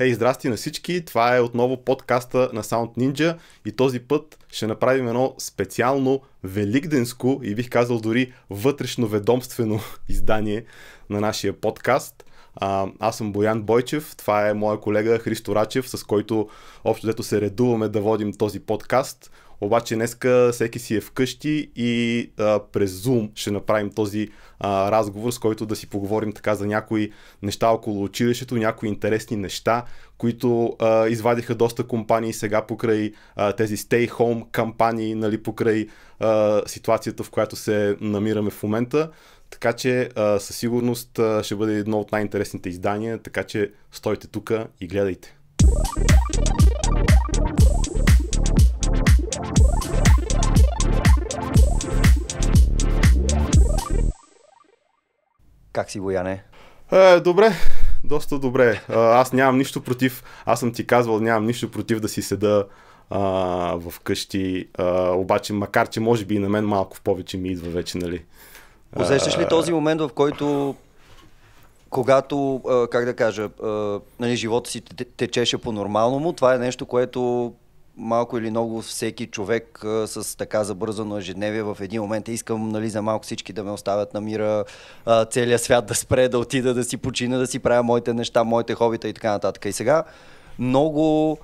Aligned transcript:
Ей, 0.00 0.14
здрасти 0.14 0.48
на 0.48 0.56
всички! 0.56 1.04
Това 1.04 1.36
е 1.36 1.40
отново 1.40 1.84
подкаста 1.84 2.50
на 2.52 2.62
Sound 2.62 2.96
Ninja 2.98 3.36
и 3.66 3.72
този 3.72 4.00
път 4.00 4.38
ще 4.52 4.66
направим 4.66 5.08
едно 5.08 5.34
специално 5.38 6.20
великденско 6.44 7.40
и 7.42 7.54
бих 7.54 7.70
казал 7.70 8.00
дори 8.00 8.32
вътрешно 8.50 9.06
ведомствено 9.06 9.80
издание 10.08 10.64
на 11.10 11.20
нашия 11.20 11.52
подкаст. 11.52 12.24
А, 12.54 12.86
аз 13.00 13.16
съм 13.16 13.32
Боян 13.32 13.62
Бойчев, 13.62 14.16
това 14.16 14.48
е 14.48 14.54
моя 14.54 14.80
колега 14.80 15.18
Христо 15.18 15.54
Рачев, 15.54 15.88
с 15.88 16.04
който 16.04 16.48
общо 16.84 17.06
взето 17.06 17.22
се 17.22 17.40
редуваме 17.40 17.88
да 17.88 18.00
водим 18.00 18.32
този 18.32 18.60
подкаст. 18.60 19.30
Обаче 19.60 19.94
днеска 19.94 20.50
всеки 20.52 20.78
си 20.78 20.96
е 20.96 21.00
вкъщи 21.00 21.70
и 21.76 22.30
а, 22.38 22.60
през 22.72 22.92
Zoom 22.92 23.30
ще 23.34 23.50
направим 23.50 23.90
този 23.90 24.28
а, 24.60 24.90
разговор, 24.90 25.30
с 25.30 25.38
който 25.38 25.66
да 25.66 25.76
си 25.76 25.86
поговорим 25.86 26.32
така 26.32 26.54
за 26.54 26.66
някои 26.66 27.12
неща 27.42 27.68
около 27.68 28.04
училището, 28.04 28.54
някои 28.54 28.88
интересни 28.88 29.36
неща, 29.36 29.84
които 30.18 30.76
а, 30.78 31.08
извадиха 31.08 31.54
доста 31.54 31.86
компании 31.86 32.32
сега 32.32 32.66
покрай 32.66 33.12
а, 33.36 33.52
тези 33.52 33.76
stay 33.76 34.08
home 34.08 34.50
кампании, 34.50 35.14
нали, 35.14 35.42
покрай 35.42 35.86
а, 36.20 36.62
ситуацията, 36.66 37.24
в 37.24 37.30
която 37.30 37.56
се 37.56 37.96
намираме 38.00 38.50
в 38.50 38.62
момента. 38.62 39.10
Така 39.50 39.72
че 39.72 40.08
а, 40.16 40.38
със 40.38 40.56
сигурност 40.56 41.18
а, 41.18 41.42
ще 41.42 41.54
бъде 41.54 41.74
едно 41.74 42.00
от 42.00 42.12
най-интересните 42.12 42.68
издания, 42.68 43.18
така 43.18 43.44
че 43.44 43.72
стойте 43.92 44.26
тук 44.26 44.52
и 44.80 44.86
гледайте. 44.86 45.36
Как 55.72 55.90
си, 55.90 56.00
Бояне? 56.00 56.42
Е, 56.92 57.20
добре, 57.20 57.52
доста 58.04 58.38
добре. 58.38 58.80
Аз 58.88 59.32
нямам 59.32 59.58
нищо 59.58 59.80
против, 59.80 60.24
аз 60.46 60.60
съм 60.60 60.72
ти 60.72 60.86
казвал, 60.86 61.20
нямам 61.20 61.46
нищо 61.46 61.70
против 61.70 62.00
да 62.00 62.08
си 62.08 62.22
седа 62.22 62.66
а, 63.10 63.20
в 63.76 64.00
къщи, 64.00 64.68
а, 64.78 65.10
обаче 65.10 65.52
макар, 65.52 65.88
че 65.88 66.00
може 66.00 66.24
би 66.24 66.34
и 66.34 66.38
на 66.38 66.48
мен 66.48 66.66
малко 66.66 66.96
в 66.96 67.00
повече 67.00 67.36
ми 67.36 67.48
идва 67.48 67.70
вече, 67.70 67.98
нали. 67.98 68.24
Усещаш 68.96 69.38
ли 69.38 69.48
този 69.48 69.72
момент, 69.72 70.00
в 70.00 70.10
който 70.14 70.74
когато, 71.90 72.60
как 72.90 73.04
да 73.04 73.16
кажа, 73.16 73.48
нали, 74.20 74.36
живота 74.36 74.70
си 74.70 74.80
течеше 75.16 75.58
по-нормално 75.58 76.18
му, 76.18 76.32
това 76.32 76.54
е 76.54 76.58
нещо, 76.58 76.86
което 76.86 77.52
малко 77.96 78.38
или 78.38 78.50
много 78.50 78.82
всеки 78.82 79.26
човек 79.26 79.84
а, 79.84 80.06
с 80.06 80.36
така 80.36 80.64
забързано 80.64 81.18
ежедневие 81.18 81.62
в 81.62 81.76
един 81.80 82.02
момент 82.02 82.28
е 82.28 82.32
искам 82.32 82.68
нали, 82.68 82.90
за 82.90 83.02
малко 83.02 83.24
всички 83.24 83.52
да 83.52 83.64
ме 83.64 83.70
оставят 83.70 84.14
на 84.14 84.20
мира, 84.20 84.64
а, 85.06 85.24
целият 85.24 85.62
свят 85.62 85.86
да 85.86 85.94
спре, 85.94 86.28
да 86.28 86.38
отида 86.38 86.74
да 86.74 86.84
си 86.84 86.96
почина, 86.96 87.38
да 87.38 87.46
си 87.46 87.58
правя 87.58 87.82
моите 87.82 88.14
неща, 88.14 88.44
моите 88.44 88.74
хобита 88.74 89.08
и 89.08 89.12
така 89.12 89.30
нататък. 89.30 89.64
И 89.64 89.72
сега 89.72 90.04
много 90.58 91.38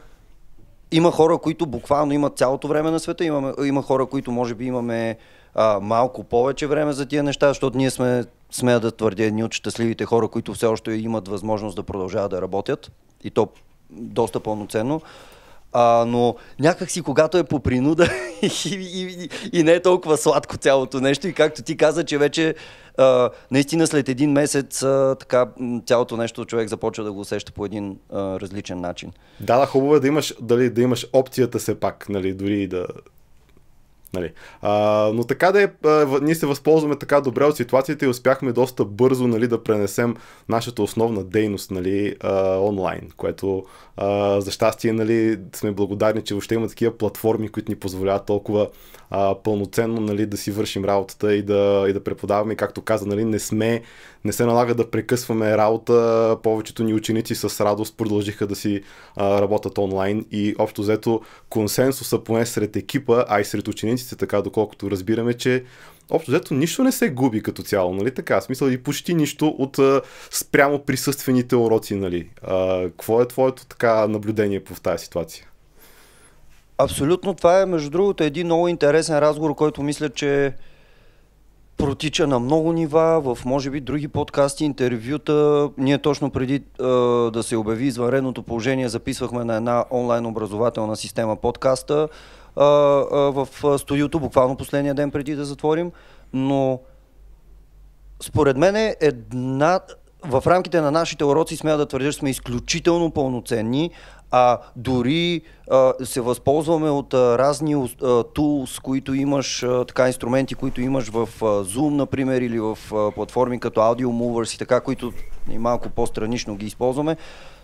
има 0.93 1.11
хора, 1.11 1.39
които 1.39 1.67
буквално 1.67 2.13
имат 2.13 2.39
цялото 2.39 2.69
време 2.69 2.91
на 2.91 3.01
света, 3.01 3.25
има, 3.25 3.55
има 3.65 3.83
хора, 3.83 4.07
които 4.07 4.33
може 4.33 4.55
би 4.55 4.65
имаме 4.65 5.17
а, 5.55 5.81
малко 5.83 6.25
повече 6.25 6.67
време 6.67 6.93
за 6.93 7.07
тия 7.07 7.23
неща, 7.23 7.49
защото 7.49 7.79
ние 7.79 7.91
сме, 7.91 8.25
смея 8.51 8.81
да 8.81 8.91
твърдя, 8.91 9.25
едни 9.25 9.45
от 9.45 9.55
щастливите 9.55 10.05
хора, 10.05 10.29
които 10.29 10.55
все 10.55 10.67
още 10.67 10.93
имат 10.93 11.29
възможност 11.29 11.77
да 11.77 11.83
продължават 11.83 12.31
да 12.31 12.43
работят 12.43 12.93
и 13.25 13.31
то 13.31 13.49
доста 13.91 14.41
пълноценно. 14.41 15.01
А, 15.79 16.05
но 16.05 16.37
някакси, 16.61 17.03
когато 17.03 17.39
е 17.39 17.45
по 17.45 17.61
принуда 17.61 18.11
и, 18.43 18.51
и, 18.71 19.29
и, 19.53 19.63
не 19.63 19.73
е 19.73 19.83
толкова 19.83 20.17
сладко 20.17 20.57
цялото 20.57 21.01
нещо, 21.01 21.29
и 21.29 21.33
както 21.33 21.63
ти 21.63 21.77
каза, 21.77 22.05
че 22.05 22.19
вече 22.19 22.55
а, 22.99 23.31
наистина 23.51 23.87
след 23.87 24.09
един 24.09 24.33
месец 24.33 24.83
а, 24.83 25.17
така, 25.21 25.47
цялото 25.87 26.17
нещо 26.17 26.45
човек 26.45 26.69
започва 26.69 27.05
да 27.05 27.13
го 27.13 27.21
усеща 27.21 27.53
по 27.53 27.65
един 27.65 27.99
а, 28.13 28.41
различен 28.41 28.81
начин. 28.81 29.13
Да, 29.41 29.67
хубаво 29.67 29.97
е 29.97 30.01
да 30.01 30.07
имаш, 30.07 30.35
дали, 30.41 30.71
да 30.71 30.83
имаш 30.83 31.07
опцията 31.13 31.59
все 31.59 31.81
пак, 31.81 32.09
нали, 32.09 32.33
дори 32.35 32.67
да, 32.67 32.87
Нали. 34.17 34.33
А, 34.63 35.11
но 35.15 35.25
така 35.25 35.53
да 35.53 35.63
е, 35.63 35.69
ние 36.23 36.35
се 36.35 36.47
възползваме 36.47 36.97
така 36.97 37.21
добре 37.21 37.45
от 37.45 37.57
ситуацията 37.57 38.05
и 38.05 38.09
успяхме 38.09 38.53
доста 38.53 38.85
бързо 38.85 39.27
нали, 39.27 39.49
да 39.49 39.63
пренесем 39.63 40.17
нашата 40.49 40.83
основна 40.83 41.25
дейност 41.25 41.71
нали, 41.71 42.17
а, 42.21 42.59
онлайн, 42.59 43.11
което 43.17 43.65
а, 43.97 44.41
за 44.41 44.51
щастие 44.51 44.93
нали, 44.93 45.39
сме 45.55 45.73
благодарни, 45.73 46.23
че 46.23 46.35
въобще 46.35 46.55
има 46.55 46.69
такива 46.69 46.99
платформи, 46.99 47.49
които 47.49 47.73
ни 47.73 47.77
позволяват 47.77 48.27
толкова 48.27 48.69
а, 49.11 49.35
пълноценно 49.43 50.01
нали, 50.01 50.27
да 50.27 50.37
си 50.37 50.51
вършим 50.51 50.85
работата 50.85 51.35
и 51.35 51.43
да, 51.43 51.87
и 51.89 51.93
да 51.93 52.05
преподаваме. 52.05 52.55
Както 52.55 52.83
каза, 52.83 53.07
нали, 53.07 53.25
не 53.25 53.39
сме, 53.39 53.83
не 54.25 54.33
се 54.33 54.45
налага 54.45 54.75
да 54.75 54.91
прекъсваме 54.91 55.57
работа. 55.57 56.37
Повечето 56.43 56.85
ни 56.85 56.95
ученици 56.95 57.35
с 57.35 57.65
радост 57.65 57.97
продължиха 57.97 58.47
да 58.47 58.57
си 58.57 58.83
а, 59.17 59.41
работят 59.41 59.79
онлайн 59.79 60.27
и 60.31 60.55
общо 60.59 60.83
взето 60.83 61.21
консенсуса 61.49 62.25
поне 62.25 62.47
сред 62.47 62.77
екипа, 62.77 63.25
а 63.29 63.41
и 63.41 63.45
сред 63.45 63.69
учениците, 63.69 64.17
така 64.17 64.43
доколкото 64.43 64.91
разбираме, 64.91 65.35
че 65.35 65.65
общо 66.11 66.31
взето 66.31 66.55
нищо 66.55 66.85
не 66.85 66.93
се 66.93 67.11
губи 67.11 67.43
като 67.43 67.63
цяло, 67.63 67.95
нали 67.95 68.15
така? 68.15 68.41
Смисъл 68.41 68.69
и 68.69 68.83
почти 68.83 69.15
нищо 69.15 69.49
от 69.49 69.79
а, 69.79 70.03
спрямо 70.31 70.85
присъствените 70.85 71.57
уроци, 71.57 71.95
нали? 71.95 72.31
А, 72.43 72.83
какво 72.83 73.23
е 73.23 73.29
твоето 73.29 73.67
така 73.67 74.09
наблюдение 74.09 74.65
по 74.65 74.75
тази 74.75 75.05
ситуация? 75.05 75.47
Абсолютно, 76.79 77.35
това 77.35 77.61
е 77.61 77.67
между 77.67 77.91
другото 77.91 78.25
един 78.25 78.47
много 78.47 78.69
интересен 78.69 79.19
разговор, 79.19 79.55
който 79.55 79.83
мисля, 79.83 80.09
че 80.09 80.55
протича 81.77 82.27
на 82.27 82.39
много 82.39 82.73
нива, 82.73 83.21
в 83.21 83.45
може 83.45 83.71
би 83.71 83.81
други 83.81 84.09
подкасти, 84.09 84.65
интервюта. 84.65 85.69
Ние 85.79 85.99
точно 85.99 86.31
преди 86.31 86.55
е, 86.55 86.63
да 87.31 87.43
се 87.43 87.57
обяви 87.57 87.87
извънредното 87.87 88.43
положение 88.43 88.89
записвахме 88.89 89.45
на 89.45 89.57
една 89.57 89.85
онлайн 89.91 90.27
образователна 90.27 90.97
система 90.97 91.37
подкаста 91.37 92.09
е, 92.57 92.61
е, 92.61 92.65
в 93.31 93.49
студиото, 93.79 94.21
буквално 94.21 94.57
последния 94.57 94.95
ден 94.95 95.11
преди 95.11 95.35
да 95.35 95.45
затворим, 95.45 95.93
но 96.33 96.81
според 98.21 98.57
мен 98.57 98.77
е 98.77 98.97
една 99.01 99.81
в 100.25 100.43
рамките 100.47 100.81
на 100.81 100.91
нашите 100.91 101.25
уроци 101.25 101.57
смея 101.57 101.77
да 101.77 101.87
твърдя, 101.87 102.13
че 102.13 102.19
сме 102.19 102.31
изключително 102.31 103.11
пълноценни, 103.11 103.91
а 104.31 104.59
дори 104.77 105.43
а, 105.71 105.93
се 106.05 106.21
възползваме 106.21 106.91
от 106.91 107.15
а, 107.15 107.39
разни 107.39 107.75
tools, 107.75 108.83
които 108.83 109.15
имаш, 109.15 109.63
а, 109.63 109.85
така 109.85 110.07
инструменти, 110.07 110.55
които 110.55 110.81
имаш 110.81 111.09
в 111.09 111.29
а, 111.43 111.45
Zoom, 111.45 111.91
например, 111.91 112.41
или 112.41 112.61
в 112.61 112.79
а, 112.95 113.11
платформи 113.11 113.61
като 113.61 113.81
Audio 113.81 114.07
Movers 114.07 114.55
и 114.55 114.59
така, 114.59 114.81
които 114.81 115.13
и 115.51 115.59
малко 115.59 115.89
по-странично 115.89 116.57
ги 116.57 116.67
използваме, 116.67 117.17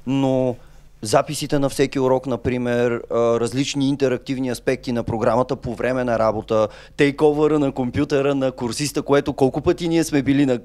но 0.06 0.56
записите 1.02 1.58
на 1.58 1.68
всеки 1.68 2.00
урок, 2.00 2.26
например, 2.26 3.02
различни 3.12 3.88
интерактивни 3.88 4.50
аспекти 4.50 4.92
на 4.92 5.02
програмата 5.02 5.56
по 5.56 5.74
време 5.74 6.04
на 6.04 6.18
работа, 6.18 6.68
тейковъра 6.96 7.58
на 7.58 7.72
компютъра 7.72 8.34
на 8.34 8.52
курсиста, 8.52 9.02
което 9.02 9.32
колко 9.32 9.60
пъти 9.60 9.88
ние 9.88 10.04
сме 10.04 10.22
били 10.22 10.46
на, 10.46 10.60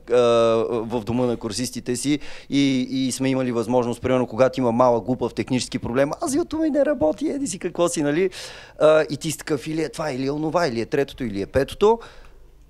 в 0.69 1.01
дома 1.05 1.25
на 1.25 1.37
курсистите 1.37 1.95
си 1.95 2.19
и, 2.49 2.87
и 2.91 3.11
сме 3.11 3.29
имали 3.29 3.51
възможност, 3.51 4.01
примерно, 4.01 4.27
когато 4.27 4.59
има 4.59 4.71
малък 4.71 5.03
глупав 5.03 5.33
технически 5.33 5.79
проблем, 5.79 6.11
аз 6.21 6.31
YouTube 6.35 6.61
ми 6.61 6.69
не 6.69 6.85
работи, 6.85 7.27
еди 7.27 7.47
си 7.47 7.59
какво 7.59 7.87
си, 7.87 8.03
нали? 8.03 8.29
И 9.09 9.17
ти 9.17 9.31
си 9.31 9.37
такъв 9.37 9.67
или 9.67 9.81
е 9.81 9.89
това, 9.89 10.11
или 10.11 10.25
е 10.25 10.31
онова, 10.31 10.67
или 10.67 10.81
е 10.81 10.85
третото, 10.85 11.23
или 11.23 11.41
е 11.41 11.45
петото. 11.45 11.99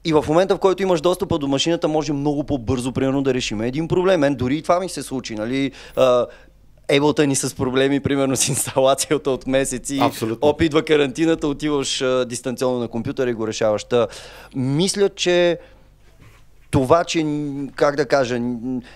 И 0.05 0.13
в 0.13 0.25
момента, 0.28 0.55
в 0.55 0.59
който 0.59 0.84
имаш 0.84 1.01
достъпа 1.01 1.38
до 1.38 1.47
машината, 1.47 1.88
може 1.88 2.13
много 2.13 2.44
по-бързо, 2.44 2.91
примерно, 2.91 3.22
да 3.23 3.34
решим 3.34 3.61
един 3.61 3.88
проблем. 3.88 4.19
Мен 4.19 4.35
дори 4.35 4.57
и 4.57 4.61
това 4.61 4.79
ми 4.79 4.89
се 4.89 5.03
случи, 5.03 5.35
нали? 5.35 5.72
Ableton 6.90 7.25
ни 7.25 7.36
с 7.36 7.56
проблеми, 7.56 8.00
примерно 8.00 8.36
с 8.36 8.48
инсталацията 8.48 9.31
от 9.31 9.48
месеци. 9.48 10.00
Абсолютно. 10.02 10.50
Опитва 10.50 10.86
карантината, 10.86 11.48
отиваш 11.48 12.03
дистанционно 12.25 12.80
на 12.80 12.88
компютъра 12.88 13.30
и 13.30 13.34
го 13.34 13.48
решаваш. 13.48 13.84
Та, 13.84 14.08
мисля, 14.56 15.09
че 15.09 15.59
това, 16.72 17.03
че, 17.03 17.25
как 17.75 17.95
да 17.95 18.05
кажа, 18.05 18.39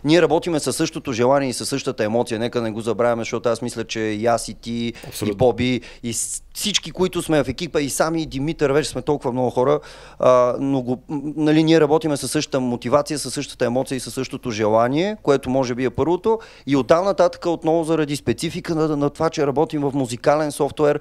ние 0.03 0.21
работиме 0.21 0.59
със 0.59 0.75
същото 0.75 1.13
желание 1.13 1.49
и 1.49 1.53
със 1.53 1.69
същата 1.69 2.03
емоция, 2.03 2.39
нека 2.39 2.61
не 2.61 2.71
го 2.71 2.81
забравяме, 2.81 3.21
защото 3.21 3.49
аз 3.49 3.61
мисля, 3.61 3.83
че 3.83 3.99
и 3.99 4.25
аз 4.25 4.47
и 4.47 4.53
ти, 4.53 4.93
Абсолютно. 5.07 5.33
и 5.33 5.37
Боби, 5.37 5.81
и 6.03 6.13
всички, 6.53 6.91
които 6.91 7.21
сме 7.21 7.43
в 7.43 7.47
екипа, 7.47 7.81
и 7.81 7.89
сами 7.89 8.21
и 8.21 8.25
Димитър, 8.25 8.71
вече 8.71 8.89
сме 8.89 9.01
толкова 9.01 9.31
много 9.31 9.49
хора, 9.49 9.79
а, 10.19 10.55
но 10.59 10.81
го, 10.81 11.03
нали, 11.35 11.63
ние 11.63 11.81
работиме 11.81 12.17
със 12.17 12.31
същата 12.31 12.59
мотивация, 12.59 13.19
със 13.19 13.33
същата 13.33 13.65
емоция 13.65 13.95
и 13.95 13.99
със 13.99 14.13
същото 14.13 14.51
желание, 14.51 15.17
което 15.23 15.49
може 15.49 15.75
би 15.75 15.85
е 15.85 15.89
първото, 15.89 16.39
и 16.67 16.75
оттам 16.75 17.05
нататък 17.05 17.45
отново 17.45 17.83
заради 17.83 18.15
специфика 18.15 18.75
на, 18.75 18.97
на 18.97 19.09
това, 19.09 19.29
че 19.29 19.47
работим 19.47 19.81
в 19.81 19.91
музикален 19.93 20.51
софтуер, 20.51 20.99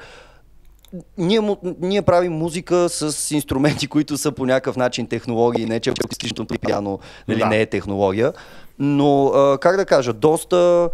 ние, 1.19 1.41
ние 1.81 2.03
правим 2.03 2.33
музика 2.33 2.89
с 2.89 3.31
инструменти, 3.31 3.87
които 3.87 4.19
са 4.19 4.33
по 4.33 4.47
някакъв 4.47 4.77
начин 4.77 5.07
технологии, 5.07 5.67
не 5.67 5.81
че 5.81 5.91
акустичното 5.91 6.55
пиано 6.59 6.99
нали, 7.29 7.39
да. 7.39 7.47
не 7.47 7.61
е 7.61 7.67
технология, 7.67 8.33
но 8.79 9.27
а, 9.27 9.59
как 9.59 9.77
да 9.77 9.85
кажа, 9.85 10.13
доста 10.13 10.89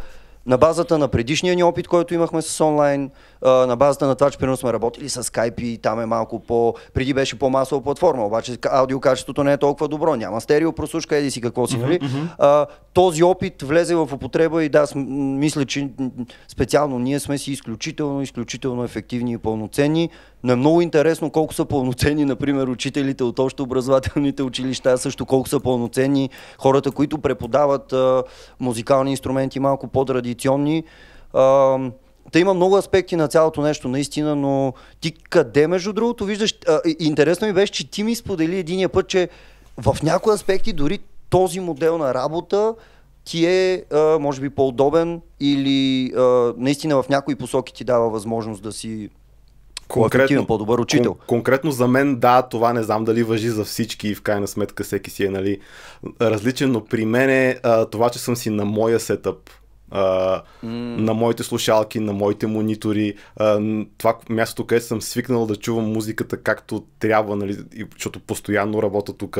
на 0.46 0.58
базата 0.58 0.98
на 0.98 1.08
предишния 1.08 1.56
ни 1.56 1.62
опит, 1.62 1.88
който 1.88 2.14
имахме 2.14 2.42
с 2.42 2.64
онлайн, 2.64 3.10
на 3.50 3.76
базата 3.76 4.06
на 4.06 4.14
това, 4.14 4.30
че 4.30 4.38
примерно 4.38 4.56
сме 4.56 4.72
работили 4.72 5.08
с 5.08 5.22
Skype 5.22 5.62
и 5.62 5.78
там 5.78 6.00
е 6.00 6.06
малко 6.06 6.40
по... 6.40 6.74
Преди 6.94 7.14
беше 7.14 7.38
по-масова 7.38 7.82
платформа, 7.82 8.26
обаче 8.26 8.58
аудиокачеството 8.70 9.44
не 9.44 9.52
е 9.52 9.56
толкова 9.56 9.88
добро, 9.88 10.16
няма 10.16 10.40
стерео 10.40 10.72
прослушка, 10.72 11.16
еди 11.16 11.30
си 11.30 11.40
какво 11.40 11.66
си, 11.66 11.78
нали? 11.78 11.98
Uh-huh. 11.98 12.66
този 12.94 13.22
опит 13.22 13.62
влезе 13.62 13.94
в 13.94 14.08
употреба 14.12 14.64
и 14.64 14.68
да, 14.68 14.86
мисля, 14.96 15.64
че 15.64 15.88
специално 16.48 16.98
ние 16.98 17.20
сме 17.20 17.38
си 17.38 17.52
изключително, 17.52 18.22
изключително 18.22 18.84
ефективни 18.84 19.32
и 19.32 19.38
пълноценни. 19.38 20.10
Но 20.44 20.52
е 20.52 20.56
много 20.56 20.80
интересно 20.80 21.30
колко 21.30 21.54
са 21.54 21.64
пълноценни, 21.64 22.24
например, 22.24 22.66
учителите 22.66 23.24
от 23.24 23.38
общообразователните 23.38 24.42
училища, 24.42 24.98
също 24.98 25.26
колко 25.26 25.48
са 25.48 25.60
пълноценни 25.60 26.30
хората, 26.58 26.90
които 26.90 27.18
преподават 27.18 27.92
а, 27.92 28.22
музикални 28.60 29.10
инструменти 29.10 29.60
малко 29.60 29.88
по-традиционни. 29.88 30.84
А, 31.34 31.78
Та 32.32 32.38
има 32.38 32.54
много 32.54 32.76
аспекти 32.76 33.16
на 33.16 33.28
цялото 33.28 33.60
нещо, 33.60 33.88
наистина, 33.88 34.36
но 34.36 34.72
ти 35.00 35.12
къде, 35.12 35.66
между 35.66 35.92
другото, 35.92 36.24
виждаш, 36.24 36.54
а, 36.68 36.80
интересно 36.98 37.46
ми 37.46 37.52
беше, 37.52 37.72
че 37.72 37.90
ти 37.90 38.02
ми 38.02 38.14
сподели 38.14 38.58
единия 38.58 38.88
път, 38.88 39.08
че 39.08 39.28
в 39.76 39.96
някои 40.02 40.34
аспекти 40.34 40.72
дори 40.72 40.98
този 41.30 41.60
модел 41.60 41.98
на 41.98 42.14
работа 42.14 42.74
ти 43.24 43.46
е, 43.46 43.84
а, 43.92 44.18
може 44.18 44.40
би, 44.40 44.50
по-удобен 44.50 45.20
или 45.40 46.12
а, 46.16 46.54
наистина 46.56 47.02
в 47.02 47.08
някои 47.08 47.34
посоки 47.34 47.74
ти 47.74 47.84
дава 47.84 48.10
възможност 48.10 48.62
да 48.62 48.72
си 48.72 49.10
конкретно, 49.88 50.46
по-добър 50.46 50.78
учител. 50.78 51.14
Кон- 51.14 51.26
конкретно 51.26 51.70
за 51.70 51.88
мен, 51.88 52.16
да, 52.16 52.42
това 52.42 52.72
не 52.72 52.82
знам 52.82 53.04
дали 53.04 53.22
въжи 53.22 53.48
за 53.48 53.64
всички 53.64 54.08
и 54.08 54.14
в 54.14 54.22
крайна 54.22 54.46
сметка 54.46 54.84
всеки 54.84 55.10
си 55.10 55.24
е 55.24 55.30
нали, 55.30 55.60
различен, 56.20 56.72
но 56.72 56.84
при 56.84 57.04
мен 57.04 57.30
е 57.30 57.60
а, 57.62 57.84
това, 57.84 58.10
че 58.10 58.18
съм 58.18 58.36
си 58.36 58.50
на 58.50 58.64
моя 58.64 59.00
сетъп, 59.00 59.50
Uh, 59.92 60.42
mm. 60.64 61.00
на 61.00 61.14
моите 61.14 61.42
слушалки, 61.42 62.00
на 62.00 62.12
моите 62.12 62.46
монитори, 62.46 63.14
uh, 63.40 63.88
това 63.98 64.18
мястото, 64.28 64.66
където 64.66 64.86
съм 64.86 65.02
свикнал 65.02 65.46
да 65.46 65.56
чувам 65.56 65.92
музиката 65.92 66.42
както 66.42 66.84
трябва, 66.98 67.36
нали, 67.36 67.56
защото 67.92 68.20
постоянно 68.20 68.82
работя 68.82 69.12
тук. 69.12 69.38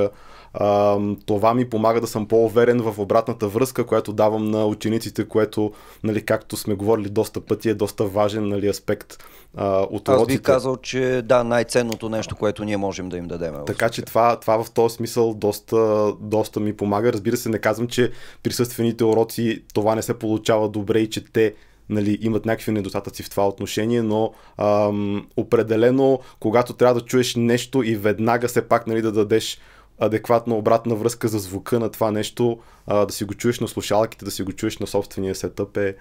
Това 1.27 1.55
ми 1.55 1.71
помага 1.71 2.01
да 2.01 2.07
съм 2.07 2.29
по-уверен 2.29 2.81
в 2.81 2.99
обратната 2.99 3.49
връзка, 3.49 3.87
която 3.87 4.13
давам 4.13 4.51
на 4.51 4.67
учениците, 4.67 5.29
което, 5.29 5.73
нали, 6.05 6.25
както 6.25 6.57
сме 6.57 6.75
говорили 6.75 7.09
доста 7.09 7.41
пъти, 7.41 7.69
е 7.69 7.75
доста 7.75 8.05
важен 8.05 8.49
нали, 8.49 8.69
аспект 8.69 9.25
uh, 9.57 9.87
от 9.91 10.09
уроците. 10.09 10.23
Аз 10.23 10.27
бих 10.27 10.43
казал, 10.43 10.77
че 10.77 11.23
да, 11.25 11.45
най-ценното 11.45 12.09
нещо, 12.09 12.37
което 12.37 12.65
ние 12.65 12.77
можем 12.77 13.09
да 13.09 13.17
им 13.17 13.29
дадем. 13.29 13.55
Е 13.55 13.65
така 13.67 13.89
че 13.89 14.03
това, 14.03 14.41
това 14.41 14.65
в 14.65 14.71
този 14.71 14.95
смисъл 14.95 15.35
доста, 15.35 16.13
доста 16.21 16.61
ми 16.61 16.77
помага. 16.77 17.13
Разбира 17.13 17.37
се, 17.37 17.49
не 17.49 17.59
казвам, 17.59 17.89
че 17.89 18.11
присъствените 18.43 19.05
уроци 19.05 19.63
това 19.75 19.95
не 19.95 20.03
се 20.03 20.19
получава 20.19 20.69
добре 20.69 20.99
и 20.99 21.11
че 21.11 21.25
те 21.25 21.55
нали, 21.89 22.19
имат 22.21 22.47
някакви 22.47 22.73
недостатъци 22.73 23.23
в 23.23 23.31
това 23.31 23.49
отношение, 23.49 24.03
но 24.03 24.33
ам, 24.59 25.27
определено, 25.37 26.21
когато 26.41 26.73
трябва 26.73 26.95
да 27.01 27.07
чуеш 27.07 27.35
нещо 27.37 27.83
и 27.83 27.97
веднага 27.97 28.49
все 28.49 28.69
пак 28.69 28.87
нали, 28.87 29.03
да 29.03 29.13
дадеш 29.13 29.59
адекватна 29.99 30.55
обратна 30.55 30.95
връзка 30.95 31.29
за 31.29 31.39
звука 31.39 31.81
на 31.81 31.91
това 31.91 32.11
нещо, 32.11 32.59
а, 32.87 33.07
да 33.07 33.13
си 33.13 33.25
го 33.25 33.35
чуеш 33.35 33.61
на 33.61 33.69
слушалките, 33.69 34.25
да 34.25 34.31
си 34.31 34.43
го 34.43 34.53
чуеш 34.53 34.79
на 34.79 34.87
собствения 34.87 35.35
сетъп 35.35 35.77
е 35.77 35.97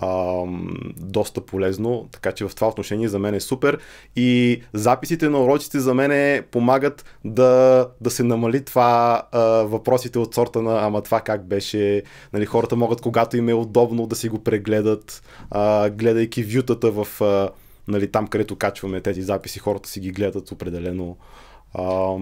а, 0.00 0.42
доста 0.96 1.40
полезно, 1.40 2.08
така 2.12 2.32
че 2.32 2.48
в 2.48 2.54
това 2.54 2.68
отношение 2.68 3.08
за 3.08 3.18
мен 3.18 3.34
е 3.34 3.40
супер. 3.40 3.78
И 4.16 4.62
записите 4.72 5.28
на 5.28 5.42
уроците 5.44 5.80
за 5.80 5.94
мен 5.94 6.42
помагат 6.50 7.04
да, 7.24 7.86
да 8.00 8.10
се 8.10 8.22
намали 8.22 8.64
това 8.64 9.22
а, 9.32 9.40
въпросите 9.42 10.18
от 10.18 10.34
сорта 10.34 10.62
на 10.62 10.86
ама 10.86 11.02
това 11.02 11.20
как 11.20 11.46
беше, 11.46 12.02
нали, 12.32 12.46
хората 12.46 12.76
могат 12.76 13.00
когато 13.00 13.36
им 13.36 13.48
е 13.48 13.54
удобно 13.54 14.06
да 14.06 14.16
си 14.16 14.28
го 14.28 14.44
прегледат, 14.44 15.22
а, 15.50 15.90
гледайки 15.90 16.42
вютата 16.42 16.90
в 16.90 17.20
а, 17.20 17.50
нали, 17.88 18.10
там 18.12 18.26
където 18.26 18.56
качваме 18.56 19.00
тези 19.00 19.22
записи, 19.22 19.58
хората 19.58 19.88
си 19.88 20.00
ги 20.00 20.10
гледат 20.10 20.52
определено. 20.52 21.16
А, 21.74 22.16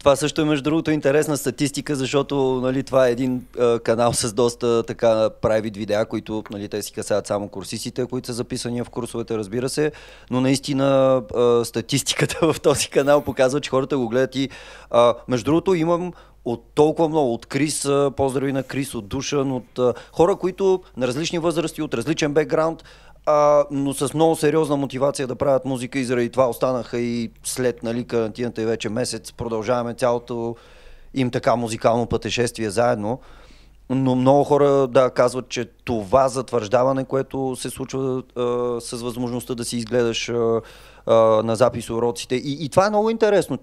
това 0.00 0.16
също 0.16 0.40
е 0.40 0.44
между 0.44 0.62
другото 0.62 0.90
интересна 0.90 1.36
статистика, 1.36 1.96
защото 1.96 2.60
нали, 2.62 2.82
това 2.82 3.08
е 3.08 3.12
един 3.12 3.44
а, 3.58 3.78
канал 3.78 4.12
с 4.12 4.32
доста 4.32 4.82
така 4.82 5.30
правит 5.42 5.76
видеа, 5.76 6.06
които 6.06 6.44
нали, 6.50 6.68
те 6.68 6.82
си 6.82 6.92
касаят 6.92 7.26
само 7.26 7.48
курсистите, 7.48 8.06
които 8.06 8.26
са 8.26 8.32
записани 8.32 8.82
в 8.82 8.90
курсовете, 8.90 9.36
разбира 9.36 9.68
се, 9.68 9.92
но 10.30 10.40
наистина 10.40 11.22
а, 11.34 11.64
статистиката 11.64 12.38
в 12.52 12.60
този 12.60 12.88
канал 12.88 13.20
показва, 13.22 13.60
че 13.60 13.70
хората 13.70 13.98
го 13.98 14.08
гледат 14.08 14.36
и 14.36 14.48
а, 14.90 15.14
между 15.28 15.44
другото 15.44 15.74
имам 15.74 16.12
от 16.44 16.64
толкова 16.74 17.08
много, 17.08 17.34
от 17.34 17.46
Крис, 17.46 17.88
поздрави 18.16 18.52
на 18.52 18.62
Крис, 18.62 18.94
от 18.94 19.08
Душан, 19.08 19.52
от 19.52 19.80
хора, 20.12 20.36
които 20.36 20.82
на 20.96 21.06
различни 21.06 21.38
възрасти, 21.38 21.82
от 21.82 21.94
различен 21.94 22.34
бекграунд, 22.34 22.84
а, 23.26 23.64
но 23.70 23.94
с 23.94 24.14
много 24.14 24.36
сериозна 24.36 24.76
мотивация 24.76 25.26
да 25.26 25.36
правят 25.36 25.64
музика 25.64 25.98
и 25.98 26.04
заради 26.04 26.30
това 26.30 26.48
останаха 26.48 26.98
и 26.98 27.30
след 27.44 27.82
нали, 27.82 28.04
карантината 28.04 28.62
и 28.62 28.66
вече 28.66 28.88
месец 28.88 29.32
продължаваме 29.32 29.94
цялото 29.94 30.56
им 31.14 31.30
така 31.30 31.56
музикално 31.56 32.06
пътешествие 32.06 32.70
заедно. 32.70 33.20
Но 33.90 34.14
много 34.14 34.44
хора 34.44 34.88
да 34.88 35.10
казват, 35.10 35.48
че 35.48 35.64
това 35.64 36.28
затвърждаване, 36.28 37.04
което 37.04 37.56
се 37.56 37.70
случва 37.70 38.22
а, 38.36 38.80
с 38.80 39.02
възможността 39.02 39.54
да 39.54 39.64
си 39.64 39.76
изгледаш 39.76 40.28
а, 40.28 40.60
на 41.06 41.56
запис 41.56 41.90
уроците. 41.90 42.34
И, 42.34 42.64
и 42.64 42.68
това 42.68 42.86
е 42.86 42.90
много 42.90 43.10
интересно. 43.10 43.58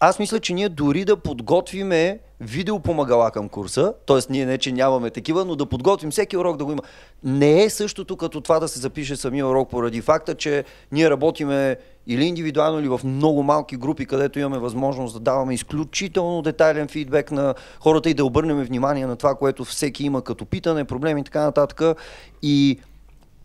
Аз 0.00 0.18
мисля, 0.18 0.40
че 0.40 0.54
ние 0.54 0.68
дори 0.68 1.04
да 1.04 1.16
подготвиме 1.16 2.18
видеопомагала 2.40 3.30
към 3.30 3.48
курса, 3.48 3.92
т.е. 4.06 4.18
ние 4.30 4.46
не, 4.46 4.58
че 4.58 4.72
нямаме 4.72 5.10
такива, 5.10 5.44
но 5.44 5.56
да 5.56 5.66
подготвим 5.66 6.10
всеки 6.10 6.36
урок 6.36 6.56
да 6.56 6.64
го 6.64 6.72
има. 6.72 6.82
Не 7.24 7.62
е 7.62 7.70
същото 7.70 8.16
като 8.16 8.40
това 8.40 8.60
да 8.60 8.68
се 8.68 8.80
запише 8.80 9.16
самия 9.16 9.46
урок 9.46 9.70
поради 9.70 10.00
факта, 10.00 10.34
че 10.34 10.64
ние 10.92 11.10
работиме 11.10 11.76
или 12.06 12.24
индивидуално, 12.24 12.80
или 12.80 12.88
в 12.88 13.00
много 13.04 13.42
малки 13.42 13.76
групи, 13.76 14.06
където 14.06 14.38
имаме 14.38 14.58
възможност 14.58 15.14
да 15.14 15.20
даваме 15.20 15.54
изключително 15.54 16.42
детайлен 16.42 16.88
фидбек 16.88 17.30
на 17.30 17.54
хората 17.80 18.10
и 18.10 18.14
да 18.14 18.24
обърнем 18.24 18.62
внимание 18.62 19.06
на 19.06 19.16
това, 19.16 19.34
което 19.34 19.64
всеки 19.64 20.04
има 20.04 20.22
като 20.22 20.44
питане, 20.44 20.84
проблеми 20.84 21.20
и 21.20 21.24
така 21.24 21.42
нататък. 21.42 21.98
И 22.42 22.80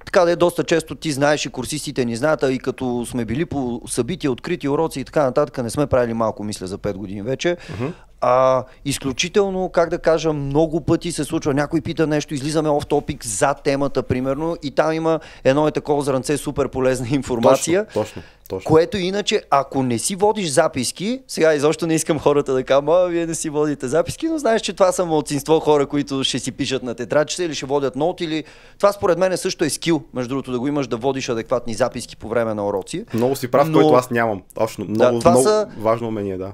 така 0.05 0.25
да 0.25 0.31
е 0.31 0.35
доста 0.35 0.63
често 0.63 0.95
ти 0.95 1.11
знаеш 1.11 1.45
и 1.45 1.49
курсистите 1.49 2.05
ни 2.05 2.15
знаят, 2.15 2.45
и 2.49 2.59
като 2.59 3.05
сме 3.05 3.25
били 3.25 3.45
по 3.45 3.81
събития, 3.87 4.31
открити 4.31 4.69
уроци 4.69 4.99
и 4.99 5.03
така 5.03 5.23
нататък, 5.23 5.63
не 5.63 5.69
сме 5.69 5.87
правили 5.87 6.13
малко, 6.13 6.43
мисля, 6.43 6.67
за 6.67 6.77
5 6.77 6.93
години 6.93 7.21
вече. 7.21 7.57
Uh-huh. 7.57 7.91
А, 8.21 8.63
изключително, 8.85 9.69
как 9.69 9.89
да 9.89 9.99
кажа, 9.99 10.33
много 10.33 10.81
пъти 10.81 11.11
се 11.11 11.23
случва. 11.23 11.53
Някой 11.53 11.81
пита 11.81 12.07
нещо, 12.07 12.33
излизаме 12.33 12.69
оф 12.69 12.85
топик 12.85 13.25
за 13.25 13.53
темата, 13.53 14.03
примерно, 14.03 14.57
и 14.63 14.71
там 14.71 14.93
има 14.93 15.19
едно 15.43 15.67
е 15.67 15.71
такова 15.71 16.01
зранце 16.01 16.37
супер 16.37 16.67
полезна 16.67 17.07
информация. 17.11 17.85
Точно, 17.85 18.01
точно, 18.01 18.21
точно. 18.49 18.69
Което 18.69 18.97
иначе, 18.97 19.41
ако 19.49 19.83
не 19.83 19.99
си 19.99 20.15
водиш 20.15 20.49
записки, 20.49 21.21
сега 21.27 21.53
изобщо 21.53 21.87
не 21.87 21.95
искам 21.95 22.19
хората 22.19 22.53
да 22.53 22.63
кажат, 22.63 22.83
а 22.87 23.05
вие 23.05 23.25
не 23.25 23.35
си 23.35 23.49
водите 23.49 23.87
записки, 23.87 24.27
но 24.27 24.37
знаеш, 24.37 24.61
че 24.61 24.73
това 24.73 24.91
са 24.91 25.05
младсинство 25.05 25.59
хора, 25.59 25.85
които 25.85 26.23
ще 26.23 26.39
си 26.39 26.51
пишат 26.51 26.83
на 26.83 26.95
тетрадчета 26.95 27.43
или 27.43 27.55
ще 27.55 27.65
водят 27.65 27.95
нот 27.95 28.21
или... 28.21 28.43
Това 28.77 28.91
според 28.91 29.17
мен 29.17 29.37
също 29.37 29.65
е 29.65 29.69
скил, 29.69 30.03
между 30.13 30.29
другото, 30.29 30.51
да 30.51 30.59
го 30.59 30.67
имаш 30.67 30.87
да 30.87 30.97
водиш 30.97 31.29
адекватни 31.29 31.73
записки 31.73 32.17
по 32.17 32.27
време 32.29 32.53
на 32.53 32.67
уроци. 32.67 33.05
Много 33.13 33.35
си 33.35 33.51
прав, 33.51 33.69
но... 33.69 33.79
което 33.79 33.93
аз 33.93 34.11
нямам. 34.11 34.41
Точно, 34.55 34.85
много, 34.85 35.13
да, 35.13 35.19
това 35.19 35.31
много 35.31 35.43
са... 35.43 35.67
важно 35.77 36.07
умение, 36.07 36.37
да. 36.37 36.51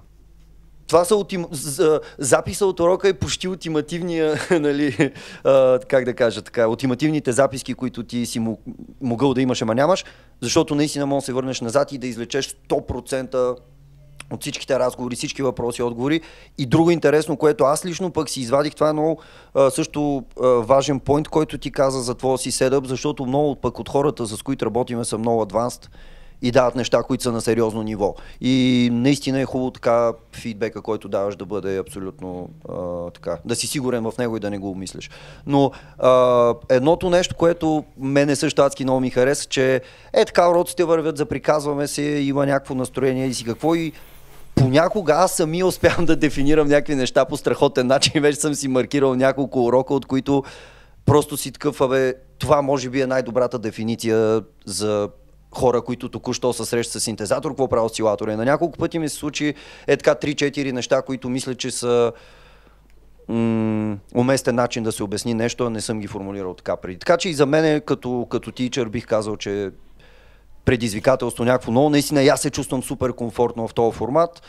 Това 0.87 1.05
са 1.05 1.15
ултим... 1.15 1.45
записа 2.17 2.65
от 2.65 2.79
урока 2.79 3.09
е 3.09 3.13
почти 3.13 3.47
ултимативния, 3.47 4.39
нали, 4.51 5.11
как 5.87 6.05
да 6.05 6.13
кажа 6.13 6.41
така, 6.41 6.67
ултимативните 6.67 7.31
записки, 7.31 7.73
които 7.73 8.03
ти 8.03 8.25
си 8.25 8.55
могъл 9.01 9.33
да 9.33 9.41
имаш, 9.41 9.61
ама 9.61 9.75
нямаш, 9.75 10.05
защото 10.41 10.75
наистина 10.75 11.05
можеш 11.05 11.23
да 11.23 11.25
се 11.25 11.33
върнеш 11.33 11.61
назад 11.61 11.91
и 11.91 11.97
да 11.97 12.07
извлечеш 12.07 12.55
100% 12.69 13.57
от 14.31 14.41
всичките 14.41 14.79
разговори, 14.79 15.15
всички 15.15 15.41
въпроси, 15.41 15.83
отговори. 15.83 16.21
И 16.57 16.65
друго 16.65 16.91
интересно, 16.91 17.37
което 17.37 17.63
аз 17.63 17.85
лично 17.85 18.11
пък 18.11 18.29
си 18.29 18.41
извадих, 18.41 18.75
това 18.75 18.89
е 18.89 18.93
много 18.93 19.21
също 19.69 20.23
важен 20.43 20.99
поинт, 20.99 21.27
който 21.27 21.57
ти 21.57 21.71
каза 21.71 22.01
за 22.01 22.15
твоя 22.15 22.37
си 22.37 22.51
седъп, 22.51 22.85
защото 22.85 23.25
много 23.25 23.55
пък 23.55 23.79
от 23.79 23.89
хората, 23.89 24.25
с 24.27 24.43
които 24.43 24.65
работиме, 24.65 25.05
са 25.05 25.17
много 25.17 25.41
адванст 25.41 25.89
и 26.41 26.51
дават 26.51 26.75
неща, 26.75 27.03
които 27.03 27.23
са 27.23 27.31
на 27.31 27.41
сериозно 27.41 27.83
ниво. 27.83 28.15
И 28.41 28.89
наистина 28.91 29.39
е 29.39 29.45
хубаво 29.45 29.71
така 29.71 30.13
фидбека, 30.35 30.81
който 30.81 31.07
даваш 31.07 31.35
да 31.35 31.45
бъде 31.45 31.77
абсолютно 31.77 32.49
а, 32.69 33.09
така, 33.11 33.37
да 33.45 33.55
си 33.55 33.67
сигурен 33.67 34.03
в 34.03 34.13
него 34.17 34.37
и 34.37 34.39
да 34.39 34.49
не 34.49 34.57
го 34.57 34.71
умислиш. 34.71 35.09
Но 35.45 35.71
а, 35.99 36.53
едното 36.69 37.09
нещо, 37.09 37.35
което 37.35 37.83
мене 37.97 38.35
също 38.35 38.61
адски 38.61 38.83
много 38.83 38.99
ми 38.99 39.09
хареса, 39.09 39.45
че 39.45 39.81
е 40.13 40.25
така 40.25 40.49
уроците 40.49 40.83
вървят, 40.83 41.17
заприказваме 41.17 41.87
се, 41.87 42.01
има 42.01 42.45
някакво 42.45 42.75
настроение 42.75 43.27
и 43.27 43.33
си 43.33 43.43
какво 43.43 43.75
и 43.75 43.91
понякога 44.55 45.13
аз 45.13 45.31
сами 45.31 45.63
успявам 45.63 46.05
да 46.05 46.15
дефинирам 46.15 46.67
някакви 46.67 46.95
неща 46.95 47.25
по 47.25 47.37
страхотен 47.37 47.87
начин. 47.87 48.21
Вече 48.21 48.39
съм 48.39 48.55
си 48.55 48.67
маркирал 48.67 49.15
няколко 49.15 49.65
урока, 49.65 49.93
от 49.93 50.05
които 50.05 50.43
просто 51.05 51.37
си 51.37 51.51
такъв, 51.51 51.81
абе, 51.81 52.13
това 52.39 52.61
може 52.61 52.89
би 52.89 53.01
е 53.01 53.07
най-добрата 53.07 53.59
дефиниция 53.59 54.41
за 54.65 55.09
хора, 55.57 55.81
които 55.81 56.09
току-що 56.09 56.53
са 56.53 56.65
срещат 56.65 57.01
с 57.01 57.05
синтезатор, 57.05 57.51
какво 57.51 57.67
правя 57.67 57.85
осцилатора. 57.85 58.33
И 58.33 58.35
на 58.35 58.45
няколко 58.45 58.77
пъти 58.77 58.99
ми 58.99 59.09
се 59.09 59.15
случи 59.15 59.53
е 59.87 59.97
така 59.97 60.15
3-4 60.15 60.71
неща, 60.71 61.01
които 61.01 61.29
мисля, 61.29 61.55
че 61.55 61.71
са 61.71 62.11
м- 63.27 63.97
уместен 64.15 64.55
начин 64.55 64.83
да 64.83 64.91
се 64.91 65.03
обясни 65.03 65.33
нещо, 65.33 65.65
а 65.65 65.69
не 65.69 65.81
съм 65.81 65.99
ги 65.99 66.07
формулирал 66.07 66.53
така 66.53 66.75
преди. 66.75 66.99
Така 66.99 67.17
че 67.17 67.29
и 67.29 67.33
за 67.33 67.45
мен 67.45 67.81
като, 67.81 68.27
като 68.29 68.51
тичър 68.51 68.89
бих 68.89 69.07
казал, 69.07 69.37
че 69.37 69.71
предизвикателство 70.65 71.45
някакво 71.45 71.71
ново. 71.71 71.89
Наистина, 71.89 72.23
аз 72.23 72.41
се 72.41 72.49
чувствам 72.49 72.83
супер 72.83 73.13
комфортно 73.13 73.67
в 73.67 73.73
този 73.73 73.97
формат 73.97 74.41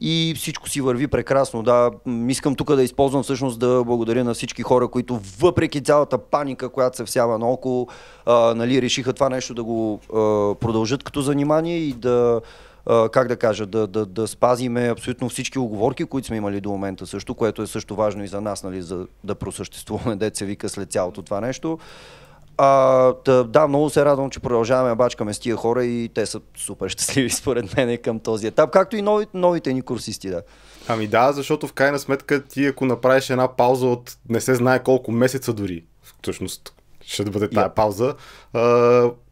и 0.00 0.34
всичко 0.36 0.68
си 0.68 0.80
върви 0.80 1.06
прекрасно. 1.06 1.62
Да, 1.62 1.90
искам 2.28 2.54
тук 2.54 2.74
да 2.74 2.82
използвам 2.82 3.22
всъщност 3.22 3.58
да 3.58 3.84
благодаря 3.84 4.24
на 4.24 4.34
всички 4.34 4.62
хора, 4.62 4.88
които 4.88 5.20
въпреки 5.38 5.80
цялата 5.80 6.18
паника, 6.18 6.68
която 6.68 6.96
се 6.96 7.04
всява 7.04 7.38
наоколо, 7.38 7.88
а, 8.26 8.54
нали, 8.54 8.82
решиха 8.82 9.12
това 9.12 9.28
нещо 9.28 9.54
да 9.54 9.64
го 9.64 10.00
а, 10.02 10.16
продължат 10.54 11.02
като 11.02 11.20
занимание 11.20 11.76
и 11.76 11.92
да 11.92 12.40
как 12.86 13.28
да 13.28 13.36
кажа, 13.36 13.66
да, 13.66 13.86
да, 13.86 14.06
да 14.06 14.28
спазиме 14.28 14.90
абсолютно 14.90 15.28
всички 15.28 15.58
оговорки, 15.58 16.04
които 16.04 16.26
сме 16.26 16.36
имали 16.36 16.60
до 16.60 16.70
момента 16.70 17.06
също, 17.06 17.34
което 17.34 17.62
е 17.62 17.66
също 17.66 17.96
важно 17.96 18.24
и 18.24 18.28
за 18.28 18.40
нас, 18.40 18.62
нали, 18.62 18.82
за 18.82 19.06
да 19.24 19.34
просъществуваме, 19.34 20.16
деца 20.16 20.44
вика 20.44 20.68
след 20.68 20.90
цялото 20.90 21.22
това 21.22 21.40
нещо. 21.40 21.78
А, 22.58 23.12
да, 23.24 23.44
да, 23.44 23.68
много 23.68 23.90
се 23.90 24.04
радвам, 24.04 24.30
че 24.30 24.40
продължаваме 24.40 24.88
да 24.88 24.96
бачкаме 24.96 25.34
с 25.34 25.38
тия 25.38 25.56
хора 25.56 25.84
и 25.84 26.10
те 26.14 26.26
са 26.26 26.40
супер 26.56 26.88
щастливи 26.88 27.30
според 27.30 27.76
мен 27.76 27.98
към 27.98 28.18
този 28.18 28.46
етап, 28.46 28.70
както 28.70 28.96
и 28.96 29.02
нови, 29.02 29.26
новите 29.34 29.72
ни 29.72 29.82
курсисти, 29.82 30.28
да. 30.30 30.42
Ами 30.88 31.06
да, 31.06 31.32
защото 31.32 31.66
в 31.66 31.72
крайна 31.72 31.98
сметка 31.98 32.44
ти 32.44 32.66
ако 32.66 32.86
направиш 32.86 33.30
една 33.30 33.56
пауза 33.56 33.86
от 33.86 34.16
не 34.28 34.40
се 34.40 34.54
знае 34.54 34.82
колко 34.82 35.12
месеца 35.12 35.52
дори, 35.52 35.84
всъщност 36.22 36.74
ще 37.06 37.24
бъде 37.24 37.50
тая 37.50 37.68
yeah. 37.68 37.74
пауза, 37.74 38.14
а, 38.52 38.60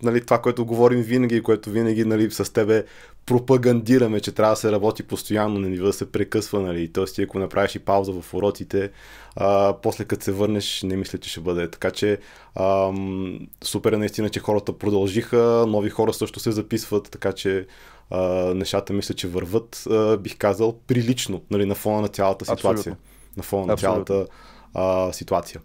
нали, 0.03 0.25
това, 0.25 0.39
което 0.39 0.65
говорим 0.65 1.03
винаги, 1.03 1.43
което 1.43 1.71
винаги 1.71 2.05
нали, 2.05 2.31
с 2.31 2.53
тебе 2.53 2.85
пропагандираме, 3.27 4.21
че 4.21 4.33
трябва 4.33 4.53
да 4.53 4.57
се 4.57 4.73
работи 4.73 5.03
постоянно, 5.03 5.61
не 5.61 5.71
бива 5.71 5.87
да 5.87 5.93
се 5.93 6.13
прекъсва, 6.13 6.61
нали. 6.61 6.93
Тоест, 6.93 7.15
ти 7.15 7.23
ако 7.23 7.39
направиш 7.39 7.75
и 7.75 7.79
пауза 7.79 8.13
в 8.13 8.35
уроците, 8.35 8.91
а, 9.37 9.75
после 9.83 10.05
като 10.05 10.25
се 10.25 10.33
върнеш, 10.33 10.83
не 10.83 10.97
мисля, 10.97 11.19
че 11.19 11.31
ще 11.31 11.41
бъде. 11.41 11.71
Така 11.71 11.91
че 11.91 12.19
ам, 12.55 13.39
супер 13.65 13.93
е 13.93 13.97
наистина, 13.97 14.29
че 14.29 14.41
хората 14.41 14.79
продължиха, 14.79 15.65
нови 15.69 15.91
хора 15.91 16.13
също 16.13 16.41
се 16.41 16.53
записват, 16.53 17.09
така 17.11 17.33
че 17.33 17.67
а, 18.11 18.21
нещата 18.55 18.93
мисля, 18.93 19.15
че 19.15 19.29
върват, 19.29 19.87
а, 19.91 20.17
бих 20.17 20.39
казал, 20.39 20.79
прилично, 20.87 21.43
нали, 21.51 21.67
на 21.67 21.75
фона 21.75 22.01
на 22.01 22.09
цялата 22.09 22.45
ситуация. 22.45 22.71
Абсолютно. 22.71 22.97
На 23.37 23.43
фона 23.43 23.67
на 23.67 23.73
Абсолютно. 23.73 24.05
цялата 24.05 24.33
а, 24.75 25.13
ситуация. 25.13 25.61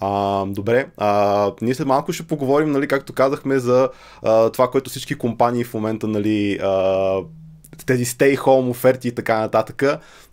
А, 0.00 0.44
добре, 0.46 0.90
а, 0.96 1.52
ние 1.62 1.74
след 1.74 1.86
малко 1.86 2.12
ще 2.12 2.26
поговорим, 2.26 2.70
нали, 2.70 2.88
както 2.88 3.12
казахме, 3.12 3.58
за 3.58 3.88
а, 4.22 4.50
това, 4.50 4.70
което 4.70 4.90
всички 4.90 5.14
компании 5.14 5.64
в 5.64 5.74
момента 5.74 6.06
нали, 6.06 6.58
а, 6.62 7.20
тези 7.86 8.04
stay 8.04 8.38
home 8.38 8.70
оферти 8.70 9.08
и 9.08 9.12
така 9.12 9.38
нататък. 9.38 9.82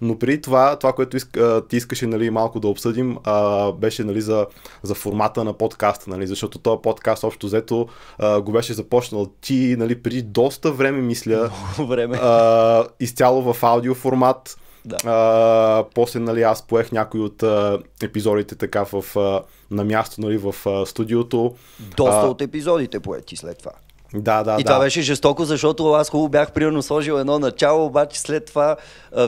Но 0.02 0.20
при 0.20 0.42
това, 0.42 0.76
това, 0.76 0.94
което 0.94 1.18
иск, 1.18 1.38
ти 1.70 1.78
искаше 1.78 2.08
нали, 2.08 2.30
малко 2.30 2.60
да 2.60 2.68
обсъдим, 2.68 3.18
а, 3.24 3.72
беше 3.72 4.04
нали, 4.04 4.22
за, 4.22 4.48
за 4.84 4.96
формата 4.96 5.44
на 5.44 5.54
подкаста, 5.54 6.10
нали, 6.10 6.28
защото 6.28 6.60
този 6.60 6.82
подкаст 6.82 7.24
общо 7.24 7.48
взето 7.48 7.88
а, 8.18 8.42
го 8.42 8.52
беше 8.52 8.74
започнал 8.74 9.26
ти 9.42 9.76
нали, 9.80 10.02
преди 10.02 10.22
доста 10.22 10.72
време, 10.72 11.02
мисля, 11.02 11.52
Много 11.78 11.92
време. 11.92 12.18
А, 12.22 12.88
изцяло 13.00 13.54
в 13.54 13.64
аудио 13.64 13.96
формат. 13.96 14.58
Да. 14.86 14.98
А, 15.06 15.86
после 15.96 16.20
нали, 16.20 16.42
аз 16.42 16.68
поех 16.68 16.92
някои 16.92 17.20
от 17.20 17.44
а, 17.44 17.80
епизодите 18.04 18.56
така 18.56 18.84
в, 18.84 19.18
а, 19.18 19.42
на 19.72 19.84
място 19.84 20.22
нали, 20.22 20.38
в 20.38 20.56
а, 20.66 20.86
студиото. 20.86 21.56
Доста 21.98 22.22
а, 22.22 22.30
от 22.30 22.42
епизодите 22.42 23.00
поети 23.00 23.36
след 23.36 23.58
това. 23.58 23.72
Да, 24.14 24.44
да, 24.44 24.56
и 24.60 24.64
да. 24.64 24.72
това 24.72 24.80
беше 24.80 25.02
жестоко, 25.02 25.46
защото 25.46 25.92
аз 25.92 26.10
хубаво 26.10 26.30
бях 26.30 26.52
примерно 26.52 26.82
сложил 26.82 27.14
едно 27.14 27.40
начало, 27.40 27.86
обаче 27.86 28.20
след 28.20 28.46
това, 28.46 28.76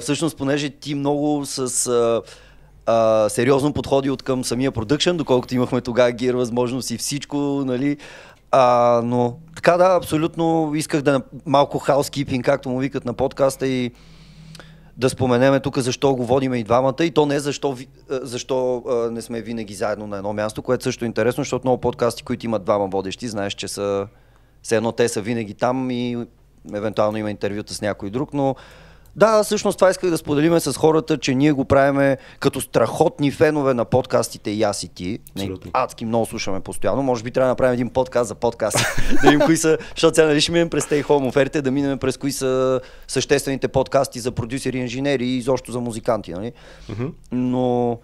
всъщност, 0.01 0.37
понеже 0.37 0.69
ти 0.69 0.95
много 0.95 1.45
с 1.45 1.87
а, 1.87 2.21
а, 2.85 3.29
сериозно 3.29 3.73
подходи 3.73 4.09
от 4.09 4.23
към 4.23 4.43
самия 4.43 4.71
продъкшн, 4.71 5.15
доколкото 5.15 5.55
имахме 5.55 5.81
тогава 5.81 6.11
гир 6.11 6.33
възможност 6.33 6.91
и 6.91 6.97
всичко, 6.97 7.37
нали, 7.65 7.97
а, 8.51 9.01
но 9.03 9.37
така 9.55 9.77
да, 9.77 9.95
абсолютно 9.95 10.71
исках 10.75 11.01
да 11.01 11.21
малко 11.45 11.79
хаускипинг, 11.79 12.45
както 12.45 12.69
му 12.69 12.79
викат 12.79 13.05
на 13.05 13.13
подкаста 13.13 13.67
и 13.67 13.91
да 14.97 15.09
споменеме 15.09 15.59
тук 15.59 15.77
защо 15.77 16.15
го 16.15 16.25
водиме 16.25 16.57
и 16.57 16.63
двамата 16.63 16.95
и 17.01 17.11
то 17.11 17.25
не 17.25 17.39
защо, 17.39 17.77
защо 18.09 18.83
а, 18.89 19.11
не 19.11 19.21
сме 19.21 19.41
винаги 19.41 19.73
заедно 19.73 20.07
на 20.07 20.17
едно 20.17 20.33
място, 20.33 20.61
което 20.61 20.83
също 20.83 21.05
е 21.05 21.07
интересно, 21.07 21.43
защото 21.43 21.67
много 21.67 21.81
подкасти, 21.81 22.23
които 22.23 22.45
имат 22.45 22.63
двама 22.63 22.87
водещи, 22.87 23.27
знаеш, 23.27 23.53
че 23.53 23.67
са 23.67 24.07
все 24.63 24.75
едно 24.75 24.91
те 24.91 25.09
са 25.09 25.21
винаги 25.21 25.53
там 25.53 25.91
и 25.91 26.27
евентуално 26.73 27.17
има 27.17 27.31
интервюта 27.31 27.73
с 27.73 27.81
някой 27.81 28.09
друг, 28.09 28.33
но 28.33 28.55
да, 29.17 29.43
всъщност 29.43 29.77
това 29.77 29.89
исках 29.89 30.09
да 30.09 30.17
споделиме 30.17 30.59
с 30.59 30.73
хората, 30.73 31.17
че 31.17 31.35
ние 31.35 31.51
го 31.51 31.65
правиме 31.65 32.17
като 32.39 32.61
страхотни 32.61 33.31
фенове 33.31 33.73
на 33.73 33.85
подкастите 33.85 34.51
и 34.51 34.63
аз 34.63 34.83
и 34.83 34.87
ти. 34.87 35.19
Абсолютно. 35.35 35.71
Адски 35.73 36.05
много 36.05 36.25
слушаме 36.25 36.59
постоянно. 36.59 37.03
Може 37.03 37.23
би 37.23 37.31
трябва 37.31 37.45
да 37.45 37.51
направим 37.51 37.73
един 37.73 37.89
подкаст 37.89 38.27
за 38.27 38.35
подкаст. 38.35 38.77
да 39.23 39.29
видим 39.29 39.39
кои 39.45 39.57
са, 39.57 39.77
защото 39.95 40.15
сега 40.15 40.27
нали 40.27 40.41
ще 40.41 40.51
минем 40.51 40.69
през 40.69 40.85
Stay 40.85 41.03
Home 41.03 41.27
оферите, 41.27 41.61
да 41.61 41.71
минем 41.71 41.97
през 41.97 42.17
кои 42.17 42.31
са 42.31 42.81
съществените 43.07 43.67
подкасти 43.67 44.19
за 44.19 44.31
продюсери, 44.31 44.77
инженери 44.77 45.25
и 45.25 45.37
изобщо 45.37 45.71
за 45.71 45.79
музиканти. 45.79 46.31
Нали? 46.31 46.51
Mm-hmm. 46.89 47.11
Но 47.31 47.99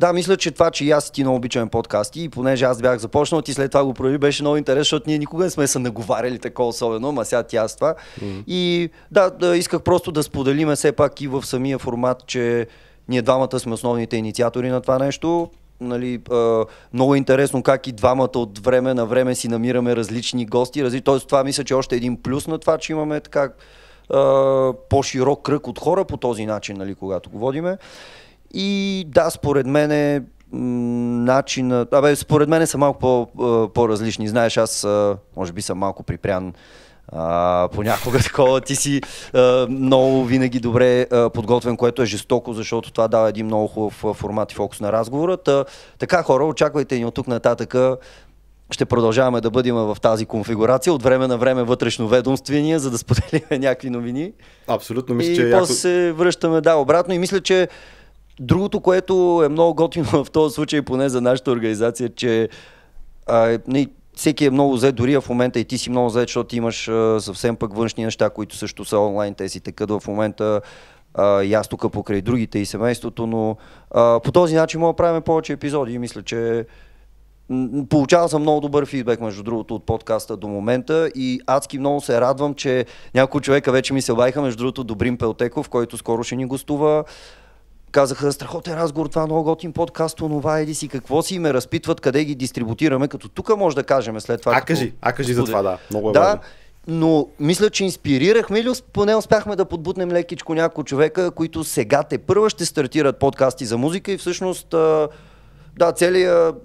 да, 0.00 0.12
мисля, 0.12 0.36
че 0.36 0.50
това, 0.50 0.70
че 0.70 0.84
и 0.84 0.90
аз 0.90 1.10
ти 1.10 1.22
много 1.22 1.36
обичаме 1.36 1.70
подкасти 1.70 2.22
и 2.22 2.28
понеже 2.28 2.64
аз 2.64 2.82
бях 2.82 2.98
започнал, 2.98 3.42
ти 3.42 3.54
след 3.54 3.70
това 3.70 3.84
го 3.84 3.94
прояви, 3.94 4.18
беше 4.18 4.42
много 4.42 4.56
интересно, 4.56 4.80
защото 4.80 5.04
ние 5.06 5.18
никога 5.18 5.44
не 5.44 5.50
сме 5.50 5.66
се 5.66 5.78
наговаряли 5.78 6.38
такова 6.38 6.68
особено, 6.68 7.12
ма 7.12 7.24
сега 7.24 7.42
ти 7.42 7.56
аз 7.56 7.76
това. 7.76 7.94
Mm-hmm. 7.94 8.44
И 8.46 8.90
да, 9.10 9.30
да, 9.30 9.56
исках 9.56 9.82
просто 9.82 10.12
да 10.12 10.22
споделиме 10.22 10.76
все 10.76 10.92
пак 10.92 11.20
и 11.20 11.28
в 11.28 11.46
самия 11.46 11.78
формат, 11.78 12.26
че 12.26 12.66
ние 13.08 13.22
двамата 13.22 13.60
сме 13.60 13.74
основните 13.74 14.16
инициатори 14.16 14.68
на 14.68 14.80
това 14.80 14.98
нещо. 14.98 15.50
Нали, 15.80 16.20
а, 16.30 16.64
много 16.92 17.14
интересно 17.14 17.62
как 17.62 17.86
и 17.86 17.92
двамата 17.92 18.30
от 18.34 18.58
време 18.58 18.94
на 18.94 19.06
време 19.06 19.34
си 19.34 19.48
намираме 19.48 19.96
различни 19.96 20.46
гости. 20.46 20.84
Разли... 20.84 21.00
Тоест 21.00 21.26
това 21.26 21.44
мисля, 21.44 21.64
че 21.64 21.74
е 21.74 21.76
още 21.76 21.96
един 21.96 22.22
плюс 22.22 22.46
на 22.46 22.58
това, 22.58 22.78
че 22.78 22.92
имаме 22.92 23.20
така 23.20 23.52
а, 24.10 24.72
по-широк 24.88 25.42
кръг 25.42 25.66
от 25.66 25.78
хора 25.78 26.04
по 26.04 26.16
този 26.16 26.46
начин, 26.46 26.76
нали, 26.76 26.94
когато 26.94 27.30
го 27.30 27.38
водиме. 27.38 27.78
И 28.54 29.04
да, 29.08 29.30
според 29.30 29.66
мен 29.66 29.90
е 29.90 30.22
начинът... 30.52 31.92
Абе, 31.92 32.16
според 32.16 32.48
мен 32.48 32.66
са 32.66 32.78
малко 32.78 32.98
по, 32.98 33.28
по-различни. 33.74 34.28
Знаеш, 34.28 34.56
аз 34.56 34.86
може 35.36 35.52
би 35.52 35.62
съм 35.62 35.78
малко 35.78 36.02
припрян 36.02 36.52
а, 37.12 37.68
понякога 37.74 38.18
такова 38.24 38.60
ти 38.60 38.76
си 38.76 39.00
а, 39.34 39.66
много 39.70 40.24
винаги 40.24 40.60
добре 40.60 41.06
а, 41.10 41.30
подготвен, 41.30 41.76
което 41.76 42.02
е 42.02 42.06
жестоко, 42.06 42.52
защото 42.52 42.92
това 42.92 43.08
дава 43.08 43.28
един 43.28 43.46
много 43.46 43.66
хубав 43.66 44.16
формат 44.16 44.52
и 44.52 44.54
фокус 44.54 44.80
на 44.80 44.92
разговора. 44.92 45.36
Та, 45.36 45.64
така 45.98 46.22
хора, 46.22 46.44
очаквайте 46.44 46.98
ни 46.98 47.04
от 47.04 47.14
тук 47.14 47.26
нататък 47.26 47.74
ще 48.70 48.84
продължаваме 48.84 49.40
да 49.40 49.50
бъдем 49.50 49.74
в 49.74 49.96
тази 50.02 50.26
конфигурация, 50.26 50.92
от 50.92 51.02
време 51.02 51.26
на 51.26 51.38
време 51.38 51.62
вътрешно 51.62 52.08
ведомствения, 52.08 52.78
за 52.78 52.90
да 52.90 52.98
споделиме 52.98 53.46
някакви 53.50 53.90
новини. 53.90 54.32
Абсолютно, 54.66 55.14
мисля, 55.14 55.32
и 55.32 55.36
че... 55.36 55.42
И 55.42 55.52
после 55.52 55.72
яко... 55.72 55.72
се 55.72 56.12
връщаме, 56.12 56.60
да, 56.60 56.74
обратно 56.74 57.14
и 57.14 57.18
мисля, 57.18 57.40
че 57.40 57.68
Другото, 58.40 58.80
което 58.80 59.42
е 59.44 59.48
много 59.48 59.74
готино 59.74 60.04
в 60.24 60.26
този 60.32 60.54
случай, 60.54 60.82
поне 60.82 61.08
за 61.08 61.20
нашата 61.20 61.50
организация, 61.50 62.08
че 62.08 62.48
а, 63.26 63.58
не, 63.66 63.86
всеки 64.16 64.44
е 64.44 64.50
много 64.50 64.76
зает, 64.76 64.94
дори 64.94 65.20
в 65.20 65.28
момента 65.28 65.60
и 65.60 65.64
ти 65.64 65.78
си 65.78 65.90
много 65.90 66.08
зает, 66.08 66.28
защото 66.28 66.56
имаш 66.56 66.88
а, 66.88 67.20
съвсем 67.20 67.56
пък 67.56 67.76
външни 67.76 68.04
неща, 68.04 68.30
които 68.30 68.56
също 68.56 68.84
са 68.84 68.98
онлайн, 68.98 69.34
те 69.34 69.48
си 69.48 69.60
текат 69.60 69.90
в 69.90 70.02
момента 70.08 70.60
а, 71.14 71.42
и 71.42 71.54
аз 71.54 71.68
тук 71.68 71.92
покрай 71.92 72.20
другите 72.20 72.58
и 72.58 72.66
семейството, 72.66 73.26
но 73.26 73.56
а, 73.90 74.20
по 74.20 74.32
този 74.32 74.54
начин 74.54 74.80
мога 74.80 74.92
да 74.92 74.96
правим 74.96 75.22
повече 75.22 75.52
епизоди. 75.52 75.92
И 75.92 75.98
мисля, 75.98 76.22
че 76.22 76.66
Получавал 77.88 78.28
съм 78.28 78.42
много 78.42 78.60
добър 78.60 78.86
фидбек, 78.86 79.20
между 79.20 79.42
другото, 79.42 79.74
от 79.74 79.86
подкаста 79.86 80.36
до 80.36 80.48
момента. 80.48 81.10
И 81.14 81.40
адски 81.46 81.78
много 81.78 82.00
се 82.00 82.20
радвам, 82.20 82.54
че 82.54 82.86
няколко 83.14 83.40
човека 83.40 83.72
вече 83.72 83.94
ми 83.94 84.02
се 84.02 84.12
обаиха, 84.12 84.42
между 84.42 84.58
другото, 84.58 84.84
Добрин 84.84 85.18
Пелтеков, 85.18 85.68
който 85.68 85.96
скоро 85.96 86.22
ще 86.22 86.36
ни 86.36 86.46
гостува 86.46 87.04
казаха, 87.92 88.32
страхотен 88.32 88.74
разговор, 88.74 89.06
това 89.06 89.22
е 89.22 89.26
много 89.26 89.42
готин 89.42 89.72
подкаст, 89.72 90.20
онова 90.20 90.58
еди 90.58 90.74
си, 90.74 90.88
какво 90.88 91.22
си, 91.22 91.38
ме 91.38 91.54
разпитват 91.54 92.00
къде 92.00 92.24
ги 92.24 92.34
дистрибутираме, 92.34 93.08
като 93.08 93.28
тук 93.28 93.56
може 93.56 93.76
да 93.76 93.84
кажем 93.84 94.20
след 94.20 94.40
това. 94.40 94.56
А 94.56 94.60
кажи, 94.60 94.92
а 95.00 95.12
кажи 95.12 95.34
за 95.34 95.44
това, 95.44 95.62
да. 95.62 95.78
Много 95.90 96.10
е 96.10 96.12
да, 96.12 96.20
важно. 96.20 96.40
но 96.86 97.28
мисля, 97.40 97.70
че 97.70 97.84
инспирирахме 97.84 98.58
или 98.58 98.70
поне 98.92 99.14
успяхме 99.14 99.56
да 99.56 99.64
подбутнем 99.64 100.12
лекичко 100.12 100.54
няколко 100.54 100.84
човека, 100.84 101.30
които 101.30 101.64
сега 101.64 102.02
те 102.02 102.18
първа 102.18 102.50
ще 102.50 102.64
стартират 102.64 103.18
подкасти 103.18 103.64
за 103.64 103.78
музика 103.78 104.12
и 104.12 104.18
всъщност 104.18 104.74
да, 105.78 105.92
целият 105.92 106.56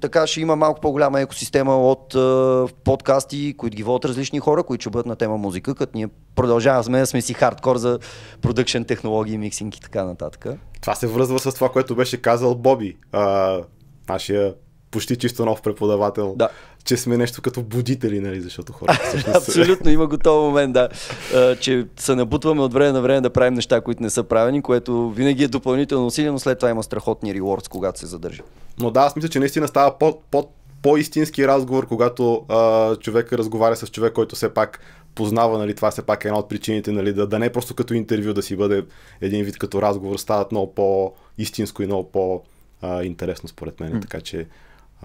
така 0.00 0.26
ще 0.26 0.40
има 0.40 0.56
малко 0.56 0.80
по-голяма 0.80 1.20
екосистема 1.20 1.76
от 1.76 2.14
е, 2.14 2.74
подкасти, 2.84 3.54
които 3.58 3.76
ги 3.76 3.82
водят 3.82 4.04
различни 4.04 4.38
хора, 4.38 4.62
които 4.62 4.82
ще 4.82 4.90
бъдат 4.90 5.06
на 5.06 5.16
тема 5.16 5.36
музика, 5.36 5.74
като 5.74 5.92
ние 5.94 6.08
продължаваме 6.34 6.98
да 6.98 7.06
сме 7.06 7.20
си 7.20 7.34
хардкор 7.34 7.76
за 7.76 7.98
продъкшн 8.42 8.82
технологии, 8.82 9.38
миксинг 9.38 9.76
и 9.76 9.80
така 9.80 10.04
нататък. 10.04 10.46
Това 10.80 10.94
се 10.94 11.06
връзва 11.06 11.38
с 11.38 11.54
това, 11.54 11.68
което 11.68 11.94
беше 11.96 12.22
казал 12.22 12.54
Боби, 12.54 12.96
а, 13.12 13.58
нашия 14.08 14.54
почти 14.94 15.16
чисто 15.16 15.44
нов 15.44 15.62
преподавател, 15.62 16.34
Да. 16.36 16.48
че 16.84 16.96
сме 16.96 17.16
нещо 17.16 17.42
като 17.42 17.62
будители, 17.62 18.20
нали, 18.20 18.40
защото 18.40 18.72
хората 18.72 19.00
всъщност 19.08 19.36
Абсолютно, 19.36 19.90
има 19.90 20.06
готов 20.06 20.44
момент, 20.44 20.72
да. 20.72 20.88
А, 21.34 21.56
че 21.56 21.86
се 21.96 22.14
набутваме 22.14 22.62
от 22.62 22.72
време 22.72 22.92
на 22.92 23.02
време 23.02 23.20
да 23.20 23.30
правим 23.30 23.54
неща, 23.54 23.80
които 23.80 24.02
не 24.02 24.10
са 24.10 24.24
правени, 24.24 24.62
което 24.62 25.10
винаги 25.10 25.44
е 25.44 25.48
допълнително 25.48 26.06
усилие, 26.06 26.30
но 26.30 26.38
след 26.38 26.58
това 26.58 26.70
има 26.70 26.82
страхотни 26.82 27.34
ревордс, 27.34 27.68
когато 27.68 27.98
се 27.98 28.06
задържи. 28.06 28.42
Но 28.78 28.90
да, 28.90 29.00
аз 29.00 29.16
мисля, 29.16 29.28
че 29.28 29.38
наистина 29.38 29.68
става 29.68 29.98
по, 29.98 30.18
по, 30.30 30.48
по-истински 30.82 31.48
разговор, 31.48 31.86
когато 31.86 32.44
а, 32.48 32.96
човек 32.96 33.32
разговаря 33.32 33.76
с 33.76 33.86
човек, 33.86 34.12
който 34.12 34.36
все 34.36 34.54
пак 34.54 34.80
познава, 35.14 35.58
нали, 35.58 35.74
това 35.74 35.90
все 35.90 36.02
пак 36.02 36.24
е 36.24 36.28
една 36.28 36.38
от 36.38 36.48
причините, 36.48 36.92
нали, 36.92 37.12
да, 37.12 37.26
да 37.26 37.38
не 37.38 37.46
е 37.46 37.52
просто 37.52 37.74
като 37.74 37.94
интервю, 37.94 38.32
да 38.32 38.42
си 38.42 38.56
бъде 38.56 38.84
един 39.20 39.44
вид 39.44 39.58
като 39.58 39.82
разговор, 39.82 40.16
стават 40.16 40.52
много 40.52 40.74
по-истинско 40.74 41.82
и 41.82 41.86
много 41.86 42.10
по-интересно 42.10 43.48
според 43.48 43.80
мен, 43.80 44.00
така 44.00 44.20
че 44.20 44.46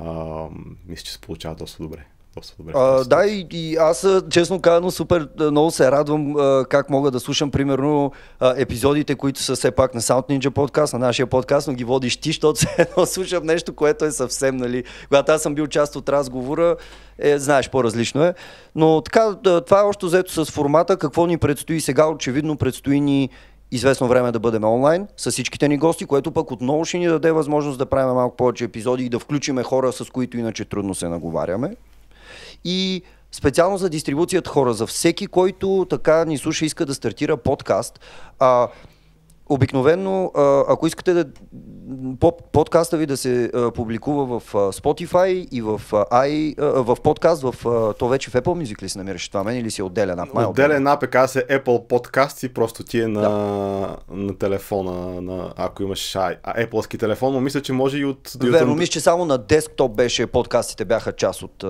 а, 0.06 0.46
мисля, 0.88 1.04
че 1.04 1.12
се 1.12 1.22
получава 1.22 1.56
доста 1.56 1.84
добре. 1.84 2.06
Доста 2.36 2.56
добре. 2.58 2.74
А, 2.76 3.04
да, 3.04 3.26
и, 3.26 3.48
и 3.52 3.76
аз, 3.76 4.08
честно 4.30 4.62
казано, 4.62 4.92
супер 4.92 5.30
много 5.40 5.72
се 5.72 5.92
радвам 5.92 6.36
а, 6.38 6.66
как 6.70 6.90
мога 6.90 7.12
да 7.12 7.20
слушам, 7.20 7.52
примерно, 7.52 8.12
а, 8.40 8.54
епизодите, 8.58 9.16
които 9.16 9.40
са 9.40 9.56
все 9.56 9.72
пак 9.72 9.96
на 9.96 10.02
Sound 10.02 10.30
Ninja 10.30 10.50
подкаст, 10.50 10.94
на 10.94 11.00
нашия 11.00 11.28
подкаст, 11.28 11.68
но 11.68 11.74
ги 11.74 11.84
водиш 11.84 12.18
ти, 12.18 12.30
защото 12.30 12.56
все 12.56 12.76
едно 12.78 13.06
слушам 13.06 13.46
нещо, 13.46 13.76
което 13.76 14.06
е 14.06 14.12
съвсем, 14.12 14.58
нали, 14.58 14.84
когато 15.08 15.32
аз 15.32 15.42
съм 15.42 15.56
бил 15.56 15.68
част 15.68 15.96
от 15.96 16.10
разговора, 16.10 16.76
е, 17.20 17.40
знаеш, 17.40 17.70
по-различно 17.70 18.24
е. 18.24 18.34
Но 18.76 19.02
така, 19.02 19.36
това 19.66 19.80
е 19.80 19.84
още 19.84 20.06
взето 20.06 20.46
с 20.46 20.52
формата, 20.52 20.98
какво 20.98 21.26
ни 21.26 21.38
предстои 21.38 21.82
сега, 21.82 22.08
очевидно 22.08 22.58
предстои 22.58 23.02
ни 23.02 23.30
известно 23.72 24.08
време 24.08 24.32
да 24.32 24.40
бъдем 24.40 24.64
онлайн 24.64 25.08
с 25.18 25.32
всичките 25.32 25.68
ни 25.68 25.78
гости, 25.78 26.06
което 26.06 26.32
пък 26.32 26.52
отново 26.52 26.86
ще 26.86 26.98
ни 26.98 27.08
даде 27.08 27.32
възможност 27.32 27.78
да 27.78 27.86
правим 27.86 28.16
малко 28.16 28.36
повече 28.36 28.64
епизоди 28.64 29.06
и 29.06 29.10
да 29.10 29.20
включиме 29.20 29.64
хора, 29.64 29.92
с 29.92 30.10
които 30.12 30.38
иначе 30.38 30.66
трудно 30.66 30.96
се 30.96 31.10
наговаряме. 31.10 31.76
И 32.66 33.02
специално 33.32 33.78
за 33.78 33.90
дистрибуцията 33.90 34.50
хора, 34.50 34.74
за 34.74 34.88
всеки, 34.88 35.28
който 35.28 35.88
така 35.90 36.26
ни 36.26 36.38
слуша, 36.38 36.66
иска 36.66 36.86
да 36.86 36.94
стартира 36.94 37.38
подкаст. 37.38 38.00
А, 38.40 38.68
Обикновено, 39.50 40.32
ако 40.68 40.88
искате 40.88 41.14
да 41.14 41.26
по- 42.20 42.38
подкаста 42.52 42.98
ви 42.98 43.06
да 43.06 43.18
се 43.18 43.52
публикува 43.76 44.40
в 44.40 44.54
Spotify 44.54 45.48
и 45.52 45.62
в, 45.62 45.82
i, 45.92 46.62
в 46.62 46.98
подкаст, 47.04 47.42
в, 47.42 47.54
то 48.00 48.08
вече 48.08 48.30
в 48.30 48.34
Apple 48.34 48.64
Music 48.64 48.82
ли 48.82 48.90
се 48.90 48.98
намираш 48.98 49.30
това 49.30 49.44
мен 49.44 49.58
или 49.58 49.72
си 49.72 49.82
е 49.82 49.84
отделен 49.84 50.20
ап? 50.20 50.30
Е 50.42 50.46
Отделен 50.46 50.88
АПК 50.88 51.18
се 51.28 51.48
Apple 51.48 51.88
Podcast 51.88 52.46
и 52.46 52.54
просто 52.54 52.84
ти 52.84 53.02
е 53.02 53.08
на, 53.08 53.30
на 54.12 54.38
телефона, 54.38 55.22
на, 55.22 55.54
ако 55.58 55.84
имаш 55.84 56.14
Apple-ски 56.14 56.98
телефон, 56.98 57.34
но 57.34 57.42
мисля, 57.42 57.62
че 57.62 57.74
може 57.74 57.98
и 57.98 58.06
от, 58.06 58.32
Верно, 58.44 58.76
мисля, 58.76 58.92
че 58.92 59.00
само 59.00 59.26
на 59.26 59.38
десктоп 59.38 59.96
беше, 59.96 60.28
подкастите 60.28 60.86
бяха 60.86 61.12
част 61.12 61.42
от... 61.42 61.66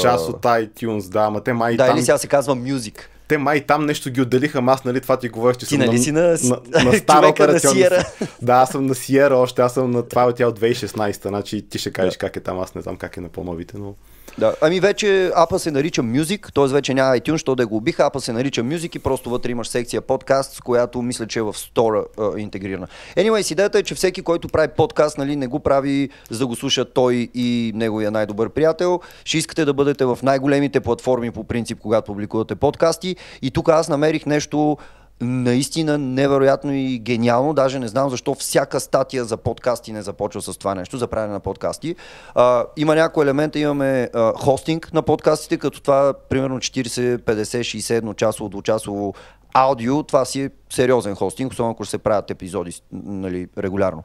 част 0.00 0.28
от 0.28 0.42
iTunes, 0.42 1.10
да, 1.10 1.20
ама 1.20 1.40
те 1.40 1.52
май 1.52 1.76
Да, 1.76 1.86
там, 1.86 1.96
или 1.96 2.04
сега 2.04 2.18
се 2.18 2.26
казва 2.26 2.56
Music. 2.56 2.98
Те 3.28 3.38
май 3.38 3.60
там 3.60 3.86
нещо 3.86 4.10
ги 4.10 4.20
отделиха, 4.20 4.62
аз 4.66 4.84
нали 4.84 5.00
това 5.00 5.16
ти 5.16 5.28
говорих, 5.28 5.56
че 5.56 5.66
Ти 5.66 5.74
съм 5.74 5.78
нали 5.78 5.98
си 5.98 6.12
на- 6.12 6.38
на, 6.42 6.84
на 6.84 6.92
стара 6.98 7.20
на 7.22 7.28
операционна 7.28 8.04
с- 8.20 8.28
Да, 8.42 8.52
аз 8.52 8.70
съм 8.70 8.86
на 8.86 8.94
Sierra 8.94 9.32
още, 9.32 9.62
аз 9.62 9.74
съм 9.74 9.90
на 9.90 10.02
това 10.02 10.24
от 10.24 10.36
тя 10.36 10.46
от 10.48 10.60
2016, 10.60 11.28
значи 11.28 11.62
ти 11.62 11.78
ще 11.78 11.90
кажеш 11.90 12.16
как 12.16 12.36
е 12.36 12.40
там, 12.40 12.58
аз 12.58 12.74
не 12.74 12.82
знам 12.82 12.96
как 12.96 13.16
е 13.16 13.20
на 13.20 13.28
по-новите, 13.28 13.78
но... 13.78 13.94
Да. 14.38 14.54
Ами 14.60 14.80
вече 14.80 15.32
апа 15.36 15.58
се 15.58 15.70
нарича 15.70 16.02
Music, 16.02 16.52
т.е. 16.54 16.66
вече 16.74 16.94
няма 16.94 17.16
iTunes, 17.16 17.36
що 17.36 17.54
да 17.54 17.66
го 17.66 17.76
убиха, 17.76 18.06
апа 18.06 18.20
се 18.20 18.32
нарича 18.32 18.62
Music 18.62 18.96
и 18.96 18.98
просто 18.98 19.30
вътре 19.30 19.50
имаш 19.50 19.68
секция 19.68 20.00
подкаст, 20.00 20.52
с 20.52 20.60
която 20.60 21.02
мисля, 21.02 21.26
че 21.26 21.38
е 21.38 21.42
в 21.42 21.54
стора 21.54 22.04
интегрирана. 22.36 22.86
Anyways, 23.16 23.52
идеята 23.52 23.78
е, 23.78 23.82
че 23.82 23.94
всеки, 23.94 24.22
който 24.22 24.48
прави 24.48 24.68
подкаст, 24.76 25.18
нали, 25.18 25.36
не 25.36 25.46
го 25.46 25.60
прави 25.60 26.08
за 26.30 26.38
да 26.38 26.46
го 26.46 26.56
слуша 26.56 26.84
той 26.84 27.28
и 27.34 27.72
неговия 27.74 28.10
най-добър 28.10 28.48
приятел. 28.48 29.00
Ще 29.24 29.38
искате 29.38 29.64
да 29.64 29.74
бъдете 29.74 30.04
в 30.04 30.18
най-големите 30.22 30.80
платформи 30.80 31.30
по 31.30 31.44
принцип, 31.44 31.78
когато 31.80 32.06
публикувате 32.06 32.54
подкасти. 32.54 33.16
И 33.42 33.50
тук 33.50 33.68
аз 33.68 33.88
намерих 33.88 34.26
нещо 34.26 34.76
наистина 35.20 35.98
невероятно 35.98 36.72
и 36.72 36.98
гениално. 36.98 37.54
Даже 37.54 37.78
не 37.78 37.88
знам 37.88 38.10
защо 38.10 38.34
всяка 38.34 38.80
статия 38.80 39.24
за 39.24 39.36
подкасти 39.36 39.92
не 39.92 40.02
започва 40.02 40.42
с 40.42 40.58
това 40.58 40.74
нещо, 40.74 40.96
за 40.96 41.06
правене 41.06 41.32
на 41.32 41.40
подкасти. 41.40 41.96
А, 42.34 42.64
има 42.76 42.94
някои 42.94 43.22
елемента, 43.22 43.58
имаме 43.58 44.08
а, 44.14 44.32
хостинг 44.32 44.92
на 44.92 45.02
подкастите, 45.02 45.56
като 45.58 45.80
това 45.80 46.14
примерно 46.28 46.58
40, 46.58 47.18
50, 47.18 47.42
60 47.60 47.94
едночасово, 47.94 48.48
двучасово 48.48 49.14
аудио, 49.54 50.02
това 50.02 50.24
си 50.24 50.42
е 50.42 50.50
сериозен 50.70 51.14
хостинг, 51.14 51.52
особено 51.52 51.72
ако 51.72 51.84
се 51.84 51.98
правят 51.98 52.30
епизоди 52.30 52.80
нали, 52.92 53.48
регулярно. 53.58 54.02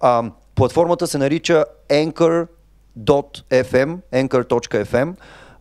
А, 0.00 0.24
платформата 0.54 1.06
се 1.06 1.18
нарича 1.18 1.64
Anchor.fm, 1.88 2.48
Anchor.fm 4.12 5.14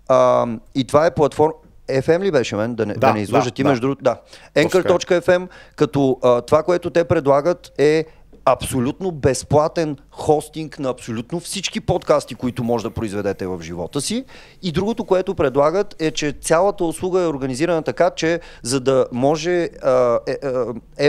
а, 0.07 0.47
и 0.75 0.87
това 0.87 1.05
е 1.05 1.13
платформа 1.13 1.53
FM 1.89 2.23
ли 2.23 2.31
беше 2.31 2.55
мен? 2.55 2.75
Да 2.75 2.85
не, 2.85 2.93
да, 2.93 2.99
Да, 2.99 3.13
не 3.13 3.21
излъжа 3.21 3.45
да, 3.45 3.51
ти 3.51 3.63
да. 3.63 3.69
между 3.69 3.81
другото. 3.81 4.03
Да. 4.03 4.21
Anchor.fm, 4.55 5.47
като 5.75 6.19
а, 6.23 6.41
това, 6.41 6.63
което 6.63 6.89
те 6.89 7.03
предлагат 7.03 7.71
е 7.77 8.05
абсолютно 8.51 9.11
безплатен 9.11 9.97
хостинг 10.11 10.79
на 10.79 10.89
абсолютно 10.89 11.39
всички 11.39 11.81
подкасти, 11.81 12.35
които 12.35 12.63
може 12.63 12.83
да 12.83 12.89
произведете 12.89 13.47
в 13.47 13.61
живота 13.61 14.01
си. 14.01 14.25
И 14.63 14.71
другото, 14.71 15.05
което 15.05 15.35
предлагат 15.35 15.95
е, 15.99 16.11
че 16.11 16.31
цялата 16.31 16.83
услуга 16.83 17.21
е 17.21 17.27
организирана 17.27 17.81
така, 17.81 18.09
че 18.09 18.39
за 18.63 18.79
да 18.79 19.05
може 19.11 19.69
а, 19.83 20.19
е, 20.27 20.37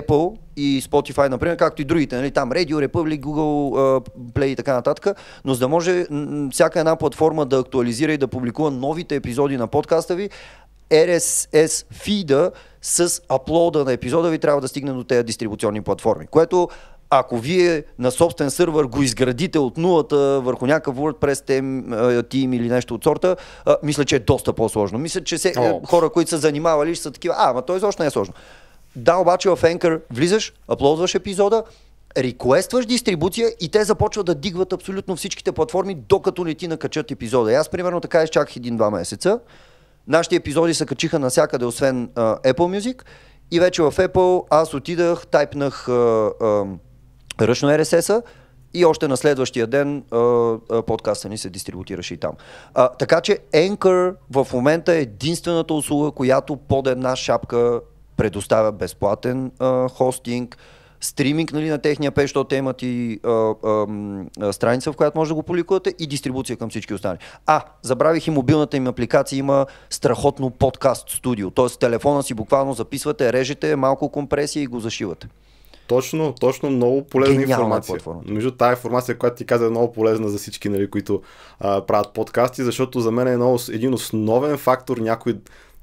Apple 0.00 0.37
и 0.57 0.83
Spotify, 0.83 1.29
например, 1.29 1.57
както 1.57 1.83
и 1.83 1.85
другите, 1.85 2.16
нали, 2.16 2.31
там 2.31 2.50
Radio 2.50 2.87
Republic, 2.87 3.20
Google 3.20 4.07
Play 4.33 4.44
и 4.44 4.57
така 4.57 4.74
нататък, 4.74 5.18
но 5.44 5.55
за 5.55 5.61
да 5.61 5.68
може 5.68 6.07
всяка 6.52 6.79
една 6.79 6.96
платформа 6.96 7.46
да 7.46 7.59
актуализира 7.59 8.12
и 8.12 8.18
да 8.18 8.29
публикува 8.29 8.70
новите 8.70 9.16
епизоди 9.16 9.57
на 9.57 9.66
подкаста 9.66 10.14
ви, 10.14 10.31
RSS 10.90 11.92
фида 11.92 12.51
с 12.83 13.22
аплода 13.29 13.85
на 13.85 13.92
епизода 13.92 14.31
ви 14.31 14.38
трябва 14.38 14.61
да 14.61 14.68
стигне 14.68 14.92
до 14.92 15.05
тези 15.05 15.24
дистрибуционни 15.24 15.83
платформи, 15.83 16.27
което 16.27 16.68
ако 17.11 17.38
вие 17.38 17.85
на 17.98 18.11
собствен 18.11 18.51
сървър 18.51 18.85
го 18.85 19.03
изградите 19.03 19.59
от 19.59 19.77
нулата 19.77 20.40
върху 20.40 20.66
някакъв 20.66 20.96
WordPress 20.96 21.62
team 22.22 22.57
или 22.57 22.68
нещо 22.68 22.94
от 22.94 23.05
сорта, 23.05 23.37
а, 23.66 23.77
мисля, 23.83 24.05
че 24.05 24.16
е 24.16 24.18
доста 24.18 24.53
по-сложно. 24.53 24.98
Мисля, 24.98 25.24
че 25.24 25.38
се, 25.38 25.53
О. 25.59 25.81
хора, 25.87 26.11
които 26.11 26.31
са 26.31 26.38
занимавали, 26.38 26.94
ще 26.94 27.03
са 27.03 27.11
такива, 27.11 27.35
а, 27.38 27.51
ама 27.51 27.62
то 27.62 27.77
изобщо 27.77 28.03
не 28.03 28.07
е 28.07 28.11
сложно. 28.11 28.35
Да, 28.96 29.16
обаче 29.16 29.48
в 29.48 29.57
Anchor 29.57 30.01
влизаш, 30.11 30.53
аплодваш 30.68 31.14
епизода, 31.14 31.62
реквестваш 32.16 32.87
дистрибуция 32.87 33.48
и 33.61 33.68
те 33.68 33.85
започват 33.85 34.27
да 34.27 34.35
дигват 34.35 34.72
абсолютно 34.72 35.16
всичките 35.16 35.53
платформи, 35.53 35.94
докато 35.94 36.44
не 36.44 36.55
ти 36.55 36.68
накачат 36.68 37.11
епизода. 37.11 37.53
И 37.53 37.55
аз 37.55 37.68
примерно 37.68 38.01
така 38.01 38.22
изчаках 38.22 38.57
един-два 38.57 38.90
месеца. 38.90 39.40
Нашите 40.09 40.37
епизоди 40.37 40.75
се 40.75 40.87
качиха 40.87 41.18
навсякъде, 41.18 41.64
освен 41.64 42.11
а, 42.14 42.37
Apple 42.37 42.79
Music. 42.79 43.03
И 43.51 43.61
вече 43.61 43.83
в 43.83 43.92
Apple 43.92 44.44
аз 44.51 44.75
отидах, 44.75 45.27
тайпнах 45.27 45.88
а, 45.88 45.92
а, 46.40 46.64
ръчно 47.40 47.68
RSS-а 47.68 48.23
и 48.75 48.85
още 48.85 49.09
на 49.09 49.16
следващия 49.16 49.66
ден 49.66 50.05
а, 50.11 50.16
а, 50.16 50.83
подкаста 50.83 51.29
ни 51.29 51.38
се 51.38 51.51
дистрибутираше 51.51 52.14
и 52.14 52.16
там. 52.16 52.33
А, 52.75 52.88
така 52.88 53.21
че 53.21 53.38
Anchor 53.53 54.14
в 54.31 54.47
момента 54.53 54.94
е 54.94 55.01
единствената 55.01 55.75
услуга, 55.75 56.11
която 56.11 56.57
под 56.57 56.87
една 56.87 57.16
шапка 57.16 57.81
предоставя 58.16 58.73
безплатен 58.73 59.53
а, 59.59 59.88
хостинг, 59.88 60.57
стриминг 61.00 61.52
нали, 61.52 61.68
на 61.68 61.78
техния 61.78 62.12
пейдж, 62.12 62.28
защото 62.28 62.48
те 62.48 62.56
имат 62.56 62.82
и 62.82 63.20
а, 63.24 63.30
а, 63.30 63.87
а, 64.40 64.52
страница, 64.52 64.92
в 64.92 64.96
която 64.96 65.18
може 65.18 65.28
да 65.28 65.34
го 65.34 65.42
публикувате 65.42 65.94
и 65.98 66.06
дистрибуция 66.06 66.56
към 66.56 66.70
всички 66.70 66.94
останали. 66.94 67.18
А, 67.46 67.62
забравих 67.82 68.26
и 68.26 68.30
мобилната 68.30 68.76
им 68.76 68.87
апликация, 68.87 69.38
има 69.38 69.66
страхотно 69.90 70.50
подкаст 70.50 71.11
студио, 71.11 71.50
т.е. 71.50 71.66
телефона 71.66 72.22
си 72.22 72.34
буквално 72.34 72.72
записвате, 72.72 73.32
режете 73.32 73.76
малко 73.76 74.08
компресия 74.08 74.62
и 74.62 74.66
го 74.66 74.80
зашивате. 74.80 75.28
Точно, 75.88 76.34
точно 76.40 76.70
много 76.70 77.04
полезна 77.04 77.34
Гениална 77.34 77.64
информация. 77.64 77.92
платформа. 77.92 78.22
Между 78.26 78.50
тази 78.50 78.70
информация, 78.70 79.18
която 79.18 79.37
ти 79.37 79.44
каза 79.44 79.66
е 79.66 79.70
много 79.70 79.92
полезна 79.92 80.28
за 80.28 80.38
всички, 80.38 80.68
нали, 80.68 80.90
които 80.90 81.22
а, 81.61 81.87
правят 81.87 82.12
подкасти, 82.12 82.62
защото 82.62 83.00
за 83.00 83.11
мен 83.11 83.28
е 83.28 83.37
много, 83.37 83.58
един 83.72 83.94
основен 83.94 84.58
фактор 84.58 84.96
някой 84.96 85.37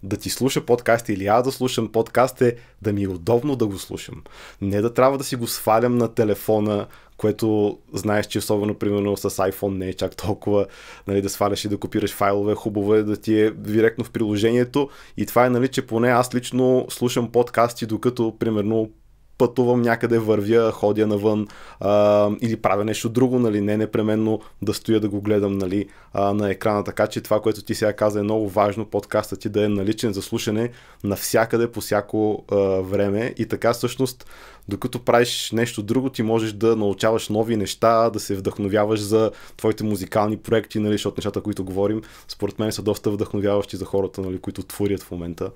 да 0.06 0.18
ти 0.18 0.30
слуша 0.30 0.65
подкаст 0.65 1.10
или 1.10 1.28
аз 1.28 1.44
да 1.44 1.52
слушам 1.52 1.91
подкаст 1.91 2.41
е 2.41 2.56
да 2.82 2.94
ми 2.94 3.04
е 3.04 3.08
удобно 3.08 3.56
да 3.56 3.68
го 3.68 3.80
слушам. 3.80 4.24
Не 4.62 4.82
да 4.82 4.94
трябва 4.94 5.18
да 5.18 5.24
си 5.24 5.36
го 5.36 5.48
свалям 5.48 5.98
на 5.98 6.13
телефона, 6.13 6.88
което 7.18 7.78
знаеш, 7.94 8.26
че 8.26 8.39
особено 8.39 8.76
примерно 8.76 9.18
с 9.18 9.30
iPhone 9.30 9.78
не 9.78 9.88
е 9.88 9.94
чак 9.94 10.15
толкова 10.15 10.65
нали, 11.08 11.22
да 11.22 11.30
сваляш 11.30 11.65
и 11.65 11.70
да 11.70 11.78
копираш 11.78 12.13
файлове. 12.13 12.56
Хубаво 12.56 12.96
е 12.96 13.04
да 13.04 13.18
ти 13.18 13.39
е 13.39 13.52
директно 13.52 14.04
в 14.04 14.12
приложението 14.12 14.89
и 15.18 15.26
това 15.26 15.46
е, 15.46 15.50
нали, 15.50 15.68
че 15.68 15.88
поне 15.88 16.10
аз 16.10 16.36
лично 16.36 16.86
слушам 16.89 17.32
подкасти, 17.32 17.86
докато 17.86 18.36
примерно 18.39 18.89
пътувам 19.38 19.82
някъде, 19.82 20.19
вървя, 20.19 20.71
ходя 20.71 21.08
навън 21.08 21.48
а, 21.80 22.30
или 22.41 22.56
правя 22.56 22.86
нещо 22.86 23.10
друго, 23.10 23.39
нали, 23.39 23.62
не 23.62 23.78
непременно 23.78 24.41
да 24.62 24.74
стоя 24.74 25.00
да 25.00 25.10
го 25.10 25.21
гледам 25.21 25.58
нали, 25.58 25.89
а, 26.13 26.34
на 26.34 26.50
екрана. 26.50 26.84
Така 26.84 27.08
че 27.08 27.21
това, 27.21 27.41
което 27.41 27.62
ти 27.62 27.76
сега 27.76 27.93
каза 27.93 28.19
е 28.19 28.24
много 28.24 28.50
важно, 28.50 28.86
подкастът 28.86 29.39
ти 29.39 29.50
да 29.50 29.65
е 29.65 29.69
наличен 29.69 30.13
за 30.13 30.21
слушане 30.21 30.69
навсякъде, 31.04 31.71
по 31.71 31.82
всяко 31.82 32.43
а, 32.52 32.56
време 32.82 33.34
и 33.38 33.45
така 33.45 33.74
всъщност 33.74 34.26
докато 34.67 35.00
правиш 35.00 35.52
нещо 35.52 35.84
друго, 35.84 36.10
ти 36.10 36.24
можеш 36.24 36.54
да 36.54 36.76
научаваш 36.76 37.30
нови 37.30 37.58
неща, 37.58 38.10
да 38.10 38.19
се 38.19 38.36
вдъхновяваш 38.36 39.00
за 39.00 39.32
твоите 39.58 39.84
музикални 39.84 40.38
проекти, 40.38 40.80
нали, 40.80 40.93
защото 40.93 41.17
нещата, 41.17 41.41
които 41.41 41.63
говорим, 41.63 42.02
според 42.28 42.60
мен 42.60 42.71
са 42.71 42.82
доста 42.82 43.12
вдъхновяващи 43.12 43.78
за 43.78 43.86
хората, 43.86 44.21
нали, 44.21 44.39
които 44.39 44.63
творят 44.63 45.04
в 45.04 45.12
момента. 45.12 45.52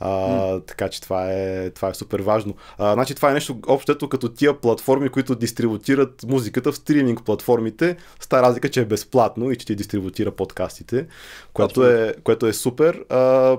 А, 0.00 0.08
mm. 0.08 0.66
Така 0.66 0.88
че 0.88 1.00
това 1.00 1.32
е, 1.32 1.70
това 1.70 1.88
е 1.88 1.94
супер 1.94 2.20
важно. 2.20 2.54
А, 2.78 2.92
значи 2.94 3.14
това 3.14 3.30
е 3.30 3.34
нещо 3.34 3.58
общото 3.66 4.08
като 4.08 4.28
тия 4.28 4.60
платформи, 4.60 5.08
които 5.08 5.34
дистрибутират 5.34 6.24
музиката 6.28 6.72
в 6.72 6.76
стриминг 6.76 7.24
платформите, 7.24 7.96
с 8.20 8.26
тази 8.26 8.42
разлика, 8.42 8.68
че 8.68 8.80
е 8.80 8.84
безплатно 8.84 9.50
и 9.50 9.56
че 9.56 9.66
ти 9.66 9.74
дистрибутира 9.74 10.30
подкастите, 10.30 11.06
което, 11.52 11.86
е, 11.86 12.14
което 12.24 12.46
е 12.46 12.52
супер. 12.52 13.04
А, 13.08 13.56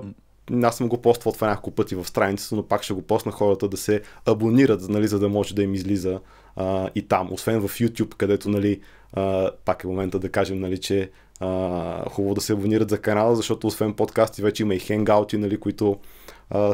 аз 0.62 0.76
съм 0.76 0.88
го 0.88 1.02
поствал 1.02 1.32
това 1.32 1.48
няколко 1.48 1.70
пъти 1.70 1.94
в 1.94 2.04
страницата, 2.08 2.56
но 2.56 2.62
пак 2.62 2.82
ще 2.82 2.94
го 2.94 3.02
посна 3.02 3.32
хората 3.32 3.68
да 3.68 3.76
се 3.76 4.02
абонират, 4.26 4.88
нали, 4.88 5.08
за 5.08 5.18
да 5.18 5.28
може 5.28 5.54
да 5.54 5.62
им 5.62 5.74
излиза 5.74 6.20
а, 6.56 6.90
и 6.94 7.08
там. 7.08 7.32
Освен 7.32 7.68
в 7.68 7.78
YouTube, 7.78 8.14
където 8.14 8.48
нали, 8.48 8.80
а, 9.12 9.50
пак 9.64 9.84
е 9.84 9.86
момента 9.86 10.18
да 10.18 10.28
кажем, 10.28 10.60
нали, 10.60 10.78
че 10.78 11.10
а, 11.40 12.10
хубаво 12.10 12.34
да 12.34 12.40
се 12.40 12.52
абонират 12.52 12.90
за 12.90 12.98
канала, 12.98 13.36
защото 13.36 13.66
освен 13.66 13.94
подкасти 13.94 14.42
вече 14.42 14.62
има 14.62 14.74
и 14.74 14.78
хенгаути, 14.78 15.38
нали, 15.38 15.60
които 15.60 15.98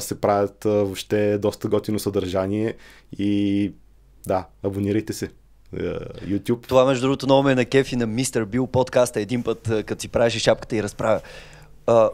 се 0.01 0.21
правят 0.21 0.65
въобще 0.65 1.39
доста 1.39 1.69
готино 1.69 1.99
съдържание 1.99 2.75
и 3.19 3.73
да, 4.27 4.47
абонирайте 4.63 5.13
се. 5.13 5.31
YouTube. 6.25 6.67
Това, 6.69 6.85
между 6.85 7.03
другото, 7.03 7.27
много 7.27 7.43
ме 7.43 7.53
е 7.53 7.55
на 7.55 7.65
кефи 7.65 7.97
на 7.97 8.07
Мистер 8.07 8.45
Бил 8.45 8.67
подкаста 8.67 9.21
един 9.21 9.43
път, 9.43 9.71
като 9.87 10.01
си 10.01 10.09
правиш 10.09 10.43
шапката 10.43 10.77
и 10.77 10.83
разправя. 10.83 11.21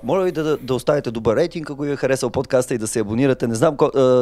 Моля 0.03 0.23
ви 0.23 0.33
да, 0.33 0.57
да, 0.57 0.75
оставите 0.75 1.11
добър 1.11 1.37
рейтинг, 1.37 1.71
ако 1.71 1.83
ви 1.83 1.93
е 1.93 1.97
харесал 1.97 2.31
подкаста 2.31 2.75
и 2.75 2.79
да 2.79 2.87
се 2.87 3.01
абонирате. 3.01 3.47
Не 3.47 3.55
знам 3.55 3.77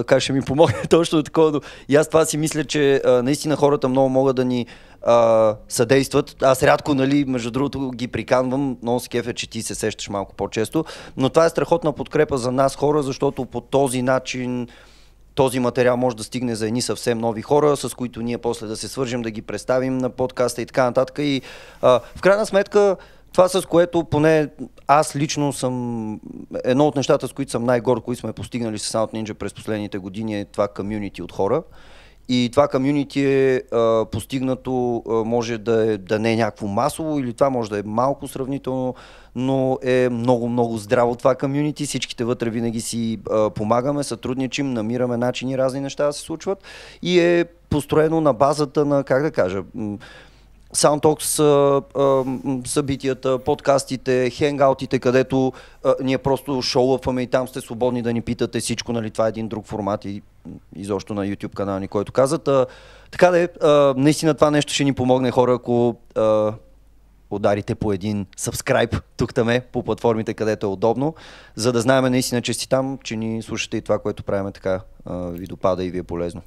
как 0.07 0.21
ще 0.21 0.33
ми 0.33 0.43
помогне 0.43 0.83
точно 0.91 1.23
такова, 1.23 1.51
но 1.51 1.61
и 1.89 1.97
аз 1.97 2.09
това 2.09 2.25
си 2.25 2.37
мисля, 2.37 2.65
че 2.65 3.03
наистина 3.05 3.57
хората 3.57 3.89
много 3.89 4.09
могат 4.09 4.37
да 4.37 4.45
ни 4.45 4.67
съдействат. 5.69 6.43
Аз 6.43 6.63
рядко, 6.63 6.95
нали, 6.95 7.25
между 7.25 7.51
другото, 7.51 7.91
ги 7.91 8.09
приканвам. 8.09 8.77
Много 8.83 9.01
се 9.01 9.09
кефе, 9.09 9.33
че 9.33 9.51
ти 9.51 9.63
се 9.63 9.75
сещаш 9.75 10.09
малко 10.09 10.35
по-често. 10.35 10.85
Но 11.17 11.29
това 11.29 11.47
е 11.47 11.51
страхотна 11.51 11.93
подкрепа 11.93 12.39
за 12.39 12.53
нас 12.53 12.77
хора, 12.77 13.03
защото 13.03 13.45
по 13.45 13.61
този 13.61 14.03
начин 14.03 14.69
този 15.35 15.59
материал 15.59 15.97
може 15.97 16.17
да 16.17 16.25
стигне 16.25 16.55
за 16.55 16.67
едни 16.67 16.83
съвсем 16.83 17.19
нови 17.19 17.43
хора, 17.43 17.77
с 17.77 17.95
които 17.95 18.23
ние 18.23 18.39
после 18.39 18.67
да 18.67 18.77
се 18.77 18.89
свържем, 18.89 19.23
да 19.23 19.31
ги 19.31 19.43
представим 19.43 19.99
на 19.99 20.11
подкаста 20.11 20.63
и 20.63 20.67
така 20.67 20.85
нататък. 20.85 21.19
И 21.19 21.43
а, 21.83 22.01
в 22.17 22.21
крайна 22.21 22.47
сметка 22.47 22.97
това 23.33 23.49
с 23.49 23.67
което 23.67 24.05
поне 24.05 24.49
аз 24.87 25.17
лично 25.17 25.53
съм 25.53 26.21
едно 26.65 26.87
от 26.87 26.97
нещата, 26.97 27.29
с 27.29 27.33
които 27.33 27.51
съм 27.51 27.65
най-горд, 27.65 28.03
които 28.03 28.21
сме 28.21 28.33
постигнали 28.33 28.79
с 28.79 28.93
Sound 28.93 29.13
Ninja 29.13 29.35
през 29.35 29.55
последните 29.55 29.99
години 29.99 30.41
е 30.41 30.45
това 30.45 30.69
комюнити 30.69 31.23
от 31.23 31.33
хора. 31.33 31.63
И 32.29 32.49
това 32.53 32.69
комюнити 32.69 33.25
е 33.25 33.63
постигнато, 34.13 35.03
може 35.07 35.59
да, 35.59 35.93
е, 35.93 35.99
да 35.99 36.19
не 36.19 36.33
е 36.33 36.37
някакво 36.37 36.67
масово 36.67 37.19
или 37.19 37.33
това 37.33 37.51
може 37.51 37.71
да 37.71 37.79
е 37.79 37.83
малко 37.87 38.29
сравнително, 38.29 38.95
но 39.35 39.79
е 39.83 40.09
много, 40.09 40.49
много 40.49 40.79
здраво 40.79 41.17
това 41.17 41.35
комюнити. 41.35 41.87
Всичките 41.87 42.25
вътре 42.25 42.51
винаги 42.51 42.81
си 42.81 43.19
а, 43.31 43.51
помагаме, 43.51 44.05
сътрудничим, 44.05 44.73
намираме 44.73 45.17
начини 45.17 45.59
разни 45.59 45.81
неща 45.81 46.07
да 46.07 46.13
се 46.13 46.21
случват 46.21 46.59
и 47.03 47.21
е 47.21 47.45
построено 47.71 48.21
на 48.21 48.33
базата 48.33 48.85
на, 48.85 49.05
как 49.05 49.23
да 49.23 49.31
кажа, 49.31 49.63
Soundtalks 50.77 51.43
събитията, 52.67 53.39
подкастите, 53.39 54.31
хенгаутите, 54.31 54.99
където 54.99 55.53
а, 55.85 55.95
ние 56.03 56.19
просто 56.19 56.63
шоуъпваме 56.63 57.23
и 57.23 57.27
там 57.27 57.49
сте 57.49 57.61
свободни 57.61 58.03
да 58.03 58.13
ни 58.13 58.21
питате 58.21 58.61
всичко, 58.61 58.93
нали, 58.93 59.11
това 59.11 59.27
е 59.27 59.29
един 59.29 59.49
друг 59.49 59.67
формат 59.67 60.05
и 60.05 60.23
изобщо 60.77 61.15
на 61.15 61.27
YouTube 61.27 61.55
канала 61.55 61.81
ни, 61.81 61.89
който 61.89 62.13
казват. 62.13 62.49
Така 63.11 63.31
да 63.31 63.41
е, 63.41 63.49
наистина 63.97 64.35
това 64.35 64.51
нещо 64.51 64.73
ще 64.73 64.85
ни 64.85 64.93
помогне 64.93 65.31
хора, 65.31 65.55
ако 65.55 65.97
а, 66.17 66.53
ударите 67.31 67.75
по 67.75 67.93
един 67.93 68.27
subscribe 68.39 69.03
тук 69.17 69.35
таме 69.35 69.61
по 69.73 69.83
платформите, 69.83 70.35
където 70.35 70.67
е 70.67 70.71
удобно, 70.71 71.15
за 71.55 71.73
да 71.73 71.81
знаем 71.81 72.05
наистина, 72.05 72.43
че 72.43 72.55
си 72.55 72.69
там, 72.69 72.99
че 73.05 73.17
ни 73.17 73.43
слушате 73.43 73.77
и 73.77 73.81
това, 73.83 73.99
което 73.99 74.25
правим 74.25 74.53
така 74.53 74.81
а, 75.05 75.17
ви 75.17 75.47
допада 75.47 75.85
и 75.85 75.91
ви 75.91 75.99
е 75.99 76.03
полезно. 76.03 76.43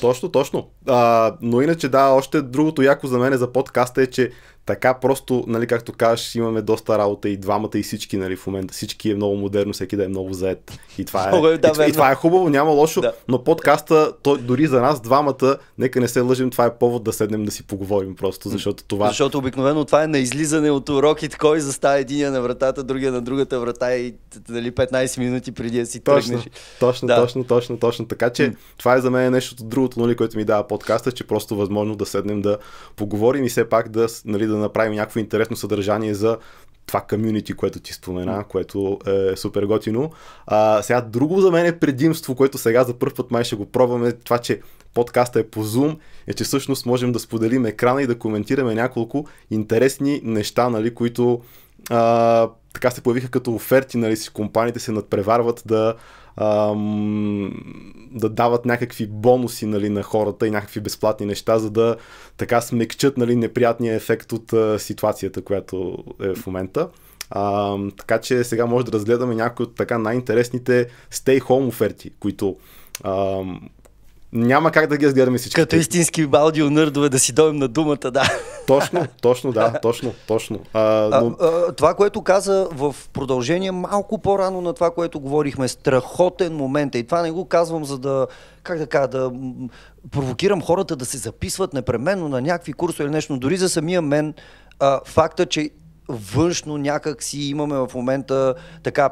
Точно, 0.00 0.28
точно. 0.28 0.70
А, 0.88 1.36
но 1.40 1.60
иначе 1.60 1.88
да, 1.88 2.08
още 2.08 2.42
другото 2.42 2.82
яко 2.82 3.06
за 3.06 3.18
мен 3.18 3.38
за 3.38 3.52
подкаста 3.52 4.02
е, 4.02 4.06
че 4.06 4.30
така 4.66 4.94
просто, 4.94 5.44
нали, 5.46 5.66
както 5.66 5.92
кажеш, 5.92 6.34
имаме 6.34 6.62
доста 6.62 6.98
работа 6.98 7.28
и 7.28 7.36
двамата 7.36 7.70
и 7.74 7.82
всички, 7.82 8.16
нали, 8.16 8.36
в 8.36 8.46
момента. 8.46 8.74
Всички 8.74 9.10
е 9.10 9.14
много 9.14 9.36
модерно, 9.36 9.72
всеки 9.72 9.96
да 9.96 10.04
е 10.04 10.08
много 10.08 10.32
заед. 10.32 10.72
И 10.98 11.04
това 11.04 11.30
е, 11.30 11.54
е 11.54 11.58
да, 11.58 11.86
и, 11.86 11.90
и, 11.90 11.92
това 11.92 12.10
е 12.10 12.14
хубаво, 12.14 12.48
няма 12.48 12.70
лошо, 12.70 13.00
да. 13.00 13.12
но 13.28 13.44
подкаста, 13.44 14.12
той, 14.22 14.38
дори 14.38 14.66
за 14.66 14.80
нас 14.80 15.00
двамата, 15.00 15.56
нека 15.78 16.00
не 16.00 16.08
се 16.08 16.20
лъжим, 16.20 16.50
това 16.50 16.66
е 16.66 16.74
повод 16.74 17.04
да 17.04 17.12
седнем 17.12 17.44
да 17.44 17.50
си 17.50 17.62
поговорим 17.62 18.16
просто, 18.16 18.48
защото 18.48 18.84
това... 18.84 19.08
Защото 19.08 19.38
обикновено 19.38 19.84
това 19.84 20.02
е 20.02 20.06
на 20.06 20.18
излизане 20.18 20.70
от 20.70 20.88
уроките, 20.88 21.38
кой 21.38 21.60
застава 21.60 21.98
единия 21.98 22.30
на 22.30 22.42
вратата, 22.42 22.82
другия 22.82 23.12
на 23.12 23.20
другата 23.20 23.60
врата 23.60 23.96
и 23.96 24.14
нали, 24.48 24.72
15 24.72 25.18
минути 25.18 25.52
преди 25.52 25.80
да 25.80 25.86
си 25.86 26.00
точно, 26.00 26.30
тръгнеш. 26.30 26.50
Точно, 26.80 27.08
да. 27.08 27.16
точно, 27.16 27.44
точно, 27.44 27.78
точно. 27.78 28.06
Така 28.06 28.30
че 28.30 28.42
mm. 28.42 28.56
това 28.78 28.94
е 28.94 29.00
за 29.00 29.10
мен 29.10 29.32
нещо 29.32 29.64
другото, 29.64 30.00
нали, 30.00 30.16
което 30.16 30.36
ми 30.36 30.44
дава 30.44 30.66
подкаста, 30.68 31.12
че 31.12 31.26
просто 31.26 31.56
възможно 31.56 31.96
да 31.96 32.06
седнем 32.06 32.42
да 32.42 32.58
поговорим 32.96 33.44
и 33.44 33.48
все 33.48 33.68
пак 33.68 33.88
да, 33.88 34.06
нали, 34.24 34.46
да 34.46 34.53
направим 34.56 34.92
някакво 34.92 35.20
интересно 35.20 35.56
съдържание 35.56 36.14
за 36.14 36.38
това 36.86 37.00
комюнити, 37.00 37.52
което 37.52 37.80
ти 37.80 37.92
спомена, 37.92 38.44
което 38.48 38.98
е 39.06 39.36
супер 39.36 39.62
готино. 39.62 40.10
А, 40.46 40.82
сега 40.82 41.00
друго 41.00 41.40
за 41.40 41.50
мен 41.50 41.66
е 41.66 41.78
предимство, 41.78 42.34
което 42.34 42.58
сега 42.58 42.84
за 42.84 42.94
първ 42.94 43.14
път 43.14 43.30
май 43.30 43.44
ще 43.44 43.56
го 43.56 43.66
пробваме, 43.66 44.12
това, 44.12 44.38
че 44.38 44.60
подкаста 44.94 45.40
е 45.40 45.46
по 45.46 45.64
Zoom, 45.64 45.98
е, 46.26 46.34
че 46.34 46.44
всъщност 46.44 46.86
можем 46.86 47.12
да 47.12 47.18
споделим 47.18 47.66
екрана 47.66 48.02
и 48.02 48.06
да 48.06 48.18
коментираме 48.18 48.74
няколко 48.74 49.26
интересни 49.50 50.20
неща, 50.24 50.68
нали, 50.68 50.94
които 50.94 51.40
а, 51.90 52.48
така 52.72 52.90
се 52.90 53.00
появиха 53.00 53.28
като 53.28 53.54
оферти, 53.54 53.98
нали, 53.98 54.16
си 54.16 54.30
компаниите 54.30 54.80
се 54.80 54.92
надпреварват 54.92 55.62
да 55.66 55.94
ам, 56.36 57.52
да 58.14 58.28
дават 58.28 58.64
някакви 58.64 59.06
бонуси 59.06 59.66
нали, 59.66 59.88
на 59.88 60.02
хората 60.02 60.46
и 60.46 60.50
някакви 60.50 60.80
безплатни 60.80 61.26
неща, 61.26 61.58
за 61.58 61.70
да 61.70 61.96
така 62.36 62.60
смекчат 62.60 63.16
нали, 63.16 63.36
неприятния 63.36 63.94
ефект 63.94 64.32
от 64.32 64.52
а, 64.52 64.78
ситуацията, 64.78 65.42
която 65.42 66.04
е 66.22 66.34
в 66.34 66.46
момента. 66.46 66.88
А, 67.30 67.76
така 67.98 68.20
че 68.20 68.44
сега 68.44 68.66
може 68.66 68.86
да 68.86 68.92
разгледаме 68.92 69.34
някои 69.34 69.66
от 69.66 69.74
така 69.74 69.98
най-интересните 69.98 70.86
stay 71.12 71.40
home 71.40 71.68
оферти, 71.68 72.10
които 72.20 72.56
а, 73.04 73.42
няма 74.34 74.70
как 74.70 74.86
да 74.86 74.96
ги 74.96 75.06
разгледаме 75.06 75.38
всички. 75.38 75.60
Като 75.60 75.76
истински 75.76 76.28
аудио 76.32 76.70
нърдове 76.70 77.08
да 77.08 77.18
си 77.18 77.32
дойдем 77.32 77.56
на 77.56 77.68
думата, 77.68 78.10
да. 78.10 78.22
Точно, 78.66 79.06
точно, 79.22 79.52
да, 79.52 79.80
точно, 79.82 80.14
точно. 80.26 80.58
А, 80.72 80.80
но... 81.22 81.36
а, 81.40 81.46
а, 81.46 81.72
това, 81.72 81.94
което 81.94 82.22
каза 82.22 82.68
в 82.72 82.96
продължение 83.12 83.72
малко 83.72 84.18
по-рано 84.18 84.60
на 84.60 84.72
това, 84.72 84.90
което 84.90 85.20
говорихме, 85.20 85.68
страхотен 85.68 86.56
момент 86.56 86.94
е. 86.94 86.98
И 86.98 87.04
това 87.04 87.22
не 87.22 87.30
го 87.30 87.44
казвам, 87.44 87.84
за 87.84 87.98
да, 87.98 88.26
как 88.62 88.78
да 88.78 88.86
кажа, 88.86 89.08
да 89.08 89.32
провокирам 90.10 90.62
хората 90.62 90.96
да 90.96 91.04
се 91.04 91.16
записват 91.16 91.72
непременно 91.72 92.28
на 92.28 92.40
някакви 92.40 92.72
курсове 92.72 93.04
или 93.04 93.12
нещо. 93.12 93.36
Дори 93.36 93.56
за 93.56 93.68
самия 93.68 94.02
мен, 94.02 94.34
а, 94.80 95.00
факта, 95.04 95.46
че 95.46 95.70
външно 96.08 96.78
някак 96.78 97.22
си 97.22 97.40
имаме 97.40 97.76
в 97.76 97.90
момента 97.94 98.54
така 98.82 99.10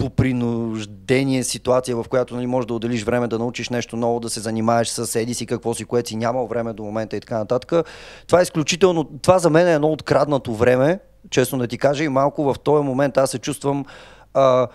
по 0.00 0.10
принуждение 0.10 1.44
ситуация, 1.44 1.96
в 1.96 2.04
която 2.08 2.34
нали, 2.34 2.46
можеш 2.46 2.66
да 2.66 2.74
отделиш 2.74 3.02
време 3.02 3.28
да 3.28 3.38
научиш 3.38 3.68
нещо 3.68 3.96
ново, 3.96 4.20
да 4.20 4.30
се 4.30 4.40
занимаеш 4.40 4.88
с 4.88 5.06
седи 5.06 5.34
си, 5.34 5.46
какво 5.46 5.74
си, 5.74 5.84
което 5.84 6.08
си 6.08 6.16
нямал 6.16 6.46
време 6.46 6.72
до 6.72 6.82
момента 6.82 7.16
и 7.16 7.20
така 7.20 7.38
нататък. 7.38 7.86
Това 8.26 8.38
е 8.38 8.42
изключително, 8.42 9.04
това 9.22 9.38
за 9.38 9.50
мен 9.50 9.68
е 9.68 9.74
едно 9.74 9.88
откраднато 9.92 10.54
време, 10.54 10.98
честно 11.30 11.58
да 11.58 11.66
ти 11.66 11.78
кажа, 11.78 12.04
и 12.04 12.08
малко 12.08 12.44
в 12.44 12.58
този 12.64 12.84
момент 12.84 13.16
аз 13.16 13.30
се 13.30 13.38
чувствам 13.38 13.84
а, 14.34 14.68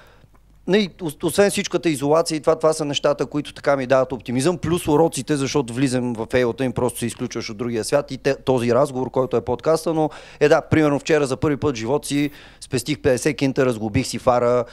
не, 0.67 0.89
освен 1.23 1.51
всичката 1.51 1.89
изолация 1.89 2.35
и 2.35 2.39
това, 2.39 2.55
това 2.55 2.73
са 2.73 2.85
нещата, 2.85 3.25
които 3.25 3.53
така 3.53 3.75
ми 3.75 3.87
дават 3.87 4.11
оптимизъм, 4.11 4.57
плюс 4.57 4.87
уроците, 4.87 5.35
защото 5.35 5.73
влизам 5.73 6.13
в 6.13 6.27
ейлата 6.33 6.65
им, 6.65 6.73
просто 6.73 6.99
се 6.99 7.05
изключваш 7.05 7.49
от 7.49 7.57
другия 7.57 7.83
свят 7.83 8.11
и 8.11 8.17
те, 8.17 8.35
този 8.35 8.73
разговор, 8.73 9.11
който 9.11 9.37
е 9.37 9.41
подкаста, 9.41 9.93
но 9.93 10.09
е 10.39 10.49
да, 10.49 10.61
примерно 10.61 10.99
вчера 10.99 11.25
за 11.25 11.37
първи 11.37 11.57
път 11.57 11.75
в 11.75 11.79
живота 11.79 12.07
си 12.07 12.31
спестих 12.61 12.97
50 12.97 13.35
кинта, 13.35 13.65
разглобих 13.65 14.07
си 14.07 14.19
фара, 14.19 14.65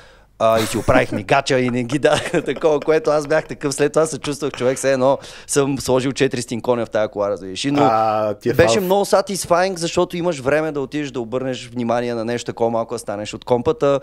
а, 0.42 0.60
и 0.60 0.66
си 0.66 0.78
оправих 0.78 1.12
мигача 1.12 1.60
и 1.60 1.70
не 1.70 1.84
ги 1.84 1.98
дадах 1.98 2.44
такова, 2.44 2.80
което 2.80 3.10
аз 3.10 3.26
бях 3.26 3.46
такъв. 3.46 3.74
След 3.74 3.92
това 3.92 4.06
се 4.06 4.18
чувствах 4.18 4.52
човек, 4.52 4.78
все 4.78 4.92
едно 4.92 5.18
съм 5.46 5.78
сложил 5.78 6.12
400 6.12 6.62
коня 6.62 6.86
в 6.86 6.90
тази 6.90 7.08
кола, 7.08 7.30
разбираш. 7.30 7.64
Но 7.64 7.82
а, 7.82 8.34
е 8.46 8.52
беше 8.52 8.74
фал... 8.74 8.84
много 8.84 9.04
satisfying, 9.04 9.76
защото 9.76 10.16
имаш 10.16 10.38
време 10.38 10.72
да 10.72 10.80
отидеш 10.80 11.10
да 11.10 11.20
обърнеш 11.20 11.68
внимание 11.68 12.14
на 12.14 12.24
нещо 12.24 12.46
такова 12.46 12.70
малко, 12.70 12.94
да 12.94 12.98
станеш 12.98 13.34
от 13.34 13.44
компата. 13.44 14.00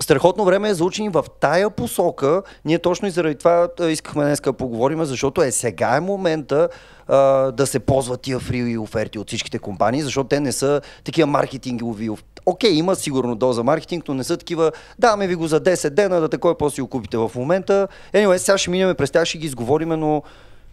страхотно 0.00 0.44
време 0.44 0.68
е 0.68 0.74
за 0.74 0.84
учени 0.84 1.08
в 1.08 1.24
тая 1.40 1.70
посока. 1.70 2.42
Ние 2.64 2.78
точно 2.78 3.08
и 3.08 3.10
заради 3.10 3.34
това 3.34 3.68
искахме 3.88 4.24
днес 4.24 4.40
да 4.40 4.52
поговорим, 4.52 5.04
защото 5.04 5.42
е 5.42 5.50
сега 5.50 5.96
е 5.96 6.00
момента 6.00 6.68
а, 7.08 7.16
да 7.52 7.66
се 7.66 7.78
ползват 7.78 8.20
тия 8.20 8.38
фри 8.38 8.78
оферти 8.78 9.18
от 9.18 9.28
всичките 9.28 9.58
компании, 9.58 10.02
защото 10.02 10.28
те 10.28 10.40
не 10.40 10.52
са 10.52 10.80
такива 11.04 11.26
маркетингови. 11.26 12.10
Окей, 12.46 12.72
има 12.72 12.96
сигурно 12.96 13.34
доза 13.34 13.62
маркетинг, 13.62 14.08
но 14.08 14.14
не 14.14 14.24
са 14.24 14.36
такива, 14.36 14.72
даваме 14.98 15.26
ви 15.26 15.34
го 15.34 15.46
за 15.46 15.60
10 15.60 15.90
дена, 15.90 16.20
да 16.20 16.28
такой 16.28 16.54
после 16.58 16.82
го 16.82 16.88
купите 16.88 17.16
в 17.16 17.30
момента. 17.34 17.88
Anyway, 18.14 18.36
сега 18.36 18.58
ще 18.58 18.70
минем 18.70 18.96
през 18.96 19.10
тях, 19.10 19.24
ще 19.24 19.38
ги 19.38 19.46
изговориме, 19.46 19.96
но 19.96 20.22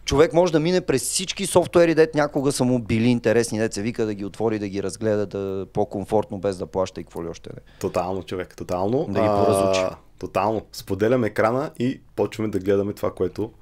човек 0.04 0.32
може 0.32 0.52
да 0.52 0.60
мине 0.60 0.80
през 0.80 1.02
всички 1.02 1.46
софтуери, 1.46 1.94
дет 1.94 2.14
някога 2.14 2.52
са 2.52 2.64
му 2.64 2.78
били 2.78 3.08
интересни, 3.08 3.58
дет 3.58 3.74
се 3.74 3.82
вика 3.82 4.06
да 4.06 4.14
ги 4.14 4.24
отвори, 4.24 4.58
да 4.58 4.68
ги 4.68 4.82
разгледа 4.82 5.26
да, 5.26 5.66
по-комфортно, 5.72 6.38
без 6.38 6.56
да 6.56 6.66
плаща 6.66 7.00
и 7.00 7.04
какво 7.04 7.24
ли 7.24 7.28
още 7.28 7.50
не. 7.54 7.60
Тотално, 7.80 8.22
човек, 8.22 8.56
тотално. 8.56 9.06
Да 9.08 9.20
ги 9.20 9.26
поразучи. 9.26 9.80
А, 9.80 9.96
тотално. 10.18 10.62
Споделяме 10.72 11.26
екрана 11.26 11.70
и 11.78 12.00
почваме 12.16 12.50
да 12.50 12.58
гледаме 12.58 12.92
това, 12.92 13.10
което 13.10 13.52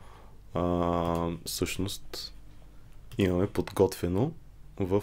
а, 0.54 1.28
всъщност 1.46 2.34
имаме 3.18 3.46
подготвено 3.46 4.30
в 4.80 5.02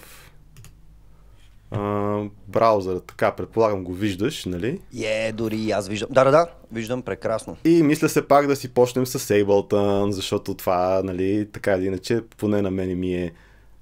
а, 1.72 2.22
браузъра. 2.48 3.00
Така, 3.00 3.32
предполагам 3.32 3.84
го 3.84 3.94
виждаш, 3.94 4.46
нали? 4.46 4.80
Е, 5.04 5.32
дори 5.32 5.56
и 5.56 5.72
аз 5.72 5.88
виждам. 5.88 6.10
Да, 6.12 6.24
да, 6.24 6.32
да, 6.32 6.48
виждам 6.72 7.02
прекрасно. 7.02 7.58
И 7.66 7.84
мисля 7.84 8.10
се 8.10 8.28
пак 8.28 8.48
да 8.48 8.56
си 8.56 8.74
почнем 8.74 9.06
с 9.06 9.20
Ableton, 9.20 10.10
защото 10.10 10.54
това, 10.54 11.02
нали, 11.04 11.48
така 11.52 11.72
или 11.74 11.86
иначе, 11.86 12.22
поне 12.38 12.62
на 12.62 12.72
мен 12.72 13.00
ми 13.00 13.16
е 13.16 13.34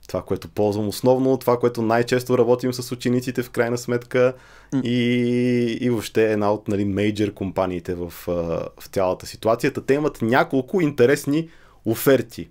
това, 0.09 0.21
което 0.21 0.47
ползвам 0.47 0.87
основно, 0.87 1.37
това, 1.37 1.59
което 1.59 1.81
най-често 1.81 2.37
работим 2.37 2.73
с 2.73 2.91
учениците 2.91 3.43
в 3.43 3.49
крайна 3.49 3.77
сметка 3.77 4.33
mm. 4.73 4.81
и, 4.81 5.77
и 5.81 5.89
въобще 5.89 6.31
една 6.31 6.53
от 6.53 6.67
нали, 6.67 6.85
мейджор 6.85 7.33
компаниите 7.33 7.95
в, 7.95 8.13
в 8.79 8.87
цялата 8.91 9.25
ситуацията. 9.25 9.85
Те 9.85 9.93
имат 9.93 10.21
няколко 10.21 10.81
интересни 10.81 11.49
оферти. 11.85 12.49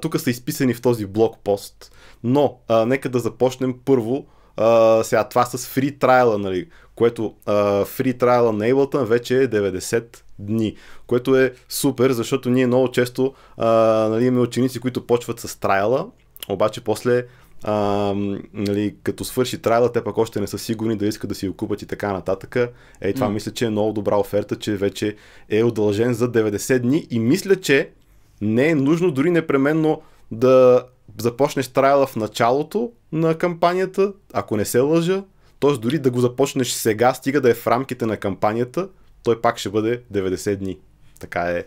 тук 0.00 0.20
са 0.20 0.30
изписани 0.30 0.74
в 0.74 0.82
този 0.82 1.06
блог 1.06 1.38
пост, 1.44 1.92
но 2.22 2.58
а, 2.68 2.86
нека 2.86 3.08
да 3.08 3.18
започнем 3.18 3.74
първо 3.84 4.26
а, 4.56 5.04
сега 5.04 5.24
това 5.24 5.44
с 5.44 5.66
фри 5.66 5.98
трайла, 5.98 6.38
нали, 6.38 6.68
което 6.94 7.34
фри 7.86 8.18
трайла 8.18 8.52
на 8.52 8.64
Ableton 8.64 9.04
вече 9.04 9.42
е 9.42 9.48
90 9.48 10.04
дни, 10.38 10.76
което 11.06 11.36
е 11.36 11.52
супер, 11.68 12.10
защото 12.10 12.50
ние 12.50 12.66
много 12.66 12.90
често 12.90 13.34
а, 13.56 13.68
нали, 14.08 14.24
имаме 14.24 14.42
ученици, 14.42 14.80
които 14.80 15.06
почват 15.06 15.40
с 15.40 15.60
трайла, 15.60 16.06
обаче 16.48 16.80
после 16.80 17.24
а, 17.64 17.74
нали, 18.52 18.94
като 19.02 19.24
свърши 19.24 19.62
трайла, 19.62 19.92
те 19.92 20.04
пък 20.04 20.18
още 20.18 20.40
не 20.40 20.46
са 20.46 20.58
сигурни 20.58 20.96
да 20.96 21.06
искат 21.06 21.28
да 21.28 21.34
си 21.34 21.48
го 21.48 21.54
купат 21.54 21.82
и 21.82 21.86
така 21.86 22.12
нататък. 22.12 22.56
Ей, 23.00 23.12
това 23.12 23.26
mm. 23.26 23.32
мисля, 23.32 23.52
че 23.52 23.64
е 23.64 23.70
много 23.70 23.92
добра 23.92 24.16
оферта, 24.16 24.56
че 24.56 24.76
вече 24.76 25.16
е 25.50 25.64
удължен 25.64 26.14
за 26.14 26.32
90 26.32 26.78
дни 26.78 27.06
и 27.10 27.18
мисля, 27.18 27.56
че 27.56 27.90
не 28.40 28.68
е 28.68 28.74
нужно 28.74 29.10
дори 29.10 29.30
непременно 29.30 30.02
да 30.30 30.84
започнеш 31.18 31.68
трайла 31.68 32.06
в 32.06 32.16
началото 32.16 32.92
на 33.12 33.38
кампанията, 33.38 34.12
ако 34.32 34.56
не 34.56 34.64
се 34.64 34.80
лъжа, 34.80 35.22
т.е. 35.60 35.72
дори 35.72 35.98
да 35.98 36.10
го 36.10 36.20
започнеш 36.20 36.70
сега, 36.70 37.14
стига 37.14 37.40
да 37.40 37.50
е 37.50 37.54
в 37.54 37.66
рамките 37.66 38.06
на 38.06 38.16
кампанията, 38.16 38.88
той 39.22 39.40
пак 39.40 39.58
ще 39.58 39.70
бъде 39.70 40.02
90 40.12 40.56
дни. 40.56 40.78
Така 41.20 41.40
е. 41.40 41.64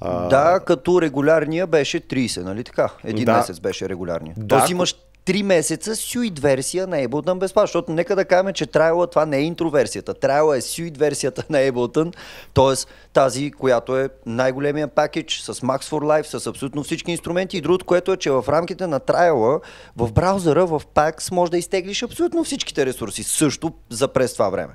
А... 0.00 0.28
Да, 0.28 0.60
като 0.66 1.02
регулярния 1.02 1.66
беше 1.66 2.00
30, 2.00 2.42
нали 2.42 2.64
така? 2.64 2.92
Един 3.04 3.24
да. 3.24 3.36
месец 3.36 3.60
беше 3.60 3.88
регулярния. 3.88 4.34
Да, 4.38 4.46
Тоест 4.46 4.70
имаш 4.70 4.94
3 5.26 5.42
месеца 5.42 5.96
сюит 5.96 6.38
версия 6.38 6.86
на 6.86 6.96
Ableton 6.96 7.38
безплатно, 7.38 7.66
защото 7.66 7.92
нека 7.92 8.16
да 8.16 8.24
кажем, 8.24 8.52
че 8.52 8.66
трайла 8.66 9.06
това 9.06 9.26
не 9.26 9.36
е 9.36 9.42
интроверсията. 9.42 10.14
Трайла 10.14 10.56
е 10.56 10.60
сюит 10.60 10.96
версията 10.96 11.44
на 11.50 11.58
Ableton, 11.58 12.14
т.е. 12.54 12.86
тази, 13.12 13.50
която 13.50 13.98
е 13.98 14.08
най-големия 14.26 14.88
пакетч 14.88 15.40
с 15.40 15.54
Max 15.54 15.82
for 15.82 16.22
Life, 16.22 16.38
с 16.38 16.46
абсолютно 16.46 16.82
всички 16.82 17.10
инструменти 17.10 17.56
и 17.56 17.60
другото, 17.60 17.84
което 17.84 18.12
е, 18.12 18.16
че 18.16 18.30
в 18.30 18.44
рамките 18.48 18.86
на 18.86 19.00
трайла 19.00 19.60
в 19.96 20.12
браузъра, 20.12 20.66
в 20.66 20.82
PAX 20.94 21.32
може 21.32 21.50
да 21.50 21.58
изтеглиш 21.58 22.02
абсолютно 22.02 22.44
всичките 22.44 22.86
ресурси 22.86 23.22
също 23.22 23.72
за 23.90 24.08
през 24.08 24.32
това 24.32 24.48
време 24.48 24.74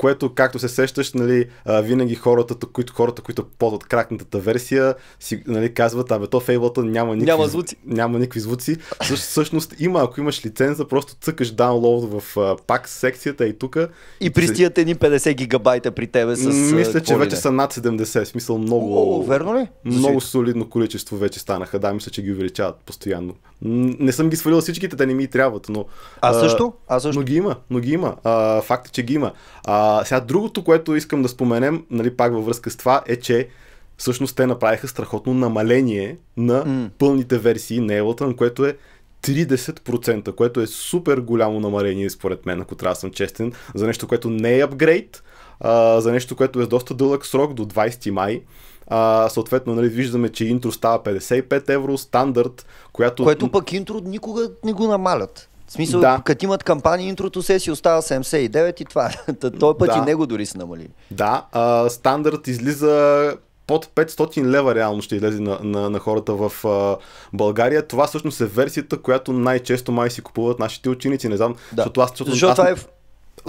което, 0.00 0.34
както 0.34 0.58
се 0.58 0.68
сещаш, 0.68 1.12
нали, 1.12 1.46
винаги 1.66 2.14
хората, 2.14 2.54
които, 2.66 2.92
хората, 2.92 3.22
които 3.22 3.44
ползват 3.58 3.84
кракнатата 3.84 4.38
версия, 4.38 4.94
си 5.20 5.42
нали, 5.46 5.74
казват, 5.74 6.10
абе, 6.10 6.26
то 6.26 6.40
Ableton 6.40 6.82
няма 6.82 7.16
никакви, 7.16 7.30
няма 7.30 7.48
звуци. 7.48 7.76
Няма 7.86 8.18
никакви 8.18 8.40
звуци. 8.40 8.76
Също, 9.02 9.26
всъщност 9.26 9.74
има, 9.78 10.02
ако 10.02 10.20
имаш 10.20 10.46
лиценза, 10.46 10.88
просто 10.88 11.14
цъкаш 11.20 11.54
download 11.54 12.20
в 12.20 12.56
пак 12.66 12.88
секцията 12.88 13.46
и 13.46 13.58
тук. 13.58 13.76
И 14.20 14.30
пристият 14.30 14.78
едни 14.78 14.96
50 14.96 15.34
гигабайта 15.34 15.90
при 15.90 16.06
тебе 16.06 16.36
с... 16.36 16.72
Мисля, 16.74 17.00
че 17.00 17.16
вече 17.16 17.36
са 17.36 17.52
над 17.52 17.74
70, 17.74 18.24
смисъл 18.24 18.58
много... 18.58 19.18
О, 19.18 19.22
верно 19.22 19.58
ли? 19.58 19.68
Много 19.84 20.20
солидно 20.20 20.70
количество 20.70 21.16
вече 21.16 21.40
станаха. 21.40 21.78
Да, 21.78 21.92
мисля, 21.92 22.10
че 22.10 22.22
ги 22.22 22.32
увеличават 22.32 22.76
постоянно. 22.86 23.34
Не 23.62 24.12
съм 24.12 24.30
ги 24.30 24.36
свалил 24.36 24.60
всичките, 24.60 24.96
те 24.96 25.06
не 25.06 25.14
ми 25.14 25.26
трябват, 25.26 25.68
но... 25.68 25.84
А 26.20 26.32
също? 26.32 26.72
А 26.88 27.00
също? 27.00 27.20
Но 27.20 27.24
ги 27.24 27.34
има, 27.34 27.56
но 27.70 27.78
ги 27.78 27.92
има. 27.92 28.16
А, 28.24 28.62
факт 28.62 28.88
е, 28.88 28.90
че 28.90 29.02
ги 29.02 29.14
има. 29.14 29.32
А, 29.64 30.04
сега 30.04 30.20
другото, 30.20 30.64
което 30.64 30.96
искам 30.96 31.22
да 31.22 31.28
споменем, 31.28 31.84
нали, 31.90 32.16
пак 32.16 32.32
във 32.32 32.44
връзка 32.46 32.70
с 32.70 32.76
това, 32.76 33.02
е, 33.06 33.16
че 33.16 33.48
всъщност 33.96 34.36
те 34.36 34.46
направиха 34.46 34.88
страхотно 34.88 35.34
намаление 35.34 36.16
на 36.36 36.64
mm. 36.64 36.90
пълните 36.98 37.38
версии 37.38 37.80
на 37.80 37.92
Ableton, 37.92 38.36
което 38.36 38.64
е 38.64 38.76
30%, 39.22 40.34
което 40.34 40.60
е 40.60 40.66
супер 40.66 41.18
голямо 41.18 41.60
намаление, 41.60 42.10
според 42.10 42.46
мен, 42.46 42.60
ако 42.60 42.74
трябва 42.74 42.94
да 42.94 43.00
съм 43.00 43.10
честен, 43.10 43.52
за 43.74 43.86
нещо, 43.86 44.08
което 44.08 44.30
не 44.30 44.58
е 44.58 44.62
апгрейд, 44.62 45.22
а, 45.60 46.00
за 46.00 46.12
нещо, 46.12 46.36
което 46.36 46.60
е 46.60 46.64
с 46.64 46.68
доста 46.68 46.94
дълъг 46.94 47.26
срок, 47.26 47.54
до 47.54 47.64
20 47.64 48.10
май. 48.10 48.42
А, 48.90 49.28
съответно, 49.28 49.74
нали, 49.74 49.88
виждаме, 49.88 50.28
че 50.28 50.44
интро 50.44 50.72
става 50.72 51.02
55 51.02 51.68
евро, 51.68 51.98
стандарт, 51.98 52.66
която... 52.92 53.24
Което 53.24 53.50
пък 53.50 53.72
интро 53.72 54.00
никога 54.04 54.50
не 54.64 54.72
го 54.72 54.86
намалят. 54.86 55.48
В 55.66 55.72
смисъл, 55.72 56.00
да. 56.00 56.22
като 56.24 56.44
имат 56.44 56.64
кампания, 56.64 57.08
интрото 57.08 57.42
се 57.42 57.58
си 57.58 57.70
остава 57.70 58.02
79 58.02 58.80
и 58.80 58.84
това. 58.84 59.10
Той 59.60 59.78
път 59.78 59.88
да. 59.88 59.98
и 59.98 60.00
него 60.00 60.26
дори 60.26 60.46
се 60.46 60.58
намали. 60.58 60.88
Да, 61.10 61.44
а, 61.52 61.88
стандарт 61.88 62.48
излиза 62.48 63.36
под 63.66 63.86
500 63.86 64.44
лева 64.44 64.74
реално 64.74 65.02
ще 65.02 65.16
излезе 65.16 65.40
на, 65.40 65.58
на, 65.62 65.90
на 65.90 65.98
хората 65.98 66.34
в 66.34 66.64
а, 66.64 66.96
България. 67.32 67.86
Това 67.86 68.06
всъщност 68.06 68.40
е 68.40 68.46
версията, 68.46 68.98
която 68.98 69.32
най-често 69.32 69.92
май 69.92 70.10
си 70.10 70.22
купуват 70.22 70.58
нашите 70.58 70.88
ученици. 70.88 71.28
Не 71.28 71.36
знам, 71.36 71.52
да. 71.52 71.58
защото 71.76 72.00
аз... 72.00 72.10
Защото, 72.10 72.30
защото 72.30 72.50
аз, 72.50 72.56
това 72.56 72.68
е 72.70 72.74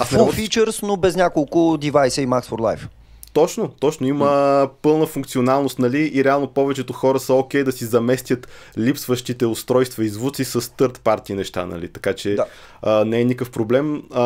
full 0.06 0.26
не... 0.26 0.48
features, 0.48 0.84
но 0.84 0.98
без 0.98 1.16
няколко 1.16 1.78
девайса 1.82 2.22
и 2.22 2.28
Max 2.28 2.46
for 2.46 2.58
Life. 2.58 2.88
Точно, 3.34 3.67
точно. 3.80 4.08
Има 4.08 4.26
mm. 4.26 4.70
пълна 4.82 5.06
функционалност, 5.06 5.80
нали? 5.80 6.12
И 6.13 6.24
реално 6.24 6.48
повечето 6.48 6.94
хора 6.94 7.20
са 7.20 7.34
окей 7.34 7.62
okay 7.62 7.63
да 7.63 7.72
си 7.72 7.86
заместят 7.86 8.48
липсващите 8.78 9.46
устройства 9.46 10.06
и 10.06 10.10
звуци 10.10 10.46
с 10.46 10.62
third 10.62 10.98
party 10.98 11.34
неща, 11.34 11.65
нали? 11.65 11.88
Така 11.88 12.13
че 12.13 12.36
да. 12.36 12.46
а, 12.82 13.06
не 13.06 13.22
е 13.22 13.26
никакъв 13.26 13.52
проблем. 13.52 14.04
А, 14.13 14.24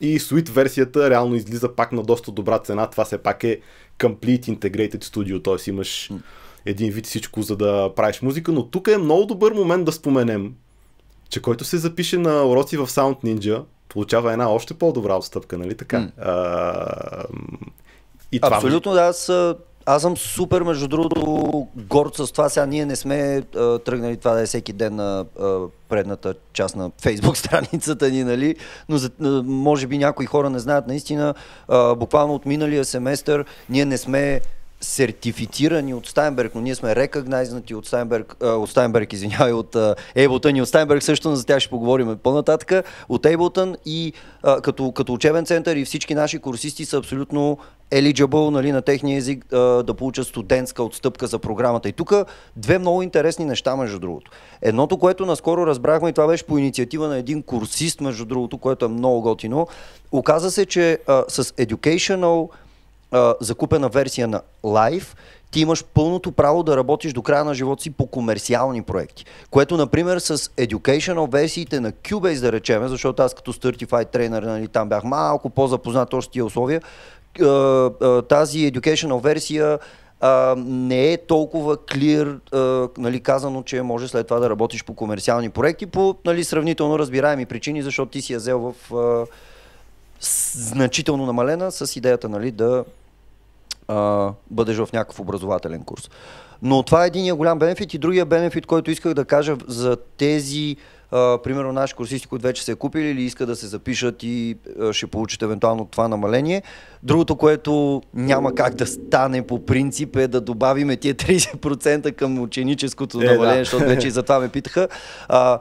и 0.00 0.20
Sweet 0.20 0.50
версията 0.50 1.10
реално 1.10 1.34
излиза 1.34 1.74
пак 1.74 1.92
на 1.92 2.02
доста 2.02 2.32
добра 2.32 2.58
цена. 2.58 2.86
Това 2.86 3.04
все 3.04 3.18
пак 3.18 3.44
е 3.44 3.60
Complete 3.98 4.58
Integrated 4.58 5.04
Studio, 5.04 5.44
т.е. 5.44 5.70
имаш 5.70 6.10
mm. 6.12 6.20
един 6.66 6.92
вид 6.92 7.06
всичко, 7.06 7.42
за 7.42 7.56
да 7.56 7.92
правиш 7.96 8.22
музика. 8.22 8.52
Но 8.52 8.66
тук 8.66 8.88
е 8.88 8.98
много 8.98 9.26
добър 9.26 9.52
момент 9.52 9.84
да 9.84 9.92
споменем, 9.92 10.54
че 11.28 11.42
който 11.42 11.64
се 11.64 11.78
запише 11.78 12.18
на 12.18 12.44
уроци 12.44 12.76
в 12.76 12.86
Sound 12.86 13.24
Ninja, 13.24 13.62
получава 13.88 14.32
една 14.32 14.50
още 14.50 14.74
по-добра 14.74 15.14
отстъпка, 15.14 15.58
нали 15.58 15.74
така? 15.74 15.96
Mm. 15.96 16.10
А, 16.18 17.24
и 18.32 18.40
това... 18.40 18.56
Абсолютно, 18.56 18.92
да. 18.92 19.00
Аз, 19.00 19.32
аз 19.86 20.02
съм 20.02 20.16
супер, 20.16 20.62
между 20.62 20.88
другото, 20.88 21.66
горд 21.76 22.14
с 22.14 22.32
това. 22.32 22.48
Сега 22.48 22.66
ние 22.66 22.86
не 22.86 22.96
сме 22.96 23.42
а, 23.56 23.78
тръгнали 23.78 24.16
това 24.16 24.34
да 24.34 24.40
е 24.40 24.46
всеки 24.46 24.72
ден 24.72 24.94
на 24.94 25.24
а, 25.40 25.58
предната 25.88 26.34
част 26.52 26.76
на 26.76 26.90
фейсбук 27.02 27.36
страницата 27.36 28.10
ни, 28.10 28.24
нали? 28.24 28.56
но 28.88 28.98
за, 28.98 29.10
а, 29.22 29.42
може 29.42 29.86
би 29.86 29.98
някои 29.98 30.26
хора 30.26 30.50
не 30.50 30.58
знаят 30.58 30.86
наистина. 30.86 31.34
А, 31.68 31.94
буквално 31.94 32.34
от 32.34 32.46
миналия 32.46 32.84
семестър 32.84 33.44
ние 33.68 33.84
не 33.84 33.98
сме 33.98 34.40
сертифицирани 34.80 35.94
от 35.94 36.06
Стайнберг, 36.06 36.54
но 36.54 36.60
ние 36.60 36.74
сме 36.74 36.96
рекогнайзнати 36.96 37.74
от 37.74 37.86
Стайнберг, 37.86 38.36
от 38.40 38.70
Стайнберг, 38.70 39.12
извинявай, 39.12 39.52
от 39.52 39.74
Ableton 40.16 40.58
и 40.58 40.62
от 40.62 40.68
Стайнберг 40.68 41.02
също, 41.02 41.28
но 41.28 41.36
за 41.36 41.46
тях 41.46 41.60
ще 41.60 41.70
поговорим 41.70 42.18
по-нататък, 42.22 42.86
от 43.08 43.22
Ableton 43.22 43.76
и 43.86 44.12
като, 44.62 44.92
като 44.92 45.12
учебен 45.12 45.46
център 45.46 45.76
и 45.76 45.84
всички 45.84 46.14
наши 46.14 46.38
курсисти 46.38 46.84
са 46.84 46.98
абсолютно 46.98 47.58
eligible 47.92 48.50
нали, 48.50 48.72
на 48.72 48.82
техния 48.82 49.16
език 49.16 49.46
да 49.50 49.94
получат 49.98 50.26
студентска 50.26 50.82
отстъпка 50.82 51.26
за 51.26 51.38
програмата. 51.38 51.88
И 51.88 51.92
тук 51.92 52.12
две 52.56 52.78
много 52.78 53.02
интересни 53.02 53.44
неща, 53.44 53.76
между 53.76 53.98
другото. 53.98 54.30
Едното, 54.62 54.98
което 54.98 55.26
наскоро 55.26 55.66
разбрахме, 55.66 56.08
и 56.08 56.12
това 56.12 56.26
беше 56.26 56.44
по 56.44 56.58
инициатива 56.58 57.08
на 57.08 57.18
един 57.18 57.42
курсист, 57.42 58.00
между 58.00 58.24
другото, 58.24 58.58
което 58.58 58.84
е 58.84 58.88
много 58.88 59.20
готино, 59.20 59.68
оказа 60.12 60.50
се, 60.50 60.66
че 60.66 60.98
а, 61.06 61.24
с 61.28 61.44
educational 61.44 62.48
а, 63.12 63.34
закупена 63.40 63.88
версия 63.88 64.28
на 64.28 64.40
Live, 64.64 65.16
ти 65.50 65.60
имаш 65.60 65.84
пълното 65.84 66.32
право 66.32 66.62
да 66.62 66.76
работиш 66.76 67.12
до 67.12 67.22
края 67.22 67.44
на 67.44 67.54
живота 67.54 67.82
си 67.82 67.90
по 67.90 68.06
комерциални 68.06 68.82
проекти. 68.82 69.24
Което, 69.50 69.76
например, 69.76 70.18
с 70.18 70.38
educational 70.38 71.32
версиите 71.32 71.80
на 71.80 71.92
Cubase, 71.92 72.40
да 72.40 72.52
речеме, 72.52 72.88
защото 72.88 73.22
аз 73.22 73.34
като 73.34 73.52
Certified 73.52 74.16
Trainer, 74.16 74.46
нали, 74.46 74.68
там 74.68 74.88
бях 74.88 75.04
малко 75.04 75.50
по-запознат 75.50 76.14
още 76.14 76.32
тия 76.32 76.44
условия, 76.44 76.82
тази 78.28 78.72
educational 78.72 79.22
версия 79.22 79.78
а, 80.20 80.54
не 80.58 81.12
е 81.12 81.16
толкова 81.16 81.76
clear, 81.76 82.38
а, 82.52 82.88
нали, 82.98 83.20
казано, 83.20 83.62
че 83.62 83.82
може 83.82 84.08
след 84.08 84.26
това 84.26 84.40
да 84.40 84.50
работиш 84.50 84.84
по 84.84 84.94
комерциални 84.94 85.50
проекти 85.50 85.86
по 85.86 86.16
нали, 86.24 86.44
сравнително 86.44 86.98
разбираеми 86.98 87.46
причини, 87.46 87.82
защото 87.82 88.10
ти 88.10 88.22
си 88.22 88.32
я 88.32 88.38
взел 88.38 88.58
в 88.58 88.94
а, 88.94 89.26
значително 90.52 91.26
намалена 91.26 91.72
с 91.72 91.96
идеята 91.96 92.28
нали, 92.28 92.50
да 92.50 92.84
а, 93.88 94.30
бъдеш 94.50 94.76
в 94.76 94.88
някакъв 94.92 95.20
образователен 95.20 95.84
курс. 95.84 96.10
Но 96.62 96.82
това 96.82 97.04
е 97.04 97.06
един 97.06 97.36
голям 97.36 97.58
бенефит 97.58 97.94
и 97.94 97.98
другия 97.98 98.24
бенефит, 98.26 98.66
който 98.66 98.90
исках 98.90 99.14
да 99.14 99.24
кажа 99.24 99.56
за 99.68 99.96
тези 99.96 100.76
а, 101.12 101.38
примерно 101.42 101.72
наши 101.72 101.94
курсисти, 101.94 102.26
които 102.28 102.42
вече 102.42 102.64
се 102.64 102.72
е 102.72 102.74
купили 102.74 103.08
или 103.08 103.22
искат 103.22 103.46
да 103.48 103.56
се 103.56 103.66
запишат 103.66 104.22
и 104.22 104.56
а, 104.80 104.92
ще 104.92 105.06
получат 105.06 105.42
евентуално 105.42 105.84
това 105.84 106.08
намаление. 106.08 106.62
Другото, 107.02 107.36
което 107.36 108.02
няма 108.14 108.54
как 108.54 108.74
да 108.74 108.86
стане 108.86 109.46
по 109.46 109.66
принцип 109.66 110.16
е 110.16 110.28
да 110.28 110.40
добавиме 110.40 110.96
тия 110.96 111.14
30% 111.14 112.12
към 112.12 112.42
ученическото 112.42 113.22
Е, 113.22 113.24
намаление, 113.24 113.58
да. 113.58 113.64
защото 113.64 113.84
вече 113.84 114.08
и 114.08 114.10
за 114.10 114.22
това 114.22 114.38
ме 114.38 114.48
питаха. 114.48 114.88
А, 115.28 115.58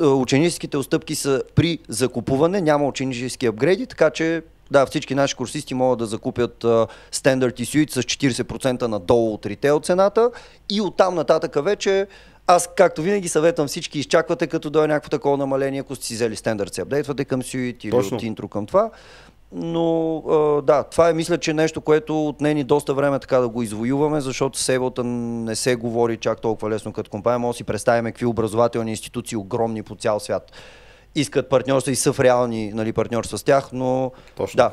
ученическите 0.00 0.76
отстъпки 0.76 1.14
са 1.14 1.42
при 1.54 1.78
закупуване, 1.88 2.60
няма 2.60 2.86
ученически 2.86 3.46
апгрейди, 3.46 3.86
така 3.86 4.10
че 4.10 4.42
да, 4.70 4.86
всички 4.86 5.14
наши 5.14 5.34
курсисти 5.34 5.74
могат 5.74 5.98
да 5.98 6.06
закупят 6.06 6.64
а, 6.64 6.86
Standard 7.12 7.60
и 7.60 7.66
Suite 7.66 7.90
с 7.90 8.02
40% 8.02 8.82
надолу 8.82 9.34
от 9.34 9.46
ритейл 9.46 9.80
цената 9.80 10.30
и 10.70 10.80
оттам 10.80 11.14
нататък 11.14 11.64
вече 11.64 12.06
аз, 12.54 12.68
както 12.76 13.02
винаги, 13.02 13.28
съветвам 13.28 13.68
всички, 13.68 13.98
изчаквате 13.98 14.46
като 14.46 14.70
дойде 14.70 14.88
някакво 14.88 15.10
такова 15.10 15.36
намаление, 15.36 15.80
ако 15.80 15.96
сте 15.96 16.06
си 16.06 16.14
взели 16.14 16.36
Standard, 16.36 16.74
се 16.74 16.80
апдейтвате 16.80 17.24
към 17.24 17.42
Suite 17.42 17.84
или 17.84 17.90
Точно. 17.90 18.16
от 18.16 18.22
интро 18.22 18.48
към 18.48 18.66
това. 18.66 18.90
Но 19.52 20.16
а, 20.16 20.62
да, 20.62 20.82
това 20.82 21.08
е 21.08 21.12
мисля, 21.12 21.38
че 21.38 21.54
нещо, 21.54 21.80
което 21.80 22.28
отне 22.28 22.54
ни 22.54 22.64
доста 22.64 22.94
време 22.94 23.18
така 23.18 23.38
да 23.38 23.48
го 23.48 23.62
извоюваме, 23.62 24.20
защото 24.20 24.58
с 24.58 24.72
Ableton 24.72 25.06
не 25.44 25.56
се 25.56 25.76
говори 25.76 26.16
чак 26.16 26.40
толкова 26.40 26.70
лесно 26.70 26.92
като 26.92 27.10
компания. 27.10 27.38
Може 27.38 27.54
да 27.54 27.56
си 27.56 27.64
представим 27.64 28.04
какви 28.04 28.26
образователни 28.26 28.90
институции 28.90 29.36
огромни 29.36 29.82
по 29.82 29.94
цял 29.94 30.20
свят 30.20 30.52
искат 31.14 31.48
партньорства 31.48 31.92
и 31.92 31.96
са 31.96 32.12
в 32.12 32.20
реални 32.20 32.72
нали, 32.72 32.92
партньорства 32.92 33.38
с 33.38 33.42
тях, 33.42 33.68
но 33.72 34.12
Точно. 34.36 34.56
да, 34.56 34.72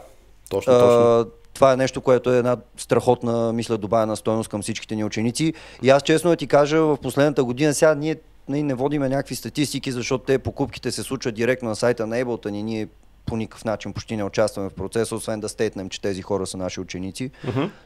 Точно, 0.49 0.73
точно. 0.73 0.87
а, 0.87 1.25
това 1.59 1.73
е 1.73 1.77
нещо, 1.77 2.01
което 2.01 2.33
е 2.33 2.37
една 2.37 2.57
страхотна, 2.77 3.53
мисля, 3.53 3.77
добавена 3.77 4.15
стойност 4.15 4.49
към 4.49 4.61
всичките 4.61 4.95
ни 4.95 5.03
ученици. 5.03 5.53
И 5.83 5.89
аз 5.89 6.03
честно 6.03 6.29
да 6.29 6.35
ти 6.35 6.47
кажа, 6.47 6.81
в 6.81 6.97
последната 6.97 7.43
година 7.43 7.73
сега 7.73 7.95
ние 7.95 8.15
не, 8.49 8.63
не 8.63 8.73
водиме 8.73 9.09
някакви 9.09 9.35
статистики, 9.35 9.91
защото 9.91 10.23
те 10.23 10.39
покупките 10.39 10.91
се 10.91 11.03
случват 11.03 11.35
директно 11.35 11.69
на 11.69 11.75
сайта 11.75 12.07
на 12.07 12.15
Ableton 12.15 12.55
и 12.55 12.63
ние 12.63 12.87
по 13.25 13.37
никакъв 13.37 13.65
начин 13.65 13.93
почти 13.93 14.15
не 14.15 14.23
участваме 14.23 14.69
в 14.69 14.73
процеса, 14.73 15.15
освен 15.15 15.39
да 15.39 15.49
стейтнем, 15.49 15.89
че 15.89 16.01
тези 16.01 16.21
хора 16.21 16.47
са 16.47 16.57
наши 16.57 16.79
ученици. 16.79 17.31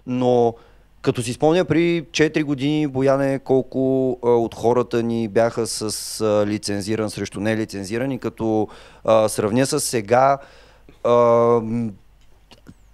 Но 0.08 0.54
като 1.02 1.24
си 1.24 1.34
спомня, 1.34 1.66
при 1.66 2.06
4 2.12 2.44
години, 2.44 2.88
Бояне, 2.88 3.40
колко 3.40 4.12
а, 4.24 4.30
от 4.30 4.56
хората 4.56 5.04
ни 5.04 5.28
бяха 5.28 5.68
с 5.68 6.22
а, 6.22 6.48
лицензиран 6.48 7.10
срещу 7.10 7.40
нелицензиран 7.40 8.12
и 8.12 8.20
като 8.20 8.68
а, 9.04 9.30
сравня 9.30 9.66
с 9.66 9.80
сега, 9.80 10.38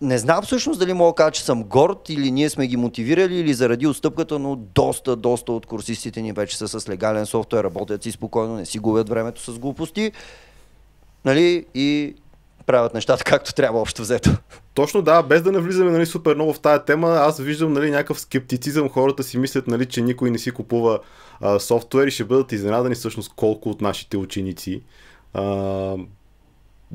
не 0.01 0.17
знам 0.17 0.43
всъщност 0.43 0.79
дали 0.79 0.93
мога 0.93 1.11
да 1.11 1.15
кажа, 1.15 1.31
че 1.31 1.43
съм 1.43 1.63
горд 1.63 2.09
или 2.09 2.31
ние 2.31 2.49
сме 2.49 2.67
ги 2.67 2.77
мотивирали 2.77 3.35
или 3.35 3.53
заради 3.53 3.87
отстъпката, 3.87 4.39
но 4.39 4.55
доста, 4.55 5.15
доста 5.15 5.51
от 5.51 5.65
курсистите 5.65 6.21
ни 6.21 6.31
вече 6.31 6.57
са 6.57 6.67
с 6.67 6.89
легален 6.89 7.25
софтуер, 7.25 7.63
работят 7.63 8.03
си 8.03 8.11
спокойно, 8.11 8.55
не 8.55 8.65
си 8.65 8.79
губят 8.79 9.09
времето 9.09 9.41
с 9.41 9.59
глупости 9.59 10.11
нали, 11.25 11.65
и 11.75 12.15
правят 12.65 12.93
нещата 12.93 13.23
както 13.23 13.53
трябва 13.53 13.79
общо 13.81 14.01
взето. 14.01 14.29
Точно 14.73 15.01
да, 15.01 15.23
без 15.23 15.41
да 15.41 15.51
не 15.51 15.59
влизаме 15.59 15.91
нали, 15.91 16.05
супер 16.05 16.35
много 16.35 16.53
в 16.53 16.59
тая 16.59 16.85
тема, 16.85 17.09
аз 17.09 17.39
виждам 17.39 17.73
нали, 17.73 17.91
някакъв 17.91 18.19
скептицизъм. 18.19 18.89
Хората 18.89 19.23
си 19.23 19.37
мислят, 19.37 19.67
нали, 19.67 19.85
че 19.85 20.01
никой 20.01 20.31
не 20.31 20.37
си 20.37 20.51
купува 20.51 20.99
а, 21.41 21.59
софтуер 21.59 22.07
и 22.07 22.11
ще 22.11 22.23
бъдат 22.23 22.51
изненадани 22.51 22.95
всъщност 22.95 23.33
колко 23.35 23.69
от 23.69 23.81
нашите 23.81 24.17
ученици 24.17 24.81
а, 25.33 25.43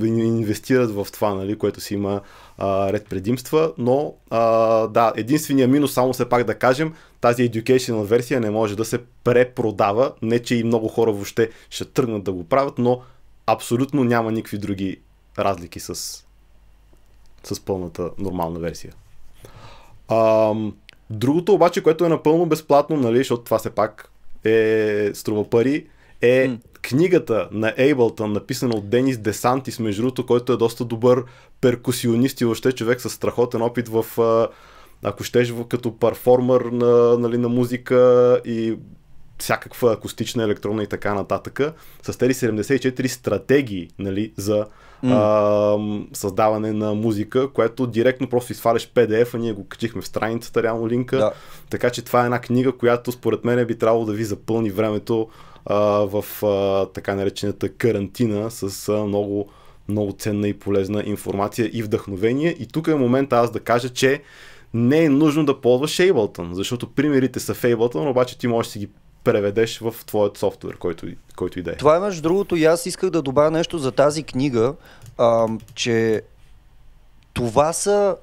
инвестират 0.02 0.90
в 0.90 1.06
това, 1.12 1.34
нали, 1.34 1.58
което 1.58 1.80
си 1.80 1.94
има 1.94 2.20
а, 2.58 2.92
ред 2.92 3.06
предимства, 3.08 3.72
но 3.78 4.14
а, 4.30 4.40
да, 4.86 5.12
единствения 5.16 5.68
минус, 5.68 5.92
само 5.92 6.12
все 6.12 6.28
пак 6.28 6.44
да 6.44 6.54
кажем, 6.54 6.94
тази 7.20 7.50
educational 7.50 8.02
версия 8.02 8.40
не 8.40 8.50
може 8.50 8.76
да 8.76 8.84
се 8.84 8.98
препродава, 9.24 10.12
не 10.22 10.38
че 10.38 10.54
и 10.56 10.64
много 10.64 10.88
хора 10.88 11.12
въобще 11.12 11.50
ще 11.70 11.84
тръгнат 11.84 12.24
да 12.24 12.32
го 12.32 12.44
правят, 12.44 12.78
но 12.78 13.00
абсолютно 13.46 14.04
няма 14.04 14.32
никакви 14.32 14.58
други 14.58 15.00
разлики 15.38 15.80
с, 15.80 15.94
с 17.44 17.60
пълната 17.64 18.10
нормална 18.18 18.60
версия. 18.60 18.92
Ам, 20.08 20.76
другото 21.10 21.54
обаче, 21.54 21.82
което 21.82 22.04
е 22.04 22.08
напълно 22.08 22.46
безплатно, 22.46 22.96
нали, 22.96 23.18
защото 23.18 23.44
това 23.44 23.58
все 23.58 23.70
пак 23.70 24.10
е 24.44 25.10
струва 25.14 25.50
пари, 25.50 25.86
е 26.24 26.48
М. 26.48 26.58
книгата 26.82 27.48
на 27.52 27.72
Ableton, 27.72 28.26
написана 28.26 28.76
от 28.76 28.88
Денис 28.90 29.18
Десантис, 29.18 29.78
между 29.78 30.02
другото, 30.02 30.26
който 30.26 30.52
е 30.52 30.56
доста 30.56 30.84
добър 30.84 31.24
перкусионист 31.60 32.40
и 32.40 32.44
въобще 32.44 32.72
човек 32.72 33.00
с 33.00 33.10
страхотен 33.10 33.62
опит 33.62 33.88
в, 33.88 34.06
ако 35.02 35.24
щеш, 35.24 35.54
като 35.68 35.98
перформер 35.98 36.60
на, 36.60 37.18
нали, 37.18 37.38
на 37.38 37.48
музика 37.48 38.40
и 38.44 38.76
всякаква 39.38 39.92
акустична, 39.92 40.42
електронна 40.42 40.82
и 40.82 40.86
така 40.86 41.14
нататък, 41.14 41.60
с 42.02 42.18
тези 42.18 42.34
74 42.34 43.06
стратегии 43.06 43.88
нали, 43.98 44.32
за 44.36 44.66
а, 45.02 45.78
създаване 46.12 46.72
на 46.72 46.94
музика, 46.94 47.52
което 47.52 47.86
директно 47.86 48.28
просто 48.28 48.52
изфаляш 48.52 48.92
PDF, 48.92 49.34
а 49.34 49.38
ние 49.38 49.52
го 49.52 49.68
качихме 49.68 50.02
в 50.02 50.06
страницата, 50.06 50.62
реално 50.62 50.88
линка. 50.88 51.16
Да. 51.16 51.32
Така 51.70 51.90
че 51.90 52.02
това 52.02 52.22
е 52.22 52.24
една 52.24 52.40
книга, 52.40 52.72
която 52.72 53.12
според 53.12 53.44
мен 53.44 53.66
би 53.66 53.78
трябвало 53.78 54.04
да 54.04 54.12
ви 54.12 54.24
запълни 54.24 54.70
времето 54.70 55.28
в 55.66 56.24
а, 56.42 56.86
така 56.86 57.14
наречената 57.14 57.68
карантина 57.68 58.50
с 58.50 58.88
а, 58.88 59.04
много, 59.04 59.48
много 59.88 60.12
ценна 60.12 60.48
и 60.48 60.54
полезна 60.54 61.02
информация 61.06 61.70
и 61.72 61.82
вдъхновение. 61.82 62.56
И 62.58 62.66
тук 62.66 62.88
е 62.88 62.94
момента 62.94 63.36
аз 63.36 63.50
да 63.50 63.60
кажа, 63.60 63.88
че 63.88 64.22
не 64.74 65.04
е 65.04 65.08
нужно 65.08 65.44
да 65.44 65.60
ползваш 65.60 65.96
Ableton, 65.96 66.52
защото 66.52 66.88
примерите 66.92 67.40
са 67.40 67.54
в 67.54 67.62
Ableton, 67.62 68.10
обаче 68.10 68.38
ти 68.38 68.46
можеш 68.46 68.68
да 68.68 68.72
си 68.72 68.78
ги 68.78 68.88
преведеш 69.24 69.78
в 69.78 69.94
твоят 70.06 70.38
софтуер, 70.38 70.76
който, 70.76 71.06
който 71.36 71.58
и 71.58 71.62
е. 71.62 71.76
Това 71.76 71.96
е 71.96 72.00
между 72.00 72.22
другото 72.22 72.56
и 72.56 72.64
аз 72.64 72.86
исках 72.86 73.10
да 73.10 73.22
добавя 73.22 73.50
нещо 73.50 73.78
за 73.78 73.92
тази 73.92 74.22
книга, 74.22 74.74
а, 75.18 75.48
че 75.74 76.22
това 77.34 77.72
са 77.72 78.16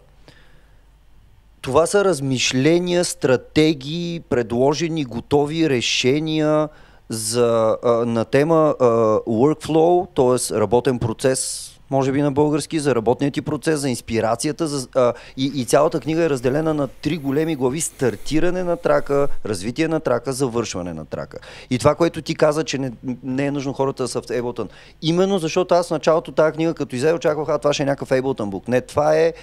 това 1.62 1.86
са 1.86 2.06
размишления, 2.06 3.06
стратегии, 3.06 4.20
предложени 4.30 5.06
готови 5.06 5.70
решения 5.70 6.70
за, 7.12 7.78
а, 7.84 7.92
на 7.92 8.26
тема 8.26 8.76
а, 8.80 8.86
workflow, 9.20 10.08
т.е. 10.16 10.60
работен 10.60 11.00
процес, 11.00 11.68
може 11.90 12.12
би 12.12 12.22
на 12.22 12.32
български, 12.32 12.80
за 12.80 12.96
работният 12.96 13.34
ти 13.34 13.42
процес, 13.42 13.80
за 13.80 13.90
инспирацията. 13.90 14.68
За, 14.68 14.88
а, 14.96 15.14
и, 15.38 15.52
и 15.56 15.66
цялата 15.66 16.00
книга 16.00 16.24
е 16.24 16.30
разделена 16.30 16.74
на 16.74 16.88
три 16.88 17.18
големи 17.18 17.56
глави. 17.56 17.82
Стартиране 17.82 18.64
на 18.64 18.78
трака, 18.78 19.28
развитие 19.46 19.88
на 19.88 20.00
трака, 20.00 20.34
завършване 20.34 20.94
на 20.94 21.06
трака. 21.06 21.38
И 21.70 21.80
това, 21.80 21.96
което 21.96 22.22
ти 22.22 22.36
каза, 22.36 22.64
че 22.64 22.78
не, 22.78 22.92
не 23.24 23.46
е 23.46 23.52
нужно 23.52 23.74
хората 23.74 24.04
да 24.04 24.08
са 24.08 24.22
в 24.22 24.26
Ableton. 24.26 24.70
Именно 25.02 25.40
защото 25.40 25.76
аз 25.76 25.88
в 25.88 25.92
началото 25.92 26.32
тази 26.32 26.54
книга, 26.54 26.74
като 26.74 26.96
излезе, 26.96 27.14
очаквах, 27.14 27.50
а 27.50 27.58
това 27.58 27.74
ще 27.74 27.84
е 27.84 27.86
някакъв 27.86 28.10
Ableton 28.10 28.50
бук. 28.50 28.68
Не, 28.68 28.82
това 28.82 29.16
е 29.16 29.34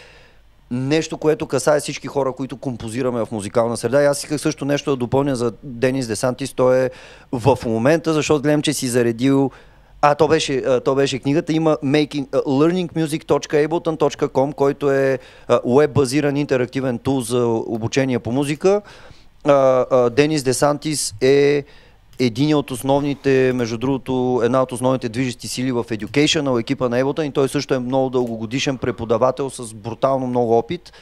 нещо, 0.70 1.18
което 1.18 1.46
касае 1.46 1.80
всички 1.80 2.06
хора, 2.06 2.32
които 2.32 2.56
композираме 2.56 3.24
в 3.24 3.32
музикална 3.32 3.76
среда. 3.76 4.02
И 4.02 4.06
аз 4.06 4.22
исках 4.22 4.40
също 4.40 4.64
нещо 4.64 4.90
да 4.90 4.96
допълня 4.96 5.36
за 5.36 5.52
Денис 5.62 6.06
Десантис. 6.06 6.52
Той 6.52 6.78
е 6.78 6.90
в 7.32 7.58
момента, 7.66 8.12
защото 8.12 8.42
гледам, 8.42 8.62
че 8.62 8.72
си 8.72 8.88
заредил 8.88 9.50
а, 10.02 10.14
то 10.14 10.28
беше, 10.28 10.62
то 10.84 10.94
беше 10.94 11.18
книгата. 11.18 11.52
Има 11.52 11.76
making, 11.84 12.26
learningmusic.ableton.com, 12.30 14.54
който 14.54 14.90
е 14.90 15.18
веб-базиран 15.48 16.36
интерактивен 16.36 16.98
тул 16.98 17.20
за 17.20 17.46
обучение 17.46 18.18
по 18.18 18.32
музика. 18.32 18.82
Денис 20.10 20.42
Десантис 20.42 21.14
е 21.20 21.64
един 22.18 22.54
от 22.56 22.70
основните, 22.70 23.52
между 23.54 23.78
другото, 23.78 24.40
една 24.44 24.62
от 24.62 24.72
основните 24.72 25.08
движещи 25.08 25.48
сили 25.48 25.72
в 25.72 25.84
Educational 25.84 26.60
екипа 26.60 26.88
на 26.88 27.02
Ableton 27.02 27.28
и 27.28 27.32
той 27.32 27.48
също 27.48 27.74
е 27.74 27.78
много 27.78 28.10
дългогодишен 28.10 28.78
преподавател 28.78 29.50
с 29.50 29.74
брутално 29.74 30.26
много 30.26 30.58
опит. 30.58 30.92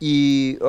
И 0.00 0.56
а, 0.64 0.68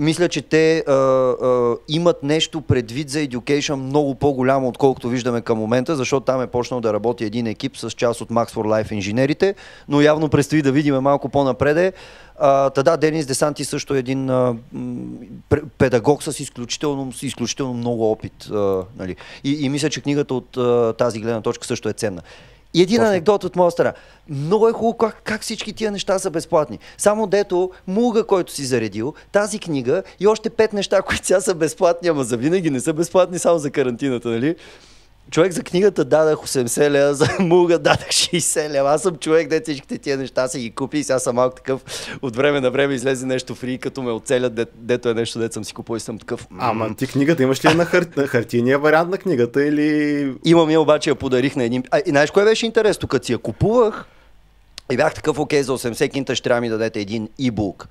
мисля, 0.00 0.28
че 0.28 0.42
те 0.42 0.78
а, 0.78 0.92
а, 0.92 1.76
имат 1.88 2.22
нещо 2.22 2.60
предвид 2.60 3.10
за 3.10 3.18
Education 3.18 3.74
много 3.74 4.14
по-голямо, 4.14 4.68
отколкото 4.68 5.08
виждаме 5.08 5.40
към 5.40 5.58
момента, 5.58 5.96
защото 5.96 6.24
там 6.24 6.42
е 6.42 6.46
почнал 6.46 6.80
да 6.80 6.92
работи 6.92 7.24
един 7.24 7.46
екип 7.46 7.76
с 7.76 7.90
част 7.90 8.20
от 8.20 8.28
Max 8.28 8.50
for 8.50 8.84
Life 8.84 8.92
инженерите, 8.92 9.54
но 9.88 10.00
явно 10.00 10.28
предстои 10.28 10.62
да 10.62 10.72
видим 10.72 10.94
малко 10.94 11.28
по-напреде. 11.28 11.92
Та 12.74 12.96
Денис 12.96 13.26
Десанти 13.26 13.64
също 13.64 13.94
е 13.94 13.98
един 13.98 14.30
а, 14.30 14.56
педагог 15.78 16.22
с 16.22 16.40
изключително, 16.40 17.12
с 17.12 17.22
изключително 17.22 17.74
много 17.74 18.12
опит. 18.12 18.50
А, 18.52 18.82
нали. 18.98 19.16
и, 19.44 19.64
и 19.64 19.68
мисля, 19.68 19.90
че 19.90 20.00
книгата 20.00 20.34
от 20.34 20.56
а, 20.56 20.92
тази 20.98 21.20
гледна 21.20 21.40
точка 21.40 21.66
също 21.66 21.88
е 21.88 21.92
ценна. 21.92 22.22
И 22.74 22.82
един 22.82 23.02
анекдот 23.02 23.44
от 23.44 23.56
моя 23.56 23.70
страна. 23.70 23.92
Много 24.28 24.68
е 24.68 24.72
хубаво 24.72 24.96
как, 24.96 25.20
как 25.24 25.42
всички 25.42 25.72
тия 25.72 25.90
неща 25.92 26.18
са 26.18 26.30
безплатни. 26.30 26.78
Само 26.98 27.26
дето 27.26 27.70
муга, 27.86 28.24
който 28.24 28.52
си 28.52 28.64
заредил, 28.64 29.14
тази 29.32 29.58
книга 29.58 30.02
и 30.20 30.26
още 30.26 30.50
пет 30.50 30.72
неща, 30.72 31.02
които 31.06 31.26
сега 31.26 31.40
са 31.40 31.54
безплатни, 31.54 32.08
ама 32.08 32.24
за 32.24 32.36
винаги 32.36 32.70
не 32.70 32.80
са 32.80 32.92
безплатни 32.92 33.38
само 33.38 33.58
за 33.58 33.70
карантината, 33.70 34.28
нали? 34.28 34.56
Човек 35.30 35.52
за 35.52 35.62
книгата 35.62 36.04
дадах 36.04 36.38
80 36.38 36.90
лева, 36.90 37.14
за 37.14 37.26
муга 37.40 37.78
дадах 37.78 38.08
60 38.08 38.70
лева. 38.70 38.90
Аз 38.90 39.02
съм 39.02 39.16
човек, 39.16 39.48
де 39.48 39.60
всичките 39.60 39.98
тия 39.98 40.16
неща 40.16 40.48
си 40.48 40.60
ги 40.60 40.70
купи 40.70 40.98
и 40.98 41.04
сега 41.04 41.18
съм 41.18 41.36
малко 41.36 41.56
такъв 41.56 41.84
от 42.22 42.36
време 42.36 42.60
на 42.60 42.70
време 42.70 42.94
излезе 42.94 43.26
нещо 43.26 43.54
фри, 43.54 43.78
като 43.78 44.02
ме 44.02 44.10
оцелят, 44.10 44.54
де, 44.54 44.66
дето 44.74 45.08
е 45.08 45.14
нещо, 45.14 45.38
дето 45.38 45.54
съм 45.54 45.64
си 45.64 45.74
купил 45.74 45.96
и 45.96 46.00
съм 46.00 46.18
такъв. 46.18 46.46
Ама 46.58 46.94
ти 46.96 47.06
книгата 47.06 47.42
имаш 47.42 47.64
ли 47.64 47.74
на, 47.74 47.84
хар... 47.84 48.06
на 48.16 48.26
хартийния 48.26 48.78
вариант 48.78 49.10
на 49.10 49.18
книгата 49.18 49.64
или... 49.64 50.32
Имам 50.44 50.70
я, 50.70 50.80
обаче 50.80 51.10
я 51.10 51.14
подарих 51.14 51.56
на 51.56 51.64
един... 51.64 51.82
А, 51.90 51.98
и 51.98 52.10
знаеш 52.10 52.30
кое 52.30 52.44
беше 52.44 52.66
интересно? 52.66 53.08
Като 53.08 53.26
си 53.26 53.32
я 53.32 53.38
купувах 53.38 54.04
и 54.92 54.96
бях 54.96 55.14
такъв, 55.14 55.38
окей, 55.38 55.62
за 55.62 55.72
80 55.72 56.10
кинта 56.10 56.34
ще 56.34 56.42
трябва 56.42 56.60
ми 56.60 56.68
дадете 56.68 57.00
един 57.00 57.28
ибук. 57.38 57.88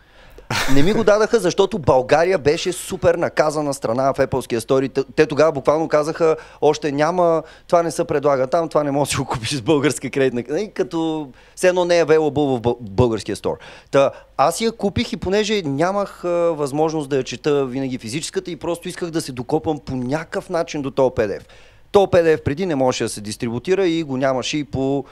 Не 0.74 0.84
ми 0.84 0.94
го 0.94 1.04
дадаха, 1.04 1.40
защото 1.40 1.80
България 1.80 2.38
беше 2.38 2.74
супер 2.74 3.16
наказана 3.16 3.74
страна 3.74 4.14
в 4.14 4.18
Apple 4.18 4.60
Store. 4.60 5.06
Те 5.16 5.26
тогава 5.26 5.52
буквално 5.52 5.88
казаха, 5.88 6.36
още 6.62 6.92
няма, 6.92 7.44
това 7.68 7.84
не 7.84 7.92
се 7.92 8.04
предлага 8.04 8.48
там, 8.48 8.70
това 8.70 8.84
не 8.84 8.92
може 8.92 9.12
да 9.12 9.18
го 9.18 9.26
купиш 9.26 9.50
с 9.50 9.62
българска 9.62 10.10
кредитна. 10.10 10.44
Нали, 10.50 10.72
като 10.74 11.30
все 11.56 11.68
едно 11.68 11.86
не 11.86 12.00
е 12.00 12.06
available 12.06 12.64
в 12.64 12.76
българския 12.82 13.36
стор. 13.36 13.58
Та, 13.92 14.12
аз 14.38 14.62
я 14.62 14.72
купих 14.72 15.14
и 15.14 15.18
понеже 15.18 15.62
нямах 15.62 16.24
а, 16.24 16.30
възможност 16.30 17.10
да 17.10 17.18
я 17.18 17.24
чета 17.24 17.66
винаги 17.66 17.98
физическата 17.98 18.52
и 18.52 18.56
просто 18.56 18.90
исках 18.90 19.12
да 19.12 19.22
се 19.22 19.32
докопам 19.32 19.80
по 19.80 19.96
някакъв 19.96 20.50
начин 20.50 20.82
до 20.82 20.92
този 20.92 21.10
PDF. 21.10 21.44
То 21.92 22.00
PDF 22.00 22.44
преди 22.44 22.66
не 22.66 22.76
можеше 22.76 23.04
да 23.04 23.10
се 23.10 23.22
дистрибутира 23.22 23.88
и 23.88 24.04
го 24.04 24.18
нямаше 24.18 24.58
и 24.58 24.64
по 24.64 25.06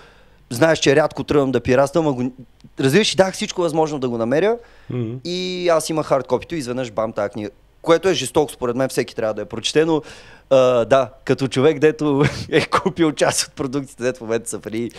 знаеш, 0.50 0.80
че 0.80 0.96
рядко 0.96 1.24
тръгвам 1.24 1.52
да 1.52 1.60
пираствам, 1.60 2.08
а 2.08 2.14
го... 2.14 2.32
разбираш, 2.80 3.16
дах 3.16 3.34
всичко 3.34 3.62
възможно 3.62 4.00
да 4.00 4.10
го 4.10 4.18
намеря 4.18 4.58
mm-hmm. 4.92 5.20
и 5.24 5.70
аз 5.70 5.90
имах 5.90 6.06
хард 6.06 6.28
копито 6.28 6.56
и 6.56 6.58
изведнъж 6.58 6.92
бам 6.92 7.14
тази 7.14 7.30
книга, 7.30 7.50
което 7.82 8.10
е 8.10 8.14
жестоко, 8.14 8.52
според 8.52 8.76
мен 8.76 8.90
всеки 8.90 9.16
трябва 9.16 9.34
да 9.34 9.42
е 9.42 9.46
прочете, 9.46 9.86
но 9.86 10.02
Да, 10.50 11.10
като 11.26 11.48
човек, 11.48 11.80
дето 11.80 12.24
е 12.50 12.66
купил 12.66 13.12
част 13.12 13.48
от 13.48 13.54
продуктите, 13.54 14.04
дето 14.04 14.18
в 14.18 14.22
момента 14.22 14.50
са 14.50 14.60
фри, 14.60 14.92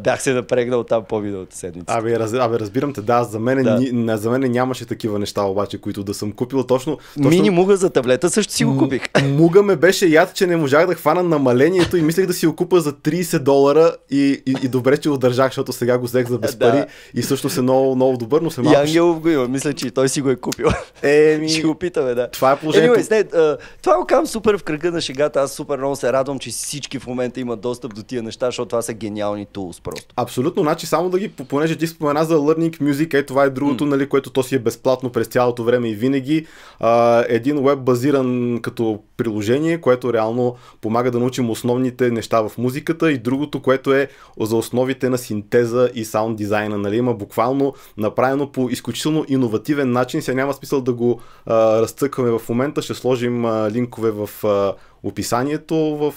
бях 0.00 0.22
се 0.22 0.32
напрегнал 0.32 0.84
там 0.84 1.04
по-миналата 1.08 1.56
седмица. 1.56 1.86
Абе, 1.88 2.18
раз, 2.18 2.32
абе, 2.32 2.58
разбирам 2.58 2.92
те, 2.92 3.00
да, 3.00 3.24
за 3.24 3.38
мен, 3.38 3.62
да. 3.62 3.78
Ни, 3.80 4.16
за 4.16 4.30
мен 4.30 4.52
нямаше 4.52 4.86
такива 4.86 5.18
неща, 5.18 5.42
обаче, 5.42 5.78
които 5.78 6.04
да 6.04 6.14
съм 6.14 6.32
купил 6.32 6.62
точно. 6.62 6.98
точно... 7.16 7.30
Мини 7.30 7.50
муга 7.50 7.76
за 7.76 7.90
таблета 7.90 8.30
също 8.30 8.52
си 8.52 8.64
го 8.64 8.78
купих. 8.78 9.02
Муга 9.24 9.62
ме 9.62 9.76
беше 9.76 10.06
яд, 10.06 10.34
че 10.34 10.46
не 10.46 10.56
можах 10.56 10.86
да 10.86 10.94
хвана 10.94 11.22
намалението 11.22 11.96
и 11.96 12.02
мислех 12.02 12.26
да 12.26 12.32
си 12.32 12.46
го 12.46 12.56
купа 12.56 12.80
за 12.80 12.92
30 12.92 13.38
долара 13.38 13.96
и, 14.10 14.42
и, 14.46 14.56
и 14.62 14.68
добре, 14.68 14.96
че 14.96 15.10
удържах, 15.10 15.46
защото 15.46 15.72
сега 15.72 15.98
го 15.98 16.04
взех 16.06 16.28
за 16.28 16.38
без 16.38 16.58
пари 16.58 16.76
да. 16.76 16.86
и 17.14 17.22
също 17.22 17.50
се 17.50 17.62
много, 17.62 17.96
много 17.96 18.16
добър, 18.16 18.40
но 18.40 18.50
се 18.50 18.60
малко... 18.60 18.80
Ангелов 18.80 19.20
го 19.20 19.28
има, 19.28 19.48
мисля, 19.48 19.72
че 19.72 19.90
той 19.90 20.08
си 20.08 20.20
го 20.20 20.30
е 20.30 20.36
купил. 20.36 20.68
Еми... 21.02 21.48
Ще 21.54 21.62
го 21.62 21.74
питаме, 21.74 22.14
да. 22.14 22.28
Това 22.28 22.52
е 22.52 22.56
положението. 22.56 23.00
Anyways, 23.00 23.10
не, 23.10 23.56
това 23.82 23.96
го 23.96 24.06
казвам 24.06 24.26
супер 24.26 24.58
в 24.58 24.62
кръга 24.84 24.94
на 24.94 25.00
шегата. 25.00 25.40
Аз 25.40 25.52
супер 25.52 25.78
много 25.78 25.96
се 25.96 26.12
радвам, 26.12 26.38
че 26.38 26.50
всички 26.50 26.98
в 26.98 27.06
момента 27.06 27.40
имат 27.40 27.60
достъп 27.60 27.94
до 27.94 28.02
тия 28.02 28.22
неща, 28.22 28.46
защото 28.46 28.68
това 28.68 28.82
са 28.82 28.94
гениални 28.94 29.46
тулс 29.46 29.80
просто. 29.80 30.14
Абсолютно, 30.16 30.62
значи 30.62 30.86
само 30.86 31.10
да 31.10 31.18
ги, 31.18 31.28
понеже 31.28 31.76
ти 31.76 31.86
спомена 31.86 32.24
за 32.24 32.36
Learning 32.36 32.80
Music, 32.80 33.14
е 33.14 33.26
това 33.26 33.44
е 33.44 33.50
другото, 33.50 33.84
mm. 33.84 33.88
нали, 33.88 34.08
което 34.08 34.30
то 34.30 34.42
си 34.42 34.54
е 34.54 34.58
безплатно 34.58 35.10
през 35.10 35.26
цялото 35.26 35.64
време 35.64 35.88
и 35.88 35.94
винаги. 35.94 36.46
А, 36.80 37.24
един 37.28 37.64
веб 37.64 37.78
базиран 37.78 38.58
като 38.62 39.00
приложение, 39.16 39.80
което 39.80 40.12
реално 40.12 40.56
помага 40.80 41.10
да 41.10 41.18
научим 41.18 41.50
основните 41.50 42.10
неща 42.10 42.48
в 42.48 42.52
музиката 42.58 43.12
и 43.12 43.18
другото, 43.18 43.62
което 43.62 43.92
е 43.92 44.08
за 44.40 44.56
основите 44.56 45.08
на 45.08 45.18
синтеза 45.18 45.90
и 45.94 46.04
саунд 46.04 46.36
дизайна. 46.36 46.78
Нали? 46.78 46.96
Има 46.96 47.14
буквално 47.14 47.74
направено 47.96 48.52
по 48.52 48.68
изключително 48.70 49.24
иновативен 49.28 49.92
начин. 49.92 50.22
Сега 50.22 50.36
няма 50.36 50.54
смисъл 50.54 50.80
да 50.80 50.92
го 50.92 51.20
а, 51.46 51.80
разцъкваме 51.80 52.30
в 52.30 52.48
момента. 52.48 52.82
Ще 52.82 52.94
сложим 52.94 53.44
а, 53.44 53.70
линкове 53.70 54.10
в 54.10 54.30
а, 54.44 54.73
описанието, 55.02 55.76
в 55.76 56.14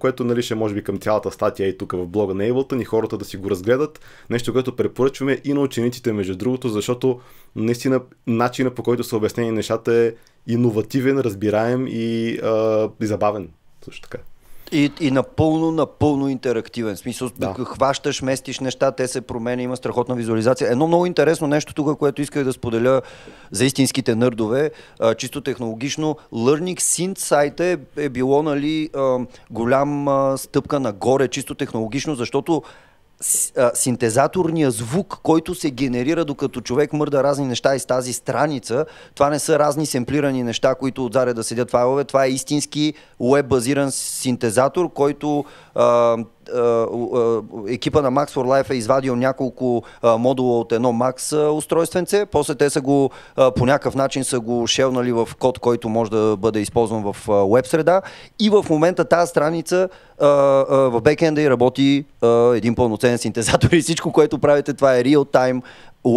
което 0.00 0.24
нали, 0.24 0.42
ще 0.42 0.54
може 0.54 0.74
би 0.74 0.84
към 0.84 0.98
цялата 0.98 1.30
статия 1.30 1.68
и 1.68 1.78
тук 1.78 1.92
в 1.92 2.06
блога 2.06 2.34
на 2.34 2.44
Ableton 2.44 2.82
и 2.82 2.84
хората 2.84 3.18
да 3.18 3.24
си 3.24 3.36
го 3.36 3.50
разгледат. 3.50 4.00
Нещо, 4.30 4.52
което 4.52 4.76
препоръчваме 4.76 5.40
и 5.44 5.52
на 5.54 5.60
учениците, 5.60 6.12
между 6.12 6.36
другото, 6.36 6.68
защото 6.68 7.20
наистина 7.56 8.00
начина 8.26 8.70
по 8.70 8.82
който 8.82 9.04
са 9.04 9.16
обяснени 9.16 9.50
нещата 9.50 9.94
е 9.94 10.12
иновативен, 10.46 11.18
разбираем 11.18 11.86
и, 11.88 12.38
а, 12.42 12.88
и 13.02 13.06
забавен 13.06 13.48
също 13.84 14.08
така. 14.08 14.24
И, 14.72 14.92
и 15.00 15.10
напълно, 15.10 15.70
напълно 15.70 16.28
интерактивен. 16.28 16.96
В 16.96 16.98
смисъл, 16.98 17.30
да. 17.38 17.54
хващаш, 17.54 18.22
местиш 18.22 18.60
неща, 18.60 18.90
те 18.90 19.08
се 19.08 19.20
променя, 19.20 19.62
има 19.62 19.76
страхотна 19.76 20.14
визуализация. 20.14 20.70
Едно 20.70 20.86
много 20.86 21.06
интересно 21.06 21.46
нещо 21.46 21.74
тук, 21.74 21.98
което 21.98 22.22
исках 22.22 22.44
да 22.44 22.52
споделя 22.52 23.02
за 23.50 23.64
истинските 23.64 24.14
нърдове, 24.14 24.70
а, 25.00 25.14
чисто 25.14 25.40
технологично. 25.40 26.16
Learning 26.32 26.76
Synth 26.76 27.18
сайта 27.18 27.64
е, 27.64 27.78
е 27.96 28.08
било 28.08 28.42
нали, 28.42 28.90
а, 28.96 29.18
голям 29.50 30.08
а, 30.08 30.38
стъпка 30.38 30.80
нагоре, 30.80 31.28
чисто 31.28 31.54
технологично, 31.54 32.14
защото 32.14 32.62
синтезаторния 33.74 34.70
звук, 34.70 35.18
който 35.22 35.54
се 35.54 35.70
генерира 35.70 36.24
докато 36.24 36.60
човек 36.60 36.92
мърда 36.92 37.24
разни 37.24 37.46
неща 37.46 37.74
из 37.76 37.86
тази 37.86 38.12
страница, 38.12 38.86
това 39.14 39.30
не 39.30 39.38
са 39.38 39.58
разни 39.58 39.86
семплирани 39.86 40.42
неща, 40.42 40.74
които 40.74 41.04
отзаря 41.04 41.34
да 41.34 41.44
седят 41.44 41.70
файлове, 41.70 42.04
това 42.04 42.24
е 42.24 42.30
истински 42.30 42.94
веб 43.20 43.46
базиран 43.46 43.90
синтезатор, 43.90 44.92
който 44.92 45.44
а, 45.74 46.16
екипа 47.68 48.02
на 48.02 48.12
Max 48.12 48.30
for 48.30 48.62
Life 48.62 48.70
е 48.70 48.74
извадил 48.74 49.16
няколко 49.16 49.82
модула 50.18 50.60
от 50.60 50.72
едно 50.72 50.92
Max 50.92 51.48
устройственце, 51.50 52.26
после 52.26 52.54
те 52.54 52.70
са 52.70 52.80
го 52.80 53.10
по 53.56 53.66
някакъв 53.66 53.94
начин 53.94 54.24
са 54.24 54.40
го 54.40 54.66
шелнали 54.66 55.12
в 55.12 55.28
код, 55.38 55.58
който 55.58 55.88
може 55.88 56.10
да 56.10 56.36
бъде 56.36 56.60
използван 56.60 57.12
в 57.12 57.16
веб 57.54 57.66
среда. 57.66 58.02
И 58.38 58.50
в 58.50 58.66
момента 58.70 59.04
тази 59.04 59.30
страница 59.30 59.88
в 60.18 61.00
бекенда 61.04 61.42
и 61.42 61.50
работи 61.50 62.04
един 62.54 62.74
пълноценен 62.74 63.18
синтезатор 63.18 63.70
и 63.72 63.82
всичко, 63.82 64.12
което 64.12 64.38
правите, 64.38 64.74
това 64.74 64.96
е 64.96 65.04
real-time 65.04 65.62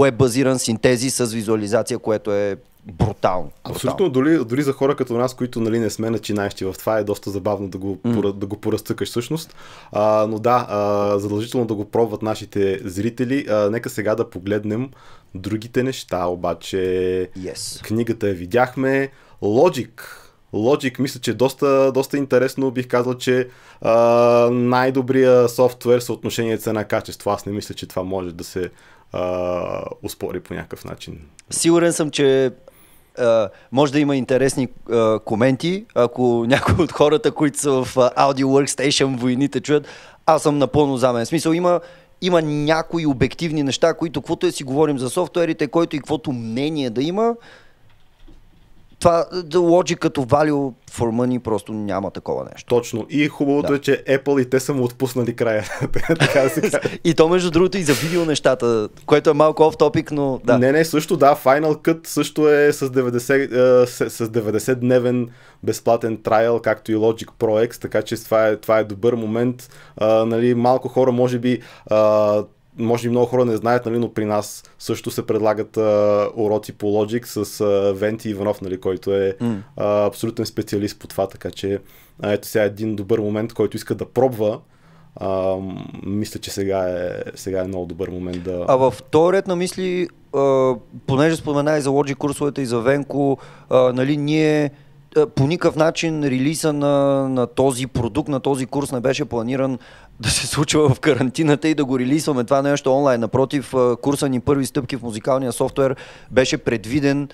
веб 0.01 0.17
базиран 0.17 0.59
синтези 0.59 1.09
с 1.09 1.25
визуализация, 1.25 1.99
което 1.99 2.31
е 2.31 2.55
брутално. 2.91 3.51
Абсолютно, 3.63 4.09
дори, 4.09 4.45
дори 4.45 4.61
за 4.61 4.73
хора 4.73 4.95
като 4.95 5.13
нас, 5.13 5.33
които 5.33 5.59
нали, 5.61 5.79
не 5.79 5.89
сме 5.89 6.09
начинаещи 6.09 6.65
в 6.65 6.75
това, 6.79 6.97
е 6.97 7.03
доста 7.03 7.29
забавно 7.29 7.67
да 7.69 7.77
го, 7.77 7.95
mm. 7.95 8.31
да 8.31 8.45
го 8.45 8.57
поразцъкаш 8.57 9.09
всъщност. 9.09 9.55
А, 9.91 10.27
но 10.29 10.39
да, 10.39 10.65
а, 10.69 11.19
задължително 11.19 11.65
да 11.65 11.75
го 11.75 11.85
пробват 11.85 12.21
нашите 12.21 12.79
зрители. 12.83 13.45
А, 13.49 13.69
нека 13.69 13.89
сега 13.89 14.15
да 14.15 14.29
погледнем 14.29 14.89
другите 15.35 15.83
неща, 15.83 16.25
обаче 16.25 16.77
yes. 17.39 17.83
книгата 17.83 18.27
я 18.27 18.33
видяхме. 18.33 19.09
Logic. 19.41 20.01
Logic, 20.53 20.99
мисля, 20.99 21.19
че 21.19 21.31
е 21.31 21.33
доста, 21.33 21.91
доста 21.91 22.17
интересно. 22.17 22.71
Бих 22.71 22.87
казал, 22.87 23.13
че 23.13 23.47
а, 23.81 23.93
най-добрия 24.51 25.49
софтуер 25.49 25.99
съотношение 25.99 26.57
цена-качество. 26.57 27.31
Аз 27.31 27.45
не 27.45 27.51
мисля, 27.51 27.75
че 27.75 27.87
това 27.87 28.03
може 28.03 28.33
да 28.33 28.43
се 28.43 28.69
а, 29.11 29.83
успори 30.03 30.39
по 30.39 30.53
някакъв 30.53 30.85
начин. 30.85 31.19
Сигурен 31.49 31.93
съм, 31.93 32.09
че 32.09 32.51
Uh, 33.19 33.49
може 33.71 33.91
да 33.91 33.99
има 33.99 34.15
интересни 34.15 34.67
uh, 34.67 35.23
коменти, 35.23 35.85
ако 35.95 36.45
някои 36.47 36.83
от 36.83 36.91
хората, 36.91 37.31
които 37.31 37.59
са 37.59 37.71
в 37.71 37.95
uh, 37.95 38.15
Audio 38.15 38.45
Workstation 38.45 39.17
войните 39.17 39.61
чуят, 39.61 39.87
аз 40.25 40.43
съм 40.43 40.57
напълно 40.57 40.97
за 40.97 41.13
мен. 41.13 41.25
В 41.25 41.27
смисъл 41.27 41.51
има, 41.51 41.79
има 42.21 42.41
някои 42.41 43.05
обективни 43.05 43.63
неща, 43.63 43.93
които 43.93 44.21
каквото 44.21 44.47
е 44.47 44.51
си 44.51 44.63
говорим 44.63 44.99
за 44.99 45.09
софтуерите, 45.09 45.67
който 45.67 45.95
и 45.95 45.99
каквото 45.99 46.31
мнение 46.31 46.89
да 46.89 47.03
има, 47.03 47.35
това 49.07 49.25
logic 49.53 49.95
като 49.95 50.21
value 50.21 50.73
for 50.91 51.11
money 51.11 51.39
просто 51.39 51.73
няма 51.73 52.11
такова 52.11 52.45
нещо. 52.53 52.65
Точно. 52.67 53.05
И 53.09 53.27
хубавото 53.27 53.67
да. 53.67 53.75
е, 53.75 53.79
че 53.79 54.03
Apple 54.09 54.41
и 54.41 54.49
те 54.49 54.59
са 54.59 54.73
му 54.73 54.83
отпуснали 54.83 55.35
края. 55.35 55.63
така 56.19 56.49
се 56.49 56.71
и 57.03 57.13
то 57.13 57.29
между 57.29 57.51
другото 57.51 57.77
и 57.77 57.83
за 57.83 57.93
видео 57.93 58.25
нещата, 58.25 58.89
което 59.05 59.29
е 59.29 59.33
малко 59.33 59.63
off 59.63 59.79
topic, 59.79 60.11
но 60.11 60.39
да. 60.43 60.57
Не, 60.57 60.71
не, 60.71 60.85
също 60.85 61.17
да, 61.17 61.35
Final 61.35 61.75
Cut 61.75 62.07
също 62.07 62.49
е 62.49 62.73
с 62.73 62.89
90, 62.89 63.85
с, 63.85 64.09
с 64.09 64.29
90 64.29 64.75
дневен 64.75 65.29
безплатен 65.63 66.17
трайл, 66.23 66.59
както 66.59 66.91
и 66.91 66.95
Logic 66.95 67.27
Pro 67.39 67.67
X, 67.67 67.81
така 67.81 68.01
че 68.01 68.23
това 68.23 68.47
е, 68.47 68.55
това 68.55 68.79
е 68.79 68.83
добър 68.83 69.13
момент. 69.13 69.69
А, 69.97 70.25
нали, 70.25 70.55
малко 70.55 70.87
хора 70.87 71.11
може 71.11 71.39
би 71.39 71.61
а, 71.89 72.43
може 72.77 73.03
би 73.03 73.09
много 73.09 73.25
хора 73.25 73.45
не 73.45 73.57
знаят, 73.57 73.85
нали, 73.85 73.99
но 73.99 74.13
при 74.13 74.25
нас 74.25 74.63
също 74.79 75.11
се 75.11 75.25
предлагат 75.25 75.77
а, 75.77 76.29
уроци 76.35 76.73
по 76.73 76.85
Logic 76.85 77.25
с 77.25 77.61
а, 77.61 77.93
Венти 77.93 78.29
Иванов, 78.29 78.61
нали, 78.61 78.79
който 78.79 79.13
е 79.13 79.35
mm. 79.41 79.57
а, 79.75 80.05
абсолютен 80.05 80.45
специалист 80.45 80.99
по 80.99 81.07
това, 81.07 81.27
така 81.27 81.51
че 81.51 81.79
а, 82.23 82.31
ето 82.31 82.47
сега 82.47 82.63
е 82.63 82.67
един 82.67 82.95
добър 82.95 83.19
момент, 83.19 83.53
който 83.53 83.77
иска 83.77 83.95
да 83.95 84.05
пробва. 84.05 84.59
А, 85.15 85.55
мисля, 86.05 86.39
че 86.39 86.51
сега 86.51 86.89
е, 86.89 87.09
сега 87.35 87.61
е 87.61 87.67
много 87.67 87.85
добър 87.85 88.09
момент 88.09 88.43
да... 88.43 88.65
А 88.67 88.75
във 88.75 88.93
втори 88.93 89.37
ред 89.37 89.47
на 89.47 89.55
мисли, 89.55 90.07
а, 90.35 90.73
понеже 91.07 91.35
спомена 91.35 91.77
и 91.77 91.81
за 91.81 91.89
Logic 91.89 92.15
курсовете 92.15 92.61
и 92.61 92.65
за 92.65 92.79
Венко, 92.79 93.37
а, 93.69 93.93
нали, 93.93 94.17
ние 94.17 94.71
по 95.35 95.47
никакъв 95.47 95.75
начин 95.75 96.23
релиза 96.23 96.73
на, 96.73 97.27
на 97.29 97.47
този 97.47 97.87
продукт, 97.87 98.29
на 98.29 98.39
този 98.39 98.65
курс 98.65 98.91
не 98.91 98.99
беше 98.99 99.25
планиран 99.25 99.79
да 100.19 100.29
се 100.29 100.47
случва 100.47 100.89
в 100.89 100.99
карантината 100.99 101.67
и 101.67 101.75
да 101.75 101.85
го 101.85 101.99
релизваме 101.99 102.43
това 102.43 102.61
нещо 102.61 102.95
онлайн. 102.95 103.21
Напротив, 103.21 103.73
курса 104.01 104.29
ни 104.29 104.39
първи 104.39 104.65
стъпки 104.65 104.95
в 104.95 105.01
музикалния 105.01 105.51
софтуер 105.51 105.95
беше 106.31 106.57
предвиден 106.57 107.29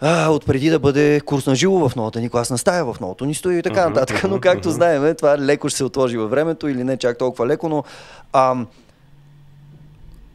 а, 0.00 0.28
от 0.28 0.46
преди 0.46 0.70
да 0.70 0.78
бъде 0.78 1.20
курс 1.20 1.46
на 1.46 1.54
живо 1.54 1.88
в 1.88 1.96
новата 1.96 2.20
ни 2.20 2.30
класна 2.30 2.58
стая, 2.58 2.84
в 2.84 2.96
новото 3.00 3.24
ни 3.24 3.34
стои 3.34 3.58
и 3.58 3.62
така 3.62 3.88
нататък. 3.88 4.24
Но 4.28 4.40
както 4.40 4.70
знаем, 4.70 5.14
това 5.14 5.38
леко 5.38 5.68
ще 5.68 5.76
се 5.76 5.84
отложи 5.84 6.16
във 6.16 6.30
времето 6.30 6.68
или 6.68 6.84
не 6.84 6.96
чак 6.96 7.18
толкова 7.18 7.46
леко, 7.46 7.68
но 7.68 7.84
ам, 8.32 8.66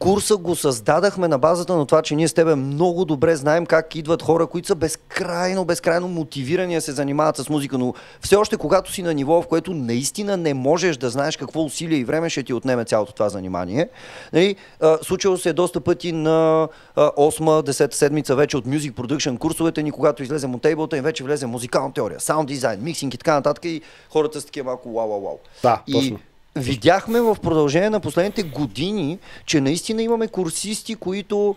курса 0.04 0.36
го 0.36 0.56
създадахме 0.56 1.28
на 1.28 1.38
базата 1.38 1.76
на 1.76 1.86
това, 1.86 2.02
че 2.02 2.14
ние 2.14 2.28
с 2.28 2.34
тебе 2.34 2.54
много 2.54 3.04
добре 3.04 3.36
знаем 3.36 3.66
как 3.66 3.94
идват 3.94 4.22
хора, 4.22 4.46
които 4.46 4.68
са 4.68 4.74
безкрайно, 4.74 5.64
безкрайно 5.64 6.08
мотивирани 6.08 6.74
да 6.74 6.80
се 6.80 6.92
занимават 6.92 7.36
с 7.36 7.48
музика, 7.48 7.78
но 7.78 7.94
все 8.20 8.36
още 8.36 8.56
когато 8.56 8.92
си 8.92 9.02
на 9.02 9.14
ниво, 9.14 9.42
в 9.42 9.46
което 9.46 9.74
наистина 9.74 10.36
не 10.36 10.54
можеш 10.54 10.96
да 10.96 11.10
знаеш 11.10 11.36
какво 11.36 11.64
усилие 11.64 11.98
и 11.98 12.04
време 12.04 12.30
ще 12.30 12.42
ти 12.42 12.52
отнеме 12.52 12.84
цялото 12.84 13.12
това 13.12 13.28
занимание. 13.28 13.88
Нали, 14.32 14.56
случило 15.02 15.36
се 15.36 15.52
доста 15.52 15.80
пъти 15.80 16.12
на 16.12 16.68
8-10 16.96 17.94
седмица 17.94 18.36
вече 18.36 18.56
от 18.56 18.66
Music 18.66 18.92
Production 18.92 19.38
курсовете 19.38 19.82
ни, 19.82 19.90
когато 19.90 20.22
излезем 20.22 20.54
от 20.54 20.62
тейблата 20.62 20.98
и 20.98 21.00
вече 21.00 21.24
влезе 21.24 21.46
музикална 21.46 21.92
теория, 21.92 22.20
саунд 22.20 22.48
дизайн, 22.48 22.82
миксинг 22.82 23.14
и 23.14 23.18
така 23.18 23.34
нататък 23.34 23.64
и 23.64 23.80
хората 24.10 24.40
са 24.40 24.46
такива 24.46 24.64
малко 24.64 24.92
вау, 24.92 25.08
вау, 25.08 25.20
вау. 25.20 25.38
Да, 25.62 25.82
точно. 25.92 26.18
Видяхме 26.56 27.20
в 27.20 27.36
продължение 27.42 27.90
на 27.90 28.00
последните 28.00 28.42
години, 28.42 29.18
че 29.46 29.60
наистина 29.60 30.02
имаме 30.02 30.28
курсисти, 30.28 30.94
които 30.94 31.56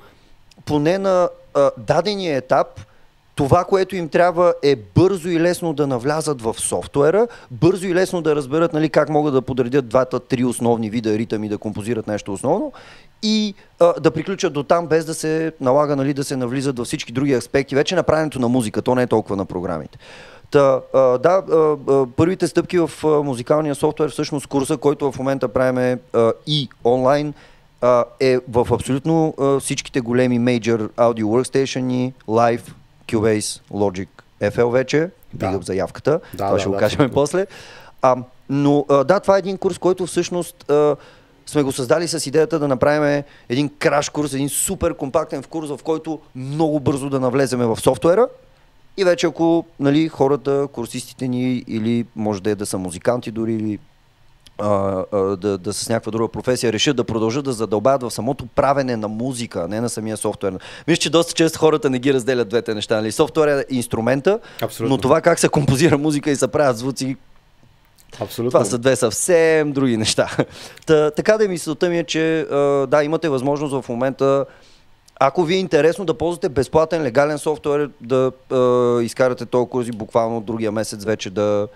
поне 0.66 0.98
на 0.98 1.30
а, 1.54 1.72
дадения 1.78 2.38
етап 2.38 2.68
това, 3.38 3.64
което 3.64 3.96
им 3.96 4.10
трябва 4.10 4.54
е 4.64 4.76
бързо 4.76 5.30
и 5.30 5.40
лесно 5.40 5.74
да 5.74 5.88
навлязат 5.88 6.42
в 6.42 6.56
софтуера, 6.58 7.28
бързо 7.52 7.88
и 7.88 7.96
лесно 7.96 8.22
да 8.22 8.36
разберат 8.36 8.74
нали, 8.74 8.90
как 8.90 9.10
могат 9.10 9.34
да 9.34 9.42
подредят 9.42 9.88
двата, 9.88 10.20
три 10.20 10.44
основни 10.44 10.90
вида 10.90 11.18
ритъм 11.18 11.44
и 11.44 11.50
да 11.50 11.58
композират 11.58 12.08
нещо 12.08 12.34
основно 12.34 12.72
и 13.24 13.54
а, 13.80 14.00
да 14.00 14.12
приключат 14.12 14.54
до 14.54 14.64
там, 14.64 14.88
без 14.88 15.06
да 15.06 15.14
се 15.14 15.52
налага 15.62 15.96
нали, 15.96 16.14
да 16.14 16.24
се 16.24 16.36
навлизат 16.36 16.78
във 16.78 16.88
всички 16.88 17.12
други 17.12 17.34
аспекти. 17.34 17.76
Вече 17.76 17.96
направенето 17.96 18.40
на 18.40 18.48
музика, 18.48 18.82
то 18.82 18.96
не 18.96 19.02
е 19.02 19.08
толкова 19.08 19.36
на 19.36 19.46
програмите. 19.46 20.00
Та, 20.52 20.82
а, 20.94 21.00
да, 21.18 21.44
а, 21.52 21.56
а, 21.94 22.06
първите 22.16 22.48
стъпки 22.48 22.80
в 22.80 22.92
а, 23.04 23.08
музикалния 23.08 23.76
софтуер, 23.76 24.10
всъщност 24.10 24.48
курса, 24.48 24.78
който 24.78 25.12
в 25.12 25.18
момента 25.18 25.48
правиме 25.48 26.00
а, 26.14 26.34
и 26.48 26.70
онлайн, 26.86 27.34
а, 27.82 28.06
е 28.20 28.38
в 28.50 28.68
абсолютно 28.72 29.34
а, 29.40 29.60
всичките 29.60 30.02
големи 30.02 30.40
major 30.40 30.90
audio 30.90 31.24
workstation, 31.24 32.14
Live, 32.28 32.72
Cubase, 33.08 33.62
Logic, 33.72 34.08
FL 34.42 34.72
вече, 34.72 35.10
да. 35.34 35.60
заявката, 35.62 36.12
да, 36.12 36.20
това 36.38 36.52
да, 36.52 36.60
ще 36.60 36.70
да, 36.70 36.74
го 36.74 36.80
кажем 36.80 37.08
да. 37.08 37.14
после. 37.14 37.48
А, 38.02 38.16
но 38.50 38.86
а, 38.90 39.04
да, 39.04 39.20
това 39.20 39.36
е 39.36 39.40
един 39.40 39.58
курс, 39.58 39.78
който 39.78 40.06
всъщност 40.06 40.70
а, 40.70 40.96
сме 41.46 41.64
го 41.64 41.72
създали 41.72 42.08
с 42.08 42.28
идеята 42.28 42.60
да 42.60 42.68
направим 42.68 43.24
един 43.50 43.70
краш 43.80 44.10
курс, 44.10 44.34
един 44.34 44.50
супер 44.50 44.94
компактен 44.94 45.44
курс, 45.44 45.70
в 45.70 45.80
който 45.84 46.20
много 46.36 46.80
бързо 46.80 47.10
да 47.10 47.20
навлеземе 47.20 47.66
в 47.66 47.80
софтуера, 47.80 48.28
и 48.98 49.04
вече 49.04 49.28
ако 49.28 49.66
нали, 49.80 50.08
хората, 50.08 50.68
курсистите 50.72 51.28
ни 51.28 51.64
или 51.68 52.06
може 52.16 52.42
да 52.42 52.50
е 52.50 52.56
да 52.56 52.66
са 52.66 52.78
музиканти 52.78 53.32
дори 53.32 53.54
или 53.54 53.80
а, 54.60 55.04
а, 55.12 55.18
да, 55.18 55.58
да 55.58 55.74
с 55.74 55.90
някаква 55.90 56.12
друга 56.12 56.28
професия 56.28 56.74
решат 56.74 56.98
да 56.98 57.04
продължат 57.04 57.46
да 57.46 57.54
задълбават 57.54 58.04
в 58.04 58.12
самото 58.12 58.46
правене 58.46 58.96
на 58.96 59.08
музика, 59.08 59.68
не 59.68 59.82
на 59.82 59.90
самия 59.90 60.18
софтуер. 60.18 60.60
Виж, 60.88 60.98
че 60.98 61.10
доста 61.10 61.34
често 61.34 61.60
хората 61.60 61.90
не 61.90 62.00
ги 62.00 62.14
разделят 62.14 62.50
двете 62.50 62.74
неща. 62.74 62.96
Нали? 62.96 63.12
Софтуер 63.12 63.58
е 63.58 63.66
инструмента, 63.70 64.40
Абсолютно. 64.62 64.96
но 64.96 65.02
това 65.02 65.22
как 65.22 65.40
се 65.40 65.50
композира 65.50 65.98
музика 65.98 66.32
и 66.32 66.36
се 66.36 66.48
правят 66.48 66.78
звуци, 66.78 67.16
Абсолютно. 68.20 68.52
Това 68.52 68.66
са 68.66 68.78
две 68.78 68.96
съвсем 68.96 69.72
други 69.72 69.98
неща. 69.98 70.38
Та, 70.86 71.12
така 71.12 71.38
да 71.38 71.46
е 71.46 71.48
мисълта 71.48 71.90
ми 71.90 72.00
е, 72.00 72.04
че 72.04 72.46
да, 72.88 73.02
имате 73.04 73.30
възможност 73.30 73.82
в 73.82 73.90
момента 73.90 74.46
ако 75.20 75.44
ви 75.44 75.56
е 75.56 75.60
интересно 75.60 76.06
да 76.06 76.14
ползвате 76.14 76.50
безплатен, 76.50 77.04
легален 77.04 77.38
софтуер, 77.38 77.90
да 78.02 78.32
е, 78.52 79.04
изкарате 79.04 79.46
този 79.46 79.70
курс 79.70 79.88
и 79.88 79.92
буквално 79.92 80.42
другия 80.42 80.72
месец 80.72 81.06
вече 81.06 81.30
да... 81.30 81.68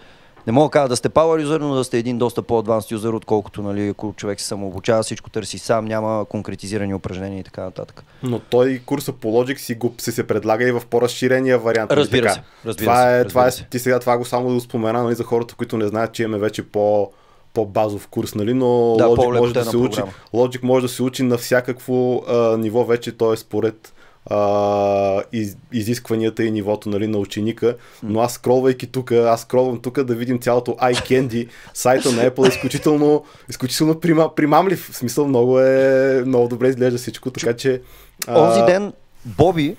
Не 0.48 0.54
мога 0.54 0.68
да 0.68 0.72
кажа 0.72 0.88
да 0.88 0.96
сте 0.96 1.10
power 1.10 1.46
user, 1.46 1.60
но 1.60 1.76
да 1.76 1.84
сте 1.84 1.98
един 1.98 2.18
доста 2.18 2.42
по-адванс 2.42 2.92
юзер, 2.92 3.10
отколкото 3.10 3.62
нали, 3.62 3.88
ако 3.88 4.14
човек 4.18 4.42
се 4.42 4.48
самообучава, 4.48 5.04
всичко 5.04 5.30
търси 5.30 5.58
сам, 5.58 5.86
няма 5.86 6.26
конкретизирани 6.26 6.94
упражнения 6.94 7.40
и 7.40 7.44
така 7.44 7.64
нататък. 7.64 8.04
Но 8.24 8.40
той 8.40 8.82
курса 8.86 9.14
по 9.14 9.28
Logic 9.28 9.58
си, 9.58 9.76
го, 9.76 9.94
си 9.98 10.12
се 10.12 10.28
предлага 10.28 10.68
и 10.68 10.72
в 10.72 10.82
по-разширения 10.90 11.60
вариант. 11.60 11.90
Нали 11.90 12.00
разбира 12.00 12.34
се. 12.34 12.42
Разбира 12.66 12.86
това, 12.86 13.04
се, 13.04 13.20
е, 13.20 13.26
това 13.26 13.48
е, 13.48 13.52
ти 13.70 13.80
сега 13.80 14.00
това 14.00 14.18
го 14.18 14.26
само 14.26 14.54
да 14.54 14.60
спомена 14.60 15.04
нали, 15.04 15.16
за 15.16 15.24
хората, 15.24 15.56
които 15.56 15.78
не 15.78 15.88
знаят, 15.88 16.14
че 16.14 16.24
имаме 16.24 16.38
вече 16.38 16.64
по 16.64 17.12
по-базов 17.54 18.08
курс, 18.08 18.36
нали? 18.36 18.54
но 18.54 18.96
да, 18.98 19.04
Logic, 19.04 19.40
може 19.40 19.54
да 19.54 19.66
се 19.66 19.78
учи, 19.78 20.02
Logic 20.34 20.64
може 20.64 20.86
да 20.86 20.90
се 20.90 21.04
учи 21.04 21.24
на 21.24 21.38
всякакво 21.38 22.24
а, 22.28 22.58
ниво 22.58 22.86
вече, 22.86 23.12
т.е. 23.12 23.38
според 23.38 23.94
а, 24.30 25.22
из, 25.32 25.58
изискванията 25.74 26.44
и 26.44 26.52
нивото 26.52 26.90
нали, 26.90 27.08
на 27.08 27.18
ученика. 27.18 27.76
Но 28.04 28.20
аз 28.20 28.34
скролвайки 28.34 28.88
тук, 28.88 29.12
аз 29.12 29.42
скролвам 29.42 29.80
тук 29.80 30.04
да 30.04 30.16
видим 30.16 30.40
цялото 30.40 30.72
iCandy, 30.72 31.48
сайта 31.74 32.12
на 32.12 32.30
Apple 32.30 32.46
е 32.46 32.50
изключително, 32.50 33.24
изключително 33.50 34.00
прима, 34.00 34.36
примамлив. 34.36 34.90
В 34.92 34.98
смисъл 34.98 35.28
много 35.28 35.60
е, 35.60 36.24
много 36.26 36.48
добре 36.48 36.68
изглежда 36.68 36.98
всичко, 36.98 37.32
така 37.32 37.54
че... 37.54 37.82
А... 38.28 38.42
Онзи 38.42 38.66
ден 38.66 38.94
Боби, 39.26 39.76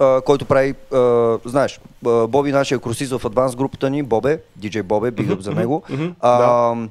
Uh, 0.00 0.24
който 0.24 0.44
прави, 0.44 0.74
uh, 0.92 1.48
знаеш, 1.48 1.80
uh, 2.04 2.26
Боби, 2.26 2.52
нашия 2.52 2.78
курсист 2.78 3.18
в 3.18 3.26
адванс 3.26 3.56
групата 3.56 3.90
ни, 3.90 4.02
Бобе, 4.02 4.40
DJ 4.60 4.82
Бобе, 4.82 5.10
биг 5.10 5.28
mm-hmm, 5.28 5.40
за 5.40 5.52
него. 5.52 5.82
Mm-hmm, 5.90 6.14
uh, 6.14 6.38
да 6.38 6.88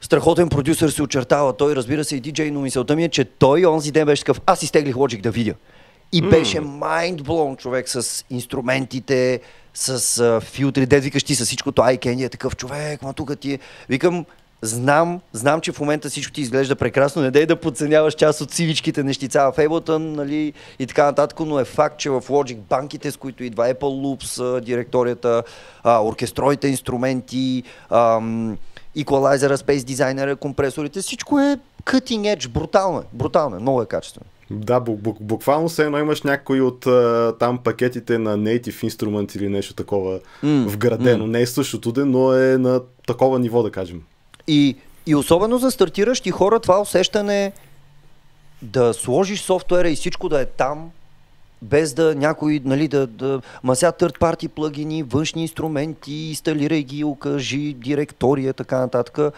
страхотен 0.00 0.48
продюсър 0.48 0.88
се 0.88 1.02
очертава. 1.02 1.56
Той, 1.56 1.76
разбира 1.76 2.04
се, 2.04 2.16
и 2.16 2.20
диджей, 2.20 2.50
но 2.50 2.60
мисълта 2.60 2.96
ми 2.96 3.04
е, 3.04 3.08
че 3.08 3.24
той 3.24 3.66
онзи 3.66 3.92
ден 3.92 4.06
беше 4.06 4.22
такъв, 4.22 4.40
аз 4.46 4.62
изтеглих 4.62 4.94
Logic 4.94 5.20
да 5.20 5.30
видя. 5.30 5.54
И 6.12 6.22
mm. 6.22 6.30
беше 6.30 6.58
mind 6.58 7.56
човек 7.56 7.88
с 7.88 8.24
инструментите, 8.30 9.40
с 9.74 9.98
uh, 9.98 10.40
филтри, 10.40 10.86
дед 10.86 11.04
викаш 11.04 11.24
ти 11.24 11.34
с 11.34 11.44
всичкото 11.44 11.82
iCandy 11.82 12.24
е 12.24 12.28
такъв 12.28 12.56
човек, 12.56 13.02
ма 13.02 13.12
тук 13.12 13.40
ти 13.40 13.52
е. 13.52 13.58
Викам, 13.88 14.24
знам, 14.62 15.20
знам, 15.32 15.60
че 15.60 15.72
в 15.72 15.80
момента 15.80 16.08
всичко 16.08 16.32
ти 16.32 16.40
изглежда 16.40 16.76
прекрасно, 16.76 17.22
не 17.22 17.30
дай 17.30 17.46
да 17.46 17.56
подценяваш 17.56 18.14
част 18.14 18.40
от 18.40 18.50
сивичките 18.50 19.02
нещица 19.02 19.52
в 19.52 19.56
Ableton, 19.56 19.98
нали, 19.98 20.52
и 20.78 20.86
така 20.86 21.04
нататък, 21.04 21.40
но 21.40 21.60
е 21.60 21.64
факт, 21.64 21.98
че 21.98 22.10
в 22.10 22.20
Logic 22.20 22.56
банките, 22.56 23.10
с 23.10 23.16
които 23.16 23.44
идва 23.44 23.74
Apple 23.74 23.78
Loops, 23.78 24.60
директорията, 24.60 25.42
а, 25.82 26.04
оркестроите 26.04 26.68
инструменти, 26.68 27.62
ам, 27.90 28.58
еквалайзера, 28.96 29.58
спейс 29.58 29.84
дизайнера, 29.84 30.36
компресорите, 30.36 31.00
всичко 31.00 31.40
е 31.40 31.58
cutting 31.84 32.36
edge, 32.36 32.48
брутално 32.48 32.98
е, 32.98 33.02
брутално 33.12 33.56
е, 33.56 33.60
много 33.60 33.82
е 33.82 33.86
качествено. 33.86 34.26
Да, 34.50 34.80
буквално 35.20 35.68
се 35.68 35.84
едно 35.84 35.98
имаш 35.98 36.22
някой 36.22 36.60
от 36.60 36.86
там 37.38 37.58
пакетите 37.58 38.18
на 38.18 38.38
Native 38.38 38.88
Instruments 38.88 39.36
или 39.36 39.48
нещо 39.48 39.74
такова 39.74 40.20
mm, 40.44 40.66
вградено. 40.66 41.24
Mm. 41.24 41.30
Не 41.30 41.40
е 41.40 41.46
същото, 41.46 42.06
но 42.06 42.32
е 42.32 42.58
на 42.58 42.80
такова 43.06 43.38
ниво, 43.38 43.62
да 43.62 43.70
кажем. 43.70 44.02
И, 44.46 44.76
и 45.06 45.14
особено 45.14 45.58
за 45.58 45.70
стартиращи 45.70 46.30
хора 46.30 46.60
това 46.60 46.80
усещане 46.80 47.52
да 48.62 48.94
сложиш 48.94 49.40
софтуера 49.40 49.90
и 49.90 49.96
всичко 49.96 50.28
да 50.28 50.40
е 50.40 50.46
там, 50.46 50.90
без 51.62 51.94
да 51.94 52.14
някой, 52.14 52.60
нали, 52.64 52.88
да, 52.88 53.06
да 53.06 53.40
мася 53.62 53.92
third 53.92 54.18
party 54.18 54.48
плагини, 54.48 55.02
външни 55.02 55.42
инструменти, 55.42 56.14
инсталирай 56.14 56.82
ги, 56.82 57.04
окажи 57.04 57.72
директория, 57.72 58.54
така 58.54 58.78
нататък. 58.78 59.34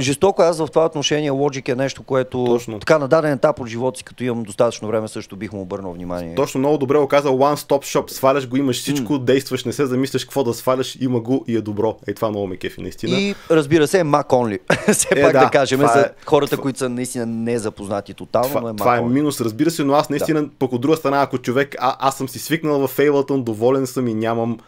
Жестоко 0.00 0.42
аз 0.42 0.58
в 0.58 0.66
това 0.66 0.86
отношение 0.86 1.30
Logic 1.30 1.72
е 1.72 1.74
нещо, 1.74 2.02
което 2.02 2.44
Точно. 2.44 2.78
така 2.78 2.98
на 2.98 3.08
даден 3.08 3.32
етап 3.32 3.60
от 3.60 3.66
живота 3.66 3.98
си, 3.98 4.04
като 4.04 4.24
имам 4.24 4.42
достатъчно 4.42 4.88
време, 4.88 5.08
също 5.08 5.36
бих 5.36 5.52
му 5.52 5.60
обърнал 5.60 5.92
внимание. 5.92 6.34
Точно 6.34 6.58
много 6.58 6.78
добре 6.78 6.98
го 6.98 7.08
казал 7.08 7.38
One 7.38 7.56
Stop 7.56 7.80
Shop. 7.80 8.10
Сваляш 8.10 8.48
го, 8.48 8.56
имаш 8.56 8.80
всичко, 8.80 9.12
mm. 9.12 9.18
действаш, 9.18 9.64
не 9.64 9.72
се 9.72 9.86
замисляш 9.86 10.24
какво 10.24 10.44
да 10.44 10.54
сваляш, 10.54 10.98
има 11.00 11.20
го 11.20 11.44
и 11.48 11.56
е 11.56 11.60
добро. 11.60 11.96
Е, 12.06 12.14
това 12.14 12.30
много 12.30 12.46
ме 12.46 12.56
кефи, 12.56 12.82
наистина. 12.82 13.20
И 13.20 13.34
разбира 13.50 13.86
се, 13.86 14.02
Mac 14.02 14.26
Only. 14.26 14.58
Все 14.92 15.08
е, 15.10 15.22
пак 15.22 15.32
да, 15.32 15.40
да 15.40 15.50
кажем 15.50 15.80
за 15.80 16.00
е... 16.00 16.24
хората, 16.26 16.56
които 16.56 16.78
са 16.78 16.88
наистина 16.88 17.26
незапознати 17.26 18.14
тотално. 18.14 18.48
Това, 18.48 18.70
е, 18.70 18.76
това 18.76 18.96
е 18.96 19.00
минус, 19.00 19.40
разбира 19.40 19.70
се, 19.70 19.84
но 19.84 19.92
аз 19.92 20.10
наистина, 20.10 20.42
да. 20.42 20.48
пък 20.58 20.72
от 20.72 20.80
друга 20.80 20.96
страна, 20.96 21.22
ако 21.22 21.38
човек, 21.38 21.76
а, 21.78 21.96
аз 22.08 22.16
съм 22.16 22.28
си 22.28 22.38
свикнал 22.38 22.86
в 22.86 22.96
Ableton, 22.96 23.42
доволен 23.42 23.86
съм 23.86 24.08
и 24.08 24.14
нямам 24.14 24.58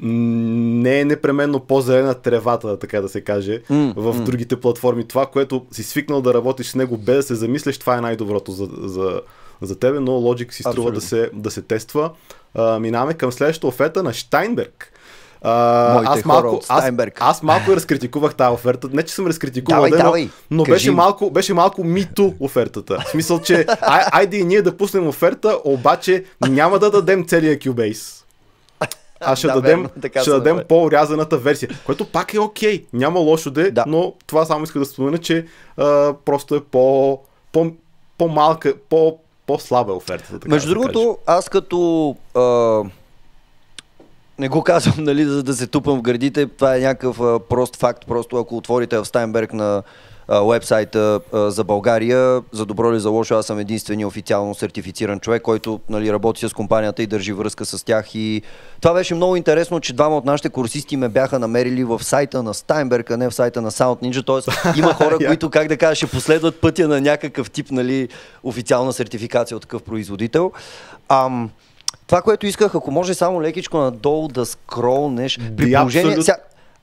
не 0.00 1.00
е 1.00 1.04
непременно 1.04 1.60
по-зелена 1.60 2.14
тревата, 2.14 2.78
така 2.78 3.00
да 3.00 3.08
се 3.08 3.20
каже, 3.20 3.62
mm, 3.70 3.92
в 3.96 4.16
mm. 4.16 4.22
другите 4.22 4.60
платформи. 4.60 5.08
Това, 5.08 5.26
което 5.26 5.66
си 5.72 5.82
свикнал 5.82 6.20
да 6.20 6.34
работиш 6.34 6.66
с 6.66 6.74
него 6.74 6.96
без 6.96 7.16
да 7.16 7.22
се 7.22 7.34
замислиш, 7.34 7.78
това 7.78 7.98
е 7.98 8.00
най-доброто 8.00 8.52
за, 8.52 8.68
за, 8.82 9.20
за 9.62 9.78
тебе, 9.78 10.00
но 10.00 10.12
Logic 10.12 10.52
си 10.52 10.62
струва 10.62 10.92
да 10.92 11.00
се, 11.00 11.30
да 11.32 11.50
се 11.50 11.62
тества. 11.62 12.10
А, 12.54 12.78
минаваме 12.78 13.14
към 13.14 13.32
следващата 13.32 13.66
оферта 13.66 14.02
на 14.02 14.12
Штайнберг. 14.12 14.92
Uh, 15.44 16.02
аз, 16.06 16.24
малко, 16.24 16.60
аз, 16.68 16.92
аз 17.20 17.42
малко 17.42 17.76
разкритикувах 17.76 18.34
тази 18.34 18.54
оферта. 18.54 18.88
Не, 18.92 19.02
че 19.02 19.14
съм 19.14 19.26
разкритикувал, 19.26 19.82
давай, 19.82 19.90
но, 19.90 20.04
давай, 20.04 20.28
но 20.50 20.64
беше, 20.64 20.90
малко, 20.90 21.30
беше 21.30 21.54
малко 21.54 21.84
мито 21.84 22.34
офертата. 22.40 22.98
В 23.06 23.10
смисъл, 23.10 23.40
че 23.40 23.66
ай, 23.80 24.02
айде 24.12 24.36
и 24.36 24.44
ние 24.44 24.62
да 24.62 24.76
пуснем 24.76 25.08
оферта, 25.08 25.58
обаче 25.64 26.24
няма 26.48 26.78
да 26.78 26.90
дадем 26.90 27.24
целия 27.26 27.58
Cubase. 27.58 28.24
А 29.20 29.36
ще 29.36 29.46
Да, 29.46 29.54
дадем, 29.54 29.78
верно, 29.82 29.90
така 30.02 30.20
ще 30.20 30.30
дадем 30.30 30.56
направи. 30.56 30.68
по-рязаната 30.68 31.38
версия, 31.38 31.70
което 31.86 32.04
пак 32.04 32.34
е 32.34 32.40
окей. 32.40 32.84
Няма 32.92 33.20
лошо 33.20 33.50
де, 33.50 33.70
Да. 33.70 33.84
но 33.86 34.12
това 34.26 34.44
само 34.44 34.64
иска 34.64 34.78
да 34.78 34.84
спомена, 34.84 35.18
че 35.18 35.46
а, 35.76 36.14
просто 36.24 36.54
е 36.54 36.60
по, 36.60 37.18
по, 37.52 37.72
по-малка, 38.18 38.74
по, 38.88 39.18
по-слаба 39.46 39.92
е 39.92 39.96
офертата. 39.96 40.38
Така 40.38 40.54
Между 40.54 40.68
да 40.68 40.74
другото, 40.74 41.18
аз 41.26 41.48
като... 41.48 42.16
А, 42.34 42.82
не 44.38 44.48
го 44.48 44.62
казвам, 44.62 44.94
нали, 45.04 45.24
за 45.24 45.42
да 45.42 45.54
се 45.54 45.66
тупам 45.66 45.98
в 45.98 46.02
градите. 46.02 46.46
Това 46.46 46.76
е 46.76 46.80
някакъв 46.80 47.20
а, 47.20 47.38
прост 47.38 47.76
факт. 47.76 48.06
Просто 48.06 48.36
ако 48.36 48.56
отворите 48.56 48.98
в 48.98 49.04
Стайнберг 49.04 49.52
на 49.52 49.82
вебсайта 50.30 51.20
за 51.32 51.64
България, 51.64 52.42
за 52.52 52.66
добро 52.66 52.90
или 52.90 53.00
за 53.00 53.10
лошо, 53.10 53.34
аз 53.34 53.46
съм 53.46 53.58
единствения 53.58 54.06
официално 54.06 54.54
сертифициран 54.54 55.20
човек, 55.20 55.42
който 55.42 55.80
нали, 55.88 56.12
работи 56.12 56.48
с 56.48 56.52
компанията 56.52 57.02
и 57.02 57.06
държи 57.06 57.32
връзка 57.32 57.64
с 57.64 57.84
тях. 57.84 58.14
И 58.14 58.42
това 58.80 58.94
беше 58.94 59.14
много 59.14 59.36
интересно, 59.36 59.80
че 59.80 59.92
двама 59.92 60.16
от 60.16 60.24
нашите 60.24 60.48
курсисти 60.48 60.96
ме 60.96 61.08
бяха 61.08 61.38
намерили 61.38 61.84
в 61.84 62.04
сайта 62.04 62.42
на 62.42 62.54
Стайнберг, 62.54 63.10
а 63.10 63.16
не 63.16 63.30
в 63.30 63.34
сайта 63.34 63.62
на 63.62 63.70
Sound 63.70 64.02
Ninja. 64.02 64.26
Тоест 64.26 64.48
има 64.76 64.94
хора, 64.94 65.18
които, 65.26 65.50
как 65.50 65.68
да 65.68 65.76
кажа, 65.76 65.94
ще 65.94 66.06
последват 66.06 66.60
пътя 66.60 66.88
на 66.88 67.00
някакъв 67.00 67.50
тип 67.50 67.70
нали, 67.70 68.08
официална 68.42 68.92
сертификация 68.92 69.56
от 69.56 69.62
такъв 69.62 69.82
производител. 69.82 70.52
Ам, 71.08 71.50
това, 72.06 72.22
което 72.22 72.46
исках, 72.46 72.74
ако 72.74 72.90
може 72.90 73.14
само 73.14 73.42
лекичко 73.42 73.78
надолу 73.78 74.28
да 74.28 74.46
скролнеш, 74.46 75.38
при 75.56 75.72
положение... 75.72 76.12
абсолют- 76.12 76.22
Сега, 76.22 76.36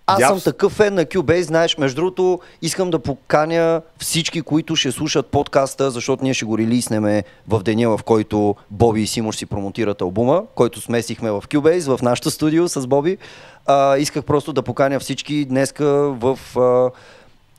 аз 0.08 0.22
съм 0.28 0.42
такъв 0.42 0.72
фен 0.72 0.94
на 0.94 1.06
Cubase, 1.06 1.42
знаеш, 1.42 1.78
между 1.78 1.96
другото, 1.96 2.40
искам 2.62 2.92
да 2.92 3.00
поканя 3.00 3.82
всички, 3.98 4.42
които 4.42 4.76
ще 4.76 4.92
слушат 4.92 5.26
подкаста, 5.26 5.92
защото 5.92 6.24
ние 6.24 6.34
ще 6.34 6.46
го 6.46 6.58
релиснеме 6.58 7.24
в 7.48 7.64
деня, 7.64 7.98
в 7.98 8.04
който 8.04 8.56
Боби 8.72 9.02
и 9.02 9.08
Симош 9.08 9.36
си 9.36 9.46
промотират 9.46 10.02
албума, 10.02 10.44
който 10.56 10.82
смесихме 10.82 11.32
в 11.32 11.44
Cubase, 11.50 11.98
в 11.98 12.02
нашото 12.02 12.32
студио 12.32 12.68
с 12.68 12.88
Боби. 12.88 13.18
А, 13.66 13.98
исках 13.98 14.24
просто 14.24 14.54
да 14.54 14.62
поканя 14.62 15.00
всички 15.00 15.46
днеска 15.46 15.86
в... 16.10 16.40
А, 16.58 16.92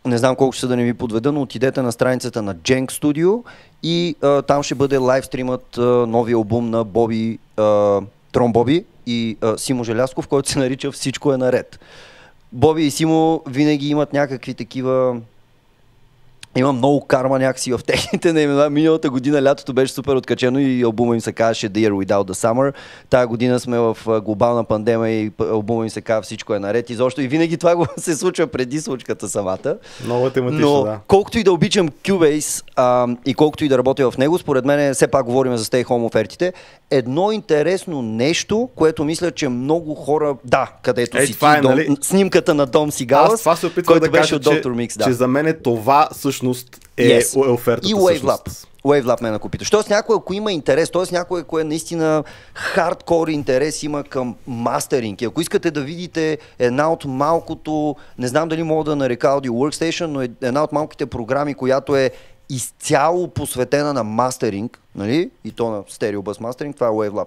не 0.09 0.19
знам 0.19 0.37
колко 0.37 0.53
ще 0.53 0.61
са 0.61 0.69
да 0.69 0.77
не 0.77 0.85
ви 0.85 0.95
подведа, 0.95 1.33
но 1.33 1.43
отидете 1.43 1.83
на 1.83 1.93
страницата 1.93 2.43
на 2.43 2.55
Jenk 2.55 2.87
Studio 2.87 3.43
и 3.83 4.17
а, 4.23 4.43
там 4.43 4.63
ще 4.63 4.75
бъде 4.75 4.97
лайвстримът 4.97 5.77
новия 6.09 6.35
албум 6.35 6.71
на 6.71 6.85
Боби, 6.85 7.39
а, 7.57 8.01
Трон 8.33 8.53
Боби 8.53 8.85
и 9.07 9.37
а, 9.41 9.59
Симо 9.59 9.85
Желясков, 9.85 10.29
който 10.29 10.51
се 10.51 10.59
нарича 10.59 10.93
Всичко 10.93 11.33
е 11.33 11.37
наред. 11.37 11.79
Боби 12.53 12.87
и 12.87 12.91
Симо 12.91 13.43
винаги 13.47 13.89
имат 13.89 14.13
някакви 14.13 14.55
такива 14.55 15.21
има 16.57 16.73
много 16.73 17.07
карма 17.07 17.39
някакси 17.39 17.73
в 17.73 17.81
техните 17.87 18.33
наимена. 18.33 18.71
Миналата 18.71 19.11
година 19.11 19.43
лятото 19.43 19.73
беше 19.73 19.93
супер 19.93 20.15
откачено 20.15 20.59
и 20.59 20.83
албума 20.83 21.15
им 21.15 21.21
се 21.21 21.33
казваше 21.33 21.71
The 21.71 21.89
Year 21.89 21.91
Without 21.91 22.31
the 22.31 22.33
Summer. 22.33 22.73
Тая 23.11 23.27
година 23.27 23.61
сме 23.61 23.79
в 23.79 23.97
глобална 24.25 24.65
пандемия 24.65 25.23
и 25.23 25.33
албума 25.41 25.85
им 25.85 25.91
се 25.91 26.01
казва 26.01 26.23
Всичко 26.23 26.55
е 26.55 26.59
наред. 26.59 26.91
Изобщо 26.91 27.23
и 27.23 27.29
винаги 27.29 27.57
това 27.57 27.77
го 27.77 27.87
се 27.97 28.17
случва 28.17 28.47
преди 28.47 28.81
случката 28.81 29.29
самата. 29.29 29.77
Много 30.05 30.31
тематично, 30.31 30.71
Но 30.71 30.83
да. 30.83 30.99
колкото 31.09 31.39
и 31.39 31.43
да 31.43 31.53
обичам 31.53 31.89
Cubase 31.89 32.65
а, 32.77 33.09
и 33.27 33.35
колкото 33.35 33.65
и 33.65 33.69
да 33.69 33.79
работя 33.79 34.11
в 34.11 34.19
него, 34.19 34.39
според 34.39 34.65
мен 34.65 34.95
все 34.95 35.07
пак 35.07 35.27
говорим 35.27 35.57
за 35.57 35.65
Stay 35.65 35.85
Home 35.85 36.07
офертите. 36.07 36.53
Едно 36.91 37.33
интересно 37.33 38.03
нещо, 38.03 38.69
което 38.77 39.05
мисля, 39.05 39.31
че 39.31 39.49
много 39.49 39.95
хора... 39.95 40.37
Да, 40.45 40.73
където 40.83 41.19
Ей, 41.19 41.27
си 41.27 41.35
това 41.35 41.53
ти, 41.53 41.59
е, 41.59 41.63
дом, 41.63 41.71
нали? 41.71 41.97
снимката 42.01 42.55
на 42.55 42.67
Дом 42.67 42.93
Сигалас, 42.93 43.45
който 43.87 44.01
да 44.01 44.11
беше 44.11 44.21
кажа, 44.21 44.37
от 44.37 44.43
Доктор 44.43 44.73
Микс. 44.73 44.97
Да. 44.99 45.05
че 45.05 45.13
за 45.13 45.29
мен 45.29 45.57
това 45.65 46.09
всъщност 46.13 46.46
е, 46.97 47.03
Yes. 47.09 47.47
е 47.47 47.51
офертата. 47.51 47.89
И 47.89 47.95
WaveLab. 47.95 48.49
всъщност. 48.49 48.69
WaveLab 48.85 49.23
ме 49.23 49.31
накупиташ. 49.31 49.71
Тоест 49.71 49.91
някой, 49.91 50.17
ако 50.17 50.35
има 50.35 50.53
интерес, 50.53 50.91
т.е. 50.91 51.13
някой, 51.13 51.41
ако 51.41 51.59
е 51.59 51.65
наистина 51.65 52.25
хардкор 52.55 53.29
интерес 53.29 53.83
има 53.83 54.05
към 54.05 54.37
мастеринг. 54.47 55.23
И 55.23 55.25
ако 55.25 55.41
искате 55.41 55.71
да 55.71 55.81
видите 55.81 56.39
една 56.59 56.93
от 56.93 57.05
малкото, 57.05 57.97
не 58.19 58.29
знам 58.29 58.49
дали 58.49 58.63
мога 58.63 58.85
да 58.85 58.97
нарека 58.97 59.27
Audio 59.27 59.51
Workstation, 59.51 60.07
но 60.07 60.23
е 60.23 60.29
една 60.43 60.65
от 60.65 60.73
малките 60.73 61.07
програми, 61.07 61.55
която 61.55 61.97
е 61.97 62.11
изцяло 62.51 63.29
посветена 63.29 63.93
на 63.93 64.05
мастеринг, 64.05 64.81
нали? 64.95 65.31
и 65.45 65.51
то 65.51 65.71
на 65.71 65.83
стерео 65.89 66.23
бъс 66.23 66.41
мастеринг, 66.41 66.77
това 66.77 66.87
е 66.87 66.91
WaveLab. 66.91 67.27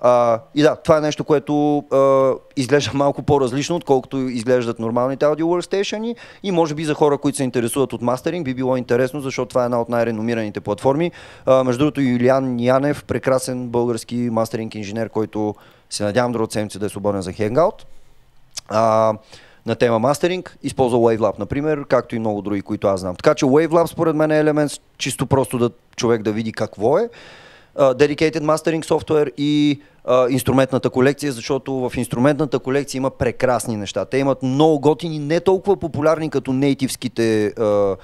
А, 0.00 0.40
и 0.54 0.62
да, 0.62 0.76
това 0.76 0.98
е 0.98 1.00
нещо, 1.00 1.24
което 1.24 1.78
а, 1.78 2.32
изглежда 2.56 2.90
малко 2.94 3.22
по-различно, 3.22 3.76
отколкото 3.76 4.16
изглеждат 4.16 4.78
нормалните 4.78 5.24
Audio 5.24 5.42
Workstation 5.42 6.14
и 6.42 6.50
може 6.50 6.74
би 6.74 6.84
за 6.84 6.94
хора, 6.94 7.18
които 7.18 7.36
се 7.36 7.44
интересуват 7.44 7.92
от 7.92 8.02
мастеринг, 8.02 8.44
би 8.44 8.54
било 8.54 8.76
интересно, 8.76 9.20
защото 9.20 9.48
това 9.48 9.62
е 9.62 9.64
една 9.64 9.80
от 9.80 9.88
най-реномираните 9.88 10.60
платформи. 10.60 11.12
А, 11.46 11.64
между 11.64 11.78
другото, 11.78 12.00
Юлиан 12.00 12.60
Янев, 12.60 13.04
прекрасен 13.04 13.68
български 13.68 14.16
мастеринг 14.16 14.74
инженер, 14.74 15.08
който 15.08 15.54
се 15.90 16.04
надявам 16.04 16.32
другата 16.32 16.52
седмица 16.52 16.78
да 16.78 16.86
е 16.86 16.88
свободен 16.88 17.22
за 17.22 17.32
Hangout. 17.32 17.82
А, 18.68 19.14
на 19.66 19.74
тема 19.74 19.98
мастеринг, 19.98 20.58
използва 20.62 20.98
WaveLab, 20.98 21.38
например, 21.38 21.84
както 21.88 22.16
и 22.16 22.18
много 22.18 22.42
други, 22.42 22.62
които 22.62 22.86
аз 22.86 23.00
знам. 23.00 23.16
Така 23.16 23.34
че 23.34 23.46
WaveLab 23.46 23.86
според 23.86 24.16
мен 24.16 24.30
е 24.30 24.38
елемент 24.38 24.70
чисто 24.98 25.26
просто 25.26 25.58
да 25.58 25.70
човек 25.96 26.22
да 26.22 26.32
види 26.32 26.52
какво 26.52 26.98
е. 26.98 27.08
Uh, 27.78 27.94
dedicated 27.94 28.40
Mastering 28.40 28.84
софтуер 28.84 29.32
и 29.36 29.80
uh, 30.06 30.30
инструментната 30.30 30.90
колекция, 30.90 31.32
защото 31.32 31.74
в 31.74 31.92
инструментната 31.96 32.58
колекция 32.58 32.98
има 32.98 33.10
прекрасни 33.10 33.76
неща. 33.76 34.04
Те 34.04 34.18
имат 34.18 34.42
много 34.42 34.80
готини, 34.80 35.18
не 35.18 35.40
толкова 35.40 35.76
популярни 35.76 36.30
като 36.30 36.52
нейтивските 36.52 37.54
uh, 37.54 37.96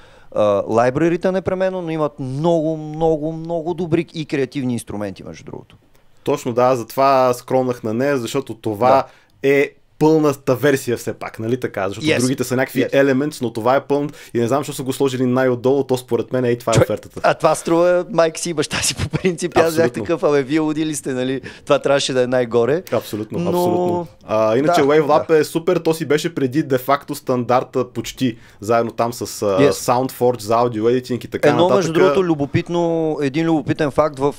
лайбрарите 0.67 1.31
непременно, 1.31 1.81
но 1.81 1.89
имат 1.89 2.19
много, 2.19 2.77
много, 2.77 3.31
много 3.31 3.73
добри 3.73 4.05
и 4.13 4.25
креативни 4.25 4.73
инструменти, 4.73 5.23
между 5.23 5.43
другото. 5.43 5.77
Точно 6.23 6.53
да, 6.53 6.75
затова 6.75 7.33
скронах 7.33 7.83
на 7.83 7.93
нея, 7.93 8.17
защото 8.17 8.53
това 8.53 9.05
е 9.43 9.69
пълната 10.01 10.55
версия 10.55 10.97
все 10.97 11.13
пак, 11.13 11.39
нали 11.39 11.59
така? 11.59 11.87
Защото 11.87 12.07
Yes. 12.07 12.19
другите 12.19 12.43
са 12.43 12.55
някакви 12.55 12.81
Yes. 12.81 12.93
elements, 12.93 13.41
но 13.41 13.53
това 13.53 13.75
е 13.75 13.81
пълн 13.81 14.09
и 14.33 14.39
не 14.39 14.47
знам, 14.47 14.59
защо 14.59 14.73
са 14.73 14.83
го 14.83 14.93
сложили 14.93 15.25
най-отдолу, 15.25 15.83
то 15.83 15.97
според 15.97 16.33
мен 16.33 16.45
е 16.45 16.49
и 16.49 16.57
това 16.57 16.73
е 16.77 16.79
офертата. 16.79 17.19
А 17.23 17.33
това 17.33 17.55
струва 17.55 18.05
майка 18.11 18.39
си 18.39 18.49
и 18.49 18.53
баща 18.53 18.77
си 18.77 18.95
по 18.95 19.09
принцип. 19.09 19.57
Аз 19.57 19.75
бях 19.75 19.91
такъв, 19.91 20.23
абе, 20.23 20.43
вие 20.43 20.59
удили 20.59 20.95
сте, 20.95 21.13
нали? 21.13 21.41
Това 21.65 21.79
трябваше 21.79 22.13
да 22.13 22.23
е 22.23 22.27
най-горе. 22.27 22.83
Абсолютно, 22.91 23.39
Но- 23.39 23.49
абсолютно. 23.49 24.07
А, 24.25 24.57
иначе 24.57 24.81
Да, 24.81 24.87
WaveLab 24.87 25.29
е 25.31 25.43
супер, 25.43 25.77
то 25.77 25.93
си 25.93 26.05
беше 26.05 26.35
преди 26.35 26.63
де-факто 26.63 27.15
стандарта 27.15 27.61
почти, 27.85 28.37
заедно 28.61 28.91
там 28.91 29.13
с 29.13 29.21
а, 29.21 29.25
Yes. 29.25 29.71
SoundForge 29.71 30.41
за 30.41 30.55
аудио 30.55 30.89
едитинг 30.89 31.23
и 31.23 31.27
така 31.27 31.49
Едно, 31.49 31.61
нататък. 31.61 31.77
между 31.77 31.93
другото, 31.93 32.23
любопитно, 32.23 32.81
един 33.21 33.45
любопитен 33.45 33.91
факт 33.91 34.19
в 34.19 34.35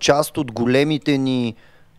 част 0.00 0.38
от 0.38 0.52
големите 0.52 1.18
ни 1.18 1.54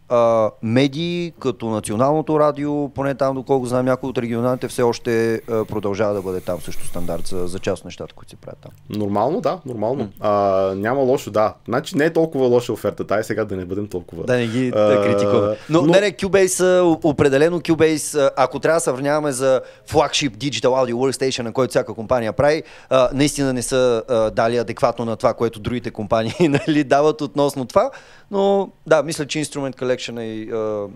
а, 0.09 0.51
медии, 0.63 1.33
като 1.39 1.65
Националното 1.65 2.39
радио, 2.39 2.89
поне 2.89 3.15
там, 3.15 3.35
доколко 3.35 3.65
знам, 3.65 3.85
някои 3.85 4.09
от 4.09 4.17
регионалните 4.17 4.67
все 4.67 4.81
още 4.83 5.35
а, 5.35 5.65
продължава 5.65 6.13
да 6.13 6.21
бъде 6.21 6.41
там 6.41 6.61
също 6.61 6.85
стандарт 6.85 7.27
за, 7.27 7.47
за 7.47 7.59
част 7.59 7.79
от 7.79 7.85
нещата, 7.85 8.13
които 8.15 8.29
се 8.29 8.35
правят 8.35 8.59
там. 8.61 8.71
Нормално, 8.89 9.41
да, 9.41 9.59
нормално. 9.65 10.09
А, 10.19 10.31
няма 10.75 11.01
лошо, 11.01 11.31
да. 11.31 11.53
Значи 11.67 11.97
не 11.97 12.05
е 12.05 12.13
толкова 12.13 12.47
лоша 12.47 12.73
офертата, 12.73 13.15
ай 13.15 13.23
сега 13.23 13.45
да 13.45 13.55
не 13.55 13.65
бъдем 13.65 13.87
толкова. 13.87 14.23
Да 14.23 14.35
не 14.35 14.47
ги 14.47 14.71
А, 14.75 14.79
да 14.79 15.01
критикуваме. 15.03 15.55
Но, 15.69 15.81
но- 15.81 15.93
не, 15.93 16.01
не, 16.01 16.11
Cubase, 16.11 16.97
определено 17.03 17.59
Cubase, 17.59 18.31
ако 18.35 18.59
трябва 18.59 18.75
да 18.77 18.81
сравняваме 18.81 19.31
за 19.31 19.61
флагшип 19.85 20.37
Digital 20.37 20.65
Audio 20.65 20.93
Workstation, 20.93 21.41
на 21.41 21.53
който 21.53 21.69
всяка 21.69 21.93
компания 21.93 22.33
прави, 22.33 22.63
а, 22.89 23.09
наистина 23.13 23.53
не 23.53 23.61
са 23.61 24.03
а, 24.09 24.31
дали 24.31 24.57
адекватно 24.57 25.05
на 25.05 25.15
това, 25.15 25.33
което 25.33 25.59
другите 25.59 25.91
компании 25.91 26.33
нали, 26.67 26.83
дават 26.83 27.21
относно 27.21 27.65
това. 27.65 27.91
Но 28.31 28.69
да, 28.87 29.03
мисля, 29.03 29.25
че 29.25 29.45
Instrument 29.45 29.75
Collection 29.97 30.21
и 30.21 30.51
а, 30.51 30.87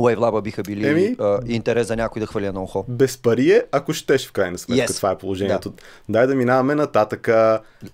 WaveLab 0.00 0.42
биха 0.42 0.62
били 0.62 0.88
Еми? 0.88 1.16
а, 1.20 1.38
интерес 1.46 1.86
за 1.86 1.96
някой 1.96 2.20
да 2.20 2.26
хвърля 2.26 2.52
на 2.52 2.62
ухо. 2.62 2.84
без 2.88 3.18
пари 3.18 3.50
е, 3.50 3.62
ако 3.72 3.92
щеш 3.92 4.28
в 4.28 4.32
крайна 4.32 4.58
сметка. 4.58 4.92
Yes. 4.92 4.96
Това 4.96 5.10
е 5.10 5.18
положението. 5.18 5.72
Дай 6.08 6.26
да 6.26 6.34
минаваме 6.34 6.74
нататък. 6.74 7.28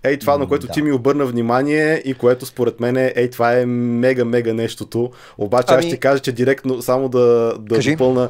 Ей, 0.03 0.19
това, 0.19 0.39
на 0.39 0.49
което 0.49 0.67
да. 0.67 0.73
ти 0.73 0.83
ми 0.83 0.93
обърна 0.93 1.27
внимание 1.27 2.03
и 2.05 2.15
което 2.15 2.47
според 2.47 2.81
мен 2.81 2.97
е, 2.97 3.13
ей, 3.17 3.31
това 3.31 3.59
е 3.59 3.67
мега, 3.67 4.25
мега 4.25 4.53
нещото. 4.53 5.11
Обаче 5.39 5.75
аз 5.75 5.83
Ами- 5.83 5.91
ще 5.91 5.97
кажа, 5.97 6.23
че 6.23 6.33
директно 6.33 6.83
само 6.83 7.09
да, 7.09 7.55
да 7.59 7.75
Кажи. 7.75 7.93
допълна 7.93 8.29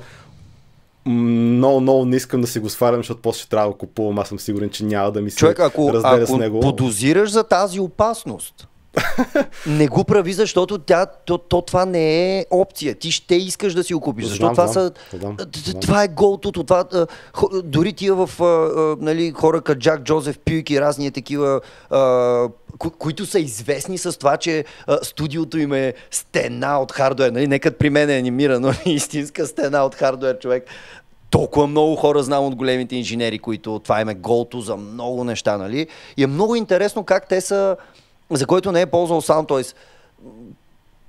много, 1.07 1.80
много 1.80 2.05
не 2.05 2.16
искам 2.16 2.41
да 2.41 2.47
си 2.47 2.59
го 2.59 2.68
сварям, 2.68 2.99
защото 3.01 3.20
после 3.22 3.41
ще 3.41 3.49
трябва 3.49 3.70
да 3.70 3.76
купувам. 3.76 4.18
Аз 4.18 4.28
съм 4.28 4.38
сигурен, 4.38 4.70
че 4.70 4.84
няма 4.84 5.12
да 5.12 5.20
ми 5.22 5.30
се 5.30 5.36
Човек, 5.36 5.61
ако, 5.61 5.93
разделя 5.93 6.26
с 6.26 6.30
ако 6.30 6.38
него. 6.38 6.61
подозираш 6.61 7.30
за 7.30 7.45
тази 7.45 7.80
опасност, 7.80 8.68
не 9.66 9.86
го 9.86 10.05
прави, 10.05 10.32
защото 10.32 10.78
тя, 10.78 11.07
то, 11.07 11.38
то, 11.38 11.62
това 11.62 11.84
не 11.84 12.38
е 12.38 12.47
опция. 12.51 12.95
Ти 12.95 13.11
ще 13.11 13.34
искаш 13.34 13.74
да 13.74 13.84
си 13.84 13.95
го 13.95 14.01
купиш. 14.01 14.26
Защото 14.26 14.51
това 14.51 14.68
са. 14.68 14.91
Това 15.80 16.03
е 16.05 16.09
голтото. 16.09 16.64
Това, 16.64 16.84
дори 17.64 17.93
тия 17.93 18.14
в 18.14 18.30
нали, 19.01 19.30
хора 19.30 19.61
като 19.61 19.80
Джак 19.80 20.03
Джозеф 20.03 20.38
Пюйк 20.38 20.70
и 20.70 20.80
разни 20.80 21.11
такива, 21.11 21.61
а, 21.91 21.99
ко- 22.78 22.99
които 22.99 23.26
са 23.26 23.38
известни 23.41 23.99
с 23.99 24.18
това, 24.18 24.36
че 24.36 24.64
студиото 25.03 25.59
им 25.59 25.72
е 25.72 25.95
стена 26.11 26.80
от 26.80 26.93
хардуер. 26.93 27.30
Нали? 27.30 27.47
Нека 27.47 27.70
при 27.70 27.91
мен 27.91 28.11
е 28.11 28.18
анимирано 28.18 28.72
истинска 28.86 29.47
стена 29.47 29.84
от 29.84 29.95
хардуер, 29.95 30.38
човек. 30.38 30.64
Толкова 31.30 31.66
много 31.66 31.97
хора 31.97 32.22
знам 32.22 32.45
от 32.45 32.55
големите 32.55 32.97
инженери, 32.97 33.38
които 33.38 33.78
това 33.78 34.01
им 34.01 34.09
е 34.09 34.14
голто 34.14 34.61
за 34.61 34.76
много 34.76 35.24
неща, 35.24 35.59
нали? 35.59 35.86
И 36.16 36.22
е 36.22 36.26
много 36.26 36.57
интересно 36.57 37.05
как 37.05 37.28
те 37.28 37.41
са, 37.41 37.76
за 38.31 38.47
който 38.47 38.72
не 38.72 38.81
е 38.81 38.87
ползвал 38.87 39.20
сам, 39.20 39.47
т.е. 39.47 39.62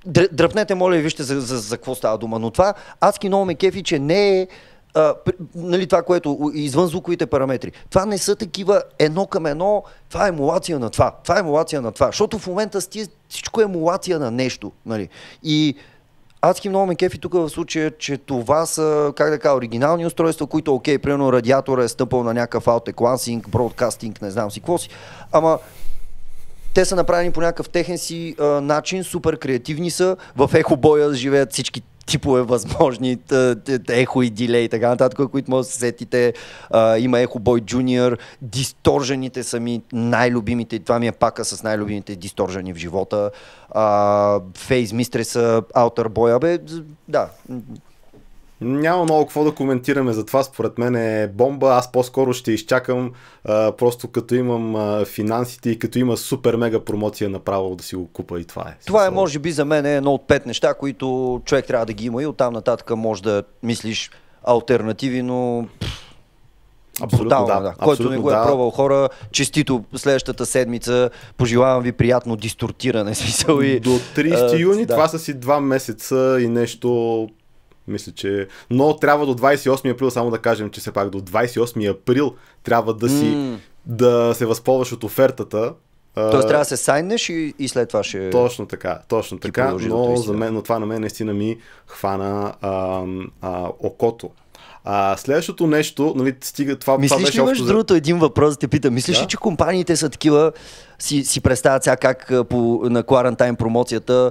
Др- 0.08 0.32
дръпнете, 0.32 0.74
моля 0.74 0.96
ви, 0.96 1.02
вижте 1.02 1.22
за, 1.22 1.40
за, 1.40 1.58
за 1.58 1.76
какво 1.76 1.94
става 1.94 2.18
дума. 2.18 2.38
Но 2.38 2.50
това 2.50 2.74
адски 3.00 3.28
много 3.28 3.44
ме 3.44 3.54
кефи, 3.54 3.82
че 3.82 3.98
не 3.98 4.40
е 4.40 4.48
а, 4.94 5.14
нали, 5.54 5.86
това, 5.86 6.02
което 6.02 6.50
извън 6.54 6.86
звуковите 6.86 7.26
параметри. 7.26 7.72
Това 7.90 8.06
не 8.06 8.18
са 8.18 8.36
такива 8.36 8.82
едно 8.98 9.26
към 9.26 9.46
едно, 9.46 9.82
това 10.08 10.26
е 10.26 10.28
емулация 10.28 10.78
на 10.78 10.90
това, 10.90 11.12
това 11.22 11.36
е 11.36 11.40
емулация 11.40 11.82
на 11.82 11.92
това. 11.92 12.06
Защото 12.06 12.38
в 12.38 12.46
момента 12.46 12.80
сти, 12.80 13.06
всичко 13.28 13.60
е 13.60 13.64
емулация 13.64 14.18
на 14.18 14.30
нещо. 14.30 14.72
Нали. 14.86 15.08
И 15.42 15.74
адски 16.42 16.68
много 16.68 16.86
ме 16.86 16.94
кефи 16.94 17.18
тук 17.18 17.32
в 17.32 17.48
случая, 17.48 17.90
че 17.98 18.18
това 18.18 18.66
са, 18.66 19.12
как 19.16 19.30
да 19.30 19.38
кажа, 19.38 19.54
оригинални 19.54 20.06
устройства, 20.06 20.46
които, 20.46 20.74
окей, 20.74 20.98
примерно 20.98 21.32
радиатора 21.32 21.84
е 21.84 21.88
стъпал 21.88 22.24
на 22.24 22.34
някакъв 22.34 22.64
Lansing, 22.64 23.48
бродкастинг, 23.48 24.22
не 24.22 24.30
знам 24.30 24.50
си 24.50 24.60
какво 24.60 24.78
си. 24.78 24.88
Ама 25.32 25.58
те 26.74 26.84
са 26.84 26.96
направени 26.96 27.32
по 27.32 27.40
някакъв 27.40 27.68
техен 27.68 27.98
си 27.98 28.34
а, 28.40 28.44
начин, 28.44 29.04
супер 29.04 29.38
креативни 29.38 29.90
са. 29.90 30.16
В 30.36 30.50
ехобоя 30.54 31.14
живеят 31.14 31.52
всички 31.52 31.82
типове 32.06 32.42
възможни, 32.42 33.18
ехо 33.88 34.22
и 34.22 34.30
дилей 34.30 34.62
и 34.64 34.68
така 34.68 34.88
нататък, 34.88 35.30
които 35.30 35.50
може 35.50 35.66
да 35.66 35.72
се 35.72 35.78
сетите. 35.78 36.32
А, 36.70 36.98
има 36.98 37.16
Echo 37.16 37.38
Boy 37.38 37.62
Junior, 37.62 38.18
дисторжените 38.42 39.42
са 39.42 39.60
ми 39.60 39.82
най-любимите, 39.92 40.78
това 40.78 40.98
ми 40.98 41.06
е 41.06 41.12
пака 41.12 41.44
с 41.44 41.62
най-любимите 41.62 42.16
дисторжени 42.16 42.72
в 42.72 42.76
живота. 42.76 43.30
Фейз 44.56 44.92
Мистреса, 44.92 45.62
Outer 45.74 46.08
Boy, 46.08 46.36
абе, 46.36 46.58
да, 47.08 47.28
няма 48.62 49.04
много 49.04 49.26
какво 49.26 49.44
да 49.44 49.52
коментираме 49.52 50.12
за 50.12 50.26
това. 50.26 50.42
Според 50.42 50.78
мен 50.78 50.96
е 50.96 51.28
бомба. 51.28 51.68
Аз 51.68 51.92
по-скоро 51.92 52.32
ще 52.32 52.52
изчакам 52.52 53.12
а, 53.44 53.72
просто 53.72 54.08
като 54.08 54.34
имам 54.34 54.76
а, 54.76 55.04
финансите 55.04 55.70
и 55.70 55.78
като 55.78 55.98
има 55.98 56.16
супер 56.16 56.56
мега 56.56 56.80
промоция 56.80 57.30
направо 57.30 57.76
да 57.76 57.84
си 57.84 57.96
го 57.96 58.06
купа 58.06 58.40
и 58.40 58.44
това 58.44 58.62
е. 58.62 58.76
Това 58.86 59.06
е 59.06 59.10
може 59.10 59.38
би 59.38 59.52
за 59.52 59.64
мен 59.64 59.86
е 59.86 59.96
едно 59.96 60.14
от 60.14 60.26
пет 60.26 60.46
неща, 60.46 60.74
които 60.74 61.40
човек 61.44 61.66
трябва 61.66 61.86
да 61.86 61.92
ги 61.92 62.06
има 62.06 62.22
и 62.22 62.26
оттам 62.26 62.52
нататък 62.52 62.96
може 62.96 63.22
да 63.22 63.42
мислиш 63.62 64.10
альтернативи, 64.44 65.22
но 65.22 65.66
Абсолютно 67.00 67.28
Брутално, 67.28 67.46
да. 67.46 67.60
да. 67.60 67.74
Който 67.74 68.10
не 68.10 68.18
го 68.18 68.30
е 68.30 68.34
да. 68.34 68.46
пробвал 68.46 68.70
хора, 68.70 69.08
честито 69.32 69.84
следващата 69.96 70.46
седмица. 70.46 71.10
Пожелавам 71.36 71.82
ви 71.82 71.92
приятно 71.92 72.36
дистортиране. 72.36 73.14
Смисъл 73.14 73.60
и, 73.60 73.80
До 73.80 73.90
30 73.90 74.58
юни, 74.58 74.86
да. 74.86 74.94
това 74.94 75.08
са 75.08 75.18
си 75.18 75.34
два 75.34 75.60
месеца 75.60 76.38
и 76.40 76.48
нещо 76.48 77.28
мисля, 77.88 78.12
че... 78.12 78.48
Но 78.70 78.96
трябва 78.96 79.26
до 79.26 79.34
28 79.34 79.92
април, 79.92 80.10
само 80.10 80.30
да 80.30 80.38
кажем, 80.38 80.70
че 80.70 80.80
все 80.80 80.92
пак 80.92 81.10
до 81.10 81.20
28 81.20 81.90
април 81.90 82.34
трябва 82.64 82.94
да 82.94 83.08
си 83.08 83.24
mm. 83.24 83.58
да 83.86 84.34
се 84.34 84.46
възползваш 84.46 84.92
от 84.92 85.04
офертата. 85.04 85.74
Тоест 86.14 86.48
трябва 86.48 86.60
да 86.60 86.64
се 86.64 86.76
сайнеш 86.76 87.28
и, 87.28 87.54
и 87.58 87.68
след 87.68 87.88
това 87.88 88.02
ще... 88.02 88.30
Точно 88.30 88.66
така, 88.66 88.98
точно 89.08 89.38
така, 89.38 89.74
но, 89.80 90.16
за 90.16 90.32
мен, 90.32 90.54
но 90.54 90.62
това 90.62 90.78
на 90.78 90.86
мен 90.86 91.00
наистина 91.00 91.34
ми 91.34 91.58
хвана 91.86 92.54
а, 92.60 93.02
а, 93.40 93.68
окото. 93.78 94.30
А, 94.84 95.16
следващото 95.16 95.66
нещо, 95.66 96.14
нали, 96.16 96.34
стига 96.40 96.76
това. 96.76 96.98
Мислиш 96.98 97.16
това 97.16 97.26
беше 97.26 97.40
ли, 97.40 97.44
между 97.44 97.66
другото, 97.66 97.94
един 97.94 98.18
въпрос 98.18 98.54
да 98.54 98.56
те 98.56 98.68
питам. 98.68 98.94
Мислиш 98.94 99.16
да? 99.16 99.22
ли, 99.22 99.28
че 99.28 99.36
компаниите 99.36 99.96
са 99.96 100.10
такива, 100.10 100.52
си, 100.98 101.24
си 101.24 101.40
представят 101.40 101.84
сега 101.84 101.96
как 101.96 102.32
по, 102.48 102.80
на 102.84 103.02
Quarantine 103.02 103.56
промоцията 103.56 104.30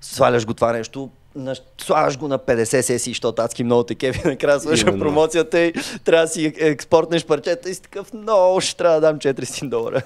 сваляш 0.00 0.46
го 0.46 0.54
това 0.54 0.72
нещо, 0.72 1.10
на, 1.36 1.54
слагаш 1.80 2.18
го 2.18 2.28
на 2.28 2.38
50 2.38 2.64
сесии, 2.64 3.12
защото 3.12 3.42
адски 3.42 3.64
много 3.64 3.84
те 3.84 3.94
кеви, 3.94 4.20
накрая 4.24 4.60
свършва 4.60 4.98
промоцията 4.98 5.60
и 5.60 5.72
трябва 6.04 6.24
да 6.24 6.32
си 6.32 6.52
експортнеш 6.58 7.26
парчета 7.26 7.70
и 7.70 7.74
си 7.74 7.82
такъв, 7.82 8.12
много 8.12 8.60
ще 8.60 8.76
трябва 8.76 9.00
да 9.00 9.06
дам 9.06 9.18
400 9.18 9.68
долара. 9.68 10.02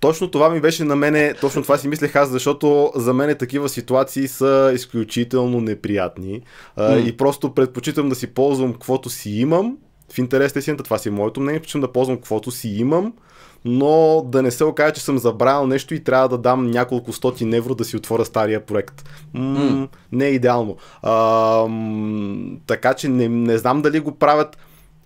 Точно 0.00 0.30
това 0.30 0.50
ми 0.50 0.60
беше 0.60 0.84
на 0.84 0.96
мене, 0.96 1.34
точно 1.34 1.62
това 1.62 1.78
си 1.78 1.88
мислех 1.88 2.16
аз, 2.16 2.30
защото 2.30 2.92
за 2.96 3.14
мен 3.14 3.36
такива 3.38 3.68
ситуации 3.68 4.28
са 4.28 4.72
изключително 4.74 5.60
неприятни 5.60 6.42
mm. 6.78 7.04
и 7.04 7.16
просто 7.16 7.54
предпочитам 7.54 8.08
да 8.08 8.14
си 8.14 8.26
ползвам 8.26 8.72
каквото 8.72 9.10
си 9.10 9.30
имам. 9.30 9.76
В 10.12 10.18
интерес 10.18 10.68
на 10.68 10.76
това 10.76 10.98
си 10.98 11.08
е 11.08 11.12
моето 11.12 11.40
мнение, 11.40 11.60
предпочитам 11.60 11.80
да 11.80 11.92
ползвам 11.92 12.16
каквото 12.16 12.50
си 12.50 12.68
имам 12.68 13.12
но 13.68 14.22
да 14.26 14.42
не 14.42 14.50
се 14.50 14.64
окаже, 14.64 14.92
че 14.92 15.00
съм 15.00 15.18
забравил 15.18 15.66
нещо 15.66 15.94
и 15.94 16.04
трябва 16.04 16.28
да 16.28 16.38
дам 16.38 16.70
няколко 16.70 17.12
стоти 17.12 17.56
евро 17.56 17.74
да 17.74 17.84
си 17.84 17.96
отворя 17.96 18.24
стария 18.24 18.66
проект. 18.66 19.08
М- 19.34 19.60
mm. 19.60 19.88
Не 20.12 20.26
е 20.26 20.30
идеално. 20.30 20.76
А, 21.02 21.68
така 22.66 22.94
че 22.94 23.08
не, 23.08 23.28
не 23.28 23.58
знам 23.58 23.82
дали 23.82 24.00
го 24.00 24.12
правят 24.12 24.56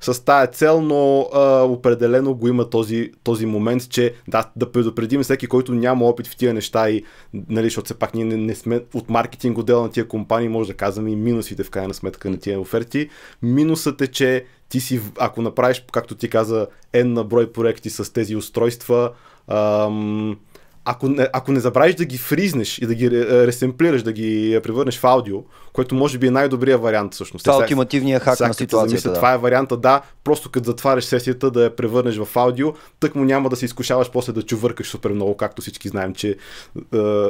с 0.02 0.24
тая 0.24 0.46
цел, 0.46 0.80
но 0.80 1.28
а, 1.34 1.62
определено 1.62 2.34
го 2.34 2.48
има 2.48 2.70
този, 2.70 3.10
този 3.24 3.46
момент, 3.46 3.88
че 3.88 4.14
да, 4.28 4.50
да 4.56 4.72
предупредим 4.72 5.22
всеки, 5.22 5.46
който 5.46 5.74
няма 5.74 6.04
опит 6.04 6.26
в 6.26 6.36
тия 6.36 6.54
неща 6.54 6.90
и, 6.90 7.04
нали, 7.48 7.66
защото 7.66 7.84
все 7.84 7.94
пак 7.94 8.14
ние 8.14 8.24
не, 8.24 8.36
не 8.36 8.54
сме 8.54 8.80
от 8.94 9.10
маркетинг 9.10 9.58
отдел 9.58 9.82
на 9.82 9.90
тия 9.90 10.08
компании, 10.08 10.48
може 10.48 10.68
да 10.68 10.76
казваме 10.76 11.10
и 11.10 11.16
минусите 11.16 11.64
в 11.64 11.70
крайна 11.70 11.94
сметка 11.94 12.30
на 12.30 12.38
тия 12.38 12.60
оферти. 12.60 13.08
Минусът 13.42 14.00
е, 14.00 14.06
че 14.06 14.44
ти 14.68 14.80
си, 14.80 15.00
ако 15.18 15.42
направиш, 15.42 15.84
както 15.92 16.14
ти 16.14 16.28
каза, 16.28 16.66
N 16.94 17.04
на 17.04 17.24
брой 17.24 17.52
проекти 17.52 17.90
с 17.90 18.12
тези 18.12 18.36
устройства, 18.36 19.10
ам, 19.48 20.36
ако 20.84 21.08
не, 21.08 21.28
ако 21.32 21.52
не 21.52 21.60
забравиш 21.60 21.94
да 21.94 22.04
ги 22.04 22.18
фризнеш 22.18 22.78
и 22.78 22.86
да 22.86 22.94
ги 22.94 23.10
ресемплираш, 23.46 24.02
да 24.02 24.12
ги 24.12 24.60
превърнеш 24.62 24.98
в 24.98 25.04
аудио, 25.04 25.38
което 25.72 25.94
може 25.94 26.18
би 26.18 26.26
е 26.26 26.30
най-добрият 26.30 26.82
вариант 26.82 27.14
всъщност. 27.14 27.44
Това 27.44 27.56
е 27.56 27.58
ултимативният 27.58 28.22
хак 28.22 28.40
на 28.40 28.54
ситуацията. 28.54 28.88
Замисля, 28.88 29.10
да. 29.10 29.16
Това 29.16 29.32
е 29.34 29.38
варианта, 29.38 29.76
да, 29.76 30.00
просто 30.24 30.50
като 30.50 30.66
затваряш 30.66 31.04
сесията 31.04 31.50
да 31.50 31.64
я 31.64 31.76
превърнеш 31.76 32.16
в 32.16 32.28
аудио, 32.36 32.72
тък 33.00 33.14
му 33.14 33.24
няма 33.24 33.48
да 33.48 33.56
се 33.56 33.64
изкушаваш 33.64 34.10
после 34.10 34.32
да 34.32 34.42
чувъркаш 34.42 34.88
супер 34.88 35.10
много, 35.10 35.36
както 35.36 35.62
всички 35.62 35.88
знаем, 35.88 36.14
че 36.14 36.28
е, 36.28 36.36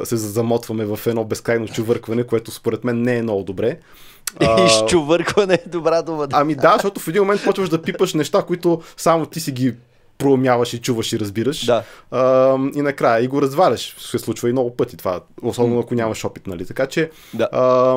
се 0.03 0.17
замотваме 0.17 0.85
в 0.85 0.99
едно 1.07 1.23
безкрайно 1.23 1.67
чувъркване, 1.67 2.23
което 2.23 2.51
според 2.51 2.83
мен 2.83 3.01
не 3.01 3.17
е 3.17 3.21
много 3.21 3.43
добре. 3.43 3.77
Изчувъркване 4.65 5.53
е 5.53 5.69
добра 5.69 6.01
дума. 6.01 6.27
Ами 6.31 6.55
да, 6.55 6.73
защото 6.73 6.99
в 6.99 7.07
един 7.07 7.21
момент 7.21 7.43
почваш 7.43 7.69
да 7.69 7.81
пипаш 7.81 8.13
неща, 8.13 8.41
които 8.41 8.81
само 8.97 9.25
ти 9.25 9.39
си 9.39 9.51
ги 9.51 9.73
проумяваш 10.17 10.73
и 10.73 10.81
чуваш 10.81 11.13
и 11.13 11.19
разбираш. 11.19 11.65
Да. 11.65 11.83
А, 12.11 12.55
и 12.75 12.81
накрая 12.81 13.23
и 13.23 13.27
го 13.27 13.41
разваляш. 13.41 13.95
Се 13.99 14.19
случва 14.19 14.49
и 14.49 14.51
много 14.51 14.75
пъти 14.75 14.97
това, 14.97 15.21
особено 15.41 15.79
ако 15.79 15.95
нямаш 15.95 16.25
опит, 16.25 16.47
нали? 16.47 16.65
Така 16.65 16.87
че 16.87 17.11
да. 17.33 17.49
а, 17.51 17.93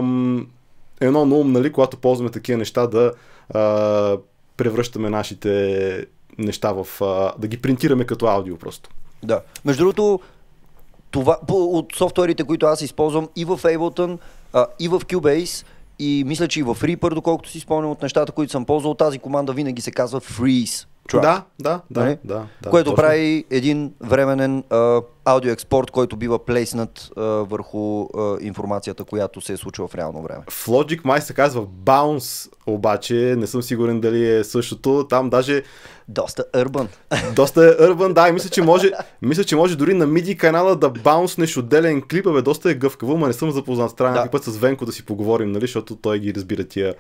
едно 1.01 1.27
на 1.27 1.35
ум, 1.35 1.53
нали, 1.53 1.73
когато 1.73 1.97
ползваме 1.97 2.31
такива 2.31 2.59
неща, 2.59 2.87
да 2.87 3.13
а, 3.55 4.17
превръщаме 4.57 5.11
нашите 5.11 6.07
неща 6.39 6.73
в... 6.73 7.03
А, 7.03 7.33
да 7.39 7.49
ги 7.49 7.57
принтираме 7.57 8.05
като 8.05 8.27
аудио 8.27 8.57
просто. 8.57 8.91
Да. 9.23 9.41
Между 9.65 9.83
другото, 9.85 10.21
това, 11.11 11.39
от 11.49 11.93
софтуерите, 11.97 12.45
които 12.45 12.67
аз 12.67 12.81
използвам 12.81 13.29
и 13.37 13.45
в 13.45 13.59
Ableton, 13.63 14.19
а, 14.53 14.67
и 14.79 14.89
в 14.89 15.01
Cubase, 15.01 15.67
и 15.99 16.25
мисля, 16.27 16.49
че 16.49 16.61
и 16.61 16.63
в 16.63 16.77
Reaper, 16.81 17.15
доколкото 17.15 17.51
си 17.51 17.61
спомням 17.61 17.91
от 17.91 18.03
нещата, 18.03 18.33
които 18.33 18.53
съм 18.53 18.65
ползвал, 18.65 18.95
тази 18.95 19.19
команда 19.19 19.53
винаги 19.53 19.83
се 19.83 19.91
казва 19.91 20.21
Freeze. 20.21 20.87
Track. 21.07 21.21
Да, 21.21 21.43
да, 21.59 21.81
да, 21.91 22.01
нали? 22.01 22.19
да, 22.25 22.43
да. 22.63 22.71
Което 22.71 22.91
точно. 22.91 23.03
прави 23.03 23.45
един 23.51 23.93
временен 24.01 24.65
а, 24.71 25.03
аудиоекспорт, 25.25 25.91
който 25.91 26.17
бива 26.17 26.45
плейснат 26.45 27.11
а, 27.17 27.23
върху 27.23 28.03
а, 28.03 28.37
информацията, 28.41 29.05
която 29.05 29.41
се 29.41 29.53
е 29.53 29.57
случила 29.57 29.89
в 29.89 29.95
реално 29.95 30.23
време. 30.23 30.43
В 30.51 30.67
Logic 30.67 31.05
май 31.05 31.21
се 31.21 31.35
казва 31.35 31.63
Bounce, 31.63 32.51
обаче 32.67 33.35
не 33.39 33.47
съм 33.47 33.63
сигурен 33.63 34.01
дали 34.01 34.37
е 34.37 34.45
същото. 34.45 35.07
Там 35.09 35.31
даже... 35.31 35.63
Доста 36.09 36.45
urban. 36.55 36.87
Доста 37.35 37.65
е 37.65 37.71
urban, 37.71 38.13
да, 38.13 38.29
и 38.29 38.33
мисля, 38.33 38.51
че 38.51 38.63
може, 38.63 38.91
мисля, 39.23 39.45
че 39.45 39.57
може 39.57 39.77
дори 39.77 39.95
на 39.95 40.07
MIDI 40.07 40.37
канала 40.37 40.77
да 40.77 40.91
баунснеш 40.91 41.57
отделен 41.57 42.03
клип, 42.11 42.25
бе, 42.33 42.43
доста 42.43 42.71
е 42.71 42.75
гъвкаво, 42.75 43.19
но 43.19 43.27
не 43.27 43.33
съм 43.33 43.51
запознат. 43.51 43.97
Трябва 43.97 44.23
да. 44.23 44.31
път 44.31 44.45
с 44.45 44.57
Венко 44.57 44.87
да 44.87 44.93
си 44.93 45.07
поговорим, 45.07 45.53
нали, 45.53 45.61
защото 45.61 45.97
той 45.97 46.19
ги 46.19 46.35
разбира 46.35 46.65
тия 46.65 46.95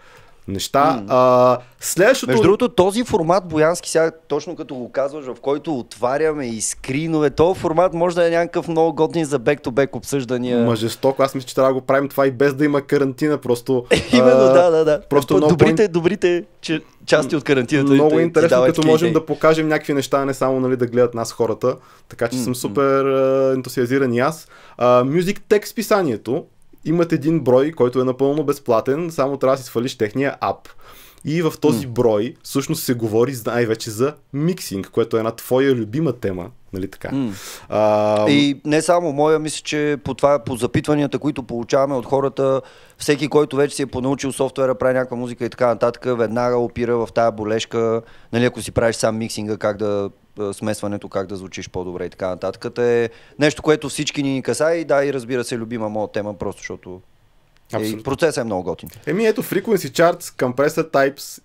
неща. 0.48 1.00
Mm. 1.00 1.04
А, 1.08 1.58
следващото... 1.80 2.30
Между 2.30 2.42
другото, 2.42 2.68
този 2.68 3.04
формат, 3.04 3.48
Боянски, 3.48 3.90
сега 3.90 4.10
точно 4.28 4.56
като 4.56 4.74
го 4.74 4.92
казваш, 4.92 5.24
в 5.24 5.36
който 5.40 5.78
отваряме 5.78 6.46
и 6.46 6.60
скринове, 6.60 7.30
този 7.30 7.60
формат 7.60 7.94
може 7.94 8.16
да 8.16 8.26
е 8.26 8.30
някакъв 8.30 8.68
много 8.68 8.92
годен 8.92 9.24
за 9.24 9.38
бек-то-бек 9.38 9.96
обсъждания. 9.96 10.64
Мъжестоко, 10.64 11.22
аз 11.22 11.34
мисля, 11.34 11.46
че 11.46 11.54
трябва 11.54 11.70
да 11.70 11.80
го 11.80 11.86
правим 11.86 12.08
това 12.08 12.26
и 12.26 12.30
без 12.30 12.54
да 12.54 12.64
има 12.64 12.82
карантина, 12.82 13.38
просто... 13.38 13.86
Именно, 14.12 14.44
а, 14.44 14.52
да, 14.52 14.70
да, 14.70 14.84
да. 14.84 15.00
Просто 15.08 15.36
много 15.36 15.50
добрите, 15.50 15.88
добрите 15.88 16.44
че, 16.60 16.80
части 17.06 17.36
от 17.36 17.44
карантината. 17.44 17.92
Много 17.92 18.18
интересно, 18.18 18.64
като 18.66 18.86
можем 18.86 19.12
да 19.12 19.26
покажем 19.26 19.68
някакви 19.68 19.92
неща, 19.92 20.24
не 20.24 20.34
само 20.34 20.60
нали, 20.60 20.76
да 20.76 20.86
гледат 20.86 21.14
нас 21.14 21.32
хората. 21.32 21.76
Така 22.08 22.28
че 22.28 22.36
mm-hmm. 22.36 22.44
съм 22.44 22.54
супер 22.54 23.04
ентусиазиран 23.54 24.14
и 24.14 24.18
аз. 24.18 24.48
Uh, 24.78 25.20
Music 25.20 25.40
Text 25.40 25.74
писанието 25.74 26.44
имат 26.86 27.12
един 27.12 27.40
брой, 27.40 27.72
който 27.72 28.00
е 28.00 28.04
напълно 28.04 28.44
безплатен, 28.44 29.10
само 29.10 29.36
трябва 29.36 29.56
да 29.56 29.62
си 29.62 29.68
свалиш 29.68 29.98
техния 29.98 30.36
ап. 30.40 30.68
И 31.24 31.42
в 31.42 31.52
този 31.60 31.86
брой 31.86 32.34
всъщност 32.42 32.84
се 32.84 32.94
говори 32.94 33.34
най-вече 33.46 33.90
за 33.90 34.14
миксинг, 34.32 34.90
което 34.90 35.16
е 35.16 35.20
една 35.20 35.30
твоя 35.30 35.74
любима 35.74 36.12
тема, 36.12 36.50
нали 36.72 36.90
така? 36.90 37.08
Mm. 37.08 37.30
А... 37.68 38.30
И 38.30 38.60
не 38.64 38.82
само 38.82 39.12
моя, 39.12 39.38
мисля, 39.38 39.62
че 39.64 39.96
по, 40.04 40.14
това, 40.14 40.38
по 40.38 40.56
запитванията, 40.56 41.18
които 41.18 41.42
получаваме 41.42 41.94
от 41.94 42.06
хората, 42.06 42.60
всеки, 42.98 43.28
който 43.28 43.56
вече 43.56 43.76
си 43.76 43.82
е 43.82 43.86
понаучил 43.86 44.32
софтуера, 44.32 44.74
прави 44.74 44.94
някаква 44.94 45.16
музика 45.16 45.44
и 45.44 45.50
така 45.50 45.66
нататък, 45.66 46.18
веднага 46.18 46.56
опира 46.56 46.96
в 46.96 47.08
тая 47.14 47.32
болешка, 47.32 48.02
нали, 48.32 48.44
ако 48.44 48.62
си 48.62 48.72
правиш 48.72 48.96
сам 48.96 49.18
миксинга, 49.18 49.56
как 49.56 49.76
да 49.76 50.10
смесването, 50.52 51.08
как 51.08 51.26
да 51.26 51.36
звучиш 51.36 51.70
по-добре 51.70 52.04
и 52.04 52.10
така 52.10 52.28
нататък. 52.28 52.78
Е 52.78 53.10
нещо, 53.38 53.62
което 53.62 53.88
всички 53.88 54.22
ни 54.22 54.42
касае 54.42 54.76
и 54.76 54.84
да, 54.84 55.04
и 55.04 55.12
разбира 55.12 55.44
се, 55.44 55.58
любима 55.58 55.88
моя 55.88 56.08
тема, 56.08 56.34
просто 56.34 56.60
защото 56.60 57.00
И 57.80 58.02
процесът 58.02 58.42
е 58.42 58.44
много 58.44 58.62
готин. 58.62 58.88
Еми 59.06 59.26
ето 59.26 59.42
Frequency 59.42 59.90
Charts, 59.90 60.22
Compressor 60.22 60.90
Types 60.90 61.42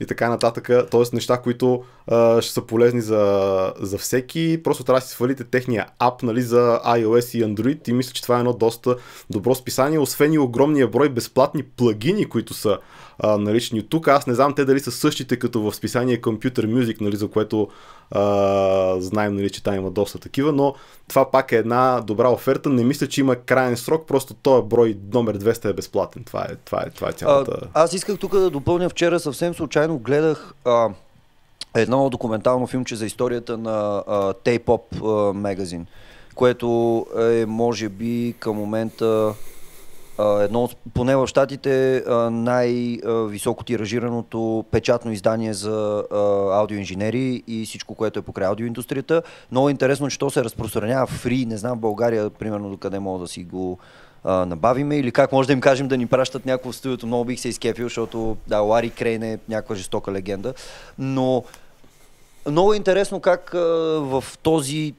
и 0.00 0.06
така 0.06 0.28
нататък. 0.28 0.70
Т.е. 0.90 1.02
неща, 1.12 1.40
които 1.40 1.84
а, 2.06 2.42
ще 2.42 2.52
са 2.52 2.62
полезни 2.62 3.00
за, 3.00 3.72
за 3.80 3.98
всеки. 3.98 4.60
Просто 4.64 4.84
трябва 4.84 5.00
да 5.00 5.06
си 5.06 5.12
свалите 5.12 5.44
техния 5.44 5.86
ап 5.98 6.22
нали, 6.22 6.42
за 6.42 6.80
iOS 6.86 7.38
и 7.38 7.44
Android 7.44 7.88
и 7.88 7.92
мисля, 7.92 8.12
че 8.12 8.22
това 8.22 8.36
е 8.36 8.38
едно 8.38 8.52
доста 8.52 8.96
добро 9.30 9.54
списание, 9.54 9.98
освен 9.98 10.32
и 10.32 10.38
огромния 10.38 10.88
брой 10.88 11.08
безплатни 11.08 11.62
плагини, 11.62 12.28
които 12.28 12.54
са 12.54 12.78
а, 13.18 13.38
налични 13.38 13.88
тук. 13.88 14.08
Аз 14.08 14.26
не 14.26 14.34
знам 14.34 14.54
те 14.54 14.64
дали 14.64 14.80
са 14.80 14.90
същите 14.90 15.38
като 15.38 15.60
в 15.60 15.74
списание 15.74 16.20
Computer 16.20 16.66
Music, 16.66 17.00
нали, 17.00 17.16
за 17.16 17.28
което 17.28 17.68
а, 18.10 19.00
знаем, 19.00 19.34
нали, 19.34 19.50
че 19.50 19.62
там 19.62 19.74
има 19.74 19.90
доста 19.90 20.18
такива, 20.18 20.52
но 20.52 20.74
това 21.08 21.30
пак 21.30 21.52
е 21.52 21.56
една 21.56 22.00
добра 22.00 22.28
оферта. 22.28 22.68
Не 22.68 22.84
мисля, 22.84 23.06
че 23.06 23.20
има 23.20 23.36
крайен 23.36 23.76
срок, 23.76 24.06
просто 24.06 24.34
този 24.34 24.68
брой 24.68 24.96
номер 25.12 25.38
200 25.38 25.70
е 25.70 25.72
безплатен. 25.72 26.24
Това 26.24 26.46
е, 26.50 26.54
това 26.64 26.82
е, 26.86 26.90
това 26.90 27.08
е 27.08 27.12
цялата... 27.12 27.58
А, 27.74 27.82
аз 27.82 27.92
исках 27.92 28.18
тук 28.18 28.32
да 28.32 28.50
допълня 28.50 28.88
вчера 28.88 29.20
съвсем 29.20 29.54
случайно 29.54 29.98
гледах 29.98 30.54
а, 30.64 30.88
едно 31.76 32.10
документално 32.10 32.66
филмче 32.66 32.96
за 32.96 33.06
историята 33.06 33.58
на 33.58 34.02
а, 34.06 35.32
магазин, 35.32 35.86
което 36.34 37.06
е 37.18 37.46
може 37.46 37.88
би 37.88 38.34
към 38.38 38.56
момента 38.56 39.34
едно, 40.18 40.68
поне 40.94 41.16
в 41.16 41.26
Штатите, 41.26 42.04
най-високо 42.30 43.64
тиражираното 43.64 44.64
печатно 44.70 45.12
издание 45.12 45.54
за 45.54 46.04
аудиоинженери 46.52 47.42
и 47.46 47.66
всичко, 47.66 47.94
което 47.94 48.18
е 48.18 48.22
покрай 48.22 48.48
аудиоиндустрията. 48.48 49.22
Много 49.50 49.68
интересно, 49.68 50.08
че 50.08 50.18
то 50.18 50.30
се 50.30 50.44
разпространява 50.44 51.06
фри, 51.06 51.46
не 51.46 51.56
знам 51.56 51.78
в 51.78 51.80
България, 51.80 52.30
примерно, 52.30 52.70
докъде 52.70 52.98
мога 52.98 53.18
да 53.18 53.28
си 53.28 53.44
го 53.44 53.78
набавиме 54.24 54.96
или 54.96 55.12
как 55.12 55.32
може 55.32 55.46
да 55.46 55.52
им 55.52 55.60
кажем 55.60 55.88
да 55.88 55.96
ни 55.96 56.06
пращат 56.06 56.46
някакво 56.46 56.72
в 56.72 56.76
студиото. 56.76 57.06
Много 57.06 57.24
бих 57.24 57.40
се 57.40 57.48
изкепил, 57.48 57.86
защото 57.86 58.36
да, 58.46 58.58
Лари 58.58 58.90
Крейн 58.90 59.22
е 59.22 59.38
някаква 59.48 59.74
жестока 59.74 60.12
легенда. 60.12 60.54
Но 60.98 61.44
много 62.46 62.74
интересно 62.74 63.20
как 63.20 63.54
а, 63.54 63.58
в 64.00 64.24
този 64.42 64.94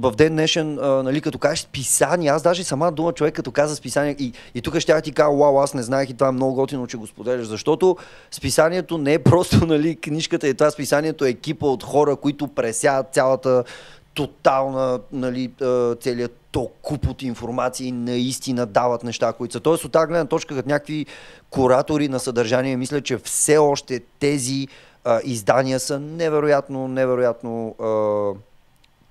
в 0.00 0.12
ден 0.16 0.32
днешен, 0.32 0.74
нали, 0.74 1.20
като 1.20 1.38
кажеш 1.38 1.62
списание, 1.64 2.30
аз 2.30 2.42
даже 2.42 2.64
сама 2.64 2.92
дума 2.92 3.12
човек, 3.12 3.34
като 3.34 3.50
каза 3.50 3.76
списание, 3.76 4.16
и, 4.18 4.32
и 4.54 4.62
тук 4.62 4.78
ще 4.78 5.02
ти 5.02 5.12
кажа, 5.12 5.30
вау, 5.30 5.58
аз 5.58 5.74
не 5.74 5.82
знаех 5.82 6.10
и 6.10 6.14
това 6.14 6.28
е 6.28 6.32
много 6.32 6.54
готино, 6.54 6.86
че 6.86 6.96
го 6.96 7.06
споделяш, 7.06 7.46
защото 7.46 7.96
списанието 8.30 8.98
не 8.98 9.14
е 9.14 9.18
просто 9.18 9.56
нали, 9.66 9.96
книжката, 9.96 10.48
и 10.48 10.54
това 10.54 10.70
списанието 10.70 11.24
е 11.24 11.28
екипа 11.28 11.66
от 11.66 11.82
хора, 11.82 12.16
които 12.16 12.48
пресяват 12.48 13.06
цялата 13.12 13.64
тотална, 14.14 15.00
нали, 15.12 15.50
целият 16.00 16.38
то 16.52 16.70
куп 16.82 17.08
от 17.08 17.22
информация 17.22 17.86
и 17.86 17.92
наистина 17.92 18.66
дават 18.66 19.04
неща, 19.04 19.32
които 19.32 19.52
са. 19.52 19.60
Тоест 19.60 19.84
от 19.84 19.92
тази 19.92 20.06
гледна 20.06 20.24
точка, 20.24 20.54
като 20.54 20.68
някакви 20.68 21.06
куратори 21.50 22.08
на 22.08 22.20
съдържание, 22.20 22.76
мисля, 22.76 23.00
че 23.00 23.18
все 23.18 23.58
още 23.58 24.00
тези 24.18 24.68
а, 25.04 25.20
издания 25.24 25.80
са 25.80 26.00
невероятно, 26.00 26.88
невероятно 26.88 27.74
а, 27.80 27.86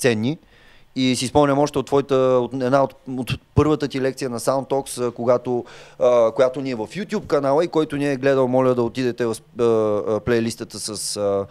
ценни. 0.02 0.38
И 0.96 1.16
си 1.16 1.28
спомням 1.28 1.60
още 1.60 1.80
от 1.80 1.86
твоята, 1.86 2.16
от 2.16 2.54
една 2.54 2.84
от, 2.84 2.96
от 3.18 3.40
първата 3.56 3.88
ти 3.88 4.02
лекция 4.02 4.30
на 4.30 4.40
SoundTalks, 4.40 5.14
когато, 5.14 5.66
а, 6.00 6.32
която 6.32 6.62
ни 6.62 6.72
е 6.72 6.76
в 6.76 6.88
YouTube 6.88 7.28
канала 7.28 7.64
и 7.64 7.68
който 7.68 7.98
ни 7.98 8.12
е 8.12 8.18
гледал, 8.18 8.48
моля 8.48 8.76
да 8.76 8.84
отидете 8.84 9.26
в 9.26 9.36
а, 9.60 9.64
а, 9.64 10.20
плейлистата 10.20 10.80
с 10.80 11.18
а, 11.18 11.46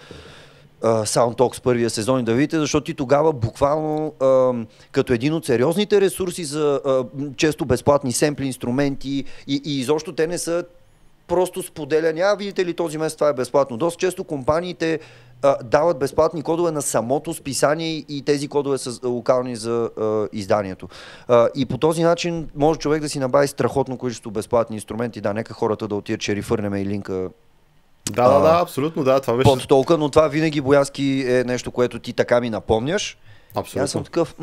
а, 0.83 1.05
SoundTalks 1.05 1.63
първия 1.63 1.91
сезон 1.91 2.21
и 2.21 2.25
да 2.25 2.35
видите, 2.35 2.59
защото 2.59 2.85
ти 2.85 2.95
тогава 2.95 3.33
буквално 3.33 4.15
а, 4.21 4.53
като 4.93 5.13
един 5.13 5.35
от 5.35 5.47
сериозните 5.47 6.01
ресурси 6.01 6.45
за 6.45 6.81
а, 6.87 7.05
често 7.37 7.65
безплатни 7.65 8.13
семпли, 8.13 8.47
инструменти 8.47 9.25
и, 9.47 9.63
и 9.65 9.81
изобщо 9.81 10.13
те 10.13 10.27
не 10.27 10.39
са 10.39 10.65
просто 11.27 11.63
споделяне. 11.63 12.21
А, 12.21 12.35
видите 12.35 12.67
ли, 12.67 12.75
този 12.75 12.99
месец 12.99 13.17
това 13.17 13.29
е 13.29 13.33
безплатно. 13.33 13.77
Доста 13.77 14.01
често 14.01 14.25
компаниите 14.25 15.01
а, 15.43 15.57
дават 15.65 15.99
безплатни 15.99 16.43
кодове 16.43 16.71
на 16.71 16.83
самото 16.83 17.35
списание 17.35 18.05
и 18.09 18.23
тези 18.27 18.49
кодове 18.49 18.79
са 18.79 19.09
локални 19.09 19.57
за 19.57 19.91
а, 20.01 20.29
изданието. 20.33 20.89
А, 21.29 21.49
и 21.55 21.67
по 21.67 21.79
този 21.79 22.03
начин 22.03 22.49
може 22.57 22.79
човек 22.79 23.03
да 23.03 23.09
си 23.09 23.19
набави 23.19 23.49
страхотно 23.49 23.99
количество 23.99 24.31
безплатни 24.31 24.77
инструменти. 24.77 25.21
Да, 25.21 25.33
нека 25.33 25.55
хората 25.55 25.89
да 25.89 25.95
отидат, 25.95 26.21
че 26.21 26.37
рефърнем 26.37 26.75
и 26.75 26.87
линка 26.87 27.29
да, 28.11 28.29
да, 28.29 28.41
да, 28.41 28.61
абсолютно, 28.63 29.05
да. 29.05 29.21
Това 29.21 29.37
беше... 29.37 29.51
Под 29.51 29.69
толка, 29.69 29.99
но 29.99 30.09
това 30.09 30.29
винаги 30.29 30.61
боязки 30.61 31.25
е 31.29 31.45
нещо, 31.45 31.71
което 31.71 31.99
ти 31.99 32.13
така 32.13 32.41
ми 32.41 32.51
напомняш. 32.51 33.19
Абсолютно. 33.55 33.85
Аз 33.85 33.91
съм 33.91 34.05
такъв, 34.05 34.35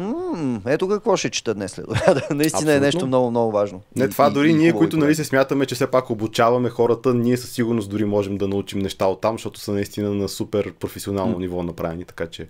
ето 0.65 0.87
какво 0.87 1.17
ще 1.17 1.29
чета 1.29 1.53
днес 1.53 1.71
след 1.71 1.85
Наистина 2.31 2.45
Абсолютно. 2.45 2.71
е 2.71 2.79
нещо 2.79 3.07
много, 3.07 3.29
много 3.29 3.51
важно. 3.51 3.81
Не, 3.95 4.09
това 4.09 4.27
и, 4.27 4.33
дори 4.33 4.49
и, 4.49 4.53
ние, 4.53 4.73
които 4.73 4.97
нали, 4.97 5.15
се 5.15 5.23
смятаме, 5.23 5.65
че 5.65 5.75
все 5.75 5.87
пак 5.87 6.09
обучаваме 6.09 6.69
хората, 6.69 7.13
ние 7.13 7.37
със 7.37 7.51
сигурност 7.51 7.89
дори 7.89 8.05
можем 8.05 8.37
да 8.37 8.47
научим 8.47 8.79
неща 8.79 9.05
от 9.05 9.21
там, 9.21 9.33
защото 9.35 9.59
са 9.59 9.71
наистина 9.71 10.13
на 10.13 10.29
супер 10.29 10.73
професионално 10.73 11.39
ниво 11.39 11.63
направени, 11.63 12.05
така 12.05 12.27
че... 12.27 12.47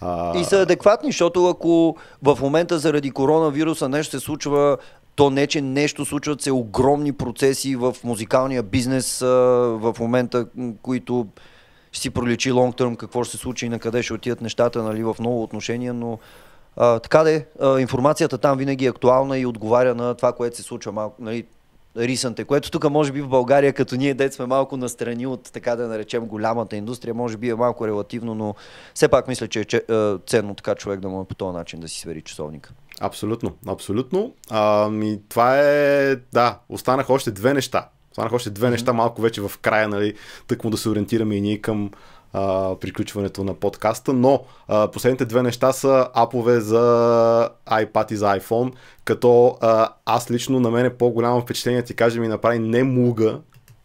А... 0.00 0.38
И 0.38 0.44
са 0.44 0.60
адекватни, 0.60 1.08
защото 1.08 1.48
ако 1.48 1.96
в 2.22 2.38
момента 2.40 2.78
заради 2.78 3.10
коронавируса 3.10 3.88
нещо 3.88 4.20
се 4.20 4.24
случва, 4.24 4.76
то 5.16 5.30
не, 5.30 5.46
че 5.46 5.60
нещо 5.60 6.04
случват 6.04 6.42
се 6.42 6.52
огромни 6.52 7.12
процеси 7.12 7.76
в 7.76 7.96
музикалния 8.04 8.62
бизнес 8.62 9.18
в 9.20 9.94
момента, 10.00 10.46
които 10.82 11.26
ще 11.96 12.02
си 12.02 12.10
проличи 12.10 12.50
лонг 12.50 12.76
терм 12.76 12.96
какво 12.96 13.24
ще 13.24 13.36
се 13.36 13.42
случи 13.42 13.66
и 13.66 13.68
на 13.68 13.78
къде 13.78 14.02
ще 14.02 14.14
отидат 14.14 14.40
нещата 14.40 14.82
нали, 14.82 15.02
в 15.02 15.16
много 15.20 15.42
отношения, 15.42 15.94
но 15.94 16.18
а, 16.76 16.98
така 16.98 17.22
де, 17.22 17.46
а, 17.60 17.80
информацията 17.80 18.38
там 18.38 18.58
винаги 18.58 18.86
е 18.86 18.88
актуална 18.88 19.38
и 19.38 19.46
отговаря 19.46 19.94
на 19.94 20.14
това, 20.14 20.32
което 20.32 20.56
се 20.56 20.62
случва 20.62 20.92
малко, 20.92 21.22
нали, 21.22 21.46
рисанте, 21.96 22.44
което 22.44 22.70
тук 22.70 22.90
може 22.90 23.12
би 23.12 23.22
в 23.22 23.28
България, 23.28 23.72
като 23.72 23.96
ние 23.96 24.14
дет 24.14 24.34
сме 24.34 24.46
малко 24.46 24.76
настрани 24.76 25.26
от 25.26 25.52
така 25.52 25.76
да 25.76 25.88
наречем 25.88 26.26
голямата 26.26 26.76
индустрия, 26.76 27.14
може 27.14 27.36
би 27.36 27.48
е 27.48 27.54
малко 27.54 27.86
релативно, 27.86 28.34
но 28.34 28.54
все 28.94 29.08
пак 29.08 29.28
мисля, 29.28 29.48
че 29.48 29.60
е 29.60 29.80
ценно 30.26 30.54
така 30.54 30.74
човек 30.74 31.00
да 31.00 31.08
му 31.08 31.22
е 31.22 31.24
по 31.24 31.34
този 31.34 31.56
начин 31.56 31.80
да 31.80 31.88
си 31.88 32.00
свери 32.00 32.22
часовника. 32.22 32.72
Абсолютно, 33.00 33.52
абсолютно. 33.66 34.34
А, 34.50 34.88
ми, 34.88 35.20
това 35.28 35.60
е, 35.60 36.16
да, 36.16 36.58
останаха 36.68 37.12
още 37.12 37.30
две 37.30 37.54
неща. 37.54 37.88
Останаха 38.16 38.36
още 38.36 38.50
две 38.50 38.70
неща, 38.70 38.92
малко 38.92 39.22
вече 39.22 39.40
в 39.40 39.52
края, 39.62 39.88
нали, 39.88 40.14
тък 40.46 40.64
му 40.64 40.70
да 40.70 40.76
се 40.76 40.88
ориентираме 40.88 41.34
и 41.34 41.40
ние 41.40 41.58
към 41.58 41.90
а, 42.32 42.74
приключването 42.80 43.44
на 43.44 43.54
подкаста, 43.54 44.12
но 44.12 44.44
а, 44.68 44.90
последните 44.90 45.24
две 45.24 45.42
неща 45.42 45.72
са 45.72 46.08
апове 46.14 46.60
за 46.60 47.50
iPad 47.66 48.12
и 48.12 48.16
за 48.16 48.26
iPhone, 48.26 48.72
като 49.04 49.58
а, 49.60 49.88
аз 50.06 50.30
лично 50.30 50.60
на 50.60 50.70
мен 50.70 50.86
е 50.86 50.96
по-голямо 50.96 51.40
впечатление, 51.40 51.82
ти 51.82 51.94
кажа 51.94 52.20
ми 52.20 52.28
направи 52.28 52.58
не 52.58 52.84
Муга, 52.84 53.40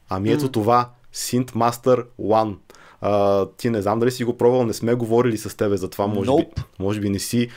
ами 0.09 0.31
ето 0.31 0.45
mm-hmm. 0.45 0.53
това 0.53 0.89
Synthmaster 1.13 2.03
One. 2.21 2.55
А, 3.01 3.45
ти 3.57 3.69
не 3.69 3.81
знам 3.81 3.99
дали 3.99 4.11
си 4.11 4.23
го 4.23 4.37
пробвал, 4.37 4.65
не 4.65 4.73
сме 4.73 4.93
говорили 4.93 5.37
с 5.37 5.57
тебе 5.57 5.77
за 5.77 5.89
това, 5.89 6.07
може, 6.07 6.29
nope. 6.29 6.55
би, 6.55 6.61
може 6.79 6.99
би 6.99 7.09
не 7.09 7.19
си. 7.19 7.49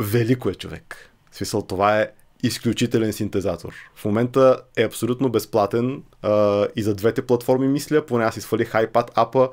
Велико 0.00 0.48
е 0.48 0.54
човек. 0.54 1.10
В 1.30 1.36
смисъл, 1.36 1.62
това 1.62 2.00
е 2.00 2.08
изключителен 2.42 3.12
синтезатор. 3.12 3.74
В 3.94 4.04
момента 4.04 4.60
е 4.76 4.84
абсолютно 4.84 5.28
безплатен 5.28 6.02
а, 6.22 6.66
и 6.76 6.82
за 6.82 6.94
двете 6.94 7.22
платформи 7.22 7.68
мисля, 7.68 8.06
поне 8.06 8.24
аз 8.24 8.36
изфалих 8.36 8.72
iPad 8.72 9.10
апа, 9.14 9.48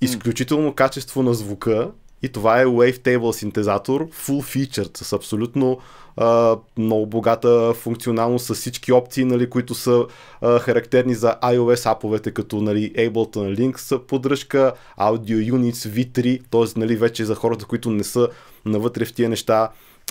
изключително 0.00 0.74
качество 0.74 1.22
на 1.22 1.34
звука 1.34 1.90
и 2.22 2.28
това 2.28 2.60
е 2.60 2.66
Wavetable 2.66 3.32
синтезатор, 3.32 4.08
full 4.10 4.40
featured, 4.40 4.98
с 4.98 5.12
абсолютно 5.12 5.78
а, 6.16 6.56
много 6.78 7.06
богата 7.06 7.74
функционалност, 7.74 8.46
с 8.46 8.54
всички 8.54 8.92
опции, 8.92 9.24
нали, 9.24 9.50
които 9.50 9.74
са 9.74 10.06
а, 10.40 10.58
характерни 10.58 11.14
за 11.14 11.36
iOS 11.42 11.90
аповете, 11.90 12.30
като 12.30 12.60
нали, 12.60 12.92
Ableton 12.92 13.58
Links 13.58 13.98
поддръжка, 13.98 14.72
Audio 14.98 15.52
Units 15.52 15.72
V3, 15.72 16.42
т.е. 16.50 16.80
Нали, 16.80 16.96
вече 16.96 17.24
за 17.24 17.34
хората, 17.34 17.64
които 17.64 17.90
не 17.90 18.04
са 18.04 18.28
навътре 18.64 19.04
в 19.04 19.12
тия 19.12 19.28
неща, 19.28 19.68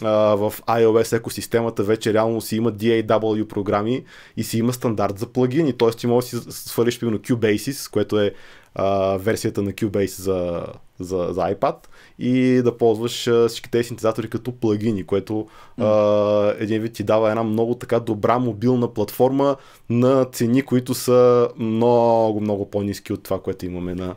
в 0.09 0.53
iOS 0.67 1.17
екосистемата 1.17 1.83
вече 1.83 2.13
реално 2.13 2.41
си 2.41 2.55
има 2.55 2.71
DAW 2.71 3.47
програми 3.47 4.03
и 4.37 4.43
си 4.43 4.57
има 4.57 4.73
стандарт 4.73 5.19
за 5.19 5.27
плагини. 5.27 5.73
Т.е. 5.73 5.89
ти 5.89 6.07
можеш 6.07 6.29
да 6.31 6.51
си 6.51 6.69
свалиш 6.69 6.99
примерно 6.99 7.19
Cubasis, 7.19 7.91
което 7.91 8.19
е 8.19 8.33
а, 8.75 9.17
версията 9.17 9.61
на 9.61 9.71
Cubase 9.71 10.21
за, 10.21 10.65
за, 10.99 11.27
за 11.31 11.41
iPad 11.41 11.75
и 12.19 12.61
да 12.63 12.77
ползваш 12.77 13.29
всички 13.47 13.71
тези 13.71 13.87
синтезатори 13.87 14.29
като 14.29 14.51
плагини, 14.51 15.03
което 15.03 15.47
а, 15.77 16.53
един 16.59 16.81
вид 16.81 16.93
ти 16.93 17.03
дава 17.03 17.29
една 17.29 17.43
много 17.43 17.75
така 17.75 17.99
добра 17.99 18.39
мобилна 18.39 18.93
платформа 18.93 19.55
на 19.89 20.25
цени, 20.25 20.61
които 20.61 20.93
са 20.93 21.49
много, 21.57 22.41
много 22.41 22.69
по-низки 22.69 23.13
от 23.13 23.23
това, 23.23 23.41
което 23.41 23.65
имаме 23.65 23.95
на, 23.95 24.15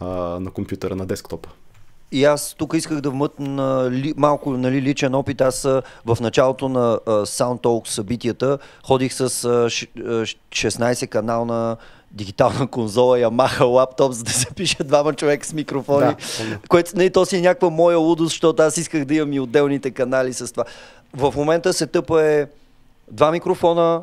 а, 0.00 0.06
на 0.40 0.50
компютъра, 0.50 0.96
на 0.96 1.06
десктопа. 1.06 1.48
И 2.12 2.24
аз 2.24 2.54
тук 2.58 2.74
исках 2.74 3.00
да 3.00 3.10
вмътна 3.10 3.90
ли, 3.90 4.14
малко 4.16 4.50
нали, 4.50 4.82
личен 4.82 5.14
опит. 5.14 5.40
Аз 5.40 5.62
в 6.06 6.16
началото 6.20 6.68
на 6.68 6.98
uh, 7.06 7.24
SoundTalk 7.24 7.88
събитията 7.88 8.58
ходих 8.86 9.14
с 9.14 9.28
uh, 9.28 10.36
16 10.50 11.08
канална 11.08 11.76
дигитална 12.10 12.66
конзола, 12.70 13.18
Yamaha 13.18 13.64
лаптоп, 13.64 14.12
за 14.12 14.24
да 14.24 14.30
се 14.30 14.46
пише 14.54 14.84
двама 14.84 15.12
човека 15.12 15.46
с 15.46 15.52
микрофони. 15.52 16.06
Да, 16.06 16.16
което 16.68 16.90
не, 16.96 17.02
нали, 17.02 17.12
то 17.12 17.26
си 17.26 17.36
е 17.36 17.40
някаква 17.40 17.70
моя 17.70 17.98
лудост, 17.98 18.30
защото 18.30 18.62
аз 18.62 18.76
исках 18.76 19.04
да 19.04 19.14
имам 19.14 19.32
и 19.32 19.40
отделните 19.40 19.90
канали 19.90 20.32
с 20.32 20.52
това. 20.52 20.64
В 21.14 21.34
момента 21.36 21.72
се 21.72 21.86
тъпа 21.86 22.22
е 22.22 22.46
два 23.10 23.30
микрофона, 23.30 24.02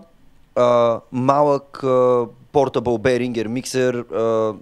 а, 0.56 1.00
малък 1.12 1.84
а, 1.84 2.26
портабъл 2.52 2.98
Behringer 2.98 3.48
миксер, 3.48 3.94
а, 3.96 4.54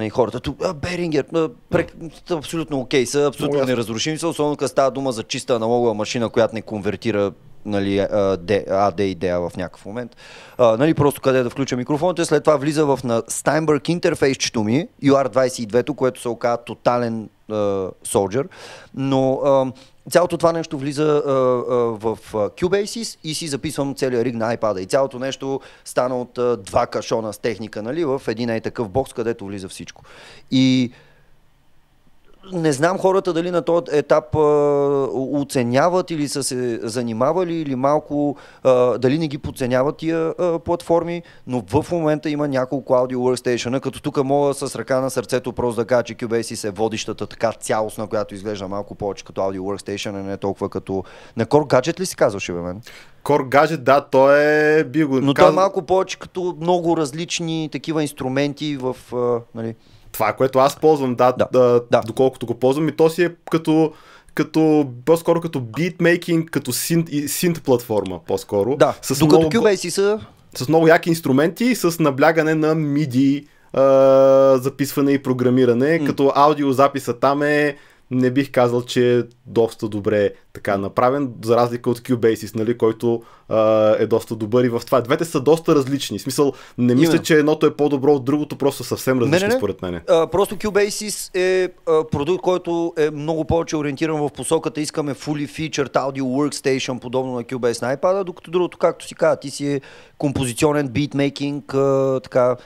Нали, 0.00 0.10
хората. 0.10 0.40
Тук, 0.40 0.64
а, 0.64 0.74
Берингер, 0.74 1.24
прек, 1.70 1.92
абсолютно 2.30 2.80
окей 2.80 3.06
са, 3.06 3.26
абсолютно 3.26 3.64
неразрушими 3.64 4.18
са, 4.18 4.28
особено 4.28 4.56
като 4.56 4.68
става 4.68 4.90
дума 4.90 5.12
за 5.12 5.22
чиста 5.22 5.54
аналогова 5.54 5.94
машина, 5.94 6.28
която 6.28 6.54
не 6.54 6.62
конвертира 6.62 7.32
нали, 7.64 7.98
а, 7.98 8.36
D- 8.36 8.68
AD 8.68 9.00
идея 9.00 9.40
в 9.40 9.56
някакъв 9.56 9.86
момент. 9.86 10.16
А, 10.58 10.76
нали, 10.76 10.94
просто 10.94 11.20
къде 11.20 11.42
да 11.42 11.50
включа 11.50 11.76
микрофоните, 11.76 12.24
след 12.24 12.44
това 12.44 12.56
влиза 12.56 12.86
в 12.86 12.98
на 13.04 13.22
Steinberg 13.22 13.90
интерфейсчето 13.90 14.64
ми, 14.64 14.88
UR22, 15.04 15.94
което 15.94 16.20
се 16.20 16.28
оказа 16.28 16.56
тотален 16.56 17.28
а, 17.50 17.54
Soldier, 18.06 18.46
но 18.94 19.32
а, 19.32 19.72
цялото 20.10 20.36
това 20.36 20.52
нещо 20.52 20.78
влиза 20.78 21.22
а, 21.26 21.30
а, 21.30 21.34
в 21.74 22.18
а, 22.34 22.36
Cubasis 22.36 23.18
и 23.24 23.34
си 23.34 23.48
записвам 23.48 23.94
целият 23.94 24.24
риг 24.24 24.34
на 24.34 24.56
iPad. 24.56 24.78
И 24.80 24.86
цялото 24.86 25.18
нещо 25.18 25.60
стана 25.84 26.20
от 26.20 26.38
а, 26.38 26.56
два 26.56 26.86
кашона 26.86 27.32
с 27.32 27.38
техника, 27.38 27.82
нали, 27.82 28.04
в 28.04 28.22
един 28.28 28.50
е 28.50 28.60
такъв 28.60 28.88
бокс, 28.88 29.12
където 29.12 29.46
влиза 29.46 29.68
всичко. 29.68 30.02
И 30.50 30.92
не 32.52 32.72
знам 32.72 32.98
хората 32.98 33.32
дали 33.32 33.50
на 33.50 33.62
този 33.62 33.84
етап 33.92 34.34
а, 34.34 34.38
оценяват 35.14 36.10
или 36.10 36.28
са 36.28 36.42
се 36.42 36.80
занимавали 36.82 37.54
или 37.54 37.74
малко 37.74 38.36
а, 38.64 38.98
дали 38.98 39.18
не 39.18 39.28
ги 39.28 39.38
подценяват 39.38 39.96
тия 39.96 40.34
а, 40.38 40.58
платформи, 40.58 41.22
но 41.46 41.62
в 41.68 41.92
момента 41.92 42.30
има 42.30 42.48
няколко 42.48 42.94
аудио 42.94 43.20
workstation, 43.20 43.80
като 43.80 44.02
тук 44.02 44.24
мога 44.24 44.54
с 44.54 44.76
ръка 44.76 45.00
на 45.00 45.10
сърцето 45.10 45.52
просто 45.52 45.80
да 45.80 45.86
кажа, 45.86 46.02
че 46.02 46.14
Cubase 46.14 46.68
е 46.68 46.70
водещата 46.70 47.26
така 47.26 47.52
цялостна, 47.52 48.06
която 48.06 48.34
изглежда 48.34 48.68
малко 48.68 48.94
повече 48.94 49.24
като 49.24 49.40
аудио 49.40 49.64
workstation, 49.64 50.10
а 50.10 50.22
не 50.22 50.36
толкова 50.36 50.68
като... 50.68 51.04
На 51.36 51.46
Core 51.46 51.80
Gadget 51.80 52.00
ли 52.00 52.06
си 52.06 52.16
казваше 52.16 52.52
бе 52.52 52.58
мен? 52.60 52.80
Core 53.24 53.48
Gadget, 53.48 53.76
да, 53.76 54.00
той 54.00 54.40
е... 54.40 54.84
Би 54.84 55.04
го 55.04 55.20
Но 55.20 55.34
казал- 55.34 55.46
той 55.46 55.52
е 55.52 55.56
малко 55.56 55.82
повече 55.82 56.18
като 56.18 56.56
много 56.60 56.96
различни 56.96 57.68
такива 57.72 58.02
инструменти 58.02 58.76
в... 58.76 58.96
А, 59.12 59.40
нали, 59.54 59.74
Това, 60.12 60.32
което 60.32 60.58
аз 60.58 60.76
ползвам, 60.76 61.14
да, 61.14 61.32
Да. 61.32 61.48
да. 61.52 61.80
Да, 61.90 62.00
доколкото 62.00 62.46
го 62.46 62.54
ползвам, 62.54 62.88
и 62.88 62.92
то 62.92 63.10
си 63.10 63.22
е 63.22 63.30
като, 63.50 63.92
като 64.34 64.86
по-скоро 65.04 65.40
като 65.40 65.60
beatmaking, 65.60 66.44
като 66.44 66.72
синт, 66.72 67.08
и- 67.08 67.28
синт 67.28 67.62
платформа, 67.62 68.20
по-скоро. 68.26 68.76
да, 68.76 68.94
с 69.02 69.18
докато 69.18 69.38
много, 69.40 69.52
Cubase 69.52 69.88
са 69.88 70.20
с 70.56 70.68
много 70.68 70.88
яки 70.88 71.08
инструменти, 71.08 71.74
с 71.74 72.00
наблягане 72.00 72.54
на 72.54 72.74
MIDI 72.76 73.44
а, 73.72 73.82
записване 74.58 75.12
и 75.12 75.22
програмиране, 75.22 75.98
М. 75.98 76.06
като 76.06 76.32
аудиозаписа 76.34 77.12
там 77.12 77.42
е 77.42 77.76
не 78.10 78.30
бих 78.30 78.50
казал, 78.50 78.82
че 78.82 79.18
е 79.18 79.22
доста 79.46 79.88
добре 79.88 80.30
така 80.52 80.76
направен, 80.76 81.32
за 81.44 81.56
разлика 81.56 81.90
от 81.90 81.98
Cubasis, 81.98 82.56
нали, 82.56 82.78
който 82.78 83.22
а, 83.48 83.94
е 83.98 84.06
доста 84.06 84.36
добър 84.36 84.64
и 84.64 84.68
в 84.68 84.82
това. 84.86 85.00
Двете 85.00 85.24
са 85.24 85.40
доста 85.40 85.74
различни. 85.74 86.18
В 86.18 86.22
смисъл, 86.22 86.52
не 86.78 86.94
мисля, 86.94 87.10
Именно. 87.10 87.22
че 87.22 87.34
едното 87.34 87.66
е 87.66 87.76
по-добро 87.76 88.12
от 88.12 88.24
другото, 88.24 88.56
просто 88.56 88.84
съвсем 88.84 89.18
различни, 89.18 89.48
не, 89.48 89.54
не. 89.54 89.58
според 89.58 89.82
мен. 89.82 90.00
А, 90.08 90.26
просто 90.26 90.56
Cubasis 90.56 91.36
е 91.38 91.68
а, 91.88 92.04
продукт, 92.04 92.42
който 92.42 92.92
е 92.96 93.10
много 93.10 93.44
повече 93.44 93.76
ориентиран 93.76 94.20
в 94.20 94.30
посоката. 94.30 94.80
Искаме 94.80 95.14
fully 95.14 95.48
featured 95.48 95.92
audio 95.92 96.22
workstation, 96.22 96.98
подобно 96.98 97.34
на 97.34 97.44
Cubase 97.44 97.82
на 97.82 97.96
iPad, 97.96 98.24
докато 98.24 98.50
другото, 98.50 98.78
както 98.78 99.06
си 99.06 99.14
казва, 99.14 99.36
ти 99.36 99.50
си 99.50 99.72
е 99.72 99.80
композиционен 100.18 100.88
beatmaking, 100.88 101.74
а, 101.74 102.20
така, 102.20 102.56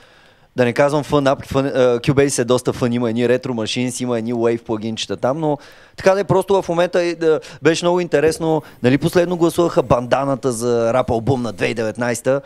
да 0.55 0.65
не 0.65 0.73
казвам 0.73 1.27
ап, 1.27 1.45
фън, 1.45 1.65
а, 1.65 1.71
Cubase 1.99 2.39
е 2.41 2.45
доста 2.45 2.73
фън, 2.73 2.93
има 2.93 3.09
едни 3.09 3.29
ретро 3.29 3.53
машини, 3.53 3.91
има 3.99 4.17
едни 4.17 4.33
wave 4.33 4.63
плагинчета 4.63 5.17
там, 5.17 5.39
но 5.39 5.57
така 5.97 6.13
да 6.13 6.19
е 6.19 6.23
просто 6.23 6.61
в 6.61 6.69
момента 6.69 7.01
е, 7.01 7.15
да, 7.15 7.39
беше 7.61 7.85
много 7.85 7.99
интересно. 7.99 8.61
Нали 8.83 8.97
последно 8.97 9.37
гласуваха 9.37 9.83
банданата 9.83 10.51
за 10.51 10.93
рап 10.93 11.09
албум 11.09 11.41
на 11.41 11.53
2019 11.53 12.41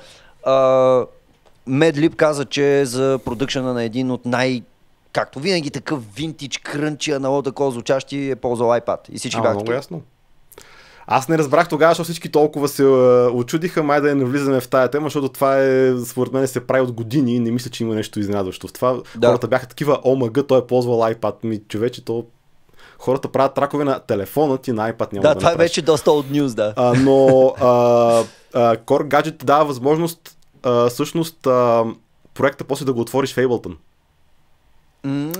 а, 0.45 1.05
Медлип 1.67 2.15
каза, 2.15 2.45
че 2.45 2.79
е 2.79 2.85
за 2.85 3.19
продъкшена 3.25 3.73
на 3.73 3.83
един 3.83 4.11
от 4.11 4.25
най- 4.25 4.63
както 5.13 5.39
винаги 5.39 5.69
такъв 5.69 6.15
винтич, 6.15 6.57
крънчи, 6.57 7.11
аналог 7.11 7.45
такова 7.45 7.71
звучащи 7.71 8.31
е 8.31 8.35
ползвал 8.35 8.69
iPad. 8.69 8.97
И 9.11 9.17
всички 9.17 9.39
А, 9.39 9.41
бяха 9.41 9.55
много 9.55 9.71
ясно. 9.71 10.01
Аз 11.11 11.27
не 11.27 11.37
разбрах 11.37 11.69
тогава, 11.69 11.91
защото 11.91 12.03
всички 12.03 12.29
толкова 12.29 12.67
се 12.67 12.85
очудиха, 13.33 13.83
май 13.83 14.01
да 14.01 14.07
не 14.07 14.15
навлизаме 14.15 14.59
в 14.59 14.67
тая 14.67 14.91
тема, 14.91 15.05
защото 15.05 15.29
това 15.29 15.57
е, 15.59 15.93
според 16.05 16.33
мен, 16.33 16.47
се 16.47 16.67
прави 16.67 16.81
от 16.81 16.91
години 16.91 17.35
и 17.35 17.39
не 17.39 17.51
мисля, 17.51 17.69
че 17.69 17.83
има 17.83 17.95
нещо 17.95 18.19
изненадващо 18.19 18.67
в 18.67 18.73
това. 18.73 18.97
Да. 19.15 19.27
Хората 19.27 19.47
бяха 19.47 19.67
такива, 19.67 19.99
омага, 20.03 20.47
той 20.47 20.59
е 20.59 20.67
ползвал 20.67 20.99
iPad. 20.99 21.33
Ми, 21.43 21.59
човече, 21.67 22.05
то... 22.05 22.25
Хората 22.99 23.27
правят 23.27 23.53
тракове 23.53 23.83
на 23.83 23.99
телефона 23.99 24.57
ти 24.57 24.71
на 24.71 24.93
iPad 24.93 25.13
няма 25.13 25.21
Да, 25.21 25.33
да, 25.33 25.39
това 25.39 25.51
е 25.51 25.55
вече 25.55 25.81
доста 25.81 26.11
от 26.11 26.25
news, 26.25 26.55
да. 26.55 26.73
А, 26.75 26.93
но 26.93 27.47
а, 27.59 27.67
а, 28.53 28.77
Core 28.77 29.07
Gadget 29.07 29.43
дава 29.43 29.65
възможност 29.65 30.37
а, 30.63 30.89
всъщност 30.89 31.47
а, 31.47 31.85
проекта 32.33 32.63
после 32.63 32.85
да 32.85 32.93
го 32.93 33.01
отвориш 33.01 33.33
в 33.33 33.37
Ableton. 33.37 33.75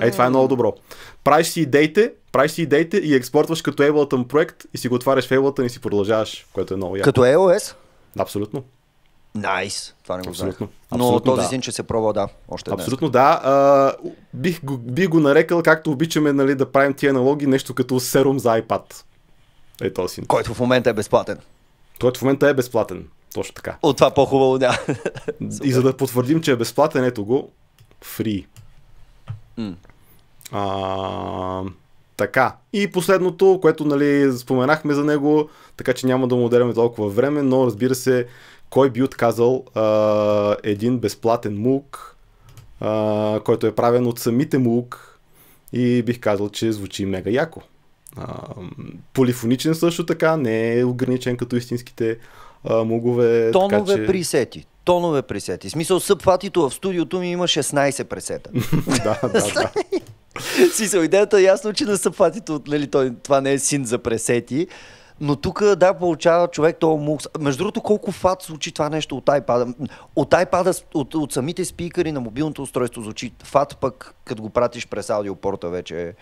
Ей, 0.02 0.12
това 0.12 0.26
е 0.26 0.30
много 0.30 0.48
добро. 0.48 0.74
Правиш 1.24 1.48
си 1.48 1.62
идеите, 1.62 2.14
правиш 2.32 2.52
си 2.52 2.62
идеите 2.62 2.98
и 2.98 3.16
експортваш 3.16 3.62
като 3.62 3.84
Ableton 3.84 4.28
проект 4.28 4.64
и 4.74 4.78
си 4.78 4.88
го 4.88 4.96
отваряш 4.96 5.28
в 5.28 5.30
Ableton 5.30 5.66
и 5.66 5.70
си 5.70 5.80
продължаваш, 5.80 6.48
което 6.54 6.74
е 6.74 6.78
много 6.78 6.96
яко. 6.96 7.06
Като 7.06 7.22
iOS? 7.22 7.76
Абсолютно. 8.20 8.64
Найс. 9.36 9.96
Това 10.04 10.18
не 10.18 10.24
го. 10.24 10.30
Абсолютно. 10.30 10.70
Но 10.92 10.98
Абсолютно, 11.06 11.32
този 11.32 11.42
да. 11.42 11.48
син, 11.48 11.62
че 11.62 11.72
се 11.72 11.84
пробва, 11.84 12.14
да. 12.14 12.28
Още 12.48 12.70
днес. 12.70 12.82
Абсолютно 12.82 13.10
да. 13.10 13.42
А, 13.44 13.94
бих, 14.34 14.64
го, 14.64 14.78
бих 14.78 15.10
го 15.10 15.20
нарекал, 15.20 15.64
както 15.64 15.92
обичаме 15.92 16.34
нали, 16.34 16.56
да 16.56 16.72
правим 16.72 16.94
тия 16.94 17.10
аналоги, 17.10 17.48
нещо 17.48 17.74
като 17.74 18.00
серум 18.00 18.40
за 18.40 18.62
iPad. 18.62 19.04
Е 19.82 19.94
този 19.94 20.14
син. 20.14 20.26
Който 20.26 20.54
в 20.54 20.60
момента 20.60 20.90
е 20.90 20.94
безплатен. 20.94 21.38
Който 22.02 22.20
в 22.20 22.24
момента 22.24 22.50
е 22.50 22.54
безплатен. 22.54 23.08
Точно 23.34 23.54
така. 23.54 23.78
От 23.82 23.98
това 23.98 24.12
по-хубаво 24.12 24.58
няма. 24.58 24.78
И 25.64 25.72
за 25.72 25.82
да 25.82 25.98
потвърдим, 25.98 26.42
че 26.42 26.52
е 26.52 26.56
безплатен, 26.56 27.04
ето 27.04 27.26
го. 27.26 27.52
Free. 28.06 28.46
А, 30.52 31.64
така. 32.18 32.56
И 32.74 32.92
последното, 32.92 33.60
което 33.62 33.86
нали, 33.86 34.38
споменахме 34.38 34.94
за 34.94 35.04
него, 35.04 35.50
така 35.78 35.94
че 35.94 36.08
няма 36.08 36.28
да 36.28 36.36
му 36.36 36.46
отделяме 36.46 36.74
толкова 36.74 37.10
време, 37.10 37.42
но 37.42 37.66
разбира 37.66 37.96
се, 37.96 38.28
кой 38.70 38.90
би 38.90 39.04
отказал 39.04 39.66
а, 39.76 40.56
един 40.64 41.00
безплатен 41.00 41.58
мук, 41.58 42.16
а, 42.80 43.40
който 43.46 43.68
е 43.68 43.76
правен 43.76 44.08
от 44.08 44.20
самите 44.20 44.58
мук 44.58 45.20
и 45.74 46.04
бих 46.04 46.20
казал, 46.20 46.50
че 46.50 46.72
звучи 46.72 47.06
мега 47.06 47.32
яко. 47.32 47.62
А, 48.18 48.38
полифоничен 49.14 49.76
също 49.76 50.06
така, 50.06 50.38
не 50.38 50.80
е 50.80 50.86
ограничен 50.86 51.38
като 51.38 51.56
истинските 51.56 52.18
а, 52.64 52.84
мугове. 52.84 53.52
Тонове 53.52 53.78
така, 53.78 54.02
че... 54.02 54.06
пресети. 54.06 54.66
Тонове 54.90 55.22
пресети. 55.22 55.70
В 55.70 55.72
смисъл, 55.72 56.00
събфатито 56.00 56.70
в 56.70 56.74
студиото 56.74 57.20
ми 57.20 57.32
има 57.32 57.48
16 57.48 58.04
пресета. 58.04 58.50
да, 59.04 59.20
да, 59.24 59.30
да. 59.30 59.72
Смисъл, 60.74 61.02
идеята 61.02 61.40
е 61.40 61.44
ясно, 61.44 61.74
че 61.74 61.86
на 61.86 61.98
събфатито, 61.98 62.62
нали, 62.68 62.88
той, 62.88 63.14
това 63.24 63.42
не 63.42 63.54
е 63.54 63.60
син 63.60 63.86
за 63.86 63.98
пресети. 63.98 64.68
Но 65.22 65.36
тук, 65.36 65.64
да, 65.76 65.94
получава 65.94 66.48
човек 66.48 66.78
този 66.80 67.04
мукс. 67.04 67.26
Между 67.40 67.58
другото, 67.58 67.82
колко 67.82 68.12
фат 68.12 68.42
звучи 68.42 68.72
това 68.72 68.90
нещо 68.90 69.18
от 69.18 69.26
iPad. 69.26 69.90
От 70.16 70.32
iPad, 70.32 70.84
от, 70.94 71.16
от 71.16 71.34
самите 71.34 71.66
спикъри 71.66 72.12
на 72.12 72.20
мобилното 72.20 72.62
устройство 72.62 73.02
звучи 73.02 73.34
фат, 73.44 73.78
пък 73.82 74.16
като 74.26 74.42
го 74.42 74.50
пратиш 74.50 74.88
през 74.88 75.10
аудиопорта 75.10 75.70
вече 75.70 76.02
е 76.02 76.14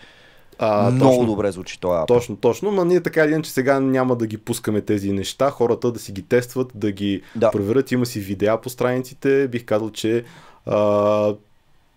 А, 0.58 0.90
много 0.90 1.12
точно. 1.12 1.26
добре 1.26 1.52
звучи 1.52 1.80
това. 1.80 2.06
Точно, 2.06 2.36
точно, 2.36 2.72
но 2.72 2.84
ние 2.84 3.00
така 3.00 3.24
или 3.24 3.32
иначе 3.32 3.50
сега 3.50 3.80
няма 3.80 4.16
да 4.16 4.26
ги 4.26 4.38
пускаме 4.38 4.80
тези 4.80 5.12
неща, 5.12 5.50
хората 5.50 5.92
да 5.92 5.98
си 5.98 6.12
ги 6.12 6.22
тестват, 6.22 6.72
да 6.74 6.90
ги 6.92 7.22
Да. 7.36 7.50
проверят, 7.50 7.92
има 7.92 8.06
си 8.06 8.20
видеа 8.20 8.60
по 8.60 8.68
страниците, 8.68 9.48
бих 9.48 9.64
казал, 9.64 9.90
че 9.90 10.24
а, 10.66 11.34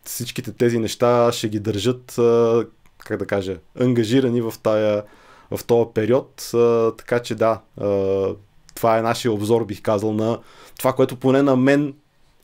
всичките 0.03 0.51
тези 0.51 0.79
неща 0.79 1.31
ще 1.31 1.49
ги 1.49 1.59
държат, 1.59 2.17
а, 2.17 2.65
как 2.97 3.19
да 3.19 3.25
кажа, 3.25 3.57
ангажирани 3.79 4.41
в, 4.41 4.53
тая, 4.63 5.03
в 5.51 5.63
този 5.63 5.89
период, 5.93 6.51
а, 6.53 6.91
така 6.97 7.19
че 7.19 7.35
да, 7.35 7.61
а, 7.81 8.27
това 8.75 8.97
е 8.97 9.01
нашия 9.01 9.31
обзор, 9.31 9.65
бих 9.65 9.81
казал, 9.81 10.13
на 10.13 10.39
това, 10.77 10.93
което 10.93 11.15
поне 11.15 11.41
на 11.41 11.55
мен 11.55 11.93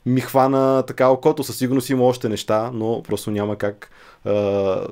ми 0.06 0.20
хвана 0.20 0.82
така 0.86 1.08
окото, 1.08 1.44
със 1.44 1.56
сигурност 1.58 1.90
има 1.90 2.04
още 2.04 2.28
неща, 2.28 2.70
но 2.74 3.02
просто 3.02 3.30
няма 3.30 3.56
как 3.56 3.90
а, 4.24 4.86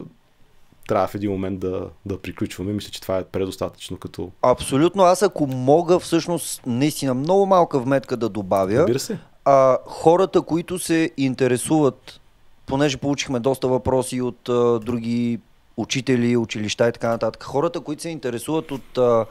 трябва 0.86 1.06
в 1.06 1.14
един 1.14 1.30
момент 1.30 1.60
да, 1.60 1.88
да 2.06 2.18
приключваме. 2.18 2.72
Мисля, 2.72 2.90
че 2.90 3.00
това 3.00 3.18
е 3.18 3.24
предостатъчно 3.24 3.96
като... 3.96 4.30
Абсолютно. 4.42 5.02
Аз 5.02 5.22
ако 5.22 5.46
мога 5.46 5.98
всъщност 5.98 6.66
наистина 6.66 7.14
много 7.14 7.46
малка 7.46 7.78
вметка 7.78 8.16
да 8.16 8.28
добавя, 8.28 8.78
Разбира 8.78 8.98
се. 8.98 9.18
а, 9.44 9.78
хората, 9.86 10.42
които 10.42 10.78
се 10.78 11.10
интересуват, 11.16 12.20
понеже 12.66 12.96
получихме 12.96 13.40
доста 13.40 13.68
въпроси 13.68 14.20
от 14.20 14.48
а, 14.48 14.78
други 14.78 15.38
учители, 15.76 16.36
училища 16.36 16.88
и 16.88 16.92
така 16.92 17.08
нататък, 17.08 17.42
хората, 17.42 17.80
които 17.80 18.02
се 18.02 18.08
интересуват 18.08 18.70
от 18.70 18.98
а, 18.98 19.26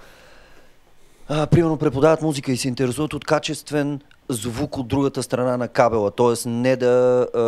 а, 1.30 1.48
примерно 1.48 1.78
преподават 1.78 2.22
музика 2.22 2.52
и 2.52 2.58
се 2.58 2.68
интересуват 2.68 3.14
от 3.14 3.26
качествен 3.26 4.00
звук 4.30 4.78
от 4.78 4.88
другата 4.88 5.24
страна 5.24 5.58
на 5.58 5.68
кабела, 5.68 6.12
т.е. 6.12 6.50
не 6.50 6.76
да 6.76 7.28
а, 7.34 7.40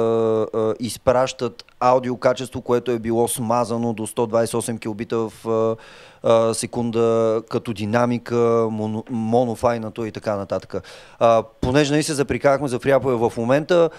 а, 0.60 0.74
изпращат 0.80 1.66
аудио 1.80 2.18
качество, 2.18 2.62
което 2.62 2.92
е 2.92 3.00
било 3.00 3.28
смазано 3.28 3.94
до 3.94 4.08
128 4.08 4.80
килобита 4.80 5.18
в 5.18 5.48
а, 5.48 5.76
а, 6.24 6.54
секунда 6.54 7.42
като 7.50 7.74
динамика, 7.74 8.68
моно, 8.72 9.04
монофайнато 9.10 10.06
и 10.06 10.12
така 10.12 10.36
нататък. 10.36 10.76
А, 11.20 11.44
понеже 11.62 11.96
не 11.96 12.04
се 12.04 12.14
заприкахме 12.14 12.68
за 12.68 12.80
фряпове 12.80 13.16
в 13.16 13.34
момента, 13.38 13.90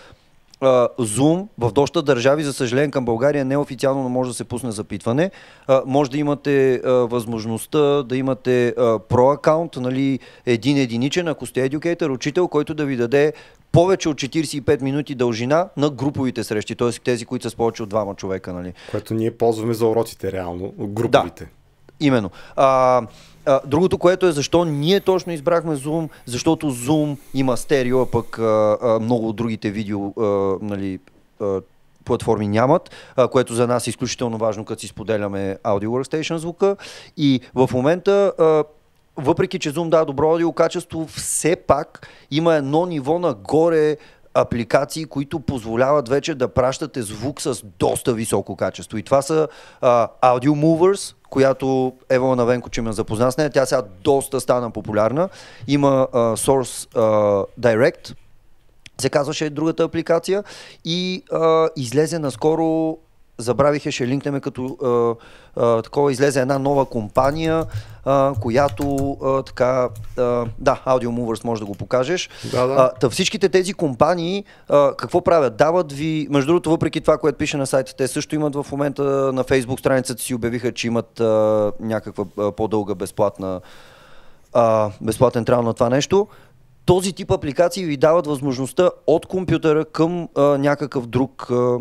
Zoom 0.63 1.47
в 1.59 1.73
доста 1.73 2.03
държави, 2.03 2.43
за 2.43 2.53
съжаление 2.53 2.91
към 2.91 3.05
България 3.05 3.45
неофициално 3.45 4.03
не 4.03 4.09
може 4.09 4.31
да 4.31 4.35
се 4.35 4.45
пусне 4.45 4.71
запитване. 4.71 5.31
Може 5.87 6.11
да 6.11 6.19
имате 6.19 6.81
възможността 6.85 8.03
да 8.03 8.17
имате 8.17 8.75
про 9.09 9.31
аккаунт, 9.31 9.77
нали, 9.77 10.19
един 10.47 10.77
единичен, 10.77 11.29
ако 11.29 11.47
сте 11.47 11.71
educator, 11.71 12.13
учител, 12.15 12.49
който 12.49 12.75
да 12.75 12.85
ви 12.85 12.97
даде 12.97 13.33
повече 13.73 14.09
от 14.09 14.17
45 14.17 14.83
минути 14.83 15.15
дължина 15.15 15.69
на 15.77 15.91
груповите 15.91 16.45
срещи, 16.45 16.75
т.е. 16.75 16.91
тези, 16.91 17.25
които 17.25 17.43
са 17.43 17.51
с 17.51 17.55
повече 17.55 17.83
от 17.83 17.89
двама 17.89 18.15
човека. 18.15 18.53
Нали. 18.53 18.73
Което 18.91 19.15
ние 19.15 19.31
ползваме 19.31 19.75
за 19.75 19.87
уроците 19.87 20.33
реално, 20.33 20.73
груповите. 20.79 21.45
Да. 21.45 21.51
Именно. 22.01 22.31
А, 22.57 23.03
а, 23.47 23.61
другото, 23.67 23.99
което 23.99 24.27
е 24.27 24.33
защо 24.33 24.65
ние 24.65 25.01
точно 25.01 25.33
избрахме 25.33 25.77
Zoom, 25.77 26.09
защото 26.27 26.73
Zoom 26.73 27.17
има 27.35 27.57
стерео, 27.57 28.01
а 28.01 28.11
пък 28.11 28.39
а, 28.39 28.79
а, 28.83 28.99
много 29.01 29.29
от 29.29 29.37
другите 29.37 29.71
видео 29.71 30.07
а, 30.07 30.23
нали, 30.63 30.99
а, 31.41 31.61
платформи 32.05 32.49
нямат, 32.49 32.91
а, 33.17 33.29
което 33.29 33.55
за 33.55 33.67
нас 33.67 33.87
е 33.87 33.91
изключително 33.91 34.39
важно, 34.39 34.65
като 34.65 34.81
си 34.81 34.87
споделяме 34.87 35.57
Audio 35.65 35.87
Workstation 35.87 36.37
звука. 36.37 36.77
И 37.17 37.41
в 37.55 37.71
момента 37.73 38.33
а, 38.39 38.65
въпреки 39.17 39.59
че 39.59 39.73
Zoom 39.73 39.89
дава 39.89 40.05
добро 40.05 40.31
аудио 40.31 40.53
качество, 40.53 41.07
все 41.07 41.57
пак 41.57 42.09
има 42.31 42.55
едно 42.55 42.87
ниво 42.87 43.19
нагоре 43.19 43.97
апликации, 44.35 45.05
които 45.05 45.41
позволяват 45.41 46.09
вече 46.09 46.35
да 46.35 46.49
пращате 46.49 47.03
звук 47.03 47.41
с 47.41 47.63
доста 47.79 48.13
високо 48.13 48.57
качество. 48.57 48.99
И 48.99 49.03
това 49.03 49.23
са 49.23 49.49
а, 49.81 50.09
Audio 50.23 50.51
Movers, 50.51 51.15
която 51.31 51.93
Ева 52.11 52.37
Навенко, 52.37 52.71
че 52.71 52.83
ме 52.83 52.93
запозна 52.93 53.33
с 53.33 53.37
нея, 53.37 53.51
тя 53.51 53.67
сега 53.67 53.83
доста 54.05 54.41
стана 54.41 54.71
популярна. 54.71 55.29
Има 55.69 56.09
а, 56.13 56.19
Source 56.19 56.97
а, 56.97 57.01
Direct, 57.61 58.15
се 59.01 59.11
казваше 59.11 59.51
другата 59.51 59.85
апликация 59.85 60.45
и 60.85 61.23
а, 61.33 61.69
излезе 61.77 62.19
наскоро 62.19 62.99
забравих, 63.39 63.91
ще 63.91 64.07
линкнем 64.07 64.41
като 64.41 64.77
а, 64.83 65.15
а, 65.63 65.83
такова 65.83 66.13
излезе 66.13 66.41
една 66.41 66.59
нова 66.59 66.85
компания, 66.85 67.65
а, 68.05 68.35
която 68.41 69.17
а, 69.23 69.43
така, 69.43 69.89
а, 70.17 70.47
да, 70.59 70.83
Audio 70.87 71.09
Movers 71.09 71.45
може 71.45 71.61
да 71.61 71.67
го 71.67 71.75
покажеш. 71.75 72.31
Да, 72.53 72.67
да. 72.67 72.75
А, 72.75 72.91
та 72.95 73.11
всичките 73.11 73.49
тези 73.49 73.73
компании 73.73 74.45
а, 74.69 74.95
какво 74.97 75.21
правят? 75.21 75.57
Дават 75.57 75.93
ви, 75.93 76.27
между 76.31 76.47
другото, 76.47 76.71
въпреки 76.71 77.01
това, 77.01 77.19
което 77.19 77.39
пише 77.39 77.57
на 77.57 77.67
сайта, 77.67 77.97
те 77.97 78.09
също 78.09 78.35
имат 78.35 78.55
в 78.55 78.67
момента 78.73 79.03
на 79.33 79.45
Facebook 79.45 79.79
страницата 79.79 80.23
си 80.23 80.35
обявиха, 80.35 80.73
че 80.73 80.87
имат 80.87 81.21
а, 81.21 81.73
някаква 81.81 82.25
а, 82.39 82.53
по-дълга 82.53 82.95
безплатна 82.95 83.61
а, 84.53 84.91
безплатен 85.01 85.45
трал 85.45 85.63
на 85.63 85.75
това 85.75 85.89
нещо 85.89 86.29
този 86.89 87.13
тип 87.13 87.31
апликации 87.31 87.85
ви 87.85 87.97
дават 87.97 88.27
възможността 88.27 88.91
от 89.07 89.27
компютъра 89.27 89.85
към 89.85 90.29
а, 90.37 90.43
някакъв 90.43 91.07
друг 91.07 91.51
а, 91.51 91.79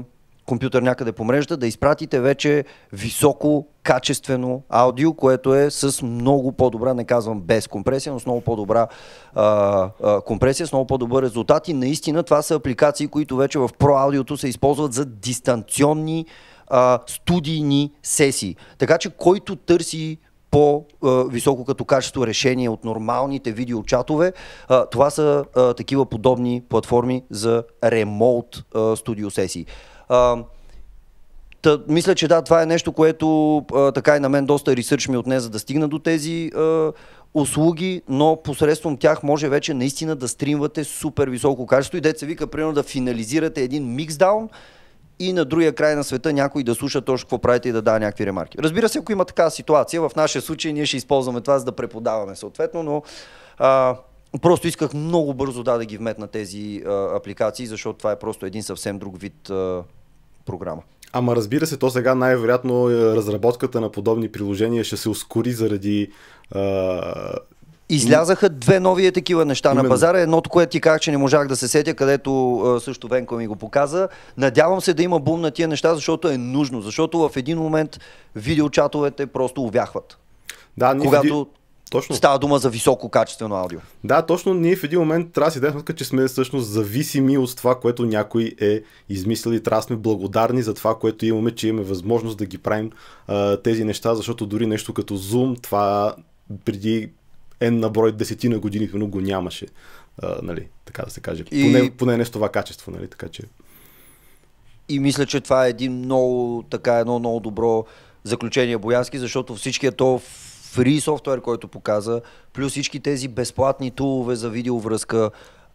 компютър 0.48 0.82
някъде 0.82 1.12
по 1.12 1.24
мрежата, 1.24 1.58
да 1.58 1.68
изпратите 1.68 2.20
вече 2.20 2.66
високо 2.94 3.68
качествено 3.84 4.64
аудио, 4.70 5.14
което 5.14 5.56
е 5.56 5.72
с 5.72 6.02
много 6.02 6.52
по-добра, 6.52 6.94
не 6.94 7.04
казвам 7.04 7.42
без 7.42 7.68
компресия, 7.68 8.14
но 8.14 8.20
с 8.20 8.26
много 8.26 8.42
по-добра 8.42 8.88
а, 9.36 9.90
а, 10.04 10.22
компресия, 10.22 10.68
с 10.68 10.72
много 10.72 10.88
по-добър 10.88 11.24
резултат 11.24 11.68
и 11.68 11.74
наистина 11.74 12.24
това 12.24 12.42
са 12.42 12.56
апликации, 12.56 13.08
които 13.08 13.36
вече 13.36 13.60
в 13.60 13.70
Pro 13.70 14.04
аудиото 14.04 14.38
се 14.38 14.48
използват 14.48 14.94
за 14.94 15.06
дистанционни 15.06 16.26
а, 16.68 17.00
студийни 17.08 17.92
сесии. 18.04 18.56
Така 18.78 18.98
че 18.98 19.10
който 19.10 19.56
търси 19.56 20.18
по-високо 20.52 21.66
като 21.66 21.86
качество 21.86 22.28
решение 22.28 22.70
от 22.70 22.86
нормалните 22.86 23.52
видеочатове. 23.52 24.34
Това 24.92 25.10
са 25.10 25.46
такива 25.78 26.06
подобни 26.06 26.64
платформи 26.70 27.24
за 27.30 27.64
ремоут 27.84 28.64
студио 28.96 29.32
сесии. 29.32 29.66
А, 30.10 30.38
Та, 31.62 31.80
мисля, 31.88 32.16
че 32.16 32.28
да, 32.28 32.42
това 32.42 32.62
е 32.62 32.66
нещо, 32.66 32.92
което 32.92 33.58
а, 33.58 33.92
така 33.92 34.18
и 34.18 34.20
на 34.20 34.30
мен 34.30 34.46
доста 34.46 34.76
ресърч 34.76 35.08
ми 35.08 35.18
отне, 35.18 35.40
за 35.40 35.50
да 35.50 35.60
стигна 35.60 35.88
до 35.88 36.00
тези 36.00 36.52
а, 36.56 36.92
услуги, 37.34 38.02
но 38.10 38.40
посредством 38.44 38.98
тях 38.98 39.24
може 39.24 39.50
вече 39.50 39.74
наистина 39.74 40.16
да 40.16 40.28
стримвате 40.28 40.84
супер 40.84 41.28
високо 41.28 41.66
качество 41.66 41.98
и 41.98 42.02
деца 42.02 42.26
вика, 42.26 42.48
примерно 42.48 42.74
да 42.74 42.84
финализирате 42.84 43.62
един 43.62 43.96
миксдаун 43.96 44.50
и 45.20 45.34
на 45.34 45.46
другия 45.46 45.76
край 45.76 45.96
на 45.96 46.04
света 46.04 46.34
някой 46.34 46.64
да 46.64 46.76
слуша 46.76 47.02
точно 47.02 47.26
какво 47.26 47.38
правите 47.38 47.70
и 47.70 47.72
да 47.72 47.82
дава 47.82 48.00
някакви 48.00 48.26
ремарки. 48.26 48.58
Разбира 48.62 48.90
се, 48.90 49.00
ако 49.00 49.12
има 49.12 49.26
такава 49.26 49.52
ситуация, 49.52 50.02
в 50.02 50.12
нашия 50.16 50.42
случай 50.42 50.74
ние 50.74 50.86
ще 50.86 50.98
използваме 50.98 51.42
това, 51.42 51.60
за 51.60 51.66
да 51.66 51.72
преподаваме 51.72 52.36
съответно, 52.36 52.84
но 52.84 53.04
а, 53.58 53.96
Просто 54.42 54.68
исках 54.68 54.94
много 54.94 55.34
бързо 55.34 55.64
да, 55.64 55.78
да 55.78 55.86
ги 55.86 55.98
вметна 55.98 56.28
тези 56.28 56.84
а, 56.88 57.16
апликации, 57.18 57.66
защото 57.66 57.98
това 57.98 58.12
е 58.12 58.20
просто 58.20 58.46
един 58.46 58.64
съвсем 58.64 59.00
друг 59.00 59.22
вид 59.22 59.50
а, 59.50 59.84
програма. 60.48 60.82
Ама 61.14 61.36
разбира 61.36 61.66
се, 61.66 61.78
то 61.78 61.90
сега 61.90 62.16
най-вероятно 62.16 62.90
е, 62.90 62.94
разработката 63.16 63.82
на 63.82 63.92
подобни 63.92 64.32
приложения 64.32 64.84
ще 64.84 64.98
се 64.98 65.10
ускори 65.10 65.52
заради 65.52 66.12
а... 66.56 67.34
Излязаха 67.90 68.50
две 68.50 68.80
нови 68.80 69.12
такива 69.12 69.46
неща 69.46 69.72
Именно. 69.72 69.84
на 69.84 69.90
пазара. 69.90 70.20
Едното, 70.20 70.50
което 70.50 70.70
ти 70.70 70.82
казах, 70.82 71.02
че 71.02 71.12
не 71.12 71.18
можах 71.18 71.48
да 71.48 71.56
се 71.56 71.68
сетя, 71.68 71.94
където 71.94 72.62
също 72.84 73.08
Венко 73.08 73.36
ми 73.36 73.48
го 73.48 73.56
показа. 73.56 74.08
Надявам 74.38 74.82
се 74.82 74.94
да 74.94 75.04
има 75.04 75.20
бум 75.20 75.42
на 75.42 75.52
тия 75.52 75.68
неща, 75.68 75.96
защото 75.96 76.28
е 76.28 76.38
нужно. 76.38 76.82
Защото 76.82 77.30
в 77.30 77.38
един 77.38 77.58
момент 77.58 78.00
видеочатовете 78.36 79.26
просто 79.26 79.64
увяхват. 79.64 80.18
Да, 80.78 80.98
когато 81.02 81.48
точно. 81.90 82.16
Става 82.16 82.40
дума 82.40 82.60
за 82.60 82.70
високо 82.70 83.10
качествено 83.10 83.56
аудио. 83.56 83.80
Да, 84.04 84.22
точно 84.22 84.54
ние 84.54 84.76
в 84.76 84.84
един 84.84 85.00
момент 85.00 85.34
трябва 85.34 85.48
да 85.48 85.52
си 85.52 85.60
дадем 85.60 85.74
сметка, 85.74 85.96
че 85.96 86.06
сме 86.06 86.28
всъщност 86.28 86.68
зависими 86.70 87.38
от 87.38 87.56
това, 87.56 87.80
което 87.80 88.06
някой 88.06 88.56
е 88.62 88.82
измислил 89.10 89.54
и 89.54 89.64
трябва 89.64 89.80
да 89.80 89.84
сме 89.84 89.96
благодарни 89.96 90.62
за 90.62 90.74
това, 90.74 91.00
което 91.00 91.26
имаме, 91.26 91.52
че 91.52 91.68
имаме 91.68 91.84
възможност 91.84 92.38
да 92.38 92.46
ги 92.46 92.58
правим 92.58 92.92
а, 93.28 93.58
тези 93.58 93.84
неща, 93.84 94.16
защото 94.16 94.46
дори 94.46 94.68
нещо 94.68 94.94
като 94.94 95.18
Zoom, 95.18 95.64
това 95.64 96.16
преди 96.66 97.10
N 97.62 97.70
на 97.70 97.90
брой 97.90 98.12
десетина 98.12 98.60
години 98.60 98.90
но 98.94 99.08
го 99.08 99.22
нямаше. 99.22 99.66
А, 100.22 100.36
нали, 100.44 100.68
така 100.86 101.02
да 101.02 101.12
се 101.12 101.20
каже. 101.20 101.44
И... 101.52 101.64
Поне, 101.64 101.92
поне 101.92 102.18
не 102.18 102.26
с 102.26 102.30
това 102.30 102.50
качество, 102.50 102.92
нали, 102.92 103.08
така 103.08 103.28
че. 103.28 103.44
И 104.90 105.00
мисля, 105.00 105.26
че 105.26 105.42
това 105.42 105.66
е 105.66 105.70
един 105.70 105.94
много, 105.94 106.64
така, 106.70 106.94
едно 106.94 107.20
много 107.20 107.40
добро 107.40 107.86
заключение 108.24 108.78
Боянски, 108.78 109.20
защото 109.20 109.56
всичкият 109.56 109.98
то 109.98 110.22
фри 110.72 111.00
софтуер, 111.00 111.42
който 111.42 111.68
показа, 111.68 112.22
плюс 112.54 112.72
всички 112.72 113.00
тези 113.00 113.28
безплатни 113.28 113.92
тулове 113.92 114.36
за 114.36 114.50
видеовръзка. 114.50 115.30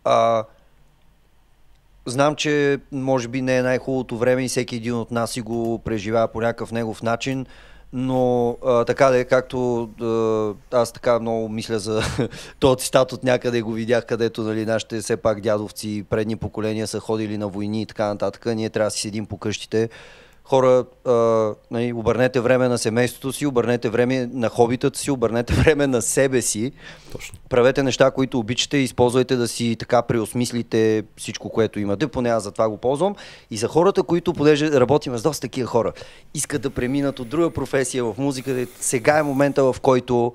А, 0.05 0.45
знам, 2.07 2.37
че 2.37 2.79
може 2.93 3.29
би 3.29 3.43
не 3.43 3.57
е 3.57 3.63
най-хубавото 3.63 4.17
време 4.17 4.45
и 4.45 4.49
всеки 4.49 4.77
един 4.77 4.95
от 4.95 5.11
нас 5.11 5.31
си 5.31 5.41
го 5.41 5.79
преживява 5.79 6.29
по 6.29 6.41
някакъв 6.41 6.73
негов 6.73 7.03
начин, 7.03 7.47
но 7.93 8.57
а, 8.67 8.85
така 8.85 9.09
да 9.09 9.19
е, 9.19 9.25
както 9.25 9.83
а, 10.01 10.77
аз 10.77 10.93
така 10.93 11.19
много 11.19 11.49
мисля 11.49 11.79
за 11.79 12.03
този 12.61 12.85
цитат 12.85 13.13
от 13.13 13.25
някъде 13.25 13.63
го 13.63 13.73
видях, 13.73 14.07
където 14.07 14.43
нали, 14.43 14.67
нашите 14.67 15.01
все 15.01 15.17
пак 15.17 15.41
дядовци, 15.41 16.05
предни 16.11 16.37
поколения 16.37 16.87
са 16.87 17.01
ходили 17.01 17.39
на 17.39 17.49
войни 17.49 17.83
и 17.83 17.87
така 17.87 18.07
нататък. 18.07 18.47
Ние 18.47 18.71
трябва 18.71 18.87
да 18.87 18.91
си 18.91 19.01
седим 19.01 19.27
по 19.27 19.39
къщите 19.39 19.89
хора, 20.53 20.85
а, 21.05 21.13
нали, 21.71 21.93
обърнете 21.93 22.41
време 22.41 22.69
на 22.69 22.79
семейството 22.79 23.33
си, 23.33 23.47
обърнете 23.47 23.89
време 23.89 24.29
на 24.33 24.49
хобитата 24.49 24.99
си, 24.99 25.11
обърнете 25.11 25.53
време 25.63 25.87
на 25.87 26.03
себе 26.03 26.43
си. 26.43 26.73
Точно. 27.13 27.39
Правете 27.49 27.83
неща, 27.83 28.11
които 28.11 28.39
обичате 28.39 28.77
използвайте 28.77 29.37
да 29.37 29.49
си 29.49 29.77
така 29.79 30.03
преосмислите 30.03 31.03
всичко, 31.17 31.49
което 31.49 31.81
имате. 31.81 32.07
Поне 32.07 32.31
аз 32.31 32.43
за 32.43 32.53
това 32.53 32.69
го 32.69 32.77
ползвам. 32.77 33.15
И 33.51 33.57
за 33.57 33.69
хората, 33.69 34.03
които, 34.03 34.33
понеже 34.33 34.71
работим 34.71 35.19
с 35.19 35.23
доста 35.23 35.41
такива 35.41 35.69
хора, 35.69 35.93
искат 36.35 36.63
да 36.63 36.71
преминат 36.71 37.21
от 37.21 37.29
друга 37.29 37.51
професия 37.51 38.05
в 38.05 38.15
музиката, 38.19 38.67
сега 38.81 39.19
е 39.19 39.23
момента, 39.23 39.65
в 39.65 39.77
който 39.83 40.33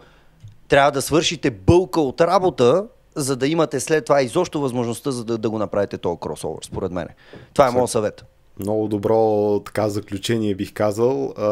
трябва 0.67 0.91
да 0.91 1.01
свършите 1.01 1.51
бълка 1.51 2.01
от 2.01 2.21
работа, 2.21 2.85
за 3.15 3.35
да 3.35 3.47
имате 3.47 3.79
след 3.79 4.05
това 4.05 4.21
изобщо 4.21 4.61
възможността 4.61 5.11
за 5.11 5.25
да, 5.25 5.37
да 5.37 5.49
го 5.49 5.57
направите 5.59 5.97
този 5.97 6.19
кросовър, 6.19 6.59
според 6.63 6.91
мен. 6.91 7.07
Това 7.53 7.67
е 7.67 7.71
моят 7.71 7.89
съвет 7.89 8.25
много 8.59 8.87
добро 8.87 9.59
така 9.59 9.89
заключение 9.89 10.55
бих 10.55 10.73
казал, 10.73 11.33
а, 11.37 11.49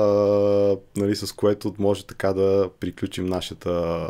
нали, 0.98 1.16
с 1.16 1.32
което 1.32 1.74
може 1.80 2.06
така 2.06 2.34
да 2.34 2.70
приключим 2.80 3.26
нашата, 3.26 4.10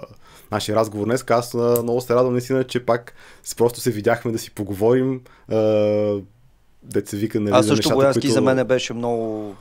нашия 0.51 0.75
разговор 0.75 1.05
днес. 1.05 1.25
Аз 1.29 1.53
много 1.53 2.01
се 2.01 2.15
радвам 2.15 2.33
наистина, 2.33 2.63
че 2.63 2.85
пак 2.85 3.13
просто 3.57 3.79
се 3.79 3.91
видяхме 3.91 4.31
да 4.31 4.39
си 4.39 4.51
поговорим. 4.51 5.21
А, 5.49 5.55
деца 6.83 7.17
вика, 7.17 7.39
нали, 7.39 7.55
Аз 7.55 7.67
също 7.67 7.89
Боянски 7.89 8.21
които... 8.21 8.33
за 8.33 8.41
мен 8.41 8.67
беше 8.67 8.93
много 8.93 9.55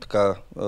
така 0.00 0.34
а, 0.56 0.66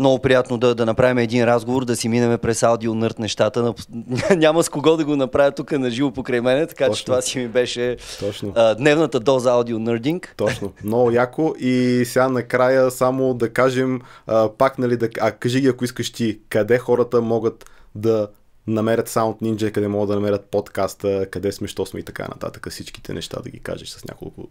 много 0.00 0.18
приятно 0.18 0.58
да, 0.58 0.74
да 0.74 0.86
направим 0.86 1.18
един 1.18 1.44
разговор, 1.44 1.84
да 1.84 1.96
си 1.96 2.08
минеме 2.08 2.38
през 2.38 2.62
аудио 2.62 2.94
нърд 2.94 3.18
нещата. 3.18 3.74
Няма 4.36 4.62
с 4.62 4.68
кого 4.68 4.96
да 4.96 5.04
го 5.04 5.16
направя 5.16 5.52
тук 5.52 5.72
на 5.72 5.90
живо 5.90 6.10
покрай 6.10 6.40
мене, 6.40 6.66
така 6.66 6.86
Точно. 6.86 6.96
че 6.96 7.04
това 7.04 7.22
си 7.22 7.38
ми 7.38 7.48
беше 7.48 7.96
Точно. 8.20 8.52
А, 8.56 8.74
дневната 8.74 9.20
доза 9.20 9.50
аудио 9.50 9.78
нърдинг. 9.78 10.34
Точно, 10.36 10.72
много 10.84 11.10
яко. 11.10 11.54
И 11.58 12.02
сега 12.06 12.28
накрая 12.28 12.90
само 12.90 13.34
да 13.34 13.52
кажем, 13.52 14.00
а, 14.26 14.48
пак, 14.48 14.78
нали, 14.78 14.96
да, 14.96 15.08
а 15.20 15.32
кажи 15.32 15.60
ги, 15.60 15.68
ако 15.68 15.84
искаш 15.84 16.12
ти, 16.12 16.40
къде 16.48 16.78
хората 16.78 17.20
могат 17.20 17.70
да 17.94 18.28
намерят 18.66 19.08
Sound 19.08 19.42
Ninja, 19.42 19.72
къде 19.72 19.88
могат 19.88 20.08
да 20.08 20.14
намерят 20.14 20.44
подкаста, 20.44 21.26
къде 21.30 21.52
сме, 21.52 21.68
що 21.68 21.86
сме 21.86 22.00
и 22.00 22.02
така 22.02 22.22
нататък. 22.22 22.70
Всичките 22.70 23.12
неща 23.12 23.40
да 23.40 23.50
ги 23.50 23.60
кажеш 23.60 23.88
с 23.88 24.04
няколко 24.04 24.48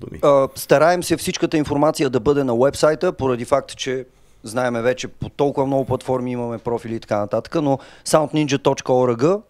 думи. 0.00 0.18
А, 0.22 0.48
стараем 0.54 1.02
се 1.02 1.16
всичката 1.16 1.56
информация 1.56 2.10
да 2.10 2.20
бъде 2.20 2.44
на 2.44 2.56
вебсайта, 2.56 3.12
поради 3.12 3.44
факта, 3.44 3.74
че 3.74 4.06
знаеме 4.42 4.82
вече 4.82 5.08
по 5.08 5.28
толкова 5.28 5.66
много 5.66 5.84
платформи 5.84 6.32
имаме 6.32 6.58
профили 6.58 6.94
и 6.94 7.00
така 7.00 7.18
нататък, 7.18 7.54
но 7.62 7.78
soundninja.org 8.04 9.40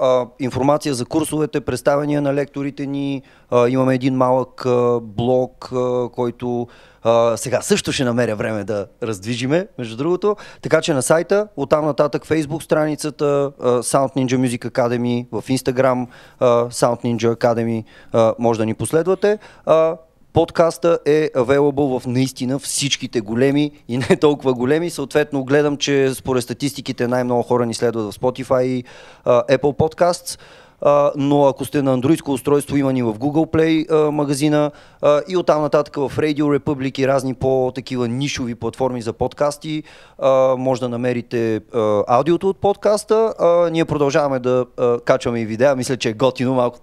а, 0.00 0.26
информация 0.38 0.94
за 0.94 1.04
курсовете, 1.04 1.60
представения 1.60 2.22
на 2.22 2.34
лекторите 2.34 2.86
ни. 2.86 3.22
Имаме 3.68 3.94
един 3.94 4.14
малък 4.14 4.66
блог, 5.02 5.72
който 6.12 6.68
сега 7.36 7.60
също 7.60 7.92
ще 7.92 8.04
намеря 8.04 8.36
време 8.36 8.64
да 8.64 8.86
раздвижиме, 9.02 9.66
между 9.78 9.96
другото. 9.96 10.36
Така 10.62 10.80
че 10.80 10.94
на 10.94 11.02
сайта, 11.02 11.48
оттам 11.56 11.84
нататък 11.84 12.26
Facebook 12.26 12.62
страницата, 12.62 13.52
Sound 13.60 14.16
Ninja 14.16 14.36
Music 14.36 14.70
Academy, 14.70 15.26
в 15.32 15.48
Instagram 15.48 16.06
Sound 16.70 17.04
Ninja 17.04 17.36
Academy, 17.36 17.84
може 18.38 18.58
да 18.58 18.66
ни 18.66 18.74
последвате. 18.74 19.38
Подкаста 20.32 20.98
е 21.06 21.30
available 21.36 22.00
в 22.00 22.06
наистина 22.06 22.58
всичките 22.58 23.20
големи 23.20 23.70
и 23.88 23.98
не 23.98 24.16
толкова 24.20 24.54
големи. 24.54 24.90
Съответно, 24.90 25.44
гледам, 25.44 25.76
че 25.76 26.14
според 26.14 26.42
статистиките 26.42 27.08
най-много 27.08 27.42
хора 27.42 27.66
ни 27.66 27.74
следват 27.74 28.14
в 28.14 28.18
Spotify 28.18 28.62
и 28.62 28.84
uh, 29.26 29.58
Apple 29.58 29.76
Podcasts. 29.78 30.40
Uh, 30.82 31.12
но 31.16 31.46
ако 31.46 31.64
сте 31.64 31.82
на 31.82 31.92
андроидско 31.92 32.32
устройство, 32.32 32.76
има 32.76 32.92
ни 32.92 33.02
в 33.02 33.14
Google 33.14 33.52
Play 33.52 33.88
uh, 33.88 34.10
магазина 34.10 34.70
uh, 35.02 35.22
и 35.28 35.36
оттам 35.36 35.62
нататък 35.62 35.96
в 35.96 36.12
Radio 36.16 36.58
Republic 36.58 36.98
и 36.98 37.08
разни 37.08 37.34
по-такива 37.34 38.08
нишови 38.08 38.54
платформи 38.54 39.02
за 39.02 39.12
подкасти. 39.12 39.82
Може 40.58 40.80
да 40.80 40.88
намерите 40.88 41.60
аудиото 42.08 42.48
от 42.48 42.58
подкаста. 42.60 43.34
Ние 43.72 43.84
продължаваме 43.84 44.38
да 44.38 44.66
качваме 45.04 45.40
и 45.40 45.46
видеа. 45.46 45.76
Мисля, 45.76 45.96
че 45.96 46.08
е 46.08 46.12
готино 46.12 46.54
малко 46.54 46.78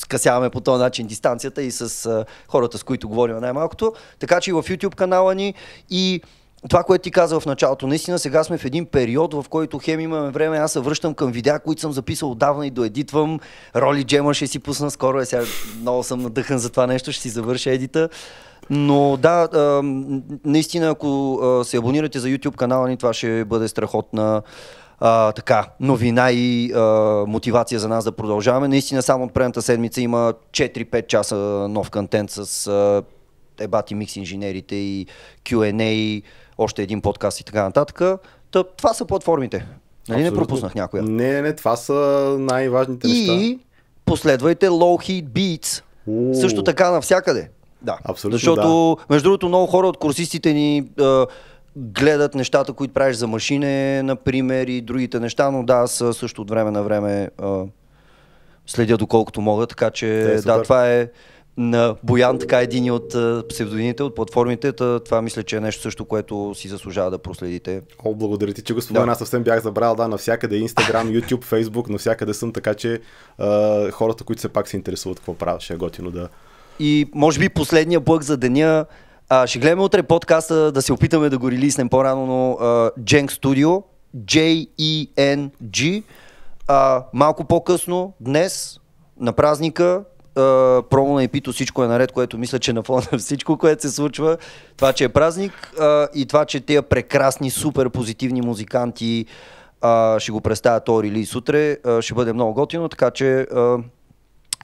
скъсяваме 0.00 0.50
по 0.50 0.60
този 0.60 0.82
начин 0.82 1.06
дистанцията 1.06 1.62
и 1.62 1.70
с 1.70 2.06
а, 2.06 2.24
хората, 2.48 2.78
с 2.78 2.82
които 2.82 3.08
говорим 3.08 3.36
най-малкото. 3.38 3.92
Така 4.18 4.40
че 4.40 4.50
и 4.50 4.52
в 4.52 4.62
YouTube 4.62 4.94
канала 4.94 5.34
ни 5.34 5.54
и 5.90 6.20
това, 6.68 6.82
което 6.82 7.02
ти 7.02 7.10
каза 7.10 7.40
в 7.40 7.46
началото, 7.46 7.86
наистина 7.86 8.18
сега 8.18 8.44
сме 8.44 8.58
в 8.58 8.64
един 8.64 8.86
период, 8.86 9.34
в 9.34 9.44
който 9.50 9.78
хем 9.78 10.00
имаме 10.00 10.30
време, 10.30 10.56
аз 10.56 10.72
се 10.72 10.80
връщам 10.80 11.14
към 11.14 11.32
видеа, 11.32 11.58
които 11.58 11.80
съм 11.80 11.92
записал 11.92 12.30
отдавна 12.30 12.66
и 12.66 12.70
доедитвам. 12.70 13.40
Роли 13.76 14.04
Джема 14.04 14.34
ще 14.34 14.46
си 14.46 14.58
пусна 14.58 14.90
скоро, 14.90 15.20
е 15.20 15.24
сега 15.24 15.42
много 15.80 16.02
съм 16.02 16.22
надъхан 16.22 16.58
за 16.58 16.70
това 16.70 16.86
нещо, 16.86 17.12
ще 17.12 17.22
си 17.22 17.28
завърша 17.28 17.70
едита. 17.70 18.08
Но 18.70 19.16
да, 19.16 19.48
наистина, 20.44 20.88
ако 20.88 21.40
се 21.64 21.76
абонирате 21.76 22.18
за 22.18 22.28
YouTube 22.28 22.56
канала 22.56 22.88
ни, 22.88 22.96
това 22.96 23.12
ще 23.12 23.44
бъде 23.44 23.68
страхотна 23.68 24.42
а, 25.00 25.32
така, 25.32 25.68
новина 25.80 26.30
и 26.30 26.72
а, 26.72 26.80
мотивация 27.26 27.80
за 27.80 27.88
нас 27.88 28.04
да 28.04 28.12
продължаваме. 28.12 28.68
Наистина 28.68 29.02
само 29.02 29.24
от 29.24 29.32
предната 29.32 29.62
седмица 29.62 30.00
има 30.00 30.34
4-5 30.50 31.06
часа 31.06 31.36
нов 31.70 31.90
контент 31.90 32.30
с 32.30 32.66
а, 32.66 33.02
ебати 33.60 33.94
микс 33.94 34.16
инженерите 34.16 34.74
и 34.74 35.06
Q&A, 35.44 36.22
още 36.58 36.82
един 36.82 37.00
подкаст 37.00 37.40
и 37.40 37.44
така 37.44 37.62
нататък. 37.62 38.20
Та, 38.50 38.64
това 38.64 38.94
са 38.94 39.04
платформите. 39.04 39.66
Нали 40.08 40.22
не 40.22 40.34
пропуснах 40.34 40.74
някоя? 40.74 41.02
Не, 41.02 41.42
не, 41.42 41.54
това 41.54 41.76
са 41.76 41.92
най-важните 42.38 43.08
и 43.08 43.10
неща. 43.10 43.32
И 43.32 43.58
последвайте 44.04 44.68
Low 44.68 45.08
Heat 45.08 45.24
Beats. 45.24 45.82
Уу. 46.06 46.34
Също 46.34 46.64
така 46.64 46.90
навсякъде. 46.90 47.50
Да. 47.82 47.98
Абсолютно, 48.04 48.36
Защото, 48.36 48.96
да. 48.98 49.14
между 49.14 49.28
другото, 49.28 49.48
много 49.48 49.66
хора 49.66 49.88
от 49.88 49.96
курсистите 49.96 50.52
ни 50.52 50.84
гледат 51.76 52.34
нещата, 52.34 52.72
които 52.72 52.94
правиш 52.94 53.16
за 53.16 53.26
машине, 53.26 54.02
например, 54.02 54.66
и 54.66 54.80
другите 54.80 55.20
неща, 55.20 55.50
но 55.50 55.62
да, 55.62 55.74
аз 55.74 56.04
също 56.12 56.42
от 56.42 56.50
време 56.50 56.70
на 56.70 56.82
време 56.82 57.30
а, 57.38 57.64
следя 58.66 58.96
доколкото 58.96 59.40
мога, 59.40 59.66
така 59.66 59.90
че 59.90 60.20
е, 60.20 60.40
да, 60.40 60.62
това 60.62 60.92
е 60.92 61.08
на 61.56 61.96
Боян, 62.02 62.38
така 62.38 62.60
един 62.60 62.90
от 62.92 63.14
псевдонимите, 63.48 64.02
от 64.02 64.14
платформите. 64.14 64.72
Това 64.72 65.22
мисля, 65.22 65.42
че 65.42 65.56
е 65.56 65.60
нещо 65.60 65.82
също, 65.82 66.04
което 66.04 66.52
си 66.54 66.68
заслужава 66.68 67.10
да 67.10 67.18
проследите. 67.18 67.82
О, 68.04 68.14
благодаря 68.14 68.52
ти, 68.52 68.62
че 68.62 68.74
го 68.74 68.80
спомена. 68.80 69.06
Да. 69.06 69.14
Съвсем 69.14 69.42
бях 69.42 69.62
забрал, 69.62 69.94
да, 69.94 70.08
навсякъде 70.08 70.60
Instagram, 70.60 71.20
YouTube, 71.20 71.44
Facebook, 71.44 71.90
навсякъде 71.90 72.34
съм, 72.34 72.52
така 72.52 72.74
че 72.74 73.00
а, 73.38 73.90
хората, 73.90 74.24
които 74.24 74.38
все 74.38 74.48
пак 74.48 74.68
се 74.68 74.76
интересуват 74.76 75.18
какво 75.18 75.34
правя, 75.34 75.60
ще 75.60 75.74
е 75.74 75.76
готино 75.76 76.10
да. 76.10 76.28
И 76.78 77.10
може 77.14 77.40
би 77.40 77.48
последния 77.48 78.00
блък 78.00 78.22
за 78.22 78.36
деня 78.36 78.86
а, 79.30 79.46
ще 79.46 79.58
гледаме 79.58 79.82
утре 79.82 80.02
подкаста 80.02 80.72
да 80.72 80.82
се 80.82 80.92
опитаме 80.92 81.28
да 81.28 81.38
го 81.38 81.50
релиснем 81.50 81.88
по-рано, 81.88 82.26
но 82.26 82.56
Jeng 83.00 83.30
Studio, 83.30 83.82
J-E-N-G, 84.16 86.02
uh, 86.68 87.02
малко 87.12 87.44
по-късно, 87.44 88.12
днес, 88.20 88.80
на 89.20 89.32
празника, 89.32 90.04
uh, 90.34 90.82
промо 90.82 91.14
на 91.14 91.24
Епито 91.24 91.52
всичко 91.52 91.84
е 91.84 91.88
наред, 91.88 92.12
което 92.12 92.38
мисля, 92.38 92.58
че 92.58 92.72
на 92.72 92.82
фона 92.82 93.18
всичко, 93.18 93.58
което 93.58 93.82
се 93.82 93.90
случва, 93.90 94.36
това, 94.76 94.92
че 94.92 95.04
е 95.04 95.08
празник 95.08 95.72
uh, 95.78 96.08
и 96.14 96.26
това, 96.26 96.44
че 96.44 96.60
тези 96.60 96.82
прекрасни, 96.82 97.50
супер 97.50 97.90
позитивни 97.90 98.40
музиканти 98.40 99.26
uh, 99.82 100.18
ще 100.18 100.32
го 100.32 100.40
представят 100.40 100.84
този 100.84 101.08
релиз 101.08 101.34
утре, 101.34 101.76
uh, 101.76 102.00
ще 102.00 102.14
бъде 102.14 102.32
много 102.32 102.54
готино, 102.54 102.88
така 102.88 103.10
че 103.10 103.46
uh, 103.52 103.82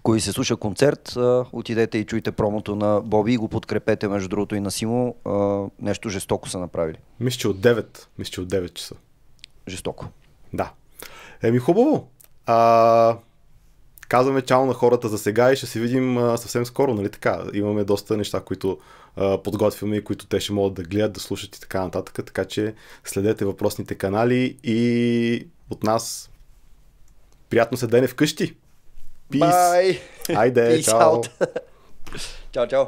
ако 0.07 0.13
ви 0.13 0.21
се 0.21 0.33
слуша 0.33 0.57
концерт, 0.57 1.17
отидете 1.53 1.99
и 1.99 2.05
чуйте 2.05 2.33
промото 2.33 2.77
на 2.77 3.01
Боби 3.01 3.33
и 3.33 3.37
го 3.37 3.49
подкрепете 3.49 4.09
между 4.09 4.29
другото 4.29 4.55
и 4.55 4.61
на 4.61 4.71
Симо. 4.71 5.17
Нещо 5.83 6.09
жестоко 6.09 6.49
са 6.49 6.59
направили. 6.59 6.97
Мисля, 7.21 7.39
че 7.39 7.49
от 7.49 7.57
9. 7.57 8.07
Мисля, 8.19 8.31
че 8.31 8.41
от 8.41 8.49
9 8.49 8.73
часа. 8.73 8.95
Жестоко. 9.69 10.07
Да. 10.53 10.73
Еми 11.43 11.59
хубаво. 11.59 12.09
А, 12.47 13.19
казваме 14.09 14.43
чао 14.43 14.67
на 14.67 14.73
хората 14.73 15.09
за 15.09 15.19
сега 15.19 15.53
и 15.53 15.57
ще 15.57 15.67
се 15.67 15.81
видим 15.81 16.19
а, 16.19 16.37
съвсем 16.37 16.67
скоро, 16.67 16.95
нали 16.95 17.09
така? 17.11 17.45
Имаме 17.55 17.85
доста 17.85 18.17
неща, 18.17 18.41
които 18.41 18.79
а, 19.17 19.43
подготвяме 19.43 19.97
и 19.97 20.05
които 20.05 20.27
те 20.27 20.41
ще 20.41 20.53
могат 20.53 20.75
да 20.75 20.83
гледат, 20.83 21.13
да 21.13 21.21
слушат 21.21 21.57
и 21.57 21.61
така 21.61 21.85
нататък, 21.85 22.15
така 22.27 22.45
че 22.45 22.75
следете 23.05 23.45
въпросните 23.45 23.95
канали 23.95 24.59
и 24.63 25.49
от 25.71 25.83
нас 25.83 26.31
приятно 27.51 27.79
седене 27.79 28.07
вкъщи! 28.07 28.57
Peace. 29.31 29.41
Bye. 29.41 30.01
Айде, 30.37 30.77
Peace 30.77 30.85
чао. 30.85 31.23
Out. 31.23 31.31
чао, 32.53 32.67
чао. 32.67 32.85